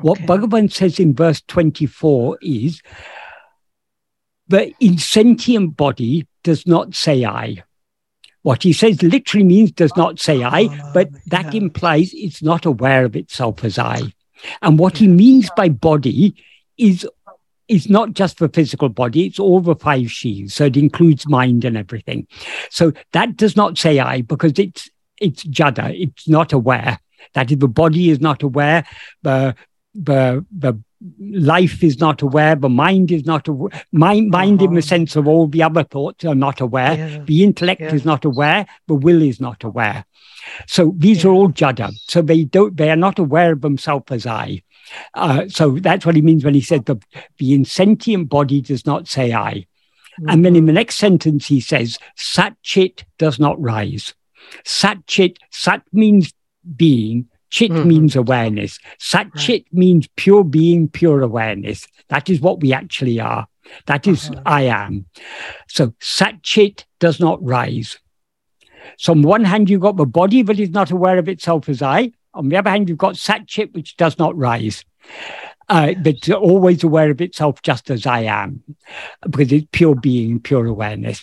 What 0.00 0.18
okay. 0.18 0.26
Bhagavan 0.26 0.72
says 0.72 0.98
in 0.98 1.14
verse 1.14 1.40
24 1.46 2.38
is 2.42 2.82
the 4.48 4.72
insentient 4.80 5.76
body 5.76 6.26
does 6.42 6.66
not 6.66 6.96
say 6.96 7.24
I. 7.24 7.62
What 8.48 8.62
he 8.62 8.72
says 8.72 9.02
literally 9.02 9.44
means 9.44 9.72
does 9.72 9.94
not 9.94 10.18
say 10.18 10.42
I, 10.42 10.68
but 10.94 11.10
that 11.26 11.52
yeah. 11.52 11.60
implies 11.60 12.12
it's 12.14 12.42
not 12.42 12.64
aware 12.64 13.04
of 13.04 13.14
itself 13.14 13.62
as 13.62 13.78
I. 13.78 14.00
And 14.62 14.78
what 14.78 14.96
he 14.96 15.06
means 15.06 15.50
by 15.54 15.68
body 15.68 16.34
is 16.78 17.06
is 17.68 17.90
not 17.90 18.14
just 18.14 18.38
the 18.38 18.48
physical 18.48 18.88
body, 18.88 19.26
it's 19.26 19.38
all 19.38 19.60
the 19.60 19.76
five 19.76 20.10
sheaths. 20.10 20.54
So 20.54 20.64
it 20.64 20.78
includes 20.78 21.28
mind 21.28 21.66
and 21.66 21.76
everything. 21.76 22.26
So 22.70 22.94
that 23.12 23.36
does 23.36 23.54
not 23.54 23.76
say 23.76 23.98
I 23.98 24.22
because 24.22 24.58
it's 24.58 24.88
it's 25.20 25.44
jada, 25.44 25.94
it's 25.94 26.26
not 26.26 26.54
aware. 26.54 27.00
That 27.34 27.52
if 27.52 27.58
the 27.58 27.68
body 27.68 28.08
is 28.08 28.18
not 28.18 28.42
aware, 28.42 28.86
the 29.20 29.56
the 29.94 30.46
the 30.50 30.82
life 31.20 31.82
is 31.82 31.98
not 32.00 32.22
aware, 32.22 32.56
the 32.56 32.68
mind 32.68 33.10
is 33.12 33.24
not 33.24 33.46
aware, 33.48 33.70
mind, 33.92 34.30
mind 34.30 34.60
uh-huh. 34.60 34.68
in 34.68 34.74
the 34.74 34.80
uh-huh. 34.80 34.88
sense 34.88 35.16
of 35.16 35.28
all 35.28 35.46
the 35.46 35.62
other 35.62 35.84
thoughts 35.84 36.24
are 36.24 36.34
not 36.34 36.60
aware, 36.60 36.96
yeah. 36.96 37.24
the 37.24 37.44
intellect 37.44 37.80
yeah. 37.80 37.94
is 37.94 38.04
not 38.04 38.24
aware, 38.24 38.66
the 38.86 38.94
will 38.94 39.22
is 39.22 39.40
not 39.40 39.62
aware. 39.64 40.04
So 40.66 40.94
these 40.96 41.24
yeah. 41.24 41.30
are 41.30 41.32
all 41.32 41.50
jada. 41.50 41.92
So 42.08 42.22
they 42.22 42.44
don't, 42.44 42.76
they 42.76 42.90
are 42.90 42.96
not 42.96 43.18
aware 43.18 43.52
of 43.52 43.60
themselves 43.60 44.06
as 44.10 44.26
I. 44.26 44.62
Uh, 45.14 45.48
so 45.48 45.72
that's 45.72 46.06
what 46.06 46.16
he 46.16 46.22
means 46.22 46.44
when 46.44 46.54
he 46.54 46.60
said 46.60 46.86
the, 46.86 46.96
the 47.38 47.52
insentient 47.54 48.28
body 48.28 48.60
does 48.60 48.86
not 48.86 49.06
say 49.06 49.32
I. 49.32 49.52
Mm-hmm. 50.20 50.30
And 50.30 50.44
then 50.44 50.56
in 50.56 50.64
the 50.64 50.70
mm-hmm. 50.70 50.76
next 50.76 50.96
sentence, 50.96 51.46
he 51.46 51.60
says, 51.60 51.98
Satchit 52.16 53.04
does 53.18 53.38
not 53.38 53.60
rise. 53.60 54.14
Satchit, 54.64 55.36
Sat 55.50 55.82
means 55.92 56.32
being, 56.76 57.28
Chit 57.50 57.70
mm-hmm. 57.70 57.88
means 57.88 58.16
awareness. 58.16 58.78
Sat 58.98 59.34
chit 59.36 59.64
right. 59.64 59.78
means 59.78 60.08
pure 60.16 60.44
being, 60.44 60.88
pure 60.88 61.22
awareness. 61.22 61.86
That 62.08 62.28
is 62.28 62.40
what 62.40 62.60
we 62.60 62.72
actually 62.72 63.20
are. 63.20 63.46
That 63.86 64.06
is 64.06 64.30
uh-huh. 64.30 64.42
I 64.46 64.62
am. 64.62 65.06
So 65.68 65.94
Sat 66.00 66.42
chit 66.42 66.86
does 66.98 67.20
not 67.20 67.42
rise. 67.42 67.98
So 68.96 69.12
on 69.12 69.22
one 69.22 69.44
hand, 69.44 69.70
you've 69.70 69.80
got 69.80 69.96
the 69.96 70.06
body 70.06 70.42
that 70.42 70.58
is 70.58 70.70
not 70.70 70.90
aware 70.90 71.18
of 71.18 71.28
itself 71.28 71.68
as 71.68 71.82
I. 71.82 72.12
On 72.34 72.48
the 72.48 72.56
other 72.56 72.70
hand, 72.70 72.88
you've 72.88 72.98
got 72.98 73.16
Sat 73.16 73.46
chit, 73.46 73.74
which 73.74 73.96
does 73.96 74.18
not 74.18 74.36
rise. 74.36 74.84
Uh, 75.68 75.92
but 76.02 76.30
always 76.30 76.82
aware 76.82 77.10
of 77.10 77.20
itself 77.20 77.60
just 77.60 77.90
as 77.90 78.06
I 78.06 78.20
am, 78.20 78.62
because 79.28 79.52
it's 79.52 79.66
pure 79.70 79.94
being, 79.94 80.40
pure 80.40 80.64
awareness. 80.64 81.22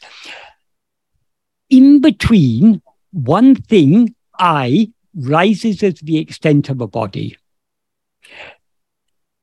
In 1.69 1.99
between, 1.99 2.81
one 3.11 3.56
thing, 3.56 4.14
I, 4.38 4.91
rises 5.15 5.81
as 5.83 5.95
the 6.01 6.17
extent 6.17 6.69
of 6.69 6.81
a 6.81 6.87
body. 6.87 7.37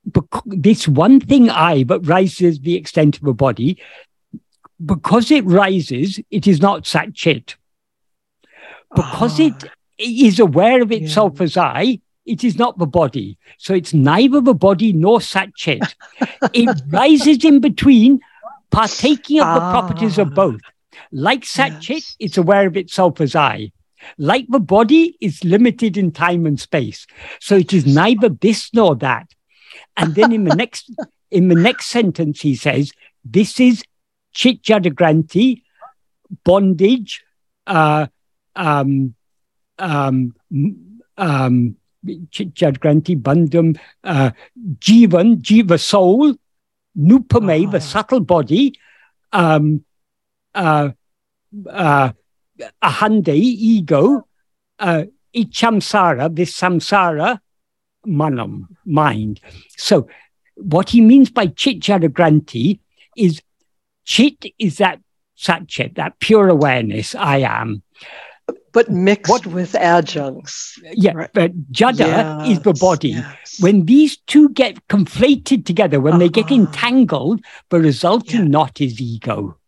But 0.04 0.24
this 0.46 0.88
one 0.88 1.20
thing 1.20 1.48
I, 1.48 1.84
but 1.84 2.06
rises 2.06 2.60
the 2.60 2.74
extent 2.74 3.18
of 3.18 3.26
a 3.26 3.32
body, 3.34 3.80
because 4.84 5.30
it 5.30 5.44
rises, 5.44 6.18
it 6.30 6.46
is 6.46 6.60
not 6.60 6.86
Sat 6.86 7.14
Chit. 7.14 7.56
Because 8.94 9.38
it 9.38 9.54
Ah, 9.64 9.68
is 9.98 10.40
aware 10.40 10.82
of 10.82 10.90
itself 10.92 11.34
Yeah. 11.36 11.44
as 11.44 11.56
I, 11.56 12.00
it 12.26 12.42
is 12.44 12.58
not 12.58 12.78
the 12.78 12.86
body. 12.86 13.38
So 13.58 13.74
it's 13.74 13.94
neither 13.94 14.40
the 14.40 14.54
body 14.54 14.92
nor 14.92 15.20
Sat 15.20 15.54
Chit. 15.54 15.94
it 16.52 16.82
rises 16.88 17.44
in 17.44 17.60
between, 17.60 18.20
partaking 18.70 19.40
of 19.40 19.54
the 19.54 19.60
properties 19.70 20.18
of 20.18 20.28
Ah. 20.32 20.34
both. 20.34 20.60
Like 21.12 21.44
Sat 21.44 21.80
Chit, 21.80 21.96
Yes. 21.98 22.16
it's 22.18 22.38
aware 22.38 22.66
of 22.66 22.76
itself 22.76 23.20
as 23.20 23.36
I. 23.36 23.70
Like 24.18 24.46
the 24.48 24.60
body, 24.60 25.16
is 25.20 25.44
limited 25.44 25.96
in 25.96 26.12
time 26.12 26.46
and 26.46 26.58
space. 26.58 27.06
So 27.40 27.56
it 27.56 27.72
is 27.72 27.86
neither 27.86 28.28
this 28.28 28.70
nor 28.72 28.96
that. 28.96 29.28
And 29.96 30.14
then 30.14 30.32
in 30.32 30.44
the 30.44 30.54
next 30.54 30.90
in 31.30 31.48
the 31.48 31.54
next 31.54 31.86
sentence, 31.86 32.40
he 32.40 32.54
says, 32.54 32.92
"This 33.24 33.58
is 33.60 33.84
chit 34.32 34.62
jadagranti, 34.62 35.62
bondage, 36.44 37.22
uh, 37.66 38.06
um, 38.56 39.14
um, 39.78 40.34
um, 41.16 41.76
bandham, 42.04 43.78
uh, 44.04 44.30
jivan, 44.78 45.36
jiva 45.36 45.80
soul, 45.80 46.34
nupame, 46.98 47.66
Ah. 47.66 47.70
the 47.70 47.80
subtle 47.80 48.20
body, 48.20 48.74
um, 49.32 49.84
uh, 50.54 50.90
uh, 51.68 52.12
ahande, 52.82 53.34
ego, 53.34 54.26
uh, 54.78 55.04
ichamsara, 55.34 56.34
this 56.34 56.52
samsara, 56.58 57.38
manam, 58.06 58.66
mind. 58.84 59.40
So, 59.76 60.08
what 60.56 60.90
he 60.90 61.00
means 61.00 61.30
by 61.30 61.46
chit 61.46 61.80
jadagranti 61.80 62.80
is 63.16 63.40
chit 64.04 64.44
is 64.58 64.78
that 64.78 65.00
satchit, 65.38 65.94
that 65.96 66.18
pure 66.20 66.48
awareness, 66.48 67.14
I 67.14 67.38
am. 67.38 67.82
but 68.72 68.90
mixed 68.90 69.30
What- 69.30 69.46
with 69.46 69.74
adjuncts. 69.74 70.78
Yeah, 70.94 71.12
Right. 71.12 71.30
but 71.34 71.52
jada 71.72 72.48
is 72.48 72.60
the 72.60 72.72
body. 72.72 73.10
yes. 73.10 73.58
When 73.60 73.84
these 73.84 74.16
two 74.26 74.48
get 74.48 74.88
conflated 74.88 75.66
together, 75.66 76.00
when 76.00 76.18
they 76.18 76.30
get 76.30 76.50
Ah. 76.50 76.54
entangled, 76.54 77.44
the 77.68 77.78
resulting 77.80 78.40
Yeah. 78.40 78.48
knot 78.48 78.80
is 78.80 78.98
ego. 79.00 79.58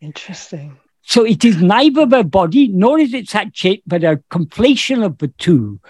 Interesting. 0.00 0.76
So 1.06 1.24
it 1.24 1.44
is 1.44 1.60
neither 1.60 2.06
the 2.06 2.24
body 2.24 2.68
nor 2.68 2.98
is 2.98 3.12
it 3.14 3.26
satchit, 3.26 3.82
but 3.86 4.02
a 4.04 4.22
conflation 4.30 5.04
of 5.04 5.18
the 5.18 5.28
two. 5.28 5.80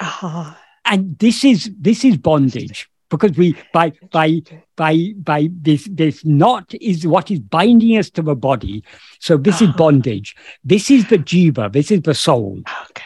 Ah, 0.00 0.58
and 0.84 1.18
this 1.18 1.44
is 1.44 1.70
this 1.80 2.04
is 2.04 2.16
bondage 2.16 2.88
because 3.08 3.36
we 3.36 3.56
by 3.72 3.92
by 4.10 4.42
by 4.76 5.12
by 5.18 5.48
this 5.62 5.88
this 5.90 6.24
knot 6.24 6.74
is 6.80 7.06
what 7.06 7.30
is 7.30 7.38
binding 7.40 7.96
us 7.96 8.10
to 8.10 8.22
the 8.22 8.34
body. 8.34 8.82
So 9.20 9.36
this 9.36 9.62
is 9.62 9.68
Ah. 9.70 9.76
bondage. 9.76 10.34
This 10.64 10.90
is 10.90 11.08
the 11.08 11.18
jiva. 11.18 11.72
This 11.72 11.90
is 11.90 12.02
the 12.02 12.14
soul. 12.14 12.60
Okay. 12.90 13.04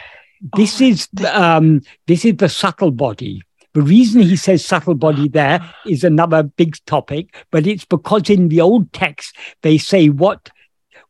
this 0.55 0.81
Oh, 0.81 0.85
is 0.85 1.07
um 1.33 1.81
this 2.07 2.25
is 2.25 2.37
the 2.37 2.49
subtle 2.49 2.91
body. 2.91 3.41
The 3.73 3.81
reason 3.83 4.21
he 4.23 4.35
says 4.35 4.65
subtle 4.65 4.95
body 4.95 5.27
there 5.27 5.61
is 5.85 6.03
another 6.03 6.41
big 6.43 6.77
topic 6.87 7.35
but 7.51 7.67
it's 7.67 7.85
because 7.85 8.29
in 8.29 8.49
the 8.49 8.61
old 8.61 8.91
text 8.93 9.35
they 9.61 9.77
say 9.77 10.09
what 10.09 10.49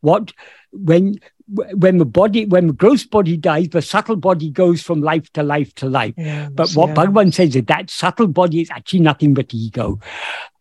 what 0.00 0.32
when 0.72 1.16
when 1.48 1.98
the 1.98 2.04
body 2.04 2.46
when 2.46 2.68
the 2.68 2.72
gross 2.72 3.04
body 3.04 3.36
dies 3.36 3.68
the 3.70 3.82
subtle 3.82 4.16
body 4.16 4.50
goes 4.50 4.82
from 4.82 5.00
life 5.00 5.32
to 5.32 5.42
life 5.42 5.74
to 5.74 5.88
life 5.88 6.14
but 6.52 6.70
what 6.72 6.90
yeah. 6.90 6.94
Bhagavan 6.94 7.32
says 7.34 7.56
is 7.56 7.64
that 7.64 7.90
subtle 7.90 8.28
body 8.28 8.60
is 8.60 8.70
actually 8.70 9.00
nothing 9.00 9.34
but 9.34 9.52
ego. 9.52 9.98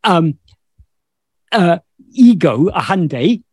Um, 0.03 0.37
uh, 1.51 1.79
ego, 2.11 2.69
ahande, 2.69 3.43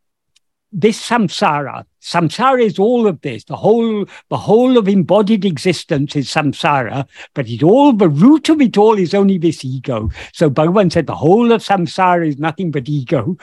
this 0.72 1.00
samsara. 1.00 1.84
Samsara 2.00 2.62
is 2.62 2.78
all 2.78 3.06
of 3.06 3.20
this. 3.22 3.44
The 3.44 3.56
whole, 3.56 4.04
the 4.28 4.36
whole 4.36 4.76
of 4.76 4.88
embodied 4.88 5.44
existence 5.44 6.14
is 6.14 6.28
samsara, 6.28 7.06
but 7.34 7.48
it 7.48 7.62
all, 7.62 7.92
the 7.92 8.08
root 8.08 8.48
of 8.48 8.60
it 8.60 8.76
all 8.76 8.98
is 8.98 9.14
only 9.14 9.38
this 9.38 9.64
ego. 9.64 10.10
So 10.32 10.50
Bhagavan 10.50 10.92
said 10.92 11.06
the 11.06 11.14
whole 11.14 11.52
of 11.52 11.62
samsara 11.62 12.28
is 12.28 12.38
nothing 12.38 12.70
but 12.70 12.88
ego. 12.88 13.36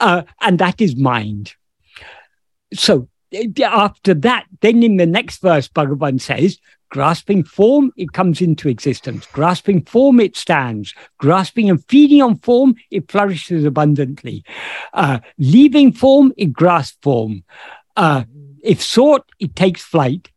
Uh, 0.00 0.22
and 0.40 0.58
that 0.58 0.80
is 0.80 0.96
mind. 0.96 1.54
So 2.74 3.08
eh, 3.32 3.46
after 3.62 4.14
that, 4.14 4.46
then 4.60 4.82
in 4.82 4.96
the 4.96 5.06
next 5.06 5.40
verse, 5.40 5.68
Bhagavan 5.68 6.20
says, 6.20 6.58
grasping 6.90 7.44
form, 7.44 7.92
it 7.96 8.12
comes 8.12 8.40
into 8.40 8.68
existence. 8.68 9.26
Grasping 9.26 9.84
form, 9.84 10.20
it 10.20 10.36
stands. 10.36 10.94
Grasping 11.18 11.70
and 11.70 11.84
feeding 11.86 12.20
on 12.20 12.36
form, 12.38 12.74
it 12.90 13.10
flourishes 13.10 13.64
abundantly. 13.64 14.44
Uh, 14.92 15.20
leaving 15.38 15.92
form, 15.92 16.32
it 16.36 16.52
grasps 16.52 16.98
form. 17.02 17.44
Uh, 17.96 18.24
if 18.62 18.82
sought, 18.82 19.30
it 19.38 19.56
takes 19.56 19.82
flight. 19.82 20.30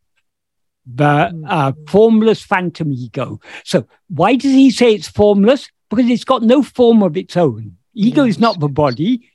The 0.86 1.32
uh, 1.48 1.72
formless 1.88 2.42
phantom 2.42 2.92
ego. 2.92 3.40
So, 3.64 3.86
why 4.08 4.36
does 4.36 4.52
he 4.52 4.70
say 4.70 4.94
it's 4.94 5.08
formless? 5.08 5.70
Because 5.88 6.10
it's 6.10 6.24
got 6.24 6.42
no 6.42 6.62
form 6.62 7.02
of 7.02 7.16
its 7.16 7.38
own. 7.38 7.78
Ego 7.94 8.24
is 8.24 8.38
not 8.38 8.60
the 8.60 8.68
body. 8.68 9.30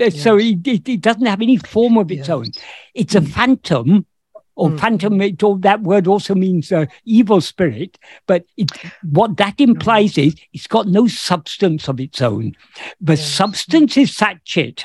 Uh, 0.00 0.10
So, 0.10 0.36
Yes. 0.36 0.58
it, 0.64 0.68
it, 0.68 0.88
it 0.88 1.00
doesn't 1.00 1.26
have 1.26 1.42
any 1.42 1.56
form 1.56 1.96
of 1.98 2.10
its 2.10 2.28
Yes. 2.28 2.30
own. 2.30 2.46
It's 2.94 3.14
a 3.14 3.20
phantom, 3.22 4.06
or 4.54 4.70
Mm. 4.70 4.80
phantom. 4.80 5.20
It, 5.20 5.42
all, 5.42 5.56
that 5.58 5.82
word 5.82 6.06
also 6.06 6.34
means 6.34 6.72
uh, 6.72 6.86
evil 7.04 7.40
spirit. 7.40 7.98
But 8.26 8.44
it, 8.56 8.70
what 9.02 9.36
that 9.36 9.60
implies 9.60 10.18
is 10.18 10.34
it's 10.52 10.66
got 10.66 10.88
no 10.88 11.06
substance 11.06 11.88
of 11.88 12.00
its 12.00 12.20
own. 12.20 12.54
The 13.00 13.14
Yes. 13.14 13.32
substance 13.32 13.96
is 13.96 14.10
Satchit. 14.10 14.84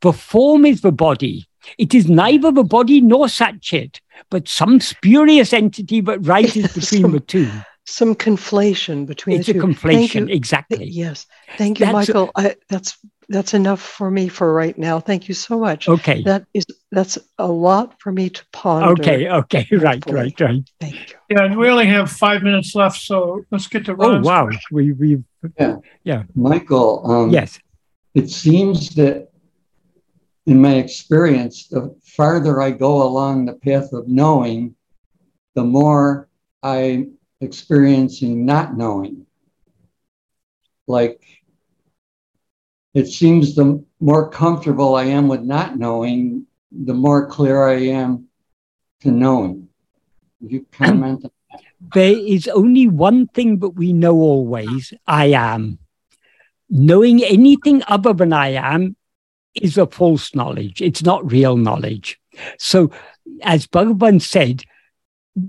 The 0.00 0.12
form 0.12 0.64
is 0.66 0.80
the 0.82 0.92
body. 0.92 1.46
It 1.78 1.94
is 1.94 2.08
neither 2.08 2.52
the 2.52 2.62
body 2.64 3.00
nor 3.00 3.26
Satchit, 3.26 4.00
but 4.30 4.48
some 4.48 4.80
spurious 4.80 5.52
entity 5.52 6.00
that 6.02 6.26
rises 6.26 6.72
between 6.74 7.10
the 7.10 7.20
two. 7.20 7.48
Some 7.86 8.14
conflation 8.14 9.04
between 9.06 9.38
It's 9.40 9.46
the 9.46 9.52
a 9.52 9.54
two. 9.60 9.74
Thank 9.74 10.10
conflation, 10.12 10.30
exactly. 10.32 10.86
Yes. 10.86 11.26
Thank 11.58 11.80
you, 11.80 11.86
That's- 11.86 12.08
Michael. 12.08 12.30
I, 12.34 12.56
that's 12.68 12.96
that's 13.28 13.54
enough 13.54 13.80
for 13.80 14.10
me 14.10 14.28
for 14.28 14.52
right 14.52 14.76
now. 14.76 15.00
Thank 15.00 15.28
you 15.28 15.34
so 15.34 15.58
much. 15.58 15.88
Okay. 15.88 16.22
That 16.22 16.44
is 16.54 16.64
that's 16.92 17.18
a 17.38 17.46
lot 17.46 17.94
for 18.00 18.12
me 18.12 18.28
to 18.30 18.44
ponder. 18.52 18.90
Okay. 18.92 19.28
Okay. 19.28 19.66
Right. 19.72 19.94
Hopefully. 19.96 20.14
Right. 20.14 20.40
Right. 20.40 20.70
Thank 20.80 20.94
you. 20.94 21.16
Yeah, 21.30 21.44
and 21.44 21.56
we 21.56 21.68
only 21.68 21.86
have 21.86 22.10
five 22.10 22.42
minutes 22.42 22.74
left, 22.74 23.00
so 23.00 23.42
let's 23.50 23.66
get 23.66 23.84
to 23.86 23.96
Oh 23.98 24.20
wow. 24.20 24.44
question. 24.44 24.60
We 24.72 24.92
we 24.92 25.22
yeah 25.58 25.76
yeah 26.04 26.22
Michael, 26.34 27.02
um, 27.10 27.30
yes. 27.30 27.58
it 28.14 28.30
seems 28.30 28.94
that 28.96 29.28
in 30.46 30.60
my 30.60 30.74
experience, 30.74 31.68
the 31.68 31.94
farther 32.04 32.60
I 32.60 32.70
go 32.70 33.02
along 33.02 33.46
the 33.46 33.54
path 33.54 33.92
of 33.92 34.06
knowing, 34.08 34.74
the 35.54 35.64
more 35.64 36.28
I'm 36.62 37.13
experiencing 37.44 38.44
not 38.44 38.76
knowing. 38.76 39.26
Like, 40.86 41.22
it 42.94 43.06
seems 43.06 43.54
the 43.54 43.84
more 44.00 44.28
comfortable 44.30 44.94
I 44.94 45.04
am 45.04 45.28
with 45.28 45.42
not 45.42 45.78
knowing, 45.78 46.46
the 46.70 46.94
more 46.94 47.26
clear 47.26 47.66
I 47.68 47.80
am 47.88 48.28
to 49.00 49.10
knowing. 49.10 49.68
Would 50.40 50.52
you 50.52 50.66
comment? 50.72 51.24
There 51.94 52.16
is 52.16 52.48
only 52.48 52.88
one 52.88 53.26
thing 53.28 53.58
that 53.60 53.70
we 53.70 53.92
know 53.92 54.14
always 54.14 54.92
I 55.06 55.26
am. 55.26 55.78
Knowing 56.70 57.22
anything 57.22 57.82
other 57.88 58.12
than 58.12 58.32
I 58.32 58.50
am 58.52 58.96
is 59.54 59.78
a 59.78 59.86
false 59.86 60.34
knowledge. 60.34 60.80
It's 60.80 61.02
not 61.02 61.30
real 61.30 61.56
knowledge. 61.56 62.20
So, 62.58 62.90
as 63.42 63.66
Bhagavan 63.66 64.20
said, 64.20 64.64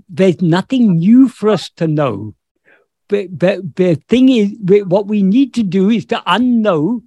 there's 0.08 0.40
nothing 0.40 0.96
new 0.96 1.28
for 1.28 1.48
us 1.48 1.70
to 1.70 1.86
know. 1.86 2.34
But, 3.08 3.38
but 3.38 3.76
the 3.76 3.94
thing 4.08 4.28
is, 4.28 4.56
what 4.86 5.06
we 5.06 5.22
need 5.22 5.54
to 5.54 5.62
do 5.62 5.90
is 5.90 6.06
to 6.06 6.22
unknow 6.26 7.02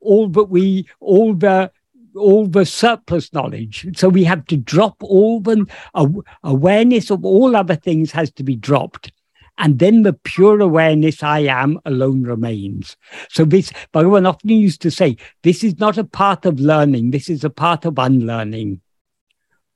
all 0.00 0.28
that 0.28 0.44
we, 0.44 0.86
all 1.00 1.34
the, 1.34 1.72
all 2.14 2.46
the 2.46 2.64
surplus 2.64 3.32
knowledge. 3.32 3.86
So 3.96 4.08
we 4.08 4.24
have 4.24 4.46
to 4.46 4.56
drop 4.56 5.02
all 5.02 5.40
the 5.40 5.66
aw- 5.94 6.22
awareness 6.44 7.10
of 7.10 7.24
all 7.24 7.56
other 7.56 7.76
things 7.76 8.12
has 8.12 8.30
to 8.32 8.44
be 8.44 8.54
dropped. 8.54 9.12
And 9.58 9.78
then 9.78 10.04
the 10.04 10.14
pure 10.14 10.60
awareness 10.60 11.22
I 11.22 11.40
am 11.40 11.78
alone 11.84 12.22
remains. 12.22 12.96
So 13.28 13.44
this, 13.44 13.72
Bhagavan 13.92 14.26
often 14.26 14.50
used 14.50 14.80
to 14.82 14.90
say, 14.90 15.16
this 15.42 15.62
is 15.62 15.78
not 15.78 15.98
a 15.98 16.04
path 16.04 16.46
of 16.46 16.60
learning. 16.60 17.10
This 17.10 17.28
is 17.28 17.44
a 17.44 17.50
path 17.50 17.84
of 17.84 17.98
unlearning. 17.98 18.80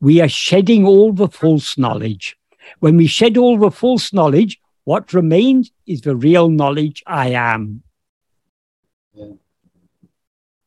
We 0.01 0.21
are 0.21 0.29
shedding 0.29 0.87
all 0.87 1.13
the 1.13 1.29
false 1.29 1.77
knowledge. 1.77 2.37
When 2.81 2.97
we 2.97 3.07
shed 3.07 3.37
all 3.37 3.59
the 3.59 3.71
false 3.71 4.13
knowledge, 4.13 4.61
what 4.85 5.13
remains 5.13 5.71
is 5.87 6.03
the 6.03 6.17
real 6.17 6.49
knowledge 6.49 7.03
I 7.07 7.31
am. 7.31 7.83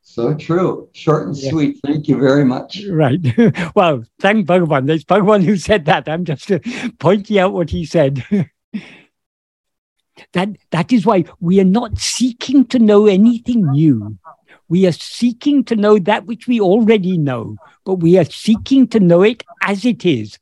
So 0.01 0.33
true. 0.33 0.89
Short 0.93 1.27
and 1.27 1.37
Yeah. 1.37 1.51
sweet. 1.51 1.79
Thank 1.85 2.07
you 2.07 2.17
very 2.17 2.43
much. 2.43 2.83
Right. 2.89 3.19
well, 3.75 4.03
thank 4.19 4.47
Bhagavan. 4.47 4.89
It's 4.89 5.03
Bhagavan 5.03 5.43
who 5.43 5.57
said 5.57 5.85
that. 5.85 6.09
I'm 6.09 6.25
just 6.25 6.51
uh, 6.51 6.57
pointing 6.97 7.37
out 7.37 7.53
what 7.53 7.69
he 7.69 7.85
said. 7.85 8.25
that 10.33 10.49
that 10.71 10.91
is 10.91 11.05
why 11.05 11.25
we 11.39 11.59
are 11.59 11.71
not 11.79 11.99
seeking 11.99 12.65
to 12.67 12.79
know 12.79 13.05
anything 13.05 13.69
new. 13.69 14.17
We 14.69 14.87
are 14.87 14.91
seeking 14.91 15.63
to 15.65 15.75
know 15.75 15.99
that 15.99 16.25
which 16.25 16.47
we 16.47 16.59
already 16.59 17.17
know, 17.17 17.57
but 17.85 17.95
we 17.95 18.17
are 18.17 18.25
seeking 18.25 18.87
to 18.87 18.99
know 18.99 19.21
it 19.21 19.43
as 19.61 19.85
it 19.85 20.03
is. 20.03 20.39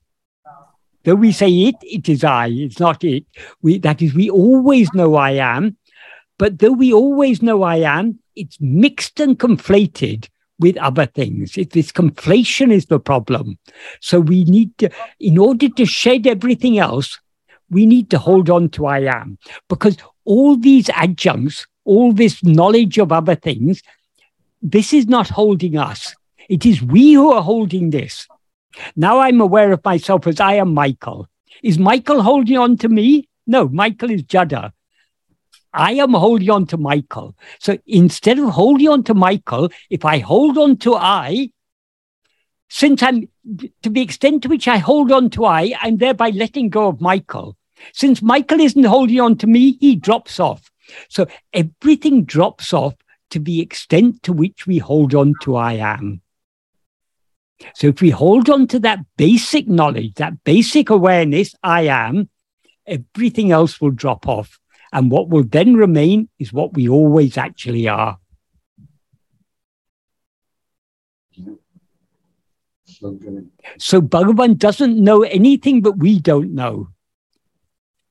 Though 1.06 1.16
we 1.16 1.32
say 1.32 1.50
it, 1.50 1.76
it 1.82 2.10
is 2.10 2.24
I, 2.24 2.48
it's 2.48 2.80
not 2.80 3.04
it. 3.04 3.26
We, 3.62 3.78
that 3.80 4.02
is, 4.02 4.14
we 4.14 4.30
always 4.30 4.94
know 4.94 5.16
I 5.16 5.32
am, 5.32 5.78
but 6.38 6.60
though 6.60 6.72
we 6.72 6.92
always 6.92 7.42
know 7.42 7.64
I 7.64 7.78
am, 7.78 8.20
it's 8.36 8.58
mixed 8.60 9.20
and 9.20 9.38
conflated 9.38 10.28
with 10.60 10.78
other 10.78 11.06
things. 11.06 11.58
If 11.58 11.70
this 11.70 11.92
conflation 11.92 12.72
is 12.72 12.88
the 12.88 13.00
problem. 13.00 13.58
So 14.02 14.20
we 14.20 14.46
need 14.46 14.78
to, 14.80 14.90
in 15.20 15.38
order 15.38 15.70
to 15.70 15.86
shed 15.86 16.26
everything 16.28 16.80
else, 16.80 17.20
we 17.70 17.86
need 17.86 18.10
to 18.10 18.18
hold 18.18 18.50
on 18.50 18.70
to 18.70 18.88
I 18.88 19.00
am 19.02 19.38
because 19.70 19.98
all 20.24 20.58
these 20.58 20.90
adjuncts, 20.96 21.68
all 21.84 22.14
this 22.14 22.44
knowledge 22.44 22.98
of 22.98 23.12
other 23.12 23.36
things, 23.36 23.82
this 24.62 24.94
is 24.94 25.08
not 25.08 25.30
holding 25.30 25.78
us. 25.78 26.16
It 26.50 26.66
is 26.66 26.82
we 26.82 27.14
who 27.14 27.32
are 27.32 27.44
holding 27.44 27.92
this. 27.92 28.28
Now 28.96 29.20
I'm 29.20 29.42
aware 29.42 29.72
of 29.72 29.84
myself 29.84 30.28
as 30.28 30.40
I 30.40 30.56
am 30.56 30.74
Michael. 30.74 31.28
Is 31.64 31.80
Michael 31.80 32.22
holding 32.22 32.58
on 32.58 32.78
to 32.78 32.90
me? 32.90 33.30
No, 33.48 33.68
Michael 33.68 34.12
is 34.12 34.24
Jada. 34.24 34.72
I 35.74 35.94
am 35.94 36.14
holding 36.14 36.50
on 36.50 36.66
to 36.68 36.78
Michael. 36.78 37.36
So 37.60 37.78
instead 37.86 38.40
of 38.40 38.50
holding 38.50 38.88
on 38.88 39.04
to 39.04 39.14
Michael, 39.14 39.70
if 39.90 40.06
I 40.06 40.20
hold 40.20 40.58
on 40.58 40.78
to 40.78 40.96
I, 40.96 41.50
since 42.70 43.04
I'm 43.04 43.30
to 43.84 43.90
the 43.90 44.02
extent 44.02 44.44
to 44.44 44.50
which 44.50 44.68
I 44.68 44.78
hold 44.78 45.12
on 45.12 45.30
to 45.32 45.46
I, 45.46 45.74
I'm 45.82 45.98
thereby 45.98 46.30
letting 46.30 46.70
go 46.70 46.88
of 46.88 47.02
Michael. 47.02 47.58
Since 47.94 48.22
Michael 48.22 48.60
isn't 48.62 48.84
holding 48.86 49.20
on 49.20 49.38
to 49.38 49.48
me, 49.48 49.78
he 49.80 49.96
drops 49.96 50.40
off. 50.40 50.72
So 51.10 51.28
everything 51.54 52.24
drops 52.24 52.74
off 52.74 52.96
to 53.32 53.40
the 53.40 53.60
extent 53.60 54.24
to 54.24 54.34
which 54.34 54.66
we 54.66 54.78
hold 54.78 55.14
on 55.14 55.34
to 55.42 55.56
I 55.56 55.74
am. 55.74 56.22
So 57.74 57.88
if 57.88 58.02
we 58.02 58.10
hold 58.10 58.50
on 58.50 58.68
to 58.68 58.80
that 58.80 59.00
basic 59.18 59.68
knowledge, 59.68 60.16
that 60.16 60.44
basic 60.44 60.90
awareness, 60.90 61.56
I 61.64 61.84
am, 61.84 62.30
everything 62.86 63.52
else 63.52 63.80
will 63.80 63.92
drop 63.92 64.28
off. 64.28 64.60
And 64.92 65.12
what 65.12 65.30
will 65.30 65.44
then 65.44 65.76
remain 65.76 66.30
is 66.40 66.54
what 66.54 66.74
we 66.74 66.88
always 66.88 67.38
actually 67.38 67.88
are. 67.88 68.18
So, 73.78 74.02
Bhagavan 74.02 74.58
doesn't 74.58 74.98
know 74.98 75.24
anything 75.24 75.82
but 75.82 75.98
we 75.98 76.20
don't 76.20 76.54
know. 76.54 76.90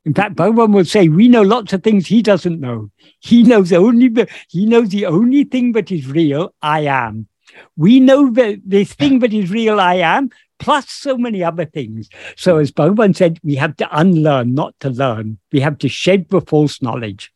In 0.05 0.13
fact, 0.13 0.37
Bhagavan 0.37 0.75
will 0.75 0.85
say, 0.85 1.09
we 1.09 1.29
know 1.29 1.41
lots 1.41 1.73
of 1.73 1.83
things 1.83 2.07
he 2.07 2.21
doesn't 2.21 2.61
know. 2.61 2.91
He 3.21 3.43
knows 3.43 3.73
only 3.73 4.11
he 4.51 4.67
knows 4.67 4.91
the 4.91 5.07
only 5.07 5.45
thing 5.45 5.73
that 5.73 5.91
is 5.91 6.07
real, 6.07 6.55
I 6.61 6.81
am. 6.81 7.29
We 7.77 8.01
know 8.01 8.31
that 8.33 8.61
this 8.65 8.93
thing 8.93 9.21
that 9.21 9.33
is 9.33 9.51
real, 9.51 9.81
I 9.81 9.97
am, 9.97 10.31
plus 10.59 10.91
so 10.91 11.17
many 11.17 11.43
other 11.43 11.65
things. 11.65 12.09
So, 12.37 12.59
as 12.59 12.71
Bhagavan 12.71 13.17
said, 13.17 13.39
we 13.43 13.57
have 13.57 13.77
to 13.77 13.89
unlearn, 13.99 14.55
not 14.55 14.79
to 14.81 14.91
learn. 14.91 15.39
We 15.53 15.61
have 15.61 15.79
to 15.79 15.89
shed 15.89 16.29
the 16.29 16.41
false 16.41 16.81
knowledge. 16.81 17.33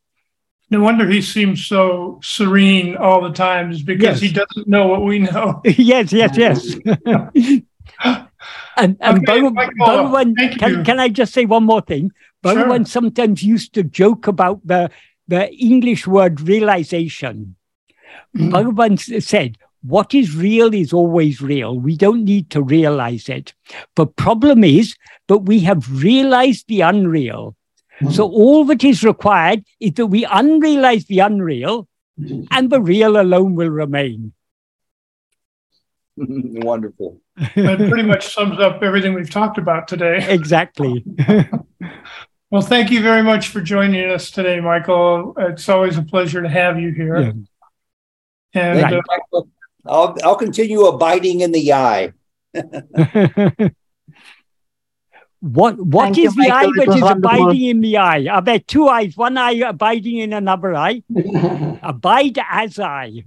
No 0.71 0.81
wonder 0.81 1.09
he 1.09 1.23
seems 1.23 1.65
so 1.65 2.21
serene 2.23 2.97
all 2.97 3.23
the 3.23 3.33
time, 3.33 3.71
is 3.71 3.83
because 3.83 4.21
yes. 4.21 4.31
he 4.31 4.33
doesn't 4.33 4.69
know 4.69 4.87
what 4.87 5.03
we 5.03 5.19
know. 5.19 5.63
yes, 5.65 6.13
yes, 6.13 6.37
yes. 6.37 6.75
and 8.05 8.97
and 9.01 9.29
okay, 9.29 9.41
Bhagavan, 9.41 9.71
Bhagavan 9.79 10.59
can, 10.59 10.85
can 10.85 11.01
I 11.01 11.09
just 11.09 11.33
say 11.33 11.47
one 11.47 11.65
more 11.65 11.81
thing? 11.81 12.13
Bhagavan 12.45 12.79
sure. 12.79 12.87
sometimes 12.87 13.43
used 13.43 13.73
to 13.75 13.83
joke 13.83 14.27
about 14.27 14.61
the, 14.65 14.91
the 15.27 15.53
English 15.55 16.07
word 16.07 16.41
realization. 16.41 17.57
Mm. 18.37 18.51
Bhagavan 18.51 19.23
said, 19.23 19.59
what 19.83 20.15
is 20.15 20.35
real 20.35 20.75
is 20.75 20.93
always 20.93 21.41
real. 21.41 21.79
We 21.79 21.97
don't 21.97 22.25
need 22.25 22.51
to 22.51 22.63
realize 22.63 23.29
it. 23.29 23.55
The 23.97 24.07
problem 24.07 24.65
is 24.65 24.97
that 25.29 25.39
we 25.39 25.61
have 25.61 26.03
realized 26.03 26.67
the 26.69 26.81
unreal. 26.81 27.57
Mm-hmm. 28.01 28.13
So 28.13 28.29
all 28.29 28.65
that 28.67 28.85
is 28.85 29.03
required 29.03 29.65
is 29.81 29.93
that 29.93 30.07
we 30.07 30.25
unrealize 30.25 31.07
the 31.07 31.21
unreal 31.21 31.89
and 32.51 32.71
the 32.71 32.81
real 32.81 33.21
alone 33.21 33.55
will 33.55 33.71
remain. 33.71 34.33
Wonderful. 36.17 37.21
that 37.37 37.79
pretty 37.89 38.03
much 38.03 38.35
sums 38.35 38.59
up 38.59 38.83
everything 38.83 39.15
we've 39.15 39.31
talked 39.31 39.59
about 39.59 39.87
today. 39.87 40.27
Exactly. 40.29 41.05
well, 42.51 42.63
thank 42.63 42.91
you 42.91 43.03
very 43.03 43.23
much 43.23 43.49
for 43.49 43.61
joining 43.61 44.11
us 44.11 44.31
today, 44.31 44.59
Michael. 44.61 45.35
It's 45.39 45.69
always 45.69 45.97
a 45.97 46.03
pleasure 46.03 46.43
to 46.43 46.49
have 46.49 46.81
you 46.81 46.93
here. 46.93 47.21
Yeah. 47.21 47.33
And 48.55 48.95
uh, 49.33 49.43
I'll 49.87 50.17
I'll 50.23 50.37
continue 50.37 50.85
abiding 50.85 51.41
in 51.41 51.53
the 51.53 51.73
eye. 51.73 52.13
what 55.41 55.79
what 55.79 56.05
Thank 56.05 56.19
is 56.19 56.37
you, 56.37 56.45
the 56.45 56.51
eye 56.51 56.65
that 56.65 56.89
is 56.97 57.03
wonderful. 57.03 57.49
abiding 57.49 57.63
in 57.63 57.81
the 57.81 57.97
eye? 57.99 58.27
Are 58.27 58.43
there 58.43 58.59
two 58.59 58.89
eyes? 58.89 59.17
One 59.17 59.39
eye 59.39 59.53
abiding 59.53 60.19
in 60.19 60.33
another 60.33 60.75
eye? 60.75 61.03
Abide 61.83 62.39
as 62.51 62.79
I. 62.79 63.25